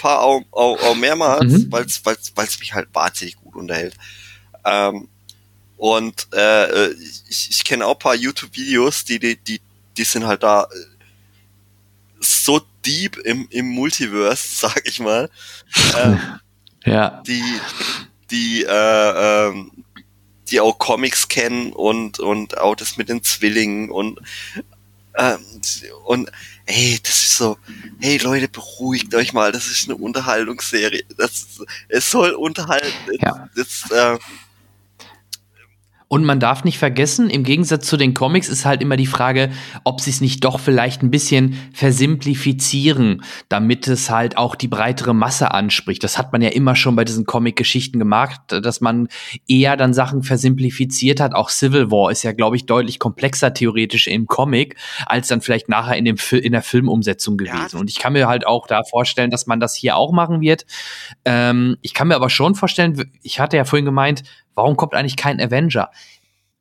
paar 0.00 0.20
auch, 0.22 0.42
auch, 0.50 0.80
auch 0.82 0.94
mehrmals, 0.96 1.52
mhm. 1.52 1.72
weil 1.72 1.84
es 1.84 2.60
mich 2.60 2.74
halt 2.74 2.88
wahnsinnig 2.92 3.36
gut 3.36 3.54
unterhält. 3.54 3.94
Ähm, 4.64 5.08
und 5.76 6.28
äh, 6.34 6.90
ich, 6.90 7.50
ich 7.50 7.64
kenne 7.64 7.86
auch 7.86 7.98
paar 7.98 8.14
YouTube-Videos, 8.14 9.04
die, 9.04 9.18
die, 9.18 9.36
die, 9.36 9.60
die 9.96 10.04
sind 10.04 10.26
halt 10.26 10.42
da 10.42 10.64
äh, 10.64 10.66
so 12.20 12.60
deep 12.84 13.16
im, 13.18 13.48
im 13.50 13.66
Multiverse, 13.68 14.48
sag 14.52 14.86
ich 14.86 15.00
mal. 15.00 15.30
Äh, 15.96 16.16
ja. 16.90 17.22
Die, 17.26 17.42
die, 18.30 18.64
äh, 18.64 19.48
ähm, 19.48 19.72
die 20.50 20.60
auch 20.60 20.78
Comics 20.78 21.28
kennen 21.28 21.72
und, 21.72 22.18
und 22.18 22.58
auch 22.58 22.74
das 22.74 22.96
mit 22.96 23.08
den 23.08 23.22
Zwillingen 23.22 23.90
und, 23.90 24.20
äh, 25.14 25.36
und 26.06 26.30
ey, 26.66 26.98
das 27.02 27.22
ist 27.22 27.36
so, 27.36 27.58
hey 28.00 28.18
Leute, 28.18 28.48
beruhigt 28.48 29.14
euch 29.14 29.32
mal, 29.32 29.52
das 29.52 29.66
ist 29.66 29.84
eine 29.84 29.96
Unterhaltungsserie. 29.96 31.04
Das, 31.16 31.60
es 31.88 32.10
soll 32.10 32.30
unterhalten. 32.32 33.10
Ja. 33.20 33.48
Das, 33.54 33.90
äh, 33.90 34.18
und 36.12 36.24
man 36.24 36.40
darf 36.40 36.64
nicht 36.64 36.76
vergessen, 36.76 37.30
im 37.30 37.44
Gegensatz 37.44 37.86
zu 37.86 37.96
den 37.96 38.14
Comics 38.14 38.48
ist 38.48 38.64
halt 38.64 38.82
immer 38.82 38.96
die 38.96 39.06
Frage, 39.06 39.48
ob 39.84 40.00
sie 40.00 40.10
es 40.10 40.20
nicht 40.20 40.42
doch 40.42 40.58
vielleicht 40.58 41.04
ein 41.04 41.12
bisschen 41.12 41.56
versimplifizieren, 41.72 43.22
damit 43.48 43.86
es 43.86 44.10
halt 44.10 44.36
auch 44.36 44.56
die 44.56 44.66
breitere 44.66 45.14
Masse 45.14 45.54
anspricht. 45.54 46.02
Das 46.02 46.18
hat 46.18 46.32
man 46.32 46.42
ja 46.42 46.48
immer 46.48 46.74
schon 46.74 46.96
bei 46.96 47.04
diesen 47.04 47.26
Comic-Geschichten 47.26 48.00
gemacht, 48.00 48.40
dass 48.48 48.80
man 48.80 49.06
eher 49.46 49.76
dann 49.76 49.94
Sachen 49.94 50.24
versimplifiziert 50.24 51.20
hat. 51.20 51.32
Auch 51.32 51.48
Civil 51.48 51.92
War 51.92 52.10
ist 52.10 52.24
ja, 52.24 52.32
glaube 52.32 52.56
ich, 52.56 52.66
deutlich 52.66 52.98
komplexer 52.98 53.54
theoretisch 53.54 54.08
im 54.08 54.26
Comic, 54.26 54.74
als 55.06 55.28
dann 55.28 55.40
vielleicht 55.40 55.68
nachher 55.68 55.96
in, 55.96 56.06
dem 56.06 56.16
in 56.32 56.50
der 56.50 56.62
Filmumsetzung 56.62 57.36
gewesen. 57.36 57.68
Ja. 57.74 57.78
Und 57.78 57.88
ich 57.88 58.00
kann 58.00 58.14
mir 58.14 58.26
halt 58.26 58.44
auch 58.48 58.66
da 58.66 58.82
vorstellen, 58.82 59.30
dass 59.30 59.46
man 59.46 59.60
das 59.60 59.76
hier 59.76 59.96
auch 59.96 60.10
machen 60.10 60.40
wird. 60.40 60.66
Ähm, 61.24 61.76
ich 61.82 61.94
kann 61.94 62.08
mir 62.08 62.16
aber 62.16 62.30
schon 62.30 62.56
vorstellen, 62.56 63.08
ich 63.22 63.38
hatte 63.38 63.56
ja 63.56 63.64
vorhin 63.64 63.84
gemeint, 63.84 64.24
Warum 64.54 64.76
kommt 64.76 64.94
eigentlich 64.94 65.16
kein 65.16 65.40
Avenger? 65.40 65.90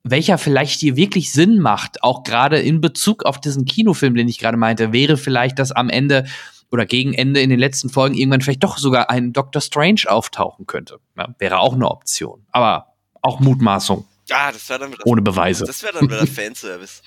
Welcher 0.03 0.37
vielleicht 0.37 0.79
hier 0.79 0.95
wirklich 0.95 1.31
Sinn 1.31 1.59
macht, 1.59 2.03
auch 2.03 2.23
gerade 2.23 2.59
in 2.59 2.81
Bezug 2.81 3.25
auf 3.25 3.39
diesen 3.39 3.65
Kinofilm, 3.65 4.15
den 4.15 4.29
ich 4.29 4.39
gerade 4.39 4.57
meinte, 4.57 4.93
wäre 4.93 5.17
vielleicht, 5.17 5.59
dass 5.59 5.71
am 5.71 5.89
Ende 5.89 6.25
oder 6.71 6.85
gegen 6.85 7.13
Ende 7.13 7.41
in 7.41 7.49
den 7.49 7.59
letzten 7.59 7.89
Folgen 7.89 8.15
irgendwann 8.15 8.41
vielleicht 8.41 8.63
doch 8.63 8.77
sogar 8.77 9.09
ein 9.09 9.33
Doctor 9.33 9.61
Strange 9.61 10.03
auftauchen 10.07 10.67
könnte. 10.67 10.99
Ja, 11.17 11.33
wäre 11.39 11.59
auch 11.59 11.73
eine 11.73 11.89
Option. 11.89 12.45
Aber 12.51 12.93
auch 13.21 13.39
Mutmaßung. 13.39 14.07
Ja, 14.27 14.51
das 14.51 14.69
wäre 14.69 14.79
dann 14.79 14.91
wieder, 14.91 15.05
ohne 15.05 15.21
Beweise. 15.21 15.65
Das 15.65 15.81
wäre 15.81 15.93
dann 15.93 16.09
wieder 16.09 16.27
Fanservice. 16.27 17.01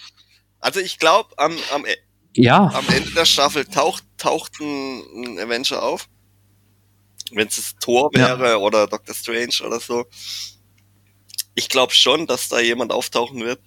Also 0.58 0.80
ich 0.80 0.98
glaube, 0.98 1.30
am, 1.36 1.52
am, 1.72 1.86
e- 1.86 1.96
ja. 2.34 2.66
am 2.74 2.84
Ende 2.88 3.12
der 3.12 3.24
Staffel 3.24 3.64
taucht, 3.64 4.04
taucht 4.18 4.60
ein, 4.60 5.02
ein 5.14 5.38
Avenger 5.38 5.82
auf. 5.82 6.08
Wenn 7.30 7.48
es 7.48 7.74
Thor 7.80 8.10
wäre 8.12 8.50
ja. 8.50 8.56
oder 8.56 8.86
Doctor 8.86 9.14
Strange 9.14 9.54
oder 9.64 9.80
so 9.80 10.04
ich 11.54 11.68
glaube 11.68 11.92
schon, 11.92 12.26
dass 12.26 12.48
da 12.48 12.60
jemand 12.60 12.92
auftauchen 12.92 13.40
wird. 13.40 13.60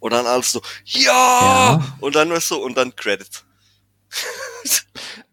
Und 0.00 0.12
dann 0.12 0.26
alles 0.26 0.52
so, 0.52 0.60
ja! 0.84 1.12
ja. 1.12 1.96
Und 2.00 2.16
dann 2.16 2.38
so, 2.40 2.62
und 2.62 2.76
dann 2.76 2.94
Credits. 2.96 3.44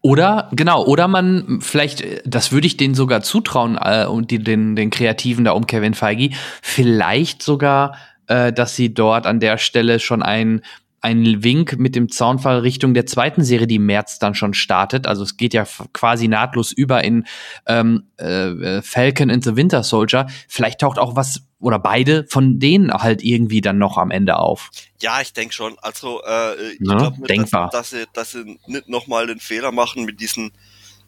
Oder, 0.02 0.48
genau, 0.52 0.82
oder 0.86 1.08
man, 1.08 1.60
vielleicht, 1.60 2.02
das 2.24 2.52
würde 2.52 2.66
ich 2.66 2.78
denen 2.78 2.94
sogar 2.94 3.20
zutrauen, 3.20 3.76
äh, 3.78 4.06
und 4.06 4.30
die, 4.30 4.42
den, 4.42 4.74
den 4.74 4.88
Kreativen 4.88 5.44
da 5.44 5.52
um 5.52 5.66
Kevin 5.66 5.92
Feige, 5.92 6.30
vielleicht 6.62 7.42
sogar, 7.42 7.98
äh, 8.26 8.50
dass 8.50 8.74
sie 8.76 8.94
dort 8.94 9.26
an 9.26 9.40
der 9.40 9.58
Stelle 9.58 10.00
schon 10.00 10.22
ein 10.22 10.62
ein 11.00 11.42
Wink 11.42 11.78
mit 11.78 11.96
dem 11.96 12.10
Zaunfall 12.10 12.58
Richtung 12.58 12.92
der 12.94 13.06
zweiten 13.06 13.42
Serie, 13.42 13.66
die 13.66 13.76
im 13.76 13.86
März 13.86 14.18
dann 14.18 14.34
schon 14.34 14.54
startet. 14.54 15.06
Also 15.06 15.22
es 15.22 15.36
geht 15.36 15.54
ja 15.54 15.66
quasi 15.92 16.28
nahtlos 16.28 16.72
über 16.72 17.02
in 17.02 17.26
ähm, 17.66 18.04
äh, 18.18 18.82
Falcon 18.82 19.30
and 19.30 19.42
the 19.42 19.56
Winter 19.56 19.82
Soldier. 19.82 20.26
Vielleicht 20.48 20.80
taucht 20.80 20.98
auch 20.98 21.16
was 21.16 21.42
oder 21.58 21.78
beide 21.78 22.26
von 22.28 22.58
denen 22.58 22.92
halt 22.92 23.22
irgendwie 23.22 23.60
dann 23.60 23.78
noch 23.78 23.98
am 23.98 24.10
Ende 24.10 24.36
auf. 24.36 24.70
Ja, 25.00 25.20
ich 25.20 25.32
denke 25.32 25.54
schon. 25.54 25.78
Also 25.80 26.22
äh, 26.22 26.72
ich 26.72 26.80
ne? 26.80 26.96
glaube, 26.96 27.26
dass, 27.26 27.70
dass, 27.70 27.90
sie, 27.90 28.04
dass 28.12 28.32
sie 28.32 28.58
nicht 28.66 28.88
nochmal 28.88 29.26
den 29.26 29.40
Fehler 29.40 29.72
machen 29.72 30.04
mit 30.04 30.20
diesen 30.20 30.52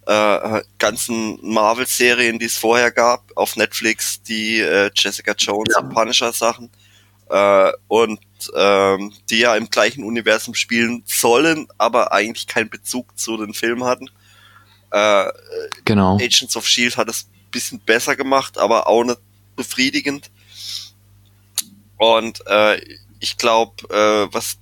äh, 0.06 0.62
ganzen 0.78 1.39
Marvel-Serien, 1.43 2.39
die 2.39 2.47
es 2.47 2.56
vorher 2.56 2.90
gab 2.90 3.31
auf 3.36 3.56
Netflix, 3.56 4.23
die 4.23 4.59
äh, 4.59 4.90
Jessica 4.94 5.32
Jones 5.36 5.74
ja. 5.74 5.82
und 5.82 5.90
Punisher-Sachen 5.90 6.70
äh, 7.31 7.73
und 7.89 8.20
ähm, 8.55 9.12
die 9.31 9.39
ja 9.39 9.56
im 9.56 9.70
gleichen 9.70 10.05
Universum 10.05 10.55
spielen 10.55 11.02
sollen, 11.06 11.69
aber 11.78 12.12
eigentlich 12.12 12.47
keinen 12.47 12.70
Bezug 12.70 13.19
zu 13.19 13.36
den 13.36 13.55
Filmen 13.55 13.85
hatten. 13.85 14.09
Äh, 14.90 15.31
genau. 15.85 16.16
Agents 16.16 16.56
of 16.56 16.66
Shield 16.66 16.97
hat 16.97 17.09
es 17.09 17.24
ein 17.24 17.51
bisschen 17.51 17.81
besser 17.81 18.16
gemacht, 18.16 18.59
aber 18.59 18.86
auch 18.86 19.05
nicht 19.05 19.20
befriedigend. 19.56 20.31
Und 21.97 22.43
äh, 22.47 22.81
ich 23.20 23.36
glaube, 23.36 23.82
äh, 23.90 24.35
was 24.35 24.59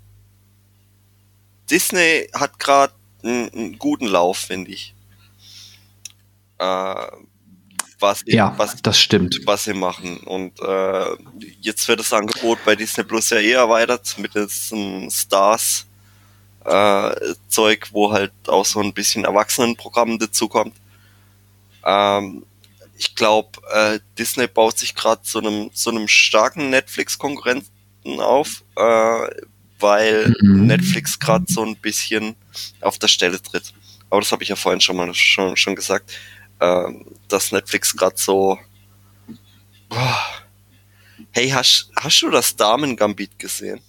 Disney 1.71 2.29
hat 2.35 2.59
gerade 2.59 2.93
einen 3.23 3.79
guten 3.79 4.07
Lauf, 4.07 4.39
finde 4.39 4.71
ich. 4.73 4.95
Äh, 6.59 7.07
was, 8.01 8.23
ja, 8.27 8.55
was, 8.57 8.81
das 8.83 8.99
stimmt. 8.99 9.41
was 9.45 9.65
sie 9.65 9.75
machen. 9.75 10.19
Und 10.19 10.59
äh, 10.61 11.17
jetzt 11.61 11.87
wird 11.89 12.01
das 12.01 12.13
Angebot 12.13 12.59
bei 12.65 12.75
Disney 12.75 13.05
Plus 13.05 13.31
ja 13.31 13.39
eh 13.39 13.53
erweitert 13.53 14.17
mit 14.19 14.35
diesem 14.35 15.09
Stars 15.11 15.87
äh, 16.65 17.11
Zeug, 17.49 17.89
wo 17.93 18.13
halt 18.13 18.33
auch 18.47 18.65
so 18.65 18.81
ein 18.81 18.93
bisschen 18.93 19.25
Erwachsenenprogramm 19.25 20.19
dazukommt. 20.19 20.75
Ähm, 21.85 22.45
ich 22.97 23.15
glaube, 23.15 23.61
äh, 23.73 23.99
Disney 24.19 24.47
baut 24.47 24.79
sich 24.79 24.95
gerade 24.95 25.23
zu 25.23 25.39
einem 25.39 25.73
zu 25.73 25.91
einem 25.91 26.07
starken 26.07 26.71
Netflix-Konkurrenten 26.71 28.21
auf, 28.21 28.63
äh, 28.77 29.27
weil 29.79 30.35
mhm. 30.43 30.67
Netflix 30.67 31.19
gerade 31.19 31.47
so 31.49 31.65
ein 31.65 31.77
bisschen 31.77 32.37
auf 32.81 32.99
der 32.99 33.09
Stelle 33.09 33.41
tritt. 33.41 33.73
Aber 34.11 34.21
das 34.21 34.33
habe 34.33 34.43
ich 34.43 34.51
ja 34.51 34.57
vorhin 34.57 34.81
schon 34.81 34.97
mal 34.97 35.15
schon, 35.15 35.57
schon 35.57 35.75
gesagt 35.77 36.13
ähm, 36.61 37.07
dass 37.29 37.53
Netflix 37.53 37.97
gerade 37.97 38.17
so. 38.17 38.59
Oh. 39.91 39.97
Hey, 41.33 41.51
hast, 41.51 41.91
hast 41.97 42.23
du 42.23 42.31
das 42.31 42.57
Damen-Gambit 42.57 43.39
gesehen? 43.39 43.81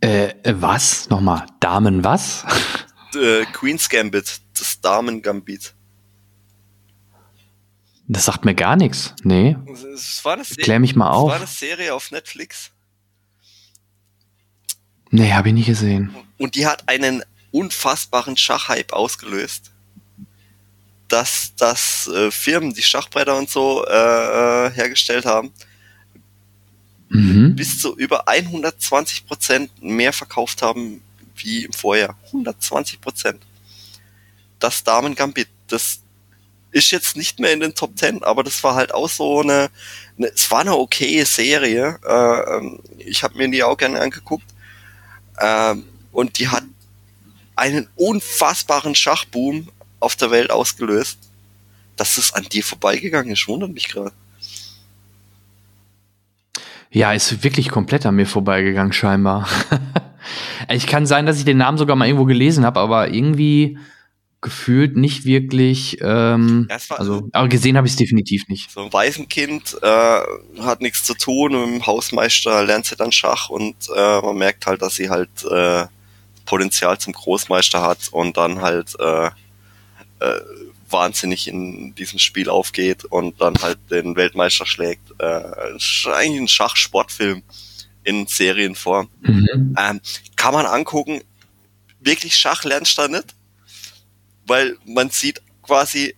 Äh, 0.00 0.28
äh, 0.42 0.54
was? 0.60 1.08
Nochmal, 1.08 1.46
Damen 1.60 2.04
was? 2.04 2.44
Äh, 3.14 3.44
Queen's 3.52 3.88
Gambit, 3.88 4.40
das 4.58 4.80
Damen-Gambit. 4.80 5.72
Das 8.08 8.24
sagt 8.24 8.44
mir 8.44 8.56
gar 8.56 8.74
nichts. 8.74 9.14
Nee. 9.22 9.56
Es 9.94 10.24
war 10.24 10.32
eine 10.32 10.42
Klär 10.42 10.80
mich 10.80 10.96
mal 10.96 11.12
auf. 11.12 11.28
Es 11.28 11.34
war 11.34 11.36
eine 11.36 11.46
Serie 11.46 11.94
auf 11.94 12.10
Netflix. 12.10 12.72
Nee, 15.12 15.32
habe 15.32 15.50
ich 15.50 15.54
nicht 15.54 15.66
gesehen. 15.66 16.12
Und 16.38 16.56
die 16.56 16.66
hat 16.66 16.88
einen 16.88 17.22
unfassbaren 17.52 18.36
Schachhype 18.36 18.92
ausgelöst 18.92 19.70
dass, 21.14 21.54
dass 21.54 22.08
äh, 22.08 22.32
Firmen, 22.32 22.74
die 22.74 22.82
Schachbretter 22.82 23.38
und 23.38 23.48
so 23.48 23.86
äh, 23.86 24.66
äh 24.66 24.70
hergestellt 24.72 25.24
haben, 25.24 25.52
mhm. 27.08 27.54
bis 27.54 27.80
zu 27.80 27.96
über 27.96 28.26
120 28.26 29.24
Prozent 29.24 29.70
mehr 29.80 30.12
verkauft 30.12 30.60
haben 30.60 31.00
wie 31.36 31.64
im 31.64 31.72
Vorjahr. 31.72 32.18
120 32.26 33.00
Prozent. 33.00 33.40
Das 34.58 34.82
Damen 34.82 35.14
Gambit, 35.14 35.46
das 35.68 36.00
ist 36.72 36.90
jetzt 36.90 37.16
nicht 37.16 37.38
mehr 37.38 37.52
in 37.52 37.60
den 37.60 37.76
Top 37.76 37.96
10, 37.96 38.24
aber 38.24 38.42
das 38.42 38.64
war 38.64 38.74
halt 38.74 38.92
auch 38.92 39.08
so 39.08 39.40
eine, 39.40 39.70
eine 40.18 40.26
es 40.34 40.50
war 40.50 40.62
eine 40.62 40.76
okaye 40.76 41.24
Serie. 41.24 41.96
Äh, 42.04 42.56
ähm, 42.56 42.80
ich 42.98 43.22
habe 43.22 43.38
mir 43.38 43.48
die 43.48 43.62
auch 43.62 43.76
gerne 43.76 44.00
angeguckt. 44.00 44.46
Äh, 45.36 45.76
und 46.10 46.40
die 46.40 46.48
hat 46.48 46.64
einen 47.54 47.88
unfassbaren 47.94 48.96
Schachboom 48.96 49.70
auf 50.04 50.16
der 50.16 50.30
Welt 50.30 50.50
ausgelöst. 50.50 51.18
Dass 51.96 52.18
es 52.18 52.32
an 52.32 52.44
dir 52.44 52.64
vorbeigegangen 52.64 53.32
ist, 53.32 53.46
wundert 53.46 53.72
mich 53.72 53.88
gerade. 53.88 54.12
Ja, 56.90 57.12
ist 57.12 57.42
wirklich 57.42 57.70
komplett 57.70 58.06
an 58.06 58.14
mir 58.14 58.26
vorbeigegangen, 58.26 58.92
scheinbar. 58.92 59.48
ich 60.68 60.86
kann 60.86 61.06
sein, 61.06 61.26
dass 61.26 61.38
ich 61.38 61.44
den 61.44 61.56
Namen 61.56 61.78
sogar 61.78 61.96
mal 61.96 62.06
irgendwo 62.06 62.24
gelesen 62.24 62.64
habe, 62.64 62.80
aber 62.80 63.12
irgendwie 63.12 63.78
gefühlt 64.44 64.96
nicht 64.96 65.24
wirklich. 65.24 65.98
Ähm, 66.02 66.68
ja, 66.70 66.76
also, 66.90 67.28
aber 67.32 67.48
gesehen 67.48 67.76
habe 67.76 67.86
ich 67.86 67.94
es 67.94 67.96
definitiv 67.96 68.46
nicht. 68.46 68.70
So 68.70 68.82
ein 68.82 68.92
Waisenkind 68.92 69.78
äh, 69.82 70.20
hat 70.60 70.82
nichts 70.82 71.02
zu 71.02 71.14
tun 71.14 71.52
mit 71.52 71.80
dem 71.80 71.86
Hausmeister 71.86 72.62
lernt 72.62 72.84
sie 72.84 72.94
dann 72.94 73.10
Schach 73.10 73.48
und 73.48 73.74
äh, 73.96 74.20
man 74.20 74.36
merkt 74.36 74.66
halt, 74.66 74.82
dass 74.82 74.96
sie 74.96 75.08
halt 75.08 75.30
äh, 75.50 75.86
Potenzial 76.44 76.98
zum 76.98 77.14
Großmeister 77.14 77.82
hat 77.82 78.08
und 78.12 78.36
dann 78.36 78.60
halt 78.60 78.94
äh, 79.00 79.30
äh, 80.24 80.40
wahnsinnig 80.90 81.48
in 81.48 81.94
diesem 81.94 82.18
Spiel 82.18 82.48
aufgeht 82.48 83.04
und 83.04 83.40
dann 83.40 83.54
halt 83.62 83.78
den 83.90 84.16
Weltmeister 84.16 84.66
schlägt. 84.66 85.10
Äh, 85.18 85.24
eigentlich 86.06 86.40
ein 86.40 86.48
Schachsportfilm 86.48 87.42
in 88.04 88.26
Serienform. 88.26 89.08
Mhm. 89.22 89.76
Ähm, 89.78 90.00
kann 90.36 90.54
man 90.54 90.66
angucken. 90.66 91.22
Wirklich 92.00 92.36
Schach 92.36 92.64
lernst 92.64 92.98
du 92.98 93.02
da 93.02 93.08
nicht 93.08 93.34
weil 94.46 94.76
man 94.84 95.10
sieht 95.10 95.42
quasi, 95.62 96.14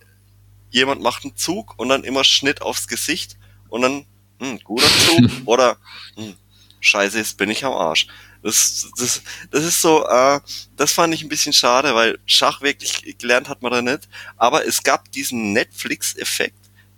jemand 0.69 1.01
macht 1.01 1.23
einen 1.23 1.35
Zug 1.35 1.73
und 1.77 1.89
dann 1.89 2.03
immer 2.03 2.23
Schnitt 2.23 2.61
aufs 2.61 2.87
Gesicht 2.87 3.37
und 3.69 3.81
dann, 3.81 4.05
hm, 4.39 4.59
guter 4.63 4.87
Zug 4.87 5.31
oder 5.45 5.77
hm, 6.15 6.35
scheiße, 6.79 7.17
jetzt 7.17 7.37
bin 7.37 7.49
ich 7.49 7.63
am 7.65 7.73
Arsch. 7.73 8.07
Das, 8.43 8.89
das, 8.97 9.21
das 9.51 9.63
ist 9.63 9.81
so, 9.81 10.05
äh, 10.07 10.39
das 10.75 10.91
fand 10.91 11.13
ich 11.13 11.23
ein 11.23 11.29
bisschen 11.29 11.53
schade, 11.53 11.95
weil 11.95 12.19
Schach 12.25 12.61
wirklich 12.61 13.17
gelernt 13.17 13.49
hat 13.49 13.61
man 13.61 13.71
da 13.71 13.81
nicht. 13.81 14.07
Aber 14.37 14.65
es 14.65 14.83
gab 14.83 15.11
diesen 15.11 15.53
Netflix-Effekt, 15.53 16.57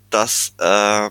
dass 0.09 0.53
äh, 0.57 1.09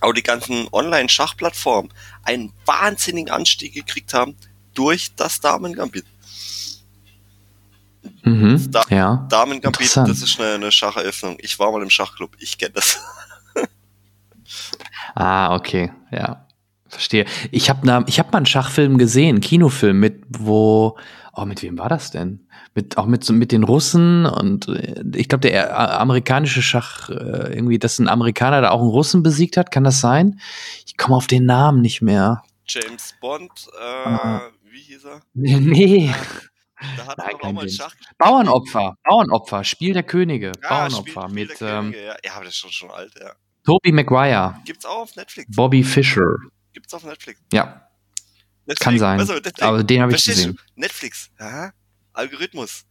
auch 0.00 0.12
die 0.12 0.22
ganzen 0.22 0.68
Online-Schachplattformen 0.72 1.92
einen 2.24 2.52
wahnsinnigen 2.66 3.32
Anstieg 3.32 3.74
gekriegt 3.74 4.14
haben 4.14 4.36
durch 4.74 5.14
das 5.14 5.40
Damen-Gambit. 5.40 6.04
Mhm, 8.24 8.70
da 8.70 8.84
ja. 8.88 9.26
Damen-Gambit, 9.28 9.96
das 9.96 10.22
ist 10.22 10.40
eine, 10.40 10.54
eine 10.54 10.72
Schacheröffnung. 10.72 11.36
Ich 11.40 11.58
war 11.58 11.70
mal 11.70 11.82
im 11.82 11.90
Schachclub, 11.90 12.36
ich 12.38 12.58
kenne 12.58 12.72
das. 12.72 12.98
ah, 15.14 15.54
okay, 15.54 15.92
ja. 16.10 16.46
Verstehe. 16.92 17.24
Ich 17.50 17.70
habe 17.70 18.04
ich 18.06 18.18
hab 18.18 18.32
mal 18.32 18.36
einen 18.36 18.46
Schachfilm 18.46 18.98
gesehen, 18.98 19.40
Kinofilm 19.40 19.98
mit, 19.98 20.24
wo, 20.28 20.98
oh, 21.34 21.44
mit 21.46 21.62
wem 21.62 21.78
war 21.78 21.88
das 21.88 22.10
denn? 22.10 22.46
Mit, 22.74 22.98
auch 22.98 23.06
mit, 23.06 23.26
mit 23.30 23.50
den 23.50 23.64
Russen 23.64 24.26
und 24.26 24.68
äh, 24.68 25.02
ich 25.14 25.30
glaube, 25.30 25.40
der 25.40 25.70
äh, 25.70 25.72
amerikanische 25.72 26.60
Schach, 26.60 27.08
äh, 27.08 27.54
irgendwie, 27.54 27.78
dass 27.78 27.98
ein 27.98 28.08
Amerikaner 28.08 28.60
da 28.60 28.70
auch 28.70 28.82
einen 28.82 28.90
Russen 28.90 29.22
besiegt 29.22 29.56
hat, 29.56 29.70
kann 29.70 29.84
das 29.84 30.00
sein? 30.02 30.38
Ich 30.86 30.98
komme 30.98 31.16
auf 31.16 31.26
den 31.26 31.46
Namen 31.46 31.80
nicht 31.80 32.02
mehr. 32.02 32.42
James 32.66 33.14
Bond, 33.22 33.50
äh, 33.80 34.08
ah. 34.08 34.42
wie 34.70 34.80
hieß 34.80 35.04
er? 35.06 35.22
Nee. 35.32 36.14
Da 36.96 37.06
hat 37.06 37.18
Nein, 37.18 37.34
auch 37.40 37.52
mal 37.52 37.68
Schach 37.70 37.94
Bauernopfer, 38.18 38.96
Bauernopfer, 39.04 39.64
Spiel 39.64 39.94
der 39.94 40.02
Könige, 40.02 40.52
ja, 40.62 40.68
Bauernopfer 40.68 41.28
Spiel, 41.30 41.46
mit. 41.46 41.62
ähm, 41.62 41.94
ja. 41.94 42.16
ja, 42.22 42.32
aber 42.34 42.44
das 42.44 42.54
ist 42.54 42.58
schon, 42.58 42.70
schon 42.70 42.90
alt, 42.90 43.12
ja. 43.18 43.32
Toby 43.64 43.92
Maguire. 43.92 44.56
Gibt's 44.64 44.84
auch 44.84 45.02
auf 45.02 45.16
Netflix. 45.16 45.54
Bobby 45.54 45.84
Fischer. 45.84 46.36
Gibt's 46.72 46.94
auf 46.94 47.04
Netflix. 47.04 47.40
Ja. 47.52 47.88
Netflix. 48.66 48.80
Kann 48.80 48.98
sein. 48.98 49.20
Also, 49.20 49.34
aber 49.60 49.82
den 49.82 50.02
habe 50.02 50.14
ich 50.14 50.24
gesehen. 50.24 50.58
Netflix. 50.76 51.30
Aha. 51.38 51.72
Algorithmus. 52.12 52.84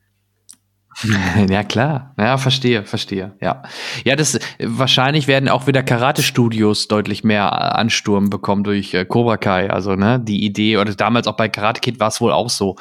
ja, 1.49 1.63
klar. 1.63 2.13
Ja, 2.17 2.37
verstehe, 2.37 2.83
verstehe. 2.83 3.33
Ja. 3.39 3.63
Ja, 4.03 4.15
das 4.15 4.37
wahrscheinlich 4.59 5.27
werden 5.27 5.47
auch 5.47 5.65
wieder 5.65 5.83
Karate-Studios 5.83 6.87
deutlich 6.89 7.23
mehr 7.23 7.77
Ansturm 7.77 8.29
bekommen 8.29 8.63
durch 8.63 8.93
äh, 8.93 9.05
Cobra 9.05 9.37
Kai. 9.37 9.69
Also, 9.69 9.95
ne, 9.95 10.19
die 10.19 10.43
Idee, 10.43 10.77
oder 10.77 10.93
damals 10.93 11.27
auch 11.27 11.37
bei 11.37 11.47
Karate 11.47 11.79
Kid 11.79 11.99
war 11.99 12.09
es 12.09 12.19
wohl 12.19 12.31
auch 12.33 12.49
so 12.49 12.75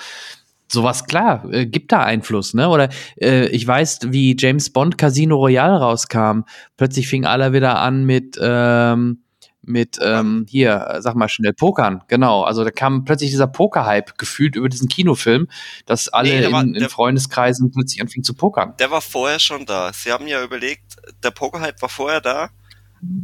sowas 0.72 1.06
klar, 1.06 1.44
äh, 1.52 1.66
gibt 1.66 1.92
da 1.92 2.00
Einfluss, 2.00 2.54
ne? 2.54 2.68
Oder 2.68 2.90
äh, 3.20 3.46
ich 3.48 3.66
weiß, 3.66 4.00
wie 4.06 4.36
James 4.38 4.70
Bond 4.70 4.98
Casino 4.98 5.36
Royale 5.36 5.78
rauskam. 5.78 6.42
Plötzlich 6.76 7.08
fing 7.08 7.24
alle 7.24 7.52
wieder 7.52 7.78
an 7.78 8.04
mit 8.04 8.38
ähm, 8.40 9.22
mit 9.70 9.98
ähm, 10.02 10.46
hier, 10.48 10.98
sag 11.00 11.14
mal 11.14 11.28
schnell, 11.28 11.52
Pokern, 11.52 12.02
genau. 12.08 12.42
Also 12.42 12.64
da 12.64 12.70
kam 12.70 13.04
plötzlich 13.04 13.30
dieser 13.30 13.46
Poker-Hype 13.46 14.18
gefühlt 14.18 14.56
über 14.56 14.68
diesen 14.68 14.88
Kinofilm, 14.88 15.48
dass 15.86 16.08
alle 16.08 16.28
nee, 16.28 16.52
war, 16.52 16.62
in, 16.62 16.74
in 16.74 16.88
Freundeskreisen 16.88 17.70
plötzlich 17.72 18.00
anfingen 18.00 18.24
zu 18.24 18.34
pokern. 18.34 18.74
Der 18.78 18.90
war 18.90 19.00
vorher 19.00 19.38
schon 19.38 19.66
da. 19.66 19.92
Sie 19.92 20.12
haben 20.12 20.26
ja 20.26 20.42
überlegt, 20.42 20.96
der 21.22 21.30
Poker-Hype 21.30 21.80
war 21.80 21.88
vorher 21.88 22.20
da, 22.20 22.50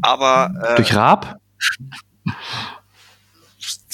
aber 0.03 0.53
äh, 0.63 0.77
durch 0.77 0.95
Raab? 0.95 1.37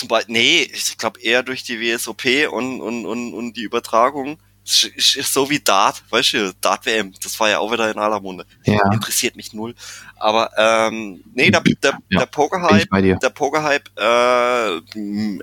zum 0.03 0.09
Beispiel, 0.09 0.33
nee, 0.33 0.63
ich 0.63 0.99
glaube 0.99 1.21
eher 1.21 1.43
durch 1.43 1.63
die 1.63 1.81
WSOP 1.81 2.25
und, 2.51 2.81
und, 2.81 3.07
und, 3.07 3.35
und 3.35 3.57
die 3.57 3.63
Übertragung. 3.63 4.39
So 4.65 5.51
wie 5.51 5.59
Dart, 5.59 6.05
weißt 6.11 6.33
du, 6.35 6.55
Dart 6.61 6.87
WM, 6.87 7.13
das 7.21 7.39
war 7.41 7.51
ja 7.51 7.59
auch 7.59 7.73
wieder 7.73 7.91
in 7.91 7.99
aller 7.99 8.21
Munde. 8.21 8.47
Ja. 8.65 8.81
Interessiert 8.93 9.35
mich 9.35 9.53
null. 9.53 9.75
Aber 10.23 10.53
ähm, 10.57 11.25
nee, 11.35 11.51
der, 11.51 11.63
der, 11.63 11.99
ja, 12.09 12.21
der 12.21 12.27
Pokerhype, 12.27 13.19
der 13.19 13.31
Pokerhype 13.31 13.91
äh, 13.97 15.39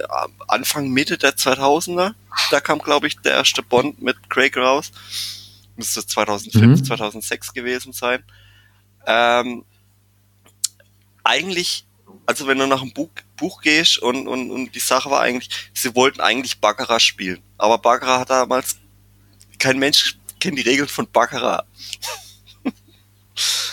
Anfang 0.47 0.87
Mitte 0.87 1.17
der 1.17 1.35
2000er, 1.35 2.13
da 2.49 2.61
kam 2.61 2.79
glaube 2.79 3.07
ich 3.07 3.19
der 3.19 3.33
erste 3.33 3.61
Bond 3.61 4.01
mit 4.01 4.29
Craig 4.29 4.55
raus. 4.55 4.91
Müsste 5.75 6.07
2005, 6.07 6.79
mhm. 6.79 6.85
2006 6.85 7.53
gewesen 7.53 7.91
sein. 7.91 8.23
Ähm, 9.05 9.65
eigentlich 11.25 11.85
also 12.25 12.47
wenn 12.47 12.59
du 12.59 12.67
nach 12.67 12.79
dem 12.79 12.93
Buch, 12.93 13.09
Buch 13.35 13.61
gehst 13.61 13.97
und, 13.99 14.29
und, 14.29 14.49
und 14.49 14.73
die 14.73 14.79
Sache 14.79 15.11
war 15.11 15.19
eigentlich, 15.21 15.49
sie 15.73 15.93
wollten 15.93 16.21
eigentlich 16.21 16.61
Baccarat 16.61 17.01
spielen. 17.01 17.41
Aber 17.57 17.79
Baccarat 17.79 18.21
hat 18.21 18.29
damals, 18.29 18.77
kein 19.57 19.77
Mensch 19.77 20.17
kennt 20.39 20.57
die 20.57 20.63
Regeln 20.63 20.87
von 20.87 21.05
Baccarat. 21.11 21.65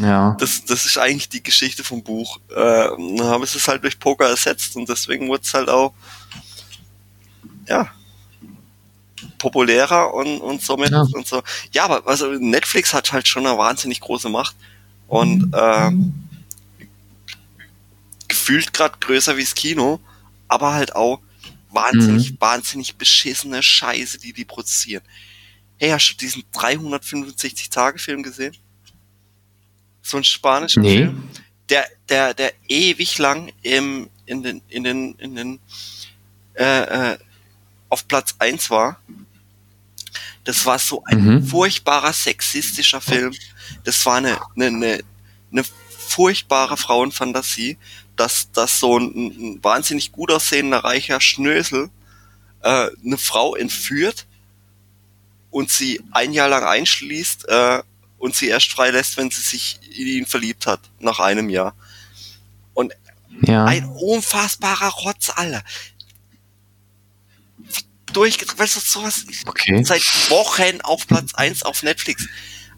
ja. 0.00 0.36
Das, 0.38 0.64
das 0.64 0.86
ist 0.86 0.98
eigentlich 0.98 1.28
die 1.28 1.42
Geschichte 1.42 1.84
vom 1.84 2.02
Buch. 2.02 2.38
Äh, 2.50 2.54
dann 2.54 3.22
haben 3.22 3.46
sie 3.46 3.58
es 3.58 3.68
halt 3.68 3.82
durch 3.82 3.98
Poker 3.98 4.28
ersetzt 4.28 4.76
und 4.76 4.88
deswegen 4.88 5.28
wurde 5.28 5.42
es 5.44 5.54
halt 5.54 5.68
auch, 5.68 5.92
ja, 7.68 7.90
populärer 9.38 10.14
und, 10.14 10.40
und 10.40 10.62
somit 10.62 10.90
ja. 10.90 11.00
und 11.00 11.26
so. 11.26 11.42
Ja, 11.72 11.84
aber 11.84 12.06
also 12.06 12.32
Netflix 12.32 12.92
hat 12.94 13.12
halt 13.12 13.28
schon 13.28 13.46
eine 13.46 13.56
wahnsinnig 13.58 14.00
große 14.00 14.28
Macht 14.28 14.56
und 15.06 15.52
ähm, 15.54 16.12
gefühlt 18.26 18.72
gerade 18.72 18.98
größer 19.00 19.36
wie 19.36 19.42
das 19.42 19.54
Kino, 19.54 20.00
aber 20.48 20.72
halt 20.74 20.94
auch 20.94 21.20
wahnsinnig, 21.70 22.32
mhm. 22.32 22.36
wahnsinnig 22.40 22.96
beschissene 22.96 23.62
Scheiße, 23.62 24.18
die 24.18 24.32
die 24.32 24.44
produzieren. 24.44 25.02
Hey, 25.78 25.90
hast 25.90 26.10
du 26.10 26.16
diesen 26.16 26.42
365-Tage-Film 26.52 28.22
gesehen? 28.22 28.56
So 30.08 30.16
ein 30.16 30.24
spanischer 30.24 30.80
nee. 30.80 30.96
Film, 30.96 31.28
der, 31.68 31.86
der, 32.08 32.34
der 32.34 32.52
ewig 32.66 33.18
lang 33.18 33.52
im, 33.62 34.08
in 34.26 34.42
den, 34.42 34.62
in 34.68 34.84
den, 34.84 35.14
in 35.14 35.34
den, 35.34 35.60
äh, 36.54 37.12
äh, 37.12 37.18
auf 37.88 38.06
Platz 38.08 38.34
eins 38.38 38.70
war. 38.70 39.00
Das 40.44 40.64
war 40.64 40.78
so 40.78 41.02
ein 41.04 41.24
mhm. 41.24 41.46
furchtbarer 41.46 42.12
sexistischer 42.12 43.00
Film. 43.00 43.34
Das 43.84 44.04
war 44.06 44.16
eine, 44.16 44.38
eine, 44.56 44.66
eine, 44.66 45.00
eine 45.52 45.64
furchtbare 45.64 46.76
Frauenfantasie 46.76 47.76
dass, 48.18 48.50
dass 48.50 48.80
so 48.80 48.98
ein, 48.98 49.14
ein 49.14 49.64
wahnsinnig 49.64 50.12
gut 50.12 50.30
aussehender 50.30 50.78
reicher 50.78 51.20
Schnösel 51.20 51.90
äh, 52.62 52.88
eine 53.04 53.18
Frau 53.18 53.54
entführt 53.54 54.26
und 55.50 55.70
sie 55.70 56.02
ein 56.10 56.32
Jahr 56.32 56.48
lang 56.48 56.64
einschließt 56.64 57.48
äh, 57.48 57.82
und 58.18 58.34
sie 58.34 58.48
erst 58.48 58.70
freilässt, 58.70 59.16
wenn 59.16 59.30
sie 59.30 59.40
sich 59.40 59.80
in 59.96 60.06
ihn 60.06 60.26
verliebt 60.26 60.66
hat, 60.66 60.80
nach 60.98 61.20
einem 61.20 61.48
Jahr. 61.48 61.74
Und 62.74 62.92
ja. 63.42 63.64
ein 63.64 63.84
unfassbarer 63.86 64.90
Rotz, 64.90 65.30
Alter. 65.34 65.62
Durch, 68.12 68.38
weißt 68.56 68.76
du, 68.76 68.80
sowas 68.80 69.24
okay. 69.46 69.82
seit 69.84 70.02
Wochen 70.30 70.80
auf 70.82 71.06
Platz 71.06 71.34
eins 71.34 71.62
auf 71.62 71.82
Netflix. 71.82 72.26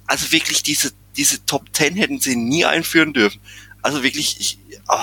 Also 0.07 0.33
wirklich, 0.33 0.62
diese, 0.62 0.93
diese 1.17 1.45
Top 1.47 1.69
10 1.73 1.97
hätten 1.97 2.21
sie 2.21 2.37
nie 2.37 2.65
einführen 2.65 3.12
dürfen. 3.12 3.41
Also 3.83 4.03
wirklich, 4.03 4.41
ich, 4.41 4.59
oh. 4.89 4.97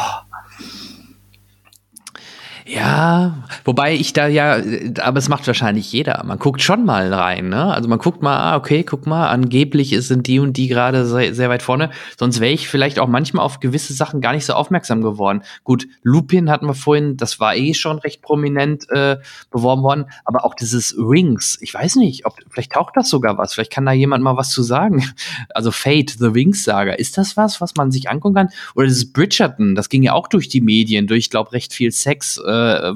Ja, 2.70 3.44
wobei 3.64 3.96
ich 3.96 4.12
da 4.12 4.28
ja, 4.28 4.62
aber 5.02 5.20
es 5.20 5.30
macht 5.30 5.48
wahrscheinlich 5.48 5.90
jeder. 5.94 6.22
Man 6.26 6.38
guckt 6.38 6.62
schon 6.62 6.84
mal 6.84 7.14
rein, 7.14 7.48
ne? 7.48 7.74
Also 7.74 7.88
man 7.88 7.98
guckt 7.98 8.22
mal, 8.22 8.36
ah, 8.36 8.58
okay, 8.58 8.84
guck 8.84 9.08
mal, 9.08 9.30
angeblich 9.30 9.96
sind 10.06 10.28
die 10.28 10.40
und 10.40 10.58
die 10.58 10.68
gerade 10.68 11.06
sehr, 11.06 11.34
sehr 11.34 11.50
weit 11.50 11.62
vorne. 11.62 11.92
Sonst 12.20 12.42
wäre 12.42 12.52
ich 12.52 12.68
vielleicht 12.68 13.00
auch 13.00 13.08
manchmal 13.08 13.46
auf 13.46 13.62
gewisse 13.62 13.94
Sachen 13.94 14.20
gar 14.20 14.34
nicht 14.34 14.46
so 14.46 14.52
aufmerksam 14.52 15.02
geworden. 15.02 15.44
Gut, 15.64 15.88
Lupin 16.04 16.50
hatten 16.50 16.68
wir 16.68 16.74
vorhin, 16.74 17.16
das 17.16 17.40
war 17.40 17.56
eh 17.56 17.74
schon 17.74 18.00
recht 18.00 18.22
prominent 18.22 18.86
äh, 18.90 19.16
beworben 19.50 19.84
worden, 19.84 20.06
aber 20.26 20.44
auch 20.44 20.54
dieses 20.54 20.94
Rings, 20.98 21.58
ich 21.62 21.74
weiß 21.74 21.96
nicht, 21.96 22.26
ob 22.26 22.36
vielleicht 22.50 22.74
taucht 22.74 22.98
das 22.98 23.10
sogar 23.10 23.38
was. 23.38 23.54
Vielleicht 23.54 23.72
kann 23.72 23.86
da 23.86 23.94
jemand 23.94 24.26
mal 24.26 24.36
was 24.36 24.50
zu 24.50 24.62
sagen. 24.62 25.06
Also 25.54 25.72
Fate, 25.72 26.18
The 26.20 26.34
Wings 26.34 26.66
Saga, 26.66 26.94
ist 26.94 27.18
das 27.18 27.38
was, 27.38 27.62
was 27.62 27.76
man 27.76 27.92
sich 27.92 28.10
angucken 28.10 28.36
kann? 28.36 28.50
Oder 28.76 28.88
dieses 28.88 29.14
Bridgerton, 29.14 29.74
das 29.74 29.88
ging 29.88 30.04
ja 30.04 30.12
auch 30.14 30.28
durch 30.28 30.50
die 30.50 30.62
Medien, 30.62 31.08
durch, 31.08 31.30
glaube 31.30 31.54
recht 31.54 31.74
viel 31.74 31.92
Sex. 31.92 32.38
Äh, 32.46 32.57
äh, 32.58 32.94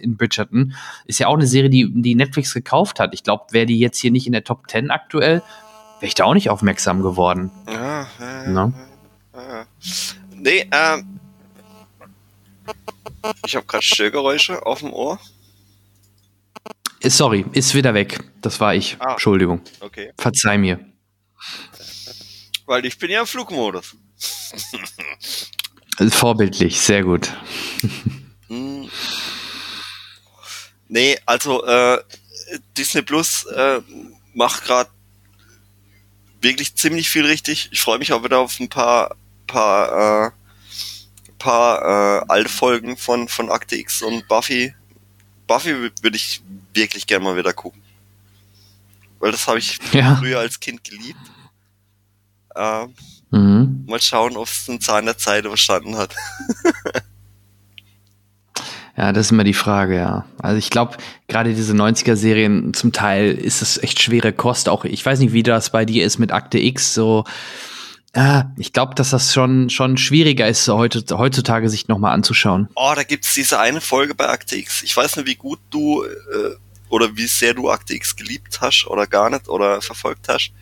in 0.00 0.16
Bridgerton. 0.16 0.74
Ist 1.06 1.18
ja 1.18 1.26
auch 1.28 1.34
eine 1.34 1.46
Serie, 1.46 1.70
die, 1.70 1.90
die 1.92 2.14
Netflix 2.14 2.54
gekauft 2.54 3.00
hat. 3.00 3.14
Ich 3.14 3.22
glaube, 3.22 3.44
wäre 3.50 3.66
die 3.66 3.78
jetzt 3.78 3.98
hier 3.98 4.10
nicht 4.10 4.26
in 4.26 4.32
der 4.32 4.44
Top 4.44 4.70
10 4.70 4.90
aktuell, 4.90 5.42
wäre 6.00 6.06
ich 6.06 6.14
da 6.14 6.24
auch 6.24 6.34
nicht 6.34 6.50
aufmerksam 6.50 7.02
geworden. 7.02 7.50
Ja, 7.66 8.06
ja, 8.20 8.48
no? 8.48 8.72
ja. 9.34 9.66
Nee, 10.36 10.68
ähm. 10.70 11.20
Ich 13.46 13.56
habe 13.56 13.64
gerade 13.66 13.82
Störgeräusche 13.84 14.66
auf 14.66 14.80
dem 14.80 14.92
Ohr. 14.92 15.18
Äh, 17.00 17.10
sorry, 17.10 17.46
ist 17.52 17.74
wieder 17.74 17.94
weg. 17.94 18.18
Das 18.42 18.60
war 18.60 18.74
ich. 18.74 18.96
Ah, 18.98 19.12
Entschuldigung. 19.12 19.62
Okay. 19.80 20.12
Verzeih 20.18 20.58
mir. 20.58 20.80
Weil 22.66 22.84
ich 22.86 22.98
bin 22.98 23.10
ja 23.10 23.20
im 23.20 23.26
Flugmodus. 23.26 23.96
Vorbildlich, 26.10 26.80
sehr 26.80 27.04
gut. 27.04 27.32
Nee, 30.88 31.18
also 31.26 31.64
äh, 31.64 32.02
Disney 32.76 33.02
Plus 33.02 33.44
äh, 33.46 33.80
macht 34.34 34.64
gerade 34.64 34.90
wirklich 36.40 36.74
ziemlich 36.74 37.08
viel 37.08 37.24
richtig. 37.24 37.70
Ich 37.72 37.80
freue 37.80 37.98
mich 37.98 38.12
auch 38.12 38.22
wieder 38.22 38.38
auf 38.38 38.60
ein 38.60 38.68
paar 38.68 39.16
paar 39.46 40.26
äh, 40.26 40.30
paar 41.38 41.82
äh, 41.82 42.24
alte 42.28 42.48
Folgen 42.48 42.96
von 42.96 43.28
von 43.28 43.50
Akte 43.50 43.76
X 43.76 44.02
und 44.02 44.28
Buffy. 44.28 44.74
Buffy 45.46 45.90
würde 46.02 46.16
ich 46.16 46.42
wirklich 46.72 47.06
gerne 47.06 47.24
mal 47.24 47.36
wieder 47.36 47.52
gucken. 47.52 47.82
Weil 49.18 49.32
das 49.32 49.46
habe 49.46 49.58
ich 49.58 49.78
ja. 49.92 50.16
früher 50.16 50.40
als 50.40 50.60
Kind 50.60 50.84
geliebt. 50.84 51.18
Äh, 52.54 52.86
mhm. 53.30 53.84
Mal 53.86 54.00
schauen, 54.00 54.36
ob 54.36 54.48
es 54.48 54.66
den 54.66 54.80
Zahn 54.80 55.06
der 55.06 55.18
Zeit 55.18 55.44
überstanden 55.44 55.96
hat. 55.96 56.14
Ja, 58.96 59.12
das 59.12 59.26
ist 59.26 59.32
immer 59.32 59.44
die 59.44 59.54
Frage, 59.54 59.96
ja. 59.96 60.24
Also 60.38 60.56
ich 60.56 60.70
glaube, 60.70 60.96
gerade 61.26 61.52
diese 61.52 61.74
90er-Serien, 61.74 62.74
zum 62.74 62.92
Teil 62.92 63.32
ist 63.32 63.60
es 63.60 63.82
echt 63.82 64.00
schwere 64.00 64.32
Kost. 64.32 64.68
Auch 64.68 64.84
ich 64.84 65.04
weiß 65.04 65.18
nicht, 65.18 65.32
wie 65.32 65.42
das 65.42 65.70
bei 65.70 65.84
dir 65.84 66.04
ist 66.04 66.18
mit 66.18 66.30
Akte 66.30 66.58
X. 66.58 66.94
So, 66.94 67.24
äh, 68.12 68.44
ich 68.56 68.72
glaube, 68.72 68.94
dass 68.94 69.10
das 69.10 69.32
schon, 69.34 69.68
schon 69.68 69.96
schwieriger 69.96 70.46
ist, 70.46 70.68
heute, 70.68 71.04
heutzutage 71.18 71.68
sich 71.68 71.88
nochmal 71.88 72.14
anzuschauen. 72.14 72.68
Oh, 72.76 72.92
da 72.94 73.02
gibt's 73.02 73.34
diese 73.34 73.58
eine 73.58 73.80
Folge 73.80 74.14
bei 74.14 74.28
Akte 74.28 74.56
X. 74.56 74.84
Ich 74.84 74.96
weiß 74.96 75.16
nicht, 75.16 75.26
wie 75.26 75.34
gut 75.34 75.58
du 75.70 76.04
äh, 76.04 76.54
oder 76.88 77.16
wie 77.16 77.26
sehr 77.26 77.54
du 77.54 77.70
Akte 77.70 77.94
X 77.94 78.14
geliebt 78.14 78.60
hast 78.60 78.86
oder 78.86 79.08
gar 79.08 79.28
nicht 79.28 79.48
oder 79.48 79.82
verfolgt 79.82 80.28
hast. 80.28 80.52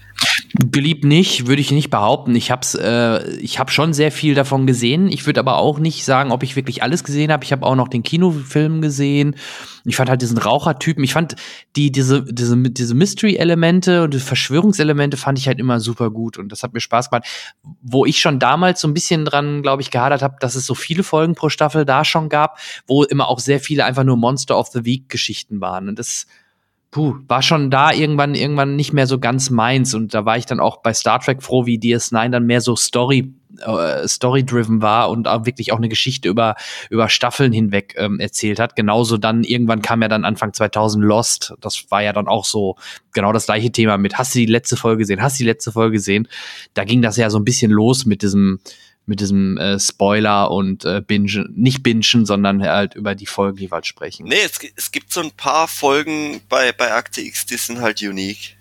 Beliebt 0.54 1.04
nicht, 1.04 1.46
würde 1.46 1.62
ich 1.62 1.70
nicht 1.70 1.88
behaupten. 1.88 2.34
Ich 2.34 2.50
habe 2.50 2.66
äh, 2.78 3.36
ich 3.36 3.58
hab 3.58 3.70
schon 3.70 3.94
sehr 3.94 4.12
viel 4.12 4.34
davon 4.34 4.66
gesehen. 4.66 5.08
Ich 5.08 5.24
würde 5.24 5.40
aber 5.40 5.56
auch 5.56 5.78
nicht 5.78 6.04
sagen, 6.04 6.30
ob 6.30 6.42
ich 6.42 6.56
wirklich 6.56 6.82
alles 6.82 7.04
gesehen 7.04 7.32
habe. 7.32 7.44
Ich 7.44 7.52
habe 7.52 7.64
auch 7.64 7.74
noch 7.74 7.88
den 7.88 8.02
Kinofilm 8.02 8.82
gesehen. 8.82 9.36
Ich 9.84 9.96
fand 9.96 10.10
halt 10.10 10.20
diesen 10.20 10.36
Rauchertypen. 10.36 11.02
Ich 11.04 11.14
fand 11.14 11.36
die 11.74 11.90
diese 11.90 12.22
diese 12.22 12.56
diese 12.56 12.94
Mystery-Elemente 12.94 14.04
und 14.04 14.12
die 14.12 14.20
Verschwörungselemente 14.20 15.16
fand 15.16 15.38
ich 15.38 15.48
halt 15.48 15.58
immer 15.58 15.80
super 15.80 16.10
gut 16.10 16.36
und 16.36 16.52
das 16.52 16.62
hat 16.62 16.74
mir 16.74 16.80
Spaß 16.80 17.10
gemacht. 17.10 17.26
Wo 17.80 18.04
ich 18.04 18.20
schon 18.20 18.38
damals 18.38 18.80
so 18.80 18.88
ein 18.88 18.94
bisschen 18.94 19.24
dran, 19.24 19.62
glaube 19.62 19.80
ich, 19.80 19.90
gehadert 19.90 20.22
habe, 20.22 20.36
dass 20.40 20.54
es 20.54 20.66
so 20.66 20.74
viele 20.74 21.02
Folgen 21.02 21.34
pro 21.34 21.48
Staffel 21.48 21.86
da 21.86 22.04
schon 22.04 22.28
gab, 22.28 22.58
wo 22.86 23.04
immer 23.04 23.28
auch 23.28 23.38
sehr 23.38 23.58
viele 23.58 23.86
einfach 23.86 24.04
nur 24.04 24.18
Monster 24.18 24.58
of 24.58 24.68
the 24.68 24.84
Week 24.84 25.08
Geschichten 25.08 25.60
waren 25.62 25.88
und 25.88 25.98
das 25.98 26.26
puh, 26.92 27.16
war 27.26 27.42
schon 27.42 27.70
da 27.70 27.90
irgendwann, 27.90 28.36
irgendwann 28.36 28.76
nicht 28.76 28.92
mehr 28.92 29.08
so 29.08 29.18
ganz 29.18 29.50
meins. 29.50 29.94
Und 29.94 30.14
da 30.14 30.24
war 30.24 30.36
ich 30.36 30.46
dann 30.46 30.60
auch 30.60 30.82
bei 30.82 30.94
Star 30.94 31.18
Trek 31.18 31.42
froh, 31.42 31.66
wie 31.66 31.78
DS9 31.78 32.28
dann 32.28 32.46
mehr 32.46 32.60
so 32.60 32.76
Story, 32.76 33.32
äh, 33.60 34.06
Story-driven 34.06 34.82
war 34.82 35.08
und 35.08 35.26
auch 35.26 35.46
wirklich 35.46 35.72
auch 35.72 35.78
eine 35.78 35.88
Geschichte 35.88 36.28
über, 36.28 36.54
über 36.90 37.08
Staffeln 37.08 37.50
hinweg 37.50 37.94
ähm, 37.96 38.20
erzählt 38.20 38.60
hat. 38.60 38.76
Genauso 38.76 39.16
dann, 39.16 39.42
irgendwann 39.42 39.80
kam 39.80 40.02
ja 40.02 40.08
dann 40.08 40.26
Anfang 40.26 40.52
2000 40.52 41.02
Lost. 41.02 41.54
Das 41.62 41.86
war 41.88 42.02
ja 42.02 42.12
dann 42.12 42.28
auch 42.28 42.44
so 42.44 42.76
genau 43.12 43.32
das 43.32 43.46
gleiche 43.46 43.72
Thema 43.72 43.96
mit, 43.96 44.18
hast 44.18 44.34
du 44.34 44.40
die 44.40 44.46
letzte 44.46 44.76
Folge 44.76 44.98
gesehen? 44.98 45.22
Hast 45.22 45.40
du 45.40 45.44
die 45.44 45.48
letzte 45.48 45.72
Folge 45.72 45.92
gesehen? 45.92 46.28
Da 46.74 46.84
ging 46.84 47.00
das 47.00 47.16
ja 47.16 47.30
so 47.30 47.38
ein 47.38 47.44
bisschen 47.44 47.70
los 47.70 48.04
mit 48.04 48.20
diesem, 48.20 48.60
mit 49.06 49.20
diesem 49.20 49.58
äh, 49.58 49.80
Spoiler 49.80 50.50
und 50.50 50.84
äh, 50.84 51.00
Bingen, 51.00 51.52
nicht 51.56 51.82
bingen, 51.82 52.24
sondern 52.24 52.62
halt 52.62 52.94
über 52.94 53.14
die 53.14 53.26
Folgen 53.26 53.58
jeweils 53.58 53.86
sprechen. 53.86 54.26
Nee, 54.26 54.42
es, 54.44 54.60
es 54.76 54.92
gibt 54.92 55.12
so 55.12 55.20
ein 55.20 55.32
paar 55.32 55.66
Folgen 55.66 56.40
bei, 56.48 56.72
bei 56.72 56.92
Akte 56.92 57.20
X, 57.20 57.46
die 57.46 57.56
sind 57.56 57.80
halt 57.80 58.00
unique. 58.00 58.56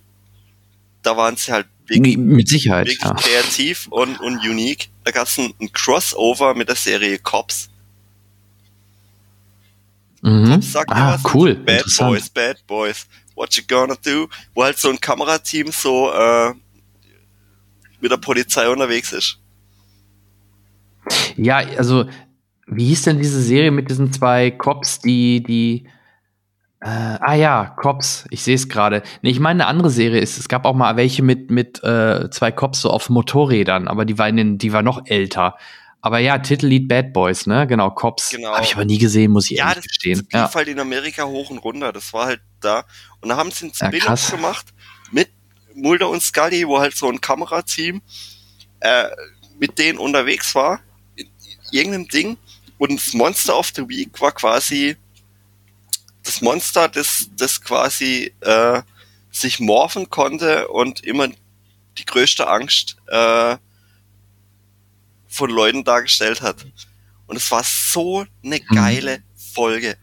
Da 1.03 1.15
waren 1.15 1.35
sie 1.35 1.51
halt 1.51 1.67
wirklich, 1.87 2.17
mit 2.17 2.47
Sicherheit, 2.47 2.87
wirklich 2.87 3.03
ja. 3.03 3.13
kreativ 3.13 3.87
und, 3.89 4.19
und 4.19 4.39
unique. 4.39 4.89
Da 5.03 5.11
gab 5.11 5.27
es 5.27 5.37
ein, 5.37 5.53
ein, 5.59 5.71
Crossover 5.71 6.55
mit 6.55 6.67
der 6.67 6.75
Serie 6.75 7.19
Cops. 7.19 7.69
Mhm. 10.21 10.49
Cops 10.49 10.71
sagt 10.71 10.91
ah, 10.91 11.13
was, 11.13 11.33
cool. 11.33 11.55
Bad 11.55 11.85
Boys, 11.97 12.29
Bad 12.29 12.67
Boys. 12.67 13.07
What 13.35 13.55
you 13.55 13.63
gonna 13.67 13.95
do? 14.03 14.27
Wo 14.53 14.63
halt 14.63 14.77
so 14.77 14.89
ein 14.89 14.99
Kamerateam 14.99 15.71
so 15.71 16.11
äh, 16.11 16.53
mit 17.99 18.11
der 18.11 18.17
Polizei 18.17 18.67
unterwegs 18.67 19.13
ist. 19.13 19.40
Ja, 21.37 21.57
also, 21.77 22.05
wie 22.67 22.85
hieß 22.85 23.03
denn 23.03 23.17
diese 23.17 23.41
Serie 23.41 23.71
mit 23.71 23.89
diesen 23.89 24.13
zwei 24.13 24.51
Cops, 24.51 24.99
die, 24.99 25.43
die, 25.43 25.87
äh, 26.81 26.87
ah 26.87 27.35
ja, 27.35 27.65
Cops, 27.77 28.25
ich 28.29 28.41
sehe 28.43 28.55
es 28.55 28.69
gerade. 28.69 29.03
Nee, 29.21 29.29
ich 29.29 29.39
meine, 29.39 29.63
eine 29.63 29.69
andere 29.69 29.89
Serie 29.89 30.19
ist, 30.19 30.37
es 30.37 30.49
gab 30.49 30.65
auch 30.65 30.73
mal 30.73 30.95
welche 30.95 31.21
mit, 31.21 31.51
mit 31.51 31.83
äh, 31.83 32.29
zwei 32.31 32.51
Cops 32.51 32.81
so 32.81 32.89
auf 32.89 33.09
Motorrädern, 33.09 33.87
aber 33.87 34.05
die 34.05 34.17
war, 34.17 34.27
in 34.27 34.37
den, 34.37 34.57
die 34.57 34.73
war 34.73 34.81
noch 34.81 35.05
älter. 35.05 35.57
Aber 36.01 36.17
ja, 36.17 36.39
Titellied 36.39 36.87
Bad 36.87 37.13
Boys, 37.13 37.45
ne? 37.45 37.67
Genau, 37.67 37.91
Cops. 37.91 38.31
Genau. 38.31 38.53
Habe 38.53 38.63
ich 38.63 38.73
aber 38.73 38.85
nie 38.85 38.97
gesehen, 38.97 39.31
muss 39.31 39.51
ich 39.51 39.57
ja, 39.57 39.69
ehrlich 39.69 39.87
gestehen. 39.87 40.27
Das 40.31 40.51
ja. 40.51 40.55
halt 40.55 40.67
in 40.67 40.79
Amerika 40.79 41.25
hoch 41.25 41.51
und 41.51 41.59
runter. 41.59 41.93
Das 41.93 42.11
war 42.11 42.25
halt 42.25 42.41
da. 42.59 42.85
Und 43.19 43.29
da 43.29 43.37
haben 43.37 43.51
sie 43.51 43.65
einen 43.65 43.73
spin 43.75 44.01
ja, 44.03 44.15
gemacht 44.31 44.65
mit 45.11 45.29
Mulder 45.75 46.09
und 46.09 46.23
Scully, 46.23 46.67
wo 46.67 46.79
halt 46.79 46.95
so 46.95 47.07
ein 47.07 47.21
Kamerateam 47.21 48.01
äh, 48.79 49.03
mit 49.59 49.77
denen 49.77 49.99
unterwegs 49.99 50.55
war 50.55 50.79
irgendeinem 51.71 52.07
Ding 52.07 52.37
und 52.77 52.95
das 52.95 53.13
Monster 53.13 53.57
of 53.57 53.71
the 53.75 53.87
Week 53.87 54.19
war 54.21 54.31
quasi 54.31 54.95
das 56.23 56.41
Monster, 56.41 56.87
das, 56.87 57.29
das 57.35 57.61
quasi 57.61 58.33
äh, 58.41 58.81
sich 59.31 59.59
morphen 59.59 60.09
konnte 60.09 60.67
und 60.67 61.03
immer 61.03 61.29
die 61.97 62.05
größte 62.05 62.47
Angst 62.47 62.97
äh, 63.07 63.57
von 65.27 65.49
Leuten 65.49 65.83
dargestellt 65.83 66.41
hat. 66.41 66.65
Und 67.27 67.37
es 67.37 67.49
war 67.51 67.63
so 67.63 68.25
eine 68.43 68.57
mhm. 68.57 68.75
geile 68.75 69.23
Folge. 69.53 69.97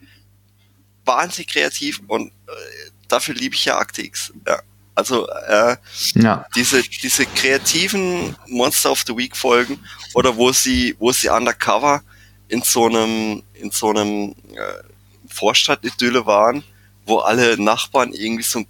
Wahnsinnig 1.04 1.48
kreativ 1.48 2.00
und 2.06 2.28
äh, 2.28 2.90
dafür 3.08 3.34
liebe 3.34 3.54
ich 3.54 3.64
ja 3.64 3.78
Actix. 3.78 4.32
Ja. 4.46 4.62
Also 4.98 5.28
äh, 5.28 5.76
ja. 6.14 6.44
diese, 6.56 6.82
diese 6.82 7.24
kreativen 7.24 8.34
Monster 8.48 8.90
of 8.90 9.04
the 9.06 9.16
Week 9.16 9.36
Folgen 9.36 9.78
oder 10.14 10.36
wo 10.36 10.50
sie, 10.50 10.96
wo 10.98 11.12
sie 11.12 11.28
undercover 11.28 12.02
in 12.48 12.62
so 12.62 12.86
einem, 12.86 13.44
in 13.54 13.70
so 13.70 13.90
einem 13.90 14.34
äh, 14.54 14.82
Vorstadtidylle 15.28 16.26
waren, 16.26 16.64
wo 17.06 17.18
alle 17.18 17.62
Nachbarn 17.62 18.12
irgendwie 18.12 18.42
so 18.42 18.64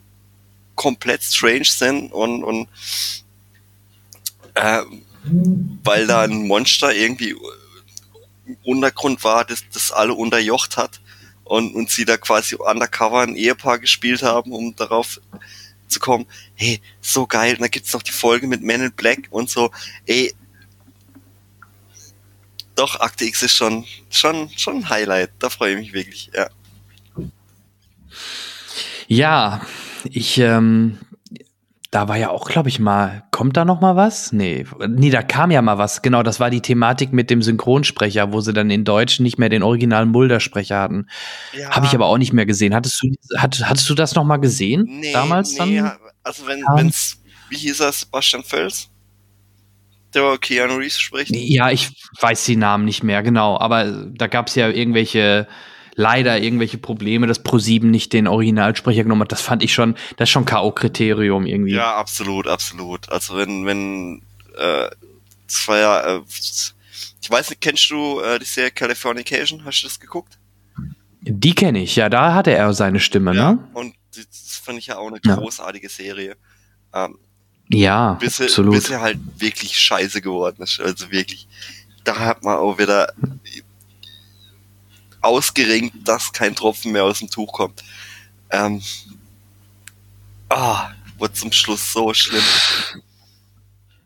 komplett 0.75 1.23
strange 1.23 1.65
sind 1.65 2.13
und, 2.13 2.45
und 2.45 2.69
äh, 4.53 4.83
weil 5.83 6.07
da 6.07 6.25
ein 6.25 6.47
Monster 6.47 6.95
irgendwie 6.95 7.37
im 8.45 8.57
Untergrund 8.65 9.25
war, 9.25 9.47
das, 9.47 9.65
das 9.73 9.93
alle 9.93 10.13
unterjocht 10.13 10.77
hat 10.77 11.01
und, 11.45 11.75
und 11.75 11.89
sie 11.89 12.05
da 12.05 12.19
quasi 12.19 12.55
undercover 12.57 13.23
ein 13.23 13.35
Ehepaar 13.35 13.79
gespielt 13.79 14.23
haben, 14.23 14.53
um 14.53 14.77
darauf 14.77 15.23
zu 15.89 16.01
kommen, 16.01 16.27
hey, 16.55 16.81
so 17.01 17.27
geil, 17.27 17.55
und 17.55 17.62
da 17.62 17.69
gibt's 17.69 17.93
noch 17.93 18.02
die 18.02 18.12
Folge 18.12 18.47
mit 18.47 18.62
Men 18.62 18.82
in 18.82 18.93
Black 18.93 19.28
und 19.31 19.51
so, 19.51 19.70
ey, 20.06 20.35
doch, 22.74 23.01
Akte 23.01 23.24
X 23.24 23.43
ist 23.43 23.55
schon, 23.55 23.85
schon, 24.10 24.51
schon 24.56 24.77
ein 24.77 24.89
Highlight, 24.89 25.31
da 25.39 25.51
freue 25.51 25.73
ich 25.73 25.78
mich 25.78 25.93
wirklich, 25.93 26.31
ja. 26.35 26.48
Ja, 29.09 29.66
ich, 30.05 30.39
ähm, 30.39 30.98
da 31.90 32.06
war 32.06 32.16
ja 32.16 32.28
auch, 32.28 32.48
glaube 32.48 32.69
ich, 32.69 32.78
mal, 32.78 33.24
kommt 33.31 33.56
da 33.56 33.65
noch 33.65 33.81
mal 33.81 33.97
was? 33.97 34.31
Nee, 34.32 34.66
nee, 34.89 35.10
da 35.10 35.23
kam 35.23 35.51
ja 35.51 35.62
mal 35.62 35.78
was. 35.78 36.02
Genau, 36.02 36.23
das 36.23 36.39
war 36.39 36.51
die 36.51 36.60
Thematik 36.60 37.15
mit 37.15 37.31
dem 37.31 37.40
Synchronsprecher, 37.40 38.32
wo 38.32 38.40
sie 38.40 38.52
dann 38.52 38.69
in 38.70 38.85
Deutsch 38.85 39.20
nicht 39.20 39.39
mehr 39.39 39.48
den 39.48 39.62
originalen 39.62 40.10
Mulder-Sprecher 40.10 40.78
hatten. 40.78 41.06
Ja. 41.55 41.70
Habe 41.70 41.86
ich 41.86 41.94
aber 41.94 42.06
auch 42.06 42.19
nicht 42.19 42.35
mehr 42.35 42.44
gesehen. 42.44 42.74
Hattest 42.74 43.02
du, 43.02 43.09
hat, 43.39 43.62
hattest 43.65 43.89
du 43.89 43.94
das 43.94 44.15
noch 44.15 44.24
mal 44.24 44.36
gesehen? 44.36 44.85
Nee, 44.86 45.12
damals 45.12 45.59
nee, 45.59 45.78
dann? 45.78 45.93
also 46.23 46.47
wenn, 46.47 46.59
ja. 46.59 46.66
wenn's, 46.74 47.23
wie 47.48 47.56
hieß 47.56 47.81
er, 47.81 47.93
Sebastian 47.93 48.44
Fels? 48.44 48.90
Der 50.12 50.36
Keanu 50.39 50.77
Reeves 50.77 50.98
spricht? 50.98 51.35
Ja, 51.35 51.70
ich 51.70 51.90
weiß 52.20 52.44
die 52.44 52.56
Namen 52.56 52.85
nicht 52.85 53.02
mehr, 53.02 53.23
genau. 53.23 53.59
Aber 53.59 54.06
da 54.15 54.27
gab 54.27 54.48
es 54.48 54.55
ja 54.55 54.69
irgendwelche 54.69 55.47
leider 55.99 56.39
irgendwelche 56.39 56.79
Probleme, 56.79 57.27
dass 57.27 57.45
Pro7 57.45 57.87
nicht 57.87 58.12
den 58.12 58.29
Originalsprecher 58.29 59.03
genommen 59.03 59.23
hat. 59.23 59.33
Das 59.33 59.43
fand 59.43 59.65
ich 59.65 59.75
schon, 59.75 59.97
das 60.16 60.29
ist 60.29 60.33
schon 60.33 60.45
K.O.-Kriterium 60.45 61.45
irgendwie. 61.45 61.75
Ja, 61.75 61.97
absolut, 61.97 62.47
absolut. 62.47 63.09
Also 63.11 63.37
wenn, 63.37 63.66
wenn, 63.66 64.23
äh, 64.57 64.89
das 65.49 65.66
war 65.66 65.79
ja, 65.79 66.16
äh, 66.16 66.20
ich 66.29 67.29
weiß 67.29 67.51
nicht, 67.51 67.61
kennst 67.61 67.91
du 67.91 68.20
äh, 68.20 68.39
die 68.39 68.45
Serie 68.45 68.70
Californication? 68.70 69.65
Hast 69.65 69.83
du 69.83 69.89
das 69.89 69.99
geguckt? 69.99 70.39
Die 71.20 71.55
kenne 71.55 71.83
ich, 71.83 71.97
ja, 71.97 72.09
da 72.09 72.33
hatte 72.33 72.53
er 72.53 72.73
seine 72.75 73.01
Stimme, 73.01 73.35
ja, 73.35 73.55
ne? 73.55 73.69
Und 73.73 73.95
das 74.15 74.57
fand 74.65 74.79
ich 74.79 74.87
ja 74.87 74.99
auch 74.99 75.09
eine 75.09 75.20
großartige 75.20 75.89
ja. 75.89 75.93
Serie. 75.93 76.37
Ähm, 76.95 77.19
ja, 77.70 78.15
bis 78.15 78.41
absolut. 78.41 78.75
Bis 78.75 78.89
er 78.89 79.01
halt 79.01 79.19
wirklich 79.37 79.77
scheiße 79.77 80.23
geworden 80.23 80.62
ist. 80.62 80.81
Also 80.81 81.11
wirklich, 81.11 81.49
da 82.05 82.16
hat 82.20 82.45
man 82.45 82.57
auch 82.57 82.79
wieder 82.79 83.12
ausgerenkt, 85.20 85.97
dass 86.07 86.32
kein 86.32 86.55
Tropfen 86.55 86.93
mehr 86.93 87.05
aus 87.05 87.19
dem 87.19 87.31
Tuch 87.31 87.53
kommt. 87.53 87.82
Ähm, 88.51 88.82
ah, 90.49 90.90
wurde 91.19 91.32
zum 91.32 91.53
Schluss 91.53 91.93
so 91.93 92.15
schlimm. 92.15 92.43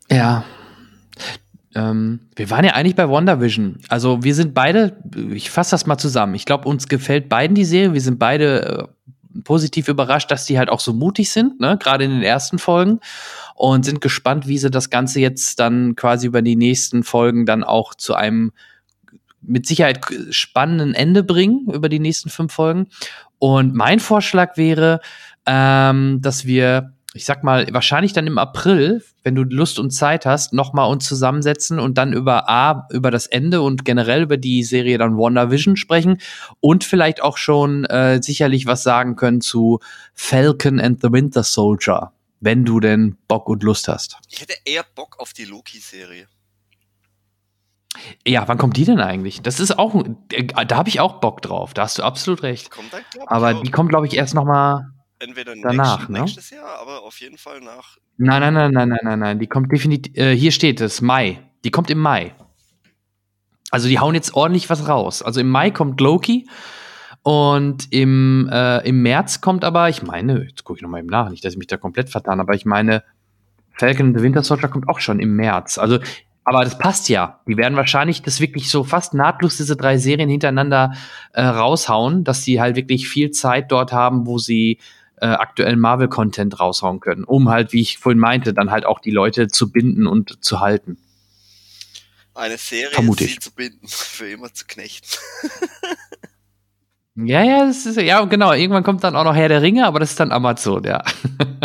Ja. 0.09 0.43
Ähm, 1.75 2.19
wir 2.35 2.49
waren 2.49 2.65
ja 2.65 2.73
eigentlich 2.73 2.95
bei 2.95 3.09
WandaVision. 3.09 3.79
Also 3.89 4.23
wir 4.23 4.35
sind 4.35 4.53
beide, 4.53 4.97
ich 5.31 5.49
fasse 5.49 5.71
das 5.71 5.85
mal 5.85 5.97
zusammen. 5.97 6.35
Ich 6.35 6.45
glaube, 6.45 6.67
uns 6.67 6.87
gefällt 6.87 7.29
beiden 7.29 7.55
die 7.55 7.65
Serie. 7.65 7.93
Wir 7.93 8.01
sind 8.01 8.19
beide 8.19 8.89
äh, 8.89 9.41
positiv 9.43 9.87
überrascht, 9.87 10.29
dass 10.29 10.45
die 10.45 10.59
halt 10.59 10.69
auch 10.69 10.79
so 10.79 10.93
mutig 10.93 11.31
sind, 11.31 11.59
ne? 11.59 11.77
gerade 11.79 12.05
in 12.05 12.11
den 12.11 12.23
ersten 12.23 12.59
Folgen. 12.59 12.99
Und 13.55 13.85
sind 13.85 14.01
gespannt, 14.01 14.47
wie 14.47 14.57
sie 14.57 14.71
das 14.71 14.89
Ganze 14.89 15.19
jetzt 15.19 15.59
dann 15.59 15.95
quasi 15.95 16.27
über 16.27 16.41
die 16.41 16.55
nächsten 16.55 17.03
Folgen 17.03 17.45
dann 17.45 17.63
auch 17.63 17.93
zu 17.93 18.15
einem 18.15 18.51
mit 19.45 19.65
Sicherheit 19.65 19.99
spannenden 20.29 20.93
Ende 20.93 21.23
bringen 21.23 21.67
über 21.71 21.89
die 21.89 21.99
nächsten 21.99 22.29
fünf 22.29 22.53
Folgen. 22.53 22.87
Und 23.39 23.73
mein 23.73 23.99
Vorschlag 23.99 24.57
wäre, 24.57 25.01
ähm, 25.45 26.19
dass 26.21 26.45
wir, 26.45 26.93
ich 27.13 27.25
sag 27.25 27.43
mal, 27.43 27.67
wahrscheinlich 27.71 28.13
dann 28.13 28.27
im 28.27 28.37
April, 28.37 29.03
wenn 29.23 29.35
du 29.35 29.43
Lust 29.43 29.79
und 29.79 29.91
Zeit 29.91 30.25
hast, 30.25 30.53
nochmal 30.53 30.89
uns 30.89 31.05
zusammensetzen 31.05 31.79
und 31.79 31.97
dann 31.97 32.13
über 32.13 32.49
A, 32.49 32.87
über 32.91 33.11
das 33.11 33.27
Ende 33.27 33.61
und 33.61 33.85
generell 33.85 34.23
über 34.23 34.37
die 34.37 34.63
Serie 34.63 34.97
dann 34.97 35.17
WandaVision 35.17 35.75
sprechen 35.75 36.19
und 36.59 36.83
vielleicht 36.83 37.21
auch 37.21 37.37
schon 37.37 37.85
äh, 37.85 38.21
sicherlich 38.21 38.65
was 38.65 38.83
sagen 38.83 39.15
können 39.15 39.41
zu 39.41 39.79
Falcon 40.13 40.79
and 40.79 41.01
the 41.01 41.11
Winter 41.11 41.43
Soldier, 41.43 42.13
wenn 42.39 42.63
du 42.63 42.79
denn 42.79 43.17
Bock 43.27 43.49
und 43.49 43.63
Lust 43.63 43.87
hast. 43.87 44.17
Ich 44.29 44.41
hätte 44.41 44.55
eher 44.65 44.85
Bock 44.95 45.19
auf 45.19 45.33
die 45.33 45.45
Loki-Serie. 45.45 46.27
Ja, 48.25 48.47
wann 48.47 48.57
kommt 48.57 48.77
die 48.77 48.85
denn 48.85 48.99
eigentlich? 48.99 49.41
Das 49.41 49.59
ist 49.59 49.77
auch, 49.77 50.03
äh, 50.31 50.43
da 50.45 50.77
habe 50.77 50.89
ich 50.89 50.99
auch 50.99 51.19
Bock 51.19 51.41
drauf. 51.41 51.73
Da 51.73 51.83
hast 51.83 51.99
du 51.99 52.03
absolut 52.03 52.43
recht. 52.43 52.71
Kommt 52.71 52.91
dann, 52.91 53.01
aber 53.27 53.53
die 53.55 53.71
kommt, 53.71 53.89
glaube 53.89 54.07
ich, 54.07 54.15
erst 54.15 54.33
noch 54.33 54.45
mal 54.45 54.91
Entweder 55.19 55.53
danach, 55.55 56.09
nächstes, 56.09 56.09
ne? 56.09 56.19
nächstes 56.19 56.49
Jahr, 56.49 56.79
aber 56.81 57.03
auf 57.03 57.19
jeden 57.21 57.37
Fall 57.37 57.61
nach. 57.61 57.97
Nein, 58.17 58.41
nein, 58.41 58.53
nein, 58.53 58.71
nein, 58.71 58.89
nein, 58.89 58.99
nein, 59.03 59.19
nein. 59.19 59.39
Die 59.39 59.47
kommt 59.47 59.71
definitiv. 59.71 60.15
Äh, 60.17 60.35
hier 60.35 60.51
steht 60.51 60.81
es 60.81 61.01
Mai. 61.01 61.39
Die 61.63 61.71
kommt 61.71 61.89
im 61.89 61.99
Mai. 61.99 62.35
Also 63.71 63.87
die 63.87 63.99
hauen 63.99 64.15
jetzt 64.15 64.35
ordentlich 64.35 64.69
was 64.69 64.87
raus. 64.87 65.23
Also 65.23 65.39
im 65.39 65.49
Mai 65.49 65.71
kommt 65.71 65.99
Loki 65.99 66.47
und 67.23 67.91
im, 67.91 68.49
äh, 68.51 68.87
im 68.87 69.01
März 69.01 69.41
kommt 69.41 69.63
aber, 69.63 69.89
ich 69.89 70.03
meine, 70.03 70.43
jetzt 70.43 70.63
gucke 70.63 70.77
ich 70.77 70.83
noch 70.83 70.89
mal 70.89 70.99
eben 70.99 71.07
nach, 71.07 71.29
nicht, 71.29 71.43
dass 71.43 71.53
ich 71.53 71.57
mich 71.57 71.67
da 71.67 71.77
komplett 71.77 72.09
vertan, 72.09 72.39
aber 72.39 72.53
ich 72.53 72.65
meine, 72.65 73.03
Falcon 73.71 74.07
and 74.07 74.17
the 74.17 74.23
Winter 74.23 74.43
Soldier 74.43 74.67
kommt 74.67 74.87
auch 74.89 74.99
schon 74.99 75.19
im 75.19 75.35
März. 75.35 75.77
Also 75.77 75.99
aber 76.45 76.63
das 76.63 76.77
passt 76.77 77.09
ja. 77.09 77.39
Die 77.47 77.57
werden 77.57 77.75
wahrscheinlich 77.75 78.21
das 78.21 78.39
wirklich 78.39 78.69
so 78.69 78.83
fast 78.83 79.13
nahtlos 79.13 79.57
diese 79.57 79.75
drei 79.75 79.97
Serien 79.97 80.29
hintereinander 80.29 80.93
äh, 81.33 81.41
raushauen, 81.41 82.23
dass 82.23 82.43
sie 82.43 82.59
halt 82.59 82.75
wirklich 82.75 83.07
viel 83.07 83.31
Zeit 83.31 83.71
dort 83.71 83.91
haben, 83.91 84.25
wo 84.25 84.37
sie 84.37 84.79
äh, 85.17 85.27
aktuellen 85.27 85.79
Marvel-Content 85.79 86.59
raushauen 86.59 86.99
können, 86.99 87.23
um 87.23 87.49
halt, 87.49 87.71
wie 87.71 87.81
ich 87.81 87.97
vorhin 87.97 88.19
meinte, 88.19 88.53
dann 88.53 88.71
halt 88.71 88.85
auch 88.85 88.99
die 88.99 89.11
Leute 89.11 89.47
zu 89.47 89.71
binden 89.71 90.05
und 90.05 90.43
zu 90.43 90.59
halten. 90.59 90.97
Eine 92.35 92.57
Serie 92.57 92.91
Vermute 92.91 93.25
sie 93.25 93.39
zu 93.39 93.51
binden, 93.51 93.87
für 93.87 94.29
immer 94.29 94.53
zu 94.53 94.65
knechten. 94.67 95.07
Ja, 97.15 97.43
ja, 97.43 97.65
das 97.67 97.85
ist, 97.85 98.01
ja, 98.01 98.23
genau. 98.25 98.53
Irgendwann 98.53 98.83
kommt 98.83 99.03
dann 99.03 99.15
auch 99.15 99.23
noch 99.23 99.35
Herr 99.35 99.47
der 99.47 99.61
Ringe, 99.61 99.85
aber 99.85 99.99
das 99.99 100.11
ist 100.11 100.19
dann 100.19 100.31
Amazon, 100.31 100.83
ja. 100.83 101.03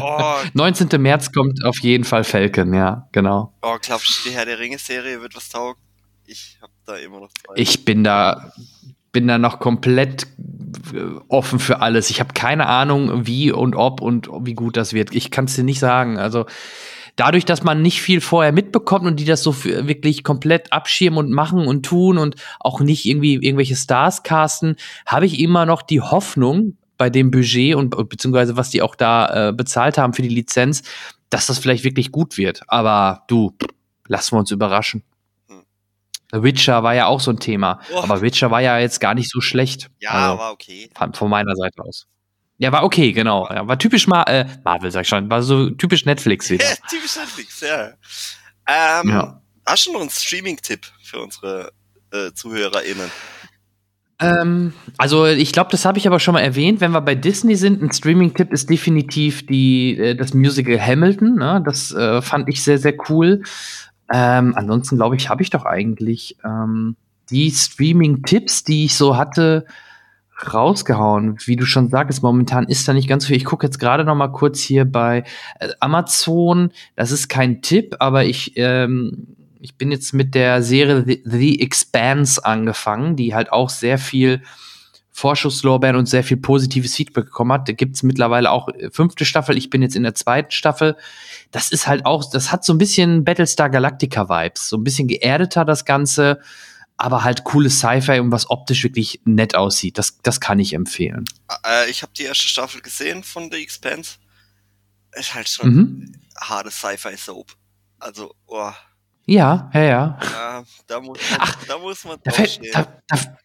Oh. 0.01 0.35
19. 0.53 1.01
März 1.01 1.33
kommt 1.33 1.65
auf 1.65 1.79
jeden 1.81 2.05
Fall 2.05 2.25
Falcon, 2.25 2.75
ja, 2.75 3.09
genau. 3.13 3.55
Oh, 3.63 3.77
glaubst 3.81 4.25
du, 4.25 4.29
die 4.29 4.37
Herr 4.37 4.45
der 4.45 4.59
Ringe-Serie 4.59 5.23
wird 5.23 5.35
was 5.35 5.49
taugen? 5.49 5.81
Ich 6.27 6.59
hab 6.61 6.71
da 6.85 6.97
immer 6.97 7.21
noch 7.21 7.29
Zeit. 7.29 7.57
Ich 7.59 7.87
bin 7.87 8.05
da, 8.05 8.53
bin 9.13 9.27
da 9.27 9.39
noch 9.39 9.59
komplett 9.59 10.27
äh, 10.93 11.19
offen 11.29 11.59
für 11.59 11.81
alles. 11.81 12.11
Ich 12.11 12.21
habe 12.21 12.35
keine 12.35 12.67
Ahnung, 12.67 13.27
wie 13.27 13.51
und 13.51 13.75
ob 13.75 14.03
und 14.03 14.29
wie 14.43 14.55
gut 14.55 14.77
das 14.77 14.93
wird. 14.93 15.15
Ich 15.15 15.31
kann 15.31 15.47
es 15.47 15.57
dir 15.57 15.65
nicht 15.65 15.81
sagen. 15.81 16.19
Also, 16.19 16.45
dadurch, 17.19 17.45
dass 17.45 17.65
man 17.65 17.83
nicht 17.83 18.01
viel 18.01 18.21
vorher 18.21 18.53
mitbekommt 18.53 19.05
und 19.05 19.17
die 19.17 19.25
das 19.25 19.43
so 19.43 19.65
wirklich 19.65 20.23
komplett 20.23 20.73
abschirmen 20.73 21.19
und 21.19 21.31
machen 21.33 21.67
und 21.67 21.85
tun 21.85 22.17
und 22.17 22.37
auch 22.61 22.81
nicht 22.81 23.05
irgendwie 23.05 23.35
irgendwelche 23.35 23.77
Stars 23.77 24.23
casten, 24.23 24.77
habe 25.05 25.27
ich 25.27 25.41
immer 25.41 25.67
noch 25.67 25.83
die 25.83 26.01
Hoffnung 26.01 26.79
bei 26.97 27.11
dem 27.11 27.31
Budget 27.31 27.75
und 27.75 27.91
beziehungsweise 28.09 28.57
was 28.57 28.71
die 28.71 28.83
auch 28.83 28.95
da 28.95 29.49
äh, 29.49 29.53
bezahlt 29.53 29.99
haben 29.99 30.15
für 30.15 30.23
die 30.23 30.29
Lizenz, 30.29 30.83
dass 31.29 31.47
das 31.47 31.59
vielleicht 31.59 31.85
wirklich 31.85 32.13
gut 32.13 32.39
wird. 32.39 32.63
Aber 32.69 33.25
du, 33.27 33.53
lassen 34.07 34.37
wir 34.37 34.39
uns 34.39 34.53
überraschen. 34.53 35.03
Hm. 35.49 35.63
The 36.33 36.43
Witcher 36.45 36.85
war 36.85 36.95
ja 36.95 37.07
auch 37.07 37.21
so 37.21 37.33
ein 37.33 37.41
Thema. 37.41 37.81
Oh. 37.93 37.99
Aber 37.99 38.23
Witcher 38.23 38.53
war 38.53 38.61
ja 38.61 38.79
jetzt 38.79 39.01
gar 39.01 39.15
nicht 39.15 39.31
so 39.31 39.41
schlecht. 39.41 39.91
Ja, 39.99 40.11
also, 40.11 40.39
war 40.39 40.53
okay. 40.53 40.89
Von 41.15 41.31
meiner 41.31 41.57
Seite 41.57 41.83
aus. 41.83 42.07
Ja, 42.59 42.73
war 42.73 42.83
okay, 42.83 43.13
genau. 43.13 43.49
Ja, 43.49 43.67
war 43.67 43.79
typisch 43.79 44.09
Ma 44.09 44.25
äh, 44.25 44.47
Marvel, 44.65 44.91
sag 44.91 45.03
ich 45.03 45.09
schon. 45.09 45.31
War 45.31 45.43
so 45.43 45.71
typisch 45.71 46.05
Netflix 46.05 46.51
wieder. 46.51 46.67
typisch 46.91 47.17
Netflix, 47.17 47.61
ja. 47.61 47.93
Ähm, 48.67 49.09
ja. 49.09 49.41
Hast 49.65 49.87
du 49.87 49.93
noch 49.93 50.01
einen 50.01 50.11
Streaming-Tipp 50.11 50.87
für 51.03 51.21
unsere 51.21 51.73
äh, 52.11 52.33
ZuhörerInnen? 52.33 53.11
Ähm, 54.21 54.73
also 54.97 55.27
ich 55.27 55.53
glaube, 55.53 55.71
das 55.71 55.85
habe 55.85 55.99
ich 55.99 56.07
aber 56.09 56.19
schon 56.19 56.35
mal 56.35 56.41
erwähnt. 56.41 56.81
Wenn 56.81 56.91
wir 56.91 57.01
bei 57.01 57.15
Disney 57.15 57.55
sind, 57.55 57.81
ein 57.81 57.93
Streaming-Tipp 57.93 58.53
ist 58.53 58.69
definitiv 58.69 59.47
die, 59.47 59.97
äh, 59.97 60.15
das 60.17 60.35
Musical 60.35 60.81
Hamilton. 60.81 61.37
Ne? 61.37 61.63
Das 61.65 61.93
äh, 61.93 62.21
fand 62.23 62.49
ich 62.49 62.65
sehr, 62.65 62.79
sehr 62.79 62.95
cool. 63.09 63.45
Ähm, 64.13 64.55
ansonsten 64.57 64.97
glaube 64.97 65.17
ich, 65.17 65.29
habe 65.29 65.43
ich 65.43 65.51
doch 65.51 65.65
eigentlich 65.65 66.37
ähm, 66.45 66.97
die 67.31 67.51
Streaming-Tipps, 67.51 68.65
die 68.65 68.87
ich 68.87 68.97
so 68.97 69.17
hatte, 69.17 69.67
rausgehauen. 70.53 71.37
Wie 71.45 71.57
du 71.57 71.67
schon 71.67 71.89
sagst, 71.89 72.23
momentan 72.23 72.65
ist 72.65 72.87
da 72.87 72.93
nicht 72.93 73.09
ganz 73.09 73.27
viel. 73.27 73.37
Ich 73.37 73.45
gucke 73.45 73.67
jetzt 73.67 73.79
gerade 73.79 74.05
noch 74.05 74.15
mal 74.15 74.29
kurz 74.29 74.61
hier 74.61 74.85
bei 74.85 75.25
äh, 75.59 75.69
Amazon. 75.81 76.71
Das 76.97 77.11
ist 77.11 77.29
kein 77.29 77.63
Tipp, 77.63 77.97
aber 77.99 78.25
ich 78.25 78.53
ähm, 78.57 79.37
ich 79.61 79.77
bin 79.77 79.91
jetzt 79.91 80.15
mit 80.15 80.35
der 80.35 80.63
Serie 80.63 81.05
The, 81.05 81.23
The 81.25 81.61
Expanse 81.61 82.45
angefangen, 82.45 83.17
die 83.17 83.35
halt 83.35 83.53
auch 83.53 83.71
sehr 83.71 83.99
viel 83.99 84.43
Vorschusslorbeeren 85.11 85.97
und 85.97 86.07
sehr 86.07 86.23
viel 86.23 86.37
positives 86.37 86.95
Feedback 86.95 87.25
bekommen 87.25 87.53
hat. 87.53 87.69
Da 87.69 87.73
gibt's 87.73 88.05
mittlerweile 88.05 88.53
auch 88.53 88.69
äh, 88.69 88.91
fünfte 88.93 89.25
Staffel. 89.25 89.57
Ich 89.57 89.69
bin 89.69 89.83
jetzt 89.83 89.97
in 89.97 90.05
der 90.05 90.15
zweiten 90.15 90.53
Staffel. 90.53 90.97
Das 91.51 91.73
ist 91.73 91.89
halt 91.89 92.07
auch, 92.07 92.25
das 92.31 92.53
hat 92.53 92.65
so 92.65 92.73
ein 92.73 92.79
bisschen 92.79 93.25
Battlestar 93.25 93.69
Galactica 93.69 94.29
Vibes. 94.29 94.69
So 94.69 94.77
ein 94.77 94.85
bisschen 94.85 95.09
geerdeter 95.09 95.65
das 95.65 95.85
Ganze 95.85 96.39
aber 96.99 97.23
halt 97.23 97.45
cooles 97.45 97.79
Sci-Fi 97.79 98.19
und 98.19 98.33
was 98.33 98.51
optisch 98.51 98.83
wirklich 98.83 99.21
nett 99.25 99.55
aussieht. 99.55 99.97
Das, 99.97 100.19
das 100.19 100.41
kann 100.41 100.59
ich 100.59 100.75
empfehlen. 100.75 101.25
Äh, 101.65 101.89
ich 101.89 102.03
habe 102.03 102.13
die 102.13 102.25
erste 102.25 102.49
Staffel 102.49 102.83
gesehen 102.83 103.23
von 103.23 103.51
The 103.51 103.63
Expanse. 103.63 104.17
Ist 105.13 105.35
halt 105.35 105.49
schon 105.49 105.75
mhm. 105.75 106.13
harte 106.39 106.71
Sci-Fi-Soap. 106.71 107.53
Also, 108.01 108.35
oh. 108.47 108.73
Ja, 109.27 109.71
ja, 109.73 109.83
ja. 109.83 110.19
ja 110.21 110.65
da, 110.89 111.01
muss 111.01 111.19
man, 111.31 111.41
Ach, 111.41 111.65
da 111.67 111.79
muss 111.79 112.05
man 112.05 112.19
da 112.25 112.33
fällt, 112.33 112.61
da, 112.73 113.01
da, 113.07 113.37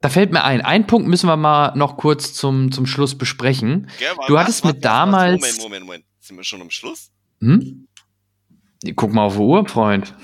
da, 0.00 0.08
fällt 0.08 0.32
mir 0.32 0.44
ein, 0.44 0.60
ein 0.60 0.86
Punkt 0.86 1.08
müssen 1.08 1.28
wir 1.28 1.36
mal 1.36 1.74
noch 1.76 1.96
kurz 1.96 2.34
zum, 2.34 2.72
zum 2.72 2.86
Schluss 2.86 3.16
besprechen. 3.16 3.88
Ja, 4.00 4.14
du 4.26 4.38
hattest 4.38 4.64
mit 4.64 4.84
damals. 4.84 5.40
Moment, 5.40 5.58
Moment, 5.62 5.86
Moment. 5.86 6.04
Sind 6.20 6.36
wir 6.36 6.44
schon 6.44 6.60
am 6.60 6.70
Schluss? 6.70 7.10
Hm? 7.40 7.88
Guck 8.96 9.12
mal 9.12 9.24
auf 9.24 9.36
die 9.36 9.42
Uhr, 9.42 9.68
Freund. 9.68 10.14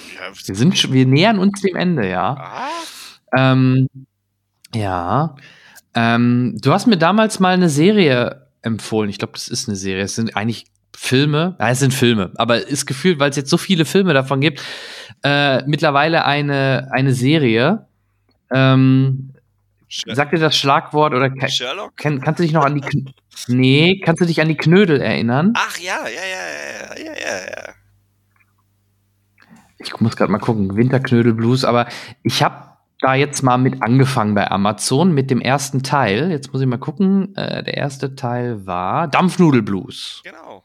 Wir, 0.44 0.54
sind, 0.54 0.92
wir 0.92 1.06
nähern 1.06 1.38
uns 1.38 1.60
dem 1.60 1.76
Ende, 1.76 2.08
ja. 2.08 2.70
Ähm, 3.36 3.88
ja. 4.74 5.36
Ähm, 5.94 6.56
du 6.60 6.72
hast 6.72 6.86
mir 6.86 6.96
damals 6.96 7.38
mal 7.38 7.54
eine 7.54 7.68
Serie 7.68 8.48
empfohlen. 8.62 9.10
Ich 9.10 9.18
glaube, 9.18 9.34
das 9.34 9.48
ist 9.48 9.68
eine 9.68 9.76
Serie. 9.76 10.04
Es 10.04 10.14
sind 10.14 10.36
eigentlich 10.36 10.66
Filme, 10.96 11.56
ja, 11.60 11.68
es 11.68 11.80
sind 11.80 11.92
Filme, 11.92 12.32
aber 12.36 12.66
ist 12.66 12.86
gefühlt, 12.86 13.18
weil 13.18 13.28
es 13.28 13.36
jetzt 13.36 13.50
so 13.50 13.58
viele 13.58 13.84
Filme 13.84 14.14
davon 14.14 14.40
gibt, 14.40 14.62
äh, 15.22 15.62
mittlerweile 15.66 16.24
eine, 16.24 16.88
eine 16.90 17.12
Serie. 17.12 17.86
Ähm, 18.50 19.34
sagt 19.88 20.32
dir 20.32 20.38
das 20.38 20.56
Schlagwort 20.56 21.12
oder 21.12 21.30
Sherlock? 21.48 21.96
Kann, 21.96 22.20
kannst 22.22 22.40
du 22.40 22.44
dich 22.44 22.52
noch 22.52 22.64
an 22.64 22.76
die 22.76 22.80
Kn 22.80 23.12
Nee, 23.48 24.00
kannst 24.02 24.22
du 24.22 24.26
dich 24.26 24.40
an 24.40 24.48
die 24.48 24.56
Knödel 24.56 25.00
erinnern? 25.00 25.52
Ach 25.54 25.78
ja, 25.78 25.98
ja, 26.08 26.08
ja, 26.08 26.96
ja, 26.96 27.04
ja, 27.04 27.12
ja, 27.12 27.46
ja. 27.50 27.74
Ich 29.78 29.98
muss 30.00 30.16
gerade 30.16 30.32
mal 30.32 30.38
gucken, 30.38 30.76
Winterknödel 30.76 31.34
Blues, 31.34 31.64
aber 31.64 31.86
ich 32.22 32.42
habe 32.42 32.76
da 33.00 33.14
jetzt 33.14 33.42
mal 33.42 33.58
mit 33.58 33.82
angefangen 33.82 34.34
bei 34.34 34.50
Amazon 34.50 35.12
mit 35.12 35.30
dem 35.30 35.40
ersten 35.40 35.82
Teil. 35.82 36.30
Jetzt 36.30 36.52
muss 36.52 36.62
ich 36.62 36.68
mal 36.68 36.78
gucken. 36.78 37.36
Äh, 37.36 37.62
der 37.62 37.76
erste 37.76 38.14
Teil 38.14 38.66
war 38.66 39.06
Dampfnudelblues. 39.08 40.22
Genau. 40.24 40.62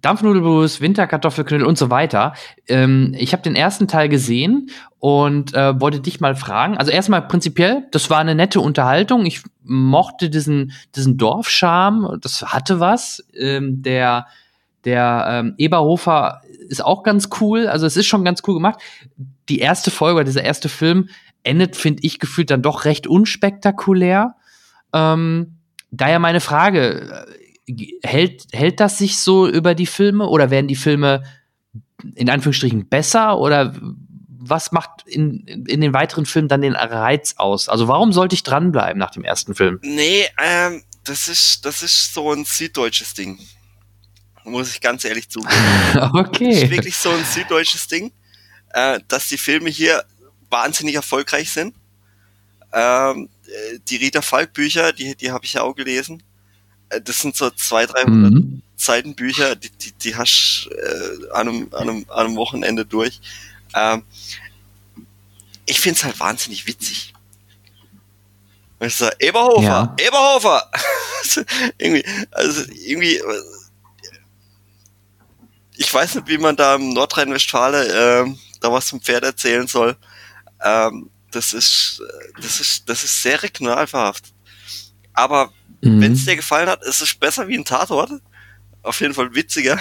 Dampfnudelblues, 0.00 0.80
Winterkartoffelknödel 0.80 1.66
und 1.66 1.76
so 1.76 1.90
weiter. 1.90 2.34
Ähm, 2.68 3.14
ich 3.18 3.32
habe 3.32 3.42
den 3.42 3.56
ersten 3.56 3.88
Teil 3.88 4.08
gesehen 4.08 4.70
und 4.98 5.54
äh, 5.54 5.80
wollte 5.80 6.00
dich 6.00 6.20
mal 6.20 6.36
fragen. 6.36 6.76
Also 6.76 6.92
erstmal 6.92 7.22
prinzipiell, 7.22 7.86
das 7.90 8.08
war 8.08 8.18
eine 8.18 8.34
nette 8.34 8.60
Unterhaltung. 8.60 9.26
Ich 9.26 9.42
mochte 9.64 10.30
diesen, 10.30 10.72
diesen 10.94 11.16
Dorfscharme, 11.16 12.18
das 12.20 12.42
hatte 12.42 12.80
was. 12.80 13.26
Ähm, 13.34 13.82
der 13.82 14.26
der 14.84 15.26
ähm, 15.28 15.54
Eberhofer 15.58 16.42
ist 16.68 16.84
auch 16.84 17.02
ganz 17.02 17.28
cool. 17.40 17.66
Also 17.66 17.86
es 17.86 17.96
ist 17.96 18.06
schon 18.06 18.24
ganz 18.24 18.42
cool 18.46 18.54
gemacht. 18.54 18.80
Die 19.48 19.58
erste 19.58 19.90
Folge, 19.90 20.24
dieser 20.24 20.44
erste 20.44 20.68
Film 20.68 21.08
endet, 21.42 21.76
finde 21.76 22.02
ich, 22.04 22.18
gefühlt 22.18 22.50
dann 22.50 22.62
doch 22.62 22.84
recht 22.84 23.06
unspektakulär. 23.06 24.34
Ähm, 24.92 25.58
daher 25.90 26.18
meine 26.18 26.40
Frage, 26.40 27.26
hält, 28.02 28.46
hält 28.52 28.80
das 28.80 28.98
sich 28.98 29.18
so 29.18 29.48
über 29.48 29.74
die 29.74 29.86
Filme 29.86 30.26
oder 30.26 30.50
werden 30.50 30.68
die 30.68 30.76
Filme 30.76 31.22
in 32.14 32.30
Anführungsstrichen 32.30 32.88
besser 32.88 33.38
oder 33.38 33.74
was 34.48 34.72
macht 34.72 35.06
in, 35.06 35.46
in 35.66 35.80
den 35.80 35.92
weiteren 35.92 36.24
Filmen 36.24 36.48
dann 36.48 36.62
den 36.62 36.76
Reiz 36.76 37.34
aus? 37.36 37.68
Also 37.68 37.88
warum 37.88 38.12
sollte 38.12 38.34
ich 38.34 38.42
dranbleiben 38.44 38.98
nach 38.98 39.10
dem 39.10 39.24
ersten 39.24 39.54
Film? 39.54 39.78
Nee, 39.82 40.26
ähm, 40.42 40.82
das 41.04 41.28
ist, 41.28 41.64
das 41.64 41.82
ist 41.82 42.14
so 42.14 42.32
ein 42.32 42.44
süddeutsches 42.44 43.14
Ding. 43.14 43.38
Muss 44.44 44.70
ich 44.70 44.80
ganz 44.80 45.04
ehrlich 45.04 45.28
zugeben. 45.28 45.52
okay. 46.14 46.52
Das 46.52 46.62
ist 46.62 46.70
wirklich 46.70 46.96
so 46.96 47.10
ein 47.10 47.24
süddeutsches 47.24 47.86
Ding, 47.86 48.12
äh, 48.70 49.00
dass 49.08 49.28
die 49.28 49.38
Filme 49.38 49.70
hier 49.70 50.04
wahnsinnig 50.50 50.94
erfolgreich 50.94 51.50
sind. 51.50 51.74
Ähm, 52.72 53.28
äh, 53.46 53.78
die 53.88 53.96
Rita 53.96 54.22
Falk 54.22 54.52
Bücher, 54.52 54.92
die, 54.92 55.14
die 55.14 55.30
habe 55.30 55.44
ich 55.44 55.54
ja 55.54 55.62
auch 55.62 55.74
gelesen. 55.74 56.22
Äh, 56.90 57.00
das 57.00 57.20
sind 57.20 57.36
so 57.36 57.50
200, 57.50 57.96
300 57.96 58.08
mhm. 58.08 58.62
Seiten 58.76 59.14
Bücher, 59.14 59.56
die, 59.56 59.70
die, 59.70 59.92
die 59.92 60.16
hast 60.16 60.68
äh, 60.70 61.32
an, 61.32 61.48
einem, 61.48 61.68
an, 61.72 61.88
einem, 61.88 62.06
an 62.08 62.26
einem 62.26 62.36
Wochenende 62.36 62.84
durch. 62.84 63.20
Ähm, 63.74 64.02
ich 65.66 65.80
find's 65.80 66.04
halt 66.04 66.18
wahnsinnig 66.20 66.66
witzig. 66.66 67.12
ich 68.80 68.94
sage, 68.94 69.16
Eberhofer, 69.18 69.62
ja. 69.62 69.96
Eberhofer! 69.98 70.70
irgendwie, 71.78 72.04
also 72.30 72.62
irgendwie, 72.72 73.20
ich 75.78 75.94
weiß 75.94 76.16
nicht, 76.16 76.28
wie 76.28 76.38
man 76.38 76.56
da 76.56 76.74
im 76.74 76.92
Nordrhein-Westfalen 76.92 77.86
äh, 77.86 78.34
da 78.60 78.72
was 78.72 78.88
zum 78.88 79.00
Pferd 79.00 79.22
erzählen 79.22 79.68
soll. 79.68 79.96
Ähm, 80.62 81.08
das 81.30 81.52
ist, 81.52 82.02
das 82.42 82.58
ist, 82.60 82.88
das 82.88 83.04
ist 83.04 83.22
sehr 83.22 83.40
regional 83.42 83.86
verhaftet. 83.86 84.34
Aber 85.12 85.52
mhm. 85.80 86.00
wenn 86.00 86.12
es 86.12 86.24
dir 86.24 86.34
gefallen 86.34 86.68
hat, 86.68 86.82
ist 86.84 87.00
es 87.00 87.14
besser 87.14 87.46
wie 87.46 87.56
ein 87.56 87.64
Tatort. 87.64 88.10
Auf 88.82 89.00
jeden 89.00 89.14
Fall 89.14 89.32
witziger. 89.36 89.78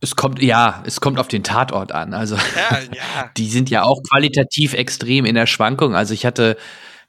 Es 0.00 0.16
kommt, 0.16 0.40
ja, 0.40 0.82
es 0.86 1.02
kommt 1.02 1.18
auf 1.18 1.28
den 1.28 1.44
Tatort 1.44 1.92
an. 1.92 2.14
Also, 2.14 2.36
ja, 2.36 2.78
ja. 2.78 3.30
die 3.36 3.50
sind 3.50 3.68
ja 3.68 3.82
auch 3.82 4.02
qualitativ 4.02 4.72
extrem 4.72 5.26
in 5.26 5.34
der 5.34 5.46
Schwankung. 5.46 5.94
Also, 5.94 6.14
ich 6.14 6.24
hatte 6.24 6.56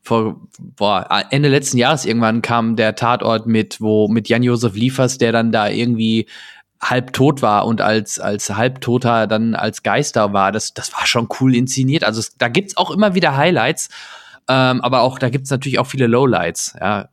vor, 0.02 0.42
boah, 0.60 1.26
Ende 1.30 1.50
letzten 1.50 1.78
Jahres 1.78 2.06
irgendwann 2.06 2.42
kam 2.42 2.76
der 2.76 2.96
Tatort 2.96 3.48
mit, 3.48 3.80
wo, 3.80 4.08
mit 4.08 4.28
Jan-Josef 4.28 4.74
Liefers, 4.76 5.18
der 5.18 5.32
dann 5.32 5.52
da 5.52 5.70
irgendwie 5.70 6.28
halb 6.82 7.14
tot 7.14 7.42
war 7.42 7.66
und 7.66 7.82
als, 7.82 8.20
als 8.20 8.50
halbtoter 8.50 9.28
dann 9.28 9.56
als 9.56 9.84
Geister 9.84 10.34
war. 10.34 10.52
Das, 10.52 10.74
das 10.74 10.94
war 10.94 11.06
schon 11.06 11.28
cool 11.40 11.56
inszeniert. 11.56 12.04
Also, 12.04 12.20
es, 12.20 12.38
da 12.38 12.48
gibt's 12.48 12.78
auch 12.78 12.92
immer 12.92 13.16
wieder 13.16 13.36
Highlights. 13.36 13.90
Ähm, 14.48 14.82
aber 14.82 15.02
auch, 15.02 15.20
da 15.20 15.30
gibt's 15.30 15.52
natürlich 15.52 15.80
auch 15.80 15.88
viele 15.88 16.08
Lowlights, 16.08 16.76
ja 16.80 17.10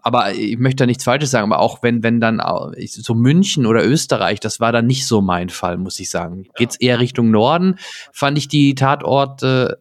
aber 0.00 0.34
ich 0.34 0.58
möchte 0.58 0.76
da 0.76 0.86
nichts 0.86 1.04
Falsches 1.04 1.30
sagen, 1.30 1.52
aber 1.52 1.60
auch 1.60 1.82
wenn, 1.82 2.02
wenn 2.02 2.20
dann 2.20 2.40
so 2.78 3.14
München 3.14 3.66
oder 3.66 3.84
Österreich, 3.84 4.40
das 4.40 4.60
war 4.60 4.72
dann 4.72 4.86
nicht 4.86 5.06
so 5.06 5.20
mein 5.20 5.50
Fall, 5.50 5.76
muss 5.76 6.00
ich 6.00 6.10
sagen. 6.10 6.46
Geht's 6.56 6.76
eher 6.76 6.98
Richtung 6.98 7.30
Norden, 7.30 7.78
fand 8.12 8.38
ich 8.38 8.48
die 8.48 8.74
Tatorte 8.74 9.80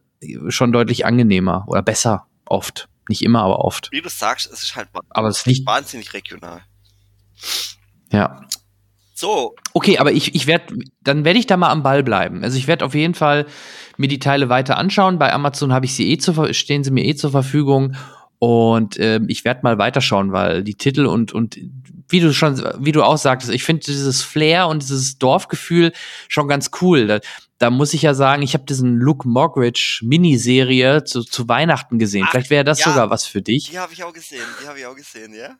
schon 0.49 0.71
deutlich 0.71 1.05
angenehmer 1.05 1.65
oder 1.67 1.81
besser, 1.81 2.25
oft. 2.45 2.89
Nicht 3.09 3.21
immer, 3.21 3.41
aber 3.41 3.59
oft. 3.59 3.89
Wie 3.91 4.01
du 4.01 4.09
sagst, 4.09 4.51
es 4.51 4.63
ist 4.63 4.75
halt 4.75 4.89
aber 5.09 5.29
es 5.29 5.45
liegt 5.45 5.65
wahnsinnig 5.65 6.13
regional. 6.13 6.61
Ja. 8.11 8.41
So. 9.13 9.55
Okay, 9.73 9.97
aber 9.97 10.11
ich, 10.11 10.35
ich 10.35 10.45
werde, 10.45 10.77
dann 11.01 11.25
werde 11.25 11.39
ich 11.39 11.47
da 11.47 11.57
mal 11.57 11.71
am 11.71 11.81
Ball 11.81 12.03
bleiben. 12.03 12.43
Also 12.43 12.57
ich 12.57 12.67
werde 12.67 12.85
auf 12.85 12.93
jeden 12.93 13.15
Fall 13.15 13.47
mir 13.97 14.07
die 14.07 14.19
Teile 14.19 14.49
weiter 14.49 14.77
anschauen. 14.77 15.17
Bei 15.17 15.33
Amazon 15.33 15.73
habe 15.73 15.85
ich 15.85 15.95
sie 15.95 16.11
eh 16.11 16.17
zur, 16.17 16.53
stehen 16.53 16.83
sie 16.83 16.91
mir 16.91 17.03
eh 17.03 17.15
zur 17.15 17.31
Verfügung 17.31 17.95
und 18.39 18.97
äh, 18.97 19.19
ich 19.27 19.43
werde 19.45 19.61
mal 19.63 19.79
weiterschauen, 19.79 20.31
weil 20.31 20.63
die 20.63 20.75
Titel 20.75 21.07
und, 21.07 21.33
und 21.33 21.57
wie 22.09 22.19
du 22.19 22.33
schon, 22.33 22.61
wie 22.79 22.91
du 22.91 23.03
auch 23.03 23.17
sagtest, 23.17 23.51
ich 23.51 23.63
finde 23.63 23.85
dieses 23.85 24.21
Flair 24.21 24.67
und 24.67 24.83
dieses 24.83 25.17
Dorfgefühl 25.17 25.91
schon 26.29 26.47
ganz 26.47 26.69
cool. 26.81 27.07
Da, 27.07 27.19
da 27.57 27.71
muss 27.71 27.95
ich 27.95 28.03
ja 28.03 28.13
sagen, 28.13 28.43
ich 28.43 28.53
habe 28.53 28.65
diesen 28.65 28.97
Luke 28.97 29.27
Moggridge 29.27 30.01
Miniserie 30.03 31.03
zu, 31.03 31.23
zu 31.23 31.49
Weihnachten 31.49 31.97
gesehen. 31.97 32.25
Ach, 32.27 32.31
Vielleicht 32.31 32.51
wäre 32.51 32.63
das 32.63 32.79
ja, 32.79 32.91
sogar 32.91 33.09
was 33.09 33.25
für 33.25 33.41
dich. 33.41 33.71
Die 33.71 33.79
habe 33.79 33.93
ich 33.93 34.03
auch 34.03 34.13
gesehen, 34.13 34.45
die 34.61 34.67
habe 34.67 34.79
ich 34.79 34.85
auch 34.85 34.95
gesehen, 34.95 35.33
ja. 35.33 35.55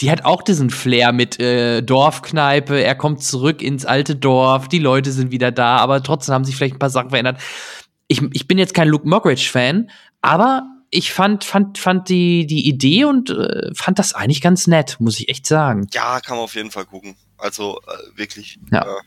Die 0.00 0.10
hat 0.10 0.24
auch 0.24 0.42
diesen 0.42 0.70
Flair 0.70 1.12
mit 1.12 1.38
äh, 1.38 1.80
Dorfkneipe, 1.82 2.82
er 2.82 2.94
kommt 2.94 3.22
zurück 3.22 3.62
ins 3.62 3.84
alte 3.84 4.16
Dorf, 4.16 4.68
die 4.68 4.80
Leute 4.80 5.12
sind 5.12 5.30
wieder 5.30 5.52
da, 5.52 5.76
aber 5.76 6.02
trotzdem 6.02 6.34
haben 6.34 6.44
sich 6.44 6.56
vielleicht 6.56 6.74
ein 6.74 6.80
paar 6.80 6.90
Sachen 6.90 7.10
verändert. 7.10 7.40
Ich, 8.08 8.20
ich 8.32 8.48
bin 8.48 8.58
jetzt 8.58 8.74
kein 8.74 8.88
Luke 8.88 9.08
Moggridge-Fan, 9.08 9.90
aber 10.20 10.64
ich 10.90 11.12
fand, 11.12 11.44
fand, 11.44 11.78
fand 11.78 12.08
die, 12.08 12.46
die 12.46 12.68
Idee 12.68 13.04
und 13.04 13.30
äh, 13.30 13.70
fand 13.74 13.98
das 13.98 14.12
eigentlich 14.12 14.42
ganz 14.42 14.66
nett, 14.66 14.96
muss 14.98 15.18
ich 15.18 15.28
echt 15.28 15.46
sagen. 15.46 15.88
Ja, 15.92 16.20
kann 16.20 16.36
man 16.36 16.44
auf 16.44 16.54
jeden 16.54 16.70
Fall 16.70 16.84
gucken. 16.84 17.16
Also 17.38 17.80
äh, 17.86 18.18
wirklich. 18.18 18.58
Ja. 18.70 18.82
Äh, 18.82 19.00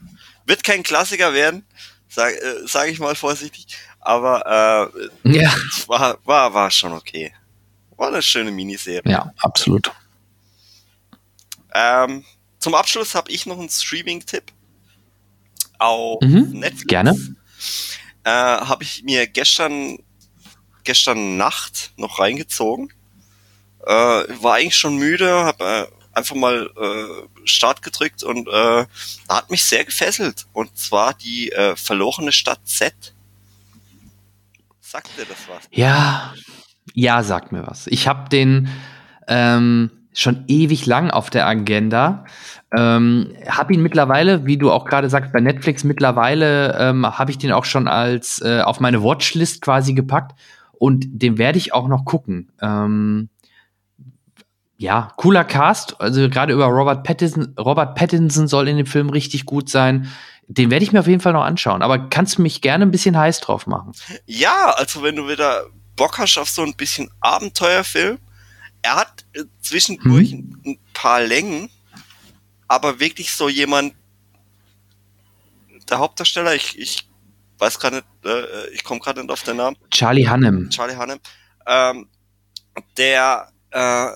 wird 0.46 0.64
kein 0.64 0.82
Klassiker 0.82 1.34
werden, 1.34 1.64
sage 2.10 2.36
äh, 2.36 2.68
sag 2.68 2.90
ich 2.90 3.00
mal 3.00 3.16
vorsichtig. 3.16 3.68
Aber 4.00 4.92
äh, 5.24 5.38
ja. 5.38 5.54
war, 5.88 6.18
war, 6.26 6.54
war 6.54 6.72
schon 6.72 6.94
okay. 6.94 7.32
War 7.98 8.10
eine 8.10 8.22
schöne 8.22 8.52
Miniserie. 8.52 9.12
Ja, 9.12 9.32
absolut. 9.38 9.92
Ähm, 11.76 12.24
zum 12.60 12.74
Abschluss 12.74 13.14
habe 13.14 13.32
ich 13.32 13.46
noch 13.46 13.60
einen 13.60 13.70
Streaming-Tipp. 13.70 14.52
Auf 15.78 16.22
mhm, 16.22 16.52
Netflix. 16.52 16.88
Gerne. 16.88 17.36
Äh, 18.24 18.32
habe 18.32 18.84
ich 18.84 19.04
mir 19.04 19.28
gestern 19.28 20.00
gestern 20.86 21.36
Nacht 21.36 21.92
noch 21.98 22.20
reingezogen. 22.20 22.94
Äh, 23.86 23.92
war 23.92 24.56
eigentlich 24.56 24.78
schon 24.78 24.96
müde, 24.96 25.30
habe 25.30 25.64
äh, 25.64 26.18
einfach 26.18 26.36
mal 26.36 26.70
äh, 26.78 27.46
Start 27.46 27.82
gedrückt 27.82 28.24
und 28.24 28.48
äh, 28.48 28.86
hat 29.28 29.52
mich 29.52 29.64
sehr 29.66 29.84
gefesselt. 29.84 30.48
Und 30.54 30.78
zwar 30.78 31.14
die 31.14 31.52
äh, 31.52 31.76
verlorene 31.76 32.32
Stadt 32.32 32.62
Z. 32.64 33.14
Sagt 34.80 35.10
dir 35.18 35.26
das 35.26 35.38
was? 35.50 35.64
Ja, 35.72 36.34
ja, 36.94 37.22
sagt 37.22 37.52
mir 37.52 37.68
was. 37.68 37.88
Ich 37.88 38.08
habe 38.08 38.30
den 38.30 38.70
ähm, 39.28 39.92
schon 40.16 40.46
ewig 40.48 40.86
lang 40.86 41.12
auf 41.12 41.30
der 41.30 41.46
Agenda. 41.46 42.26
Ähm, 42.76 43.36
habe 43.48 43.74
ihn 43.74 43.84
mittlerweile, 43.84 44.46
wie 44.46 44.58
du 44.58 44.72
auch 44.72 44.86
gerade 44.86 45.10
sagst, 45.10 45.32
bei 45.32 45.42
Netflix 45.42 45.84
mittlerweile 45.84 46.76
ähm, 46.80 47.06
habe 47.06 47.32
ich 47.32 47.38
den 47.38 47.52
auch 47.52 47.66
schon 47.66 47.88
als 47.88 48.42
äh, 48.42 48.62
auf 48.62 48.80
meine 48.80 49.04
Watchlist 49.04 49.62
quasi 49.62 49.94
gepackt 49.94 50.40
und 50.74 51.06
den 51.08 51.38
werde 51.38 51.58
ich 51.58 51.74
auch 51.74 51.88
noch 51.88 52.06
gucken. 52.06 52.52
Ähm, 52.62 53.30
ja, 54.78 55.10
cooler 55.18 55.44
Cast. 55.44 56.00
Also 56.02 56.30
gerade 56.30 56.54
über 56.54 56.66
Robert 56.66 57.04
Pattinson, 57.04 57.54
Robert 57.60 57.96
Pattinson 57.96 58.48
soll 58.48 58.68
in 58.68 58.78
dem 58.78 58.86
Film 58.86 59.10
richtig 59.10 59.46
gut 59.46 59.70
sein. 59.70 60.12
Den 60.48 60.70
werde 60.70 60.84
ich 60.84 60.92
mir 60.92 61.00
auf 61.00 61.08
jeden 61.08 61.22
Fall 61.22 61.34
noch 61.34 61.44
anschauen. 61.44 61.82
Aber 61.82 62.10
kannst 62.10 62.38
du 62.38 62.42
mich 62.42 62.62
gerne 62.62 62.86
ein 62.86 62.92
bisschen 62.92 63.18
heiß 63.18 63.40
drauf 63.40 63.68
machen? 63.68 63.94
Ja, 64.26 64.74
also 64.76 65.02
wenn 65.02 65.16
du 65.16 65.28
wieder 65.28 65.66
Bock 65.96 66.18
hast 66.20 66.38
auf 66.38 66.50
so 66.50 66.62
ein 66.62 66.76
bisschen 66.76 67.10
Abenteuerfilm. 67.22 68.20
Er 68.86 68.98
hat 68.98 69.26
äh, 69.34 69.46
zwischendurch 69.62 70.34
hm. 70.34 70.62
ein 70.64 70.80
paar 70.94 71.20
Längen, 71.20 71.72
aber 72.68 73.00
wirklich 73.00 73.32
so 73.32 73.50
jemand, 73.50 73.96
der 75.90 75.98
Hauptdarsteller, 75.98 76.54
ich, 76.54 76.78
ich 76.78 77.10
weiß 77.58 77.80
gerade 77.80 77.96
nicht, 77.96 78.08
äh, 78.26 78.70
ich 78.76 78.84
komme 78.84 79.00
gerade 79.00 79.22
nicht 79.22 79.32
auf 79.32 79.42
den 79.42 79.58
Namen. 79.58 79.76
Charlie 79.90 80.28
Hannem. 80.28 80.70
Charlie 80.70 80.96
Hannem. 80.96 81.20
Ähm, 81.66 82.08
der 82.96 83.52
äh, 83.72 84.10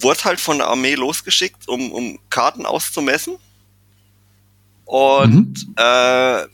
wurde 0.00 0.24
halt 0.24 0.40
von 0.40 0.58
der 0.58 0.66
Armee 0.66 0.96
losgeschickt, 0.96 1.68
um, 1.68 1.92
um 1.92 2.18
Karten 2.30 2.66
auszumessen. 2.66 3.36
Und 4.86 5.68
mhm. 5.68 5.74
äh, 5.76 6.46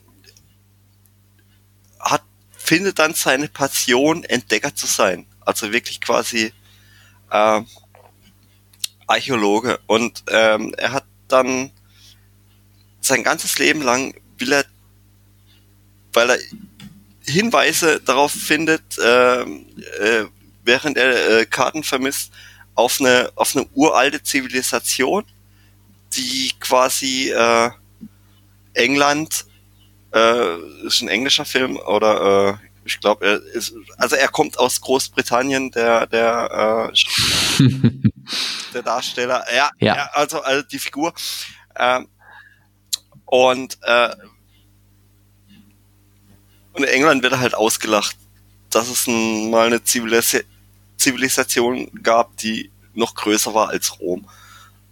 hat, 2.01 2.23
findet 2.51 2.99
dann 2.99 3.15
seine 3.15 3.49
Passion, 3.49 4.25
Entdecker 4.25 4.75
zu 4.75 4.87
sein. 4.87 5.25
Also 5.49 5.73
wirklich 5.73 6.03
quasi 6.03 6.53
äh, 7.31 7.63
Archäologe. 9.07 9.81
Und 9.87 10.23
ähm, 10.29 10.75
er 10.77 10.93
hat 10.93 11.07
dann 11.27 11.71
sein 13.01 13.23
ganzes 13.23 13.59
Leben 13.59 13.81
lang 13.81 14.13
will 14.37 14.53
er, 14.53 14.67
weil 16.13 16.31
er 16.33 16.39
Hinweise 17.27 17.99
darauf 17.99 18.31
findet, 18.31 18.99
äh, 18.99 19.41
äh, 19.41 20.27
während 20.65 20.99
er 20.99 21.41
äh, 21.41 21.47
Karten 21.47 21.83
vermisst, 21.83 22.31
auf 22.75 23.01
eine, 23.01 23.33
auf 23.35 23.57
eine 23.57 23.67
uralte 23.73 24.23
Zivilisation, 24.23 25.25
die 26.13 26.53
quasi 26.61 27.31
äh, 27.31 27.71
England, 28.75 29.47
äh, 30.13 30.57
ist 30.87 31.01
ein 31.01 31.09
englischer 31.09 31.47
Film 31.47 31.79
oder 31.79 32.61
äh, 32.61 32.68
ich 32.89 33.01
glaube, 33.01 33.27
er 33.27 33.43
ist, 33.55 33.75
also 33.97 34.17
er 34.17 34.29
kommt 34.29 34.59
aus 34.59 34.81
Großbritannien, 34.81 35.71
der 35.71 36.07
der 36.07 36.91
äh, 36.93 37.63
der 38.75 38.83
Darsteller, 38.83 39.45
ja, 39.55 39.71
ja. 39.79 39.97
ja 39.97 40.11
also, 40.13 40.41
also 40.41 40.63
die 40.67 40.79
Figur 40.79 41.13
ähm, 41.77 42.09
und 43.27 43.79
äh, 43.83 44.15
und 46.73 46.85
in 46.85 46.91
England 46.91 47.23
wird 47.23 47.33
er 47.33 47.41
halt 47.41 47.55
ausgelacht, 47.55 48.17
dass 48.71 48.89
es 48.89 49.07
ein, 49.07 49.51
mal 49.51 49.67
eine 49.67 49.83
Zivilis 49.83 50.37
Zivilisation 50.97 51.91
gab, 52.03 52.37
die 52.39 52.71
noch 52.95 53.15
größer 53.15 53.55
war 53.55 53.69
als 53.69 54.01
Rom. 54.01 54.29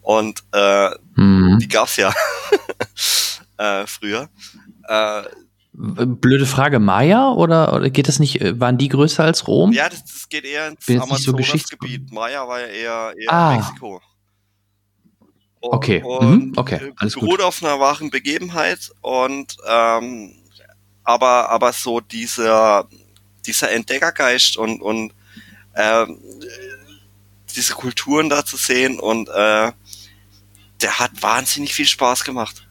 Und 0.02 0.44
äh, 0.52 0.90
mhm. 1.16 1.58
die 1.58 1.68
gab's 1.68 1.96
ja 1.96 2.14
äh, 3.58 3.86
früher. 3.86 4.28
Äh, 4.88 5.22
Blöde 5.78 6.46
Frage, 6.46 6.78
Maya 6.78 7.32
oder, 7.32 7.74
oder 7.74 7.90
geht 7.90 8.08
das 8.08 8.18
nicht, 8.18 8.40
äh, 8.40 8.58
waren 8.58 8.78
die 8.78 8.88
größer 8.88 9.24
als 9.24 9.46
Rom? 9.46 9.72
Ja, 9.72 9.90
das, 9.90 10.04
das 10.04 10.28
geht 10.28 10.44
eher 10.44 10.68
ins 10.68 10.88
Amazonasgebiet. 10.88 12.08
So 12.08 12.14
Maya 12.14 12.48
war 12.48 12.60
ja 12.60 12.66
eher, 12.66 13.14
eher 13.18 13.32
ah. 13.32 13.56
Mexiko. 13.56 14.00
Und, 15.60 15.74
okay, 15.74 16.02
mhm. 16.02 16.52
okay, 16.56 16.92
alles 16.96 17.14
beruht 17.14 17.30
gut. 17.30 17.42
auf 17.42 17.62
einer 17.62 17.78
wahren 17.80 18.10
Begebenheit 18.10 18.90
und 19.00 19.56
ähm, 19.68 20.34
aber 21.02 21.50
aber 21.50 21.72
so 21.72 22.00
dieser 22.00 22.88
dieser 23.44 23.72
Entdeckergeist 23.72 24.56
und 24.56 24.80
und 24.80 25.12
ähm, 25.74 26.20
diese 27.54 27.74
Kulturen 27.74 28.28
da 28.28 28.44
zu 28.44 28.56
sehen 28.56 29.00
und 29.00 29.28
äh, 29.28 29.72
der 30.80 30.98
hat 30.98 31.10
wahnsinnig 31.20 31.74
viel 31.74 31.86
Spaß 31.86 32.24
gemacht. 32.24 32.66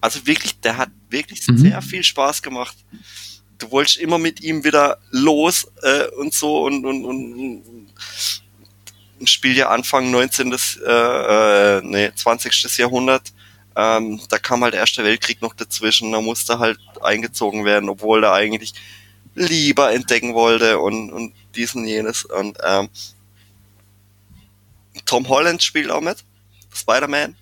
Also 0.00 0.26
wirklich, 0.26 0.60
der 0.60 0.76
hat 0.76 0.90
wirklich 1.14 1.46
mhm. 1.48 1.56
sehr 1.56 1.80
viel 1.80 2.04
Spaß 2.04 2.42
gemacht. 2.42 2.76
Du 3.58 3.70
wolltest 3.70 3.96
immer 3.96 4.18
mit 4.18 4.42
ihm 4.42 4.64
wieder 4.64 4.98
los 5.10 5.66
äh, 5.82 6.06
und 6.18 6.34
so 6.34 6.64
und, 6.64 6.84
und, 6.84 7.04
und, 7.04 7.32
und 7.32 9.28
Spiel 9.28 9.56
ja 9.56 9.70
Anfang 9.70 10.10
19. 10.10 10.52
Äh, 10.52 10.90
äh, 10.90 11.80
nee, 11.82 12.10
20. 12.14 12.76
Jahrhundert. 12.76 13.32
Ähm, 13.76 14.20
da 14.28 14.38
kam 14.38 14.62
halt 14.62 14.74
der 14.74 14.80
Erste 14.80 15.02
Weltkrieg 15.02 15.42
noch 15.42 15.54
dazwischen, 15.54 16.12
da 16.12 16.20
musste 16.20 16.58
halt 16.58 16.78
eingezogen 17.02 17.64
werden, 17.64 17.88
obwohl 17.88 18.22
er 18.22 18.32
eigentlich 18.32 18.72
lieber 19.34 19.92
entdecken 19.92 20.34
wollte 20.34 20.78
und, 20.78 21.10
und 21.10 21.34
dies 21.56 21.74
und 21.74 21.86
jenes. 21.86 22.24
Und 22.24 22.58
ähm, 22.64 22.88
Tom 25.06 25.28
Holland 25.28 25.62
spielt 25.62 25.90
auch 25.90 26.00
mit, 26.00 26.18
Spider-Man. 26.72 27.34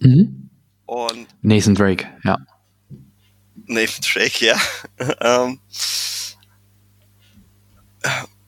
Mhm. 0.00 0.48
Und 0.86 1.26
Nathan 1.42 1.74
Drake, 1.74 2.06
ja. 2.24 2.38
Nathan 3.70 4.00
Drake, 4.02 4.44
ja. 4.44 4.60
ähm, 5.20 5.60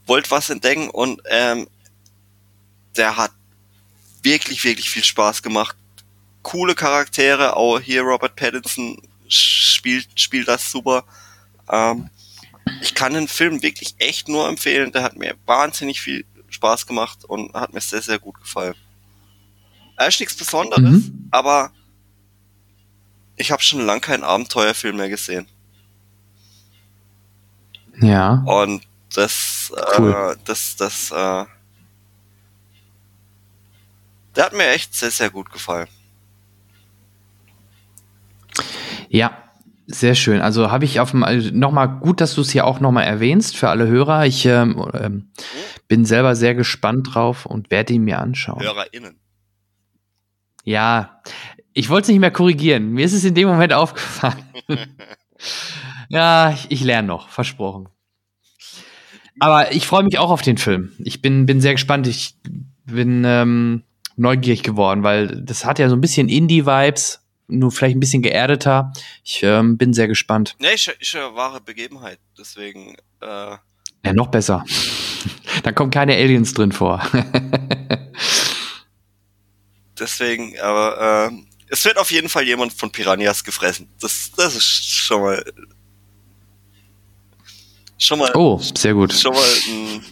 wollte 0.07 0.31
was 0.31 0.51
entdecken 0.51 0.91
und 0.91 1.23
ähm, 1.27 1.69
der 2.97 3.17
hat 3.17 3.33
wirklich, 4.23 4.65
wirklich 4.65 4.91
viel 4.91 5.05
Spaß 5.05 5.43
gemacht. 5.43 5.77
Coole 6.43 6.75
Charaktere, 6.75 7.57
auch 7.57 7.81
hier 7.81 8.03
Robert 8.03 8.37
Pattinson 8.37 9.01
spielt, 9.29 10.09
spielt 10.19 10.49
das 10.49 10.71
super. 10.71 11.05
Ähm, 11.71 12.11
ich 12.81 12.95
kann 12.95 13.15
den 13.15 13.29
Film 13.29 13.63
wirklich 13.63 13.95
echt 13.99 14.29
nur 14.29 14.49
empfehlen. 14.49 14.93
Der 14.93 15.03
hat 15.03 15.17
mir 15.17 15.37
wahnsinnig 15.47 16.01
viel 16.01 16.25
Spaß 16.49 16.87
gemacht 16.87 17.25
und 17.25 17.55
hat 17.55 17.73
mir 17.73 17.81
sehr, 17.81 18.03
sehr 18.03 18.19
gut 18.19 18.41
gefallen. 18.41 18.75
Er 19.97 20.09
ist 20.09 20.21
nichts 20.21 20.37
Besonderes, 20.37 20.83
mhm. 20.83 21.29
aber 21.31 21.73
ich 23.43 23.51
habe 23.51 23.63
schon 23.63 23.85
lange 23.85 24.01
keinen 24.01 24.25
Abenteuerfilm 24.25 24.97
mehr 24.97 25.09
gesehen. 25.09 25.47
Ja. 28.01 28.43
Und 28.47 28.83
das, 29.15 29.73
cool. 29.99 30.33
äh, 30.33 30.37
das, 30.45 30.77
das, 30.77 31.11
äh, 31.11 31.45
der 34.35 34.45
hat 34.45 34.53
mir 34.55 34.69
echt 34.69 34.95
sehr, 34.95 35.11
sehr 35.11 35.31
gut 35.31 35.51
gefallen. 35.51 35.89
Ja, 39.09 39.37
sehr 39.87 40.15
schön. 40.15 40.41
Also 40.41 40.71
habe 40.71 40.85
ich 40.85 41.01
auf 41.01 41.11
dem 41.11 41.23
also 41.23 41.51
nochmal 41.53 41.99
gut, 41.99 42.21
dass 42.21 42.35
du 42.35 42.41
es 42.41 42.51
hier 42.51 42.65
auch 42.65 42.81
nochmal 42.81 43.05
erwähnst 43.05 43.57
für 43.57 43.69
alle 43.69 43.87
Hörer. 43.87 44.25
Ich 44.25 44.47
ähm, 44.47 44.91
ähm, 44.95 45.31
bin 45.89 46.05
selber 46.05 46.35
sehr 46.37 46.55
gespannt 46.55 47.13
drauf 47.13 47.45
und 47.45 47.71
werde 47.71 47.93
ihn 47.93 48.05
mir 48.05 48.21
anschauen. 48.21 48.63
HörerInnen. 48.63 49.19
Ja, 50.65 51.21
ich 51.75 51.89
wollte 51.89 52.03
es 52.03 52.09
nicht 52.09 52.21
mehr 52.21 52.31
korrigieren. 52.31 52.91
Mir 52.91 53.05
ist 53.05 53.13
es 53.13 53.25
in 53.25 53.35
dem 53.35 53.49
Moment 53.49 53.73
aufgefallen. 53.73 54.45
ja, 56.09 56.53
ich, 56.53 56.71
ich 56.71 56.85
lerne 56.85 57.09
noch, 57.09 57.29
versprochen. 57.29 57.89
Aber 59.41 59.73
ich 59.73 59.87
freue 59.87 60.05
mich 60.05 60.19
auch 60.19 60.31
auf 60.31 60.43
den 60.43 60.59
Film. 60.59 60.93
Ich 60.99 61.23
bin, 61.23 61.47
bin 61.47 61.61
sehr 61.61 61.73
gespannt. 61.73 62.07
Ich 62.07 62.37
bin 62.85 63.25
ähm, 63.25 63.83
neugierig 64.17 64.63
geworden, 64.63 65.03
weil 65.03 65.43
das 65.43 65.65
hat 65.65 65.79
ja 65.79 65.89
so 65.89 65.97
ein 65.97 66.01
bisschen 66.01 66.29
Indie-Vibes 66.29 67.23
nur 67.53 67.71
vielleicht 67.71 67.97
ein 67.97 68.01
bisschen 68.01 68.23
geerdeter. 68.23 68.93
Ich 69.25 69.43
ähm, 69.43 69.77
bin 69.77 69.93
sehr 69.93 70.09
gespannt. 70.09 70.57
Nee, 70.59 70.75
ist, 70.75 70.89
ist 70.89 71.15
eine 71.15 71.35
wahre 71.35 71.61
Begebenheit, 71.61 72.19
deswegen. 72.39 72.97
Äh 73.21 73.57
ja, 74.05 74.13
noch 74.13 74.29
besser. 74.29 74.65
da 75.63 75.73
kommen 75.73 75.91
keine 75.91 76.15
Aliens 76.15 76.55
drin 76.55 76.73
vor. 76.73 77.07
deswegen, 79.99 80.59
aber 80.61 81.31
äh, 81.31 81.33
es 81.73 81.87
wird 81.87 81.97
auf 81.97 82.11
jeden 82.13 82.29
Fall 82.29 82.45
jemand 82.45 82.75
von 82.75 82.93
Piranhas 82.93 83.43
gefressen. 83.43 83.89
Das, 83.99 84.31
das 84.37 84.55
ist 84.55 84.85
schon 84.85 85.23
mal. 85.23 85.43
Schon 87.97 88.19
mal. 88.19 88.31
Oh, 88.35 88.59
sehr 88.59 88.93
gut. 88.93 89.11
Schon 89.15 89.33
mal 89.33 89.43
ein, 89.69 90.05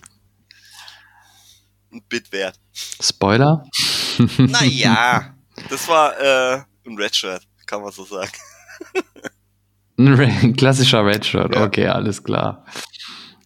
ein 1.92 2.02
Bit 2.08 2.32
wert. 2.32 2.58
Spoiler? 2.98 3.62
naja, 4.38 5.34
das 5.68 5.86
war 5.86 6.18
äh, 6.18 6.62
ein 6.86 6.96
Redshirt, 6.96 7.46
kann 7.66 7.82
man 7.82 7.92
so 7.92 8.04
sagen. 8.04 8.32
Ein 9.98 10.56
klassischer 10.56 11.04
Redshirt, 11.04 11.54
ja. 11.54 11.62
okay, 11.62 11.88
alles 11.88 12.24
klar. 12.24 12.64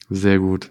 Sehr 0.09 0.39
gut. 0.39 0.71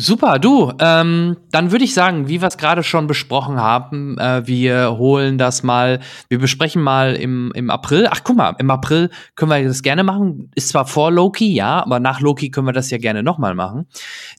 Super, 0.00 0.38
du. 0.38 0.72
Ähm, 0.78 1.36
dann 1.50 1.72
würde 1.72 1.84
ich 1.84 1.92
sagen, 1.92 2.26
wie 2.26 2.40
wir 2.40 2.48
es 2.48 2.56
gerade 2.56 2.82
schon 2.82 3.06
besprochen 3.06 3.60
haben, 3.60 4.16
äh, 4.16 4.46
wir 4.46 4.96
holen 4.96 5.36
das 5.36 5.62
mal, 5.62 6.00
wir 6.30 6.38
besprechen 6.38 6.80
mal 6.80 7.14
im, 7.14 7.52
im 7.54 7.68
April. 7.68 8.08
Ach, 8.10 8.22
guck 8.24 8.34
mal, 8.34 8.56
im 8.58 8.70
April 8.70 9.10
können 9.34 9.50
wir 9.50 9.62
das 9.62 9.82
gerne 9.82 10.02
machen. 10.02 10.50
Ist 10.54 10.70
zwar 10.70 10.86
vor 10.86 11.12
Loki, 11.12 11.52
ja, 11.52 11.82
aber 11.82 12.00
nach 12.00 12.20
Loki 12.20 12.50
können 12.50 12.66
wir 12.66 12.72
das 12.72 12.90
ja 12.90 12.96
gerne 12.96 13.22
nochmal 13.22 13.54
machen. 13.54 13.88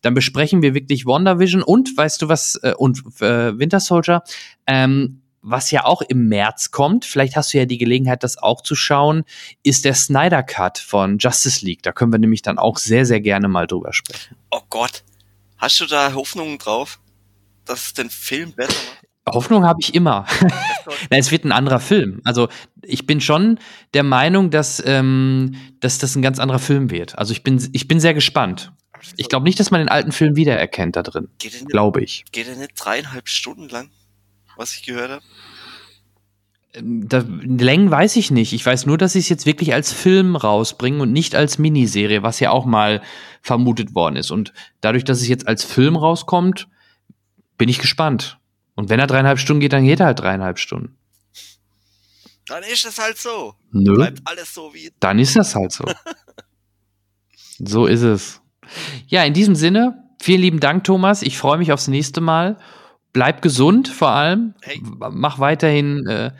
Dann 0.01 0.15
besprechen 0.15 0.63
wir 0.63 0.73
wirklich 0.73 1.05
WandaVision 1.05 1.61
und, 1.61 1.95
weißt 1.95 2.23
du 2.23 2.27
was, 2.27 2.55
äh, 2.63 2.73
und 2.75 3.03
äh, 3.21 3.59
Winter 3.59 3.79
Soldier. 3.79 4.23
Ähm, 4.65 5.21
was 5.43 5.69
ja 5.69 5.85
auch 5.85 6.01
im 6.01 6.27
März 6.27 6.71
kommt, 6.71 7.05
vielleicht 7.05 7.35
hast 7.35 7.53
du 7.53 7.59
ja 7.59 7.65
die 7.65 7.77
Gelegenheit, 7.77 8.23
das 8.23 8.39
auch 8.39 8.61
zu 8.61 8.73
schauen, 8.73 9.25
ist 9.61 9.85
der 9.85 9.93
Snyder 9.93 10.41
Cut 10.41 10.79
von 10.79 11.19
Justice 11.19 11.63
League. 11.63 11.83
Da 11.83 11.91
können 11.91 12.11
wir 12.11 12.19
nämlich 12.19 12.41
dann 12.41 12.57
auch 12.57 12.79
sehr, 12.79 13.05
sehr 13.05 13.21
gerne 13.21 13.47
mal 13.47 13.67
drüber 13.67 13.93
sprechen. 13.93 14.35
Oh 14.49 14.61
Gott. 14.69 15.03
Hast 15.61 15.79
du 15.79 15.85
da 15.85 16.13
Hoffnungen 16.13 16.57
drauf, 16.57 16.99
dass 17.65 17.85
es 17.85 17.93
den 17.93 18.09
Film 18.09 18.51
besser 18.53 18.73
macht? 18.73 19.35
Hoffnung 19.35 19.65
habe 19.65 19.79
ich 19.79 19.93
immer. 19.93 20.25
Es 21.11 21.29
wird 21.29 21.45
ein 21.45 21.51
anderer 21.51 21.79
Film. 21.79 22.21
Also 22.25 22.49
ich 22.81 23.05
bin 23.05 23.21
schon 23.21 23.59
der 23.93 24.01
Meinung, 24.01 24.49
dass, 24.49 24.81
ähm, 24.83 25.55
dass 25.79 25.99
das 25.99 26.15
ein 26.15 26.23
ganz 26.23 26.39
anderer 26.39 26.59
Film 26.59 26.89
wird. 26.89 27.17
Also 27.17 27.31
ich 27.31 27.43
bin, 27.43 27.69
ich 27.71 27.87
bin 27.87 27.99
sehr 27.99 28.15
gespannt. 28.15 28.73
Ich 29.15 29.29
glaube 29.29 29.45
nicht, 29.45 29.59
dass 29.59 29.69
man 29.69 29.79
den 29.79 29.89
alten 29.89 30.11
Film 30.11 30.35
wiedererkennt 30.35 30.95
da 30.95 31.03
drin. 31.03 31.29
Glaube 31.67 32.01
ich. 32.01 32.25
Geht 32.31 32.47
er 32.47 32.55
nicht 32.55 32.71
dreieinhalb 32.75 33.29
Stunden 33.29 33.69
lang? 33.69 33.91
was 34.61 34.75
ich 34.75 34.83
gehört 34.83 35.11
habe? 35.11 35.25
Da, 36.73 37.23
Längen 37.27 37.91
weiß 37.91 38.15
ich 38.15 38.31
nicht. 38.31 38.53
Ich 38.53 38.65
weiß 38.65 38.85
nur, 38.85 38.97
dass 38.97 39.13
sie 39.13 39.19
es 39.19 39.27
jetzt 39.27 39.45
wirklich 39.45 39.73
als 39.73 39.91
Film 39.91 40.35
rausbringen 40.35 41.01
und 41.01 41.11
nicht 41.11 41.35
als 41.35 41.57
Miniserie, 41.57 42.23
was 42.23 42.39
ja 42.39 42.51
auch 42.51 42.65
mal 42.65 43.01
vermutet 43.41 43.93
worden 43.93 44.15
ist. 44.15 44.31
Und 44.31 44.53
dadurch, 44.79 45.03
dass 45.03 45.19
es 45.19 45.27
jetzt 45.27 45.47
als 45.47 45.65
Film 45.65 45.97
rauskommt, 45.97 46.69
bin 47.57 47.67
ich 47.67 47.79
gespannt. 47.79 48.39
Und 48.75 48.89
wenn 48.89 48.99
er 48.99 49.07
dreieinhalb 49.07 49.37
Stunden 49.37 49.59
geht, 49.59 49.73
dann 49.73 49.85
geht 49.85 49.99
er 49.99 50.07
halt 50.07 50.19
dreieinhalb 50.19 50.59
Stunden. 50.59 50.97
Dann 52.47 52.63
ist 52.63 52.85
es 52.85 52.97
halt 52.97 53.17
so. 53.17 53.53
Nö. 53.71 53.95
Bleibt 53.95 54.21
alles 54.25 54.53
so 54.53 54.73
wie. 54.73 54.91
Dann 54.99 55.19
ist 55.19 55.35
das 55.35 55.55
halt 55.55 55.71
so. 55.71 55.85
so 57.59 57.85
ist 57.85 58.01
es. 58.01 58.41
Ja, 59.07 59.23
in 59.23 59.33
diesem 59.33 59.55
Sinne, 59.55 60.03
vielen 60.21 60.41
lieben 60.41 60.59
Dank, 60.59 60.83
Thomas. 60.83 61.21
Ich 61.21 61.37
freue 61.37 61.57
mich 61.57 61.71
aufs 61.71 61.87
nächste 61.87 62.21
Mal. 62.21 62.57
Bleib 63.13 63.41
gesund 63.41 63.89
vor 63.89 64.09
allem. 64.09 64.53
Hey. 64.61 64.81
Mach 64.81 65.39
weiterhin, 65.39 66.07
äh, 66.07 66.31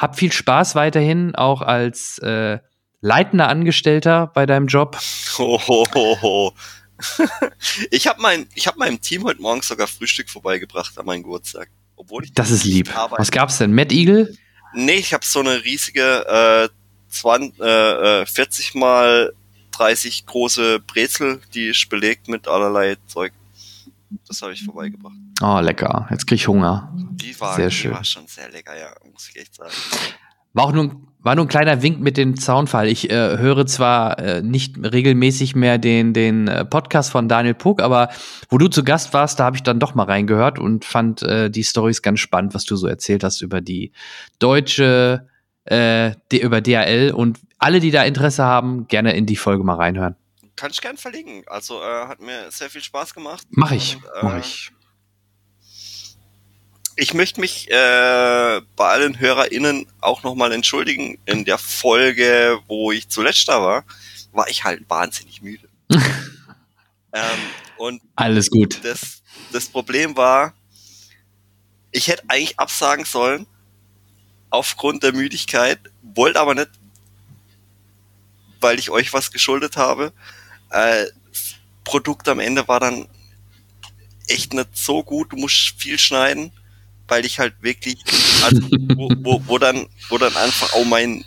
hab 0.00 0.18
viel 0.18 0.32
Spaß 0.32 0.74
weiterhin, 0.74 1.34
auch 1.34 1.60
als 1.60 2.18
äh, 2.18 2.58
leitender 3.02 3.48
Angestellter 3.48 4.28
bei 4.34 4.46
deinem 4.46 4.66
Job. 4.66 4.98
Ho, 5.38 5.60
ho, 5.68 5.84
ho, 5.94 6.22
ho. 6.22 6.52
ich 7.90 8.06
habe 8.06 8.20
mein, 8.20 8.48
ich 8.54 8.66
hab 8.66 8.76
meinem 8.76 9.00
Team 9.00 9.24
heute 9.24 9.42
Morgen 9.42 9.62
sogar 9.62 9.86
Frühstück 9.86 10.30
vorbeigebracht 10.30 10.98
an 10.98 11.06
meinen 11.06 11.22
Geburtstag. 11.22 11.70
Obwohl 11.96 12.24
ich 12.24 12.32
Das 12.32 12.50
ist 12.50 12.64
lieb. 12.64 12.96
arbeite. 12.96 13.20
Was 13.20 13.30
gab's 13.30 13.58
denn? 13.58 13.74
Mad 13.74 13.94
Eagle? 13.94 14.34
Nee, 14.72 14.94
ich 14.94 15.12
habe 15.12 15.24
so 15.24 15.40
eine 15.40 15.62
riesige 15.64 16.26
äh, 16.26 16.68
20, 17.10 17.60
äh, 17.60 18.22
äh, 18.22 18.26
40 18.26 18.74
mal 18.74 19.32
30 19.72 20.24
große 20.26 20.80
Brezel, 20.80 21.40
die 21.54 21.68
ist 21.68 21.88
belegt 21.90 22.28
mit 22.28 22.48
allerlei 22.48 22.96
Zeug. 23.06 23.32
Das 24.26 24.42
habe 24.42 24.52
ich 24.52 24.64
vorbeigebracht. 24.64 25.14
Oh, 25.42 25.60
lecker. 25.60 26.06
Jetzt 26.10 26.26
krieg 26.26 26.36
ich 26.36 26.48
Hunger. 26.48 26.92
Die 26.96 27.38
war, 27.40 27.54
Sehr 27.56 27.68
die 27.68 27.74
schön. 27.74 27.92
war 27.92 28.04
schon 28.04 28.26
sehr 28.26 28.50
lecker, 28.50 28.76
ja, 28.78 28.88
muss 29.12 29.28
ich 29.28 29.40
echt 29.40 29.54
sagen. 29.54 29.70
War 30.52 30.64
auch 30.64 30.72
nur, 30.72 31.00
war 31.20 31.36
nur 31.36 31.44
ein 31.44 31.48
kleiner 31.48 31.80
Wink 31.82 32.00
mit 32.00 32.16
dem 32.16 32.36
Zaunfall. 32.36 32.88
Ich 32.88 33.08
äh, 33.08 33.38
höre 33.38 33.66
zwar 33.66 34.18
äh, 34.18 34.42
nicht 34.42 34.76
regelmäßig 34.78 35.54
mehr 35.54 35.78
den, 35.78 36.12
den 36.12 36.48
äh, 36.48 36.64
Podcast 36.64 37.12
von 37.12 37.28
Daniel 37.28 37.54
Puck, 37.54 37.80
aber 37.80 38.08
wo 38.48 38.58
du 38.58 38.66
zu 38.66 38.82
Gast 38.82 39.14
warst, 39.14 39.38
da 39.38 39.44
habe 39.44 39.56
ich 39.56 39.62
dann 39.62 39.78
doch 39.78 39.94
mal 39.94 40.04
reingehört 40.04 40.58
und 40.58 40.84
fand 40.84 41.22
äh, 41.22 41.50
die 41.50 41.62
Stories 41.62 42.02
ganz 42.02 42.18
spannend, 42.18 42.54
was 42.54 42.64
du 42.64 42.74
so 42.74 42.88
erzählt 42.88 43.22
hast 43.22 43.42
über 43.42 43.60
die 43.60 43.92
deutsche, 44.40 45.28
äh, 45.66 46.14
über 46.32 46.60
DHL 46.60 47.12
und 47.14 47.38
alle, 47.58 47.78
die 47.78 47.92
da 47.92 48.02
Interesse 48.02 48.42
haben, 48.42 48.88
gerne 48.88 49.14
in 49.14 49.26
die 49.26 49.36
Folge 49.36 49.62
mal 49.62 49.74
reinhören. 49.74 50.16
Kann 50.60 50.72
ich 50.72 50.82
gern 50.82 50.98
verlinken. 50.98 51.42
Also 51.46 51.80
äh, 51.80 52.06
hat 52.06 52.20
mir 52.20 52.50
sehr 52.50 52.68
viel 52.68 52.82
Spaß 52.82 53.14
gemacht. 53.14 53.46
Mach 53.48 53.70
ich, 53.70 53.96
Und, 53.96 54.04
äh, 54.04 54.24
mach 54.24 54.38
ich. 54.40 54.70
Ich 56.96 57.14
möchte 57.14 57.40
mich 57.40 57.70
äh, 57.70 58.60
bei 58.76 58.86
allen 58.86 59.18
HörerInnen 59.18 59.86
auch 60.02 60.22
nochmal 60.22 60.52
entschuldigen. 60.52 61.18
In 61.24 61.46
der 61.46 61.56
Folge, 61.56 62.60
wo 62.66 62.92
ich 62.92 63.08
zuletzt 63.08 63.48
da 63.48 63.62
war, 63.62 63.84
war 64.32 64.48
ich 64.48 64.62
halt 64.62 64.84
wahnsinnig 64.90 65.40
müde. 65.40 65.66
ähm, 65.90 66.02
und 67.78 68.02
Alles 68.16 68.50
gut. 68.50 68.84
das, 68.84 69.22
das 69.52 69.66
Problem 69.66 70.14
war, 70.18 70.52
ich 71.90 72.08
hätte 72.08 72.24
eigentlich 72.28 72.60
absagen 72.60 73.06
sollen 73.06 73.46
aufgrund 74.50 75.04
der 75.04 75.14
Müdigkeit, 75.14 75.80
wollte 76.02 76.38
aber 76.38 76.54
nicht, 76.54 76.68
weil 78.60 78.78
ich 78.78 78.90
euch 78.90 79.14
was 79.14 79.32
geschuldet 79.32 79.78
habe. 79.78 80.12
Äh, 80.70 81.06
Produkt 81.84 82.28
am 82.28 82.40
Ende 82.40 82.66
war 82.68 82.80
dann 82.80 83.06
echt 84.28 84.54
nicht 84.54 84.68
so 84.74 85.02
gut. 85.02 85.32
Du 85.32 85.36
musst 85.36 85.74
viel 85.78 85.98
schneiden, 85.98 86.52
weil 87.08 87.26
ich 87.26 87.38
halt 87.38 87.54
wirklich, 87.60 88.04
also, 88.42 88.60
wo, 88.94 89.08
wo, 89.18 89.42
wo 89.46 89.58
dann, 89.58 89.88
wo 90.08 90.18
dann 90.18 90.36
einfach 90.36 90.72
auch 90.74 90.84
mein, 90.84 91.24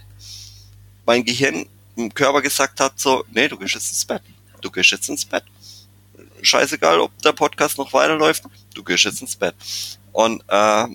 mein 1.06 1.26
Gehirn 1.26 1.65
im 1.95 2.14
Körper 2.14 2.41
gesagt 2.41 2.80
hat, 2.80 2.99
so, 2.99 3.24
nee, 3.32 3.48
du 3.48 3.57
gehst 3.57 3.76
jetzt 3.76 3.90
ins 3.90 4.06
Bett. 4.06 4.22
Du 4.61 4.72
gehst 4.72 4.91
jetzt 4.91 5.10
ins 5.10 5.26
Bett. 5.26 5.44
Scheißegal, 6.41 6.99
ob 6.99 7.18
der 7.22 7.34
Podcast 7.34 7.78
noch 7.78 7.94
weiterläuft, 7.94 8.44
du 8.74 8.84
gehst 8.84 9.03
jetzt 9.03 9.22
ins 9.22 9.36
Bett. 9.36 9.56
Und 10.11 10.44
äh, 10.48 10.88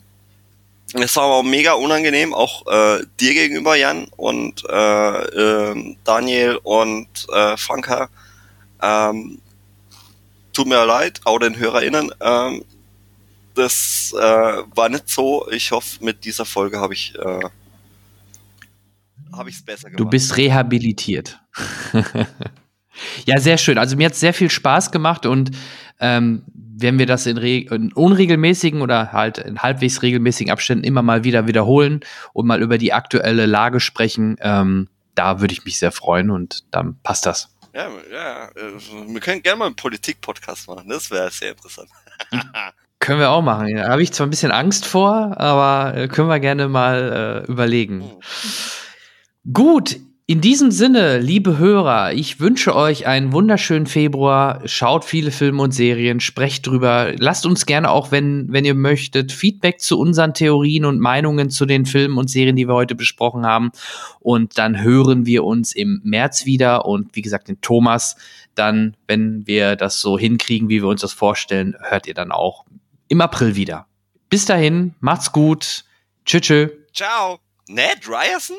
es 0.94 1.16
war 1.16 1.24
aber 1.24 1.42
mega 1.42 1.74
unangenehm, 1.74 2.32
auch 2.32 2.66
äh, 2.66 3.04
dir 3.20 3.34
gegenüber, 3.34 3.76
Jan, 3.76 4.08
und 4.16 4.64
äh, 4.68 4.72
ähm, 4.72 5.96
Daniel 6.04 6.58
und 6.62 7.08
äh, 7.32 7.56
Franka. 7.56 8.08
Ähm, 8.82 9.40
tut 10.52 10.66
mir 10.66 10.84
leid, 10.84 11.20
auch 11.24 11.38
den 11.38 11.58
HörerInnen. 11.58 12.10
Ähm, 12.20 12.64
das 13.54 14.14
äh, 14.16 14.22
war 14.22 14.88
nicht 14.88 15.08
so. 15.08 15.48
Ich 15.50 15.70
hoffe, 15.72 16.04
mit 16.04 16.24
dieser 16.24 16.44
Folge 16.44 16.78
habe 16.78 16.94
ich 16.94 17.14
äh, 17.18 17.40
habe 19.32 19.50
ich 19.50 19.56
es 19.56 19.64
besser 19.64 19.90
gemacht. 19.90 20.00
Du 20.00 20.06
bist 20.06 20.36
rehabilitiert. 20.36 21.40
ja, 23.26 23.40
sehr 23.40 23.58
schön. 23.58 23.78
Also 23.78 23.96
mir 23.96 24.06
hat 24.06 24.14
sehr 24.14 24.34
viel 24.34 24.50
Spaß 24.50 24.90
gemacht 24.90 25.26
und 25.26 25.50
ähm, 26.00 26.42
wenn 26.80 26.98
wir 26.98 27.06
das 27.06 27.26
in, 27.26 27.36
in 27.36 27.92
unregelmäßigen 27.92 28.80
oder 28.82 29.12
halt 29.12 29.38
in 29.38 29.58
halbwegs 29.58 30.02
regelmäßigen 30.02 30.52
Abständen 30.52 30.84
immer 30.84 31.02
mal 31.02 31.24
wieder 31.24 31.48
wiederholen 31.48 32.00
und 32.32 32.46
mal 32.46 32.62
über 32.62 32.78
die 32.78 32.92
aktuelle 32.92 33.46
Lage 33.46 33.80
sprechen, 33.80 34.36
ähm, 34.40 34.88
da 35.14 35.40
würde 35.40 35.52
ich 35.52 35.64
mich 35.64 35.78
sehr 35.78 35.90
freuen 35.90 36.30
und 36.30 36.64
dann 36.70 36.96
passt 37.02 37.26
das. 37.26 37.57
Ja, 37.78 37.90
ja, 38.12 38.48
äh, 38.56 38.72
wir 39.06 39.20
können 39.20 39.40
gerne 39.40 39.60
mal 39.60 39.66
einen 39.66 39.76
Politik-Podcast 39.76 40.66
machen. 40.66 40.88
Das 40.88 41.12
wäre 41.12 41.30
sehr 41.30 41.52
interessant. 41.52 41.88
Können 42.98 43.20
wir 43.20 43.30
auch 43.30 43.42
machen. 43.42 43.72
Da 43.76 43.88
habe 43.88 44.02
ich 44.02 44.12
zwar 44.12 44.26
ein 44.26 44.30
bisschen 44.30 44.50
Angst 44.50 44.84
vor, 44.84 45.38
aber 45.38 45.96
äh, 45.96 46.08
können 46.08 46.28
wir 46.28 46.40
gerne 46.40 46.66
mal 46.66 47.44
äh, 47.46 47.50
überlegen. 47.50 48.02
Hm. 48.02 49.52
Gut, 49.52 50.00
in 50.30 50.42
diesem 50.42 50.70
Sinne, 50.70 51.20
liebe 51.20 51.56
Hörer, 51.56 52.12
ich 52.12 52.38
wünsche 52.38 52.76
euch 52.76 53.06
einen 53.06 53.32
wunderschönen 53.32 53.86
Februar. 53.86 54.60
Schaut 54.66 55.06
viele 55.06 55.30
Filme 55.30 55.62
und 55.62 55.72
Serien, 55.72 56.20
sprecht 56.20 56.66
drüber. 56.66 57.14
Lasst 57.16 57.46
uns 57.46 57.64
gerne 57.64 57.90
auch, 57.90 58.10
wenn, 58.10 58.46
wenn 58.52 58.66
ihr 58.66 58.74
möchtet, 58.74 59.32
Feedback 59.32 59.80
zu 59.80 59.98
unseren 59.98 60.34
Theorien 60.34 60.84
und 60.84 61.00
Meinungen 61.00 61.48
zu 61.48 61.64
den 61.64 61.86
Filmen 61.86 62.18
und 62.18 62.28
Serien, 62.28 62.56
die 62.56 62.68
wir 62.68 62.74
heute 62.74 62.94
besprochen 62.94 63.46
haben. 63.46 63.70
Und 64.20 64.58
dann 64.58 64.82
hören 64.82 65.24
wir 65.24 65.44
uns 65.44 65.74
im 65.74 66.02
März 66.04 66.44
wieder. 66.44 66.84
Und 66.84 67.16
wie 67.16 67.22
gesagt, 67.22 67.48
den 67.48 67.62
Thomas, 67.62 68.16
dann, 68.54 68.98
wenn 69.06 69.46
wir 69.46 69.76
das 69.76 70.02
so 70.02 70.18
hinkriegen, 70.18 70.68
wie 70.68 70.82
wir 70.82 70.88
uns 70.88 71.00
das 71.00 71.14
vorstellen, 71.14 71.74
hört 71.80 72.06
ihr 72.06 72.12
dann 72.12 72.32
auch 72.32 72.66
im 73.08 73.22
April 73.22 73.56
wieder. 73.56 73.86
Bis 74.28 74.44
dahin, 74.44 74.94
macht's 75.00 75.32
gut. 75.32 75.86
Tschüss. 76.26 76.42
tschüss. 76.42 76.70
Ciao. 76.92 77.38
Ned 77.66 78.06
Ryerson? 78.06 78.58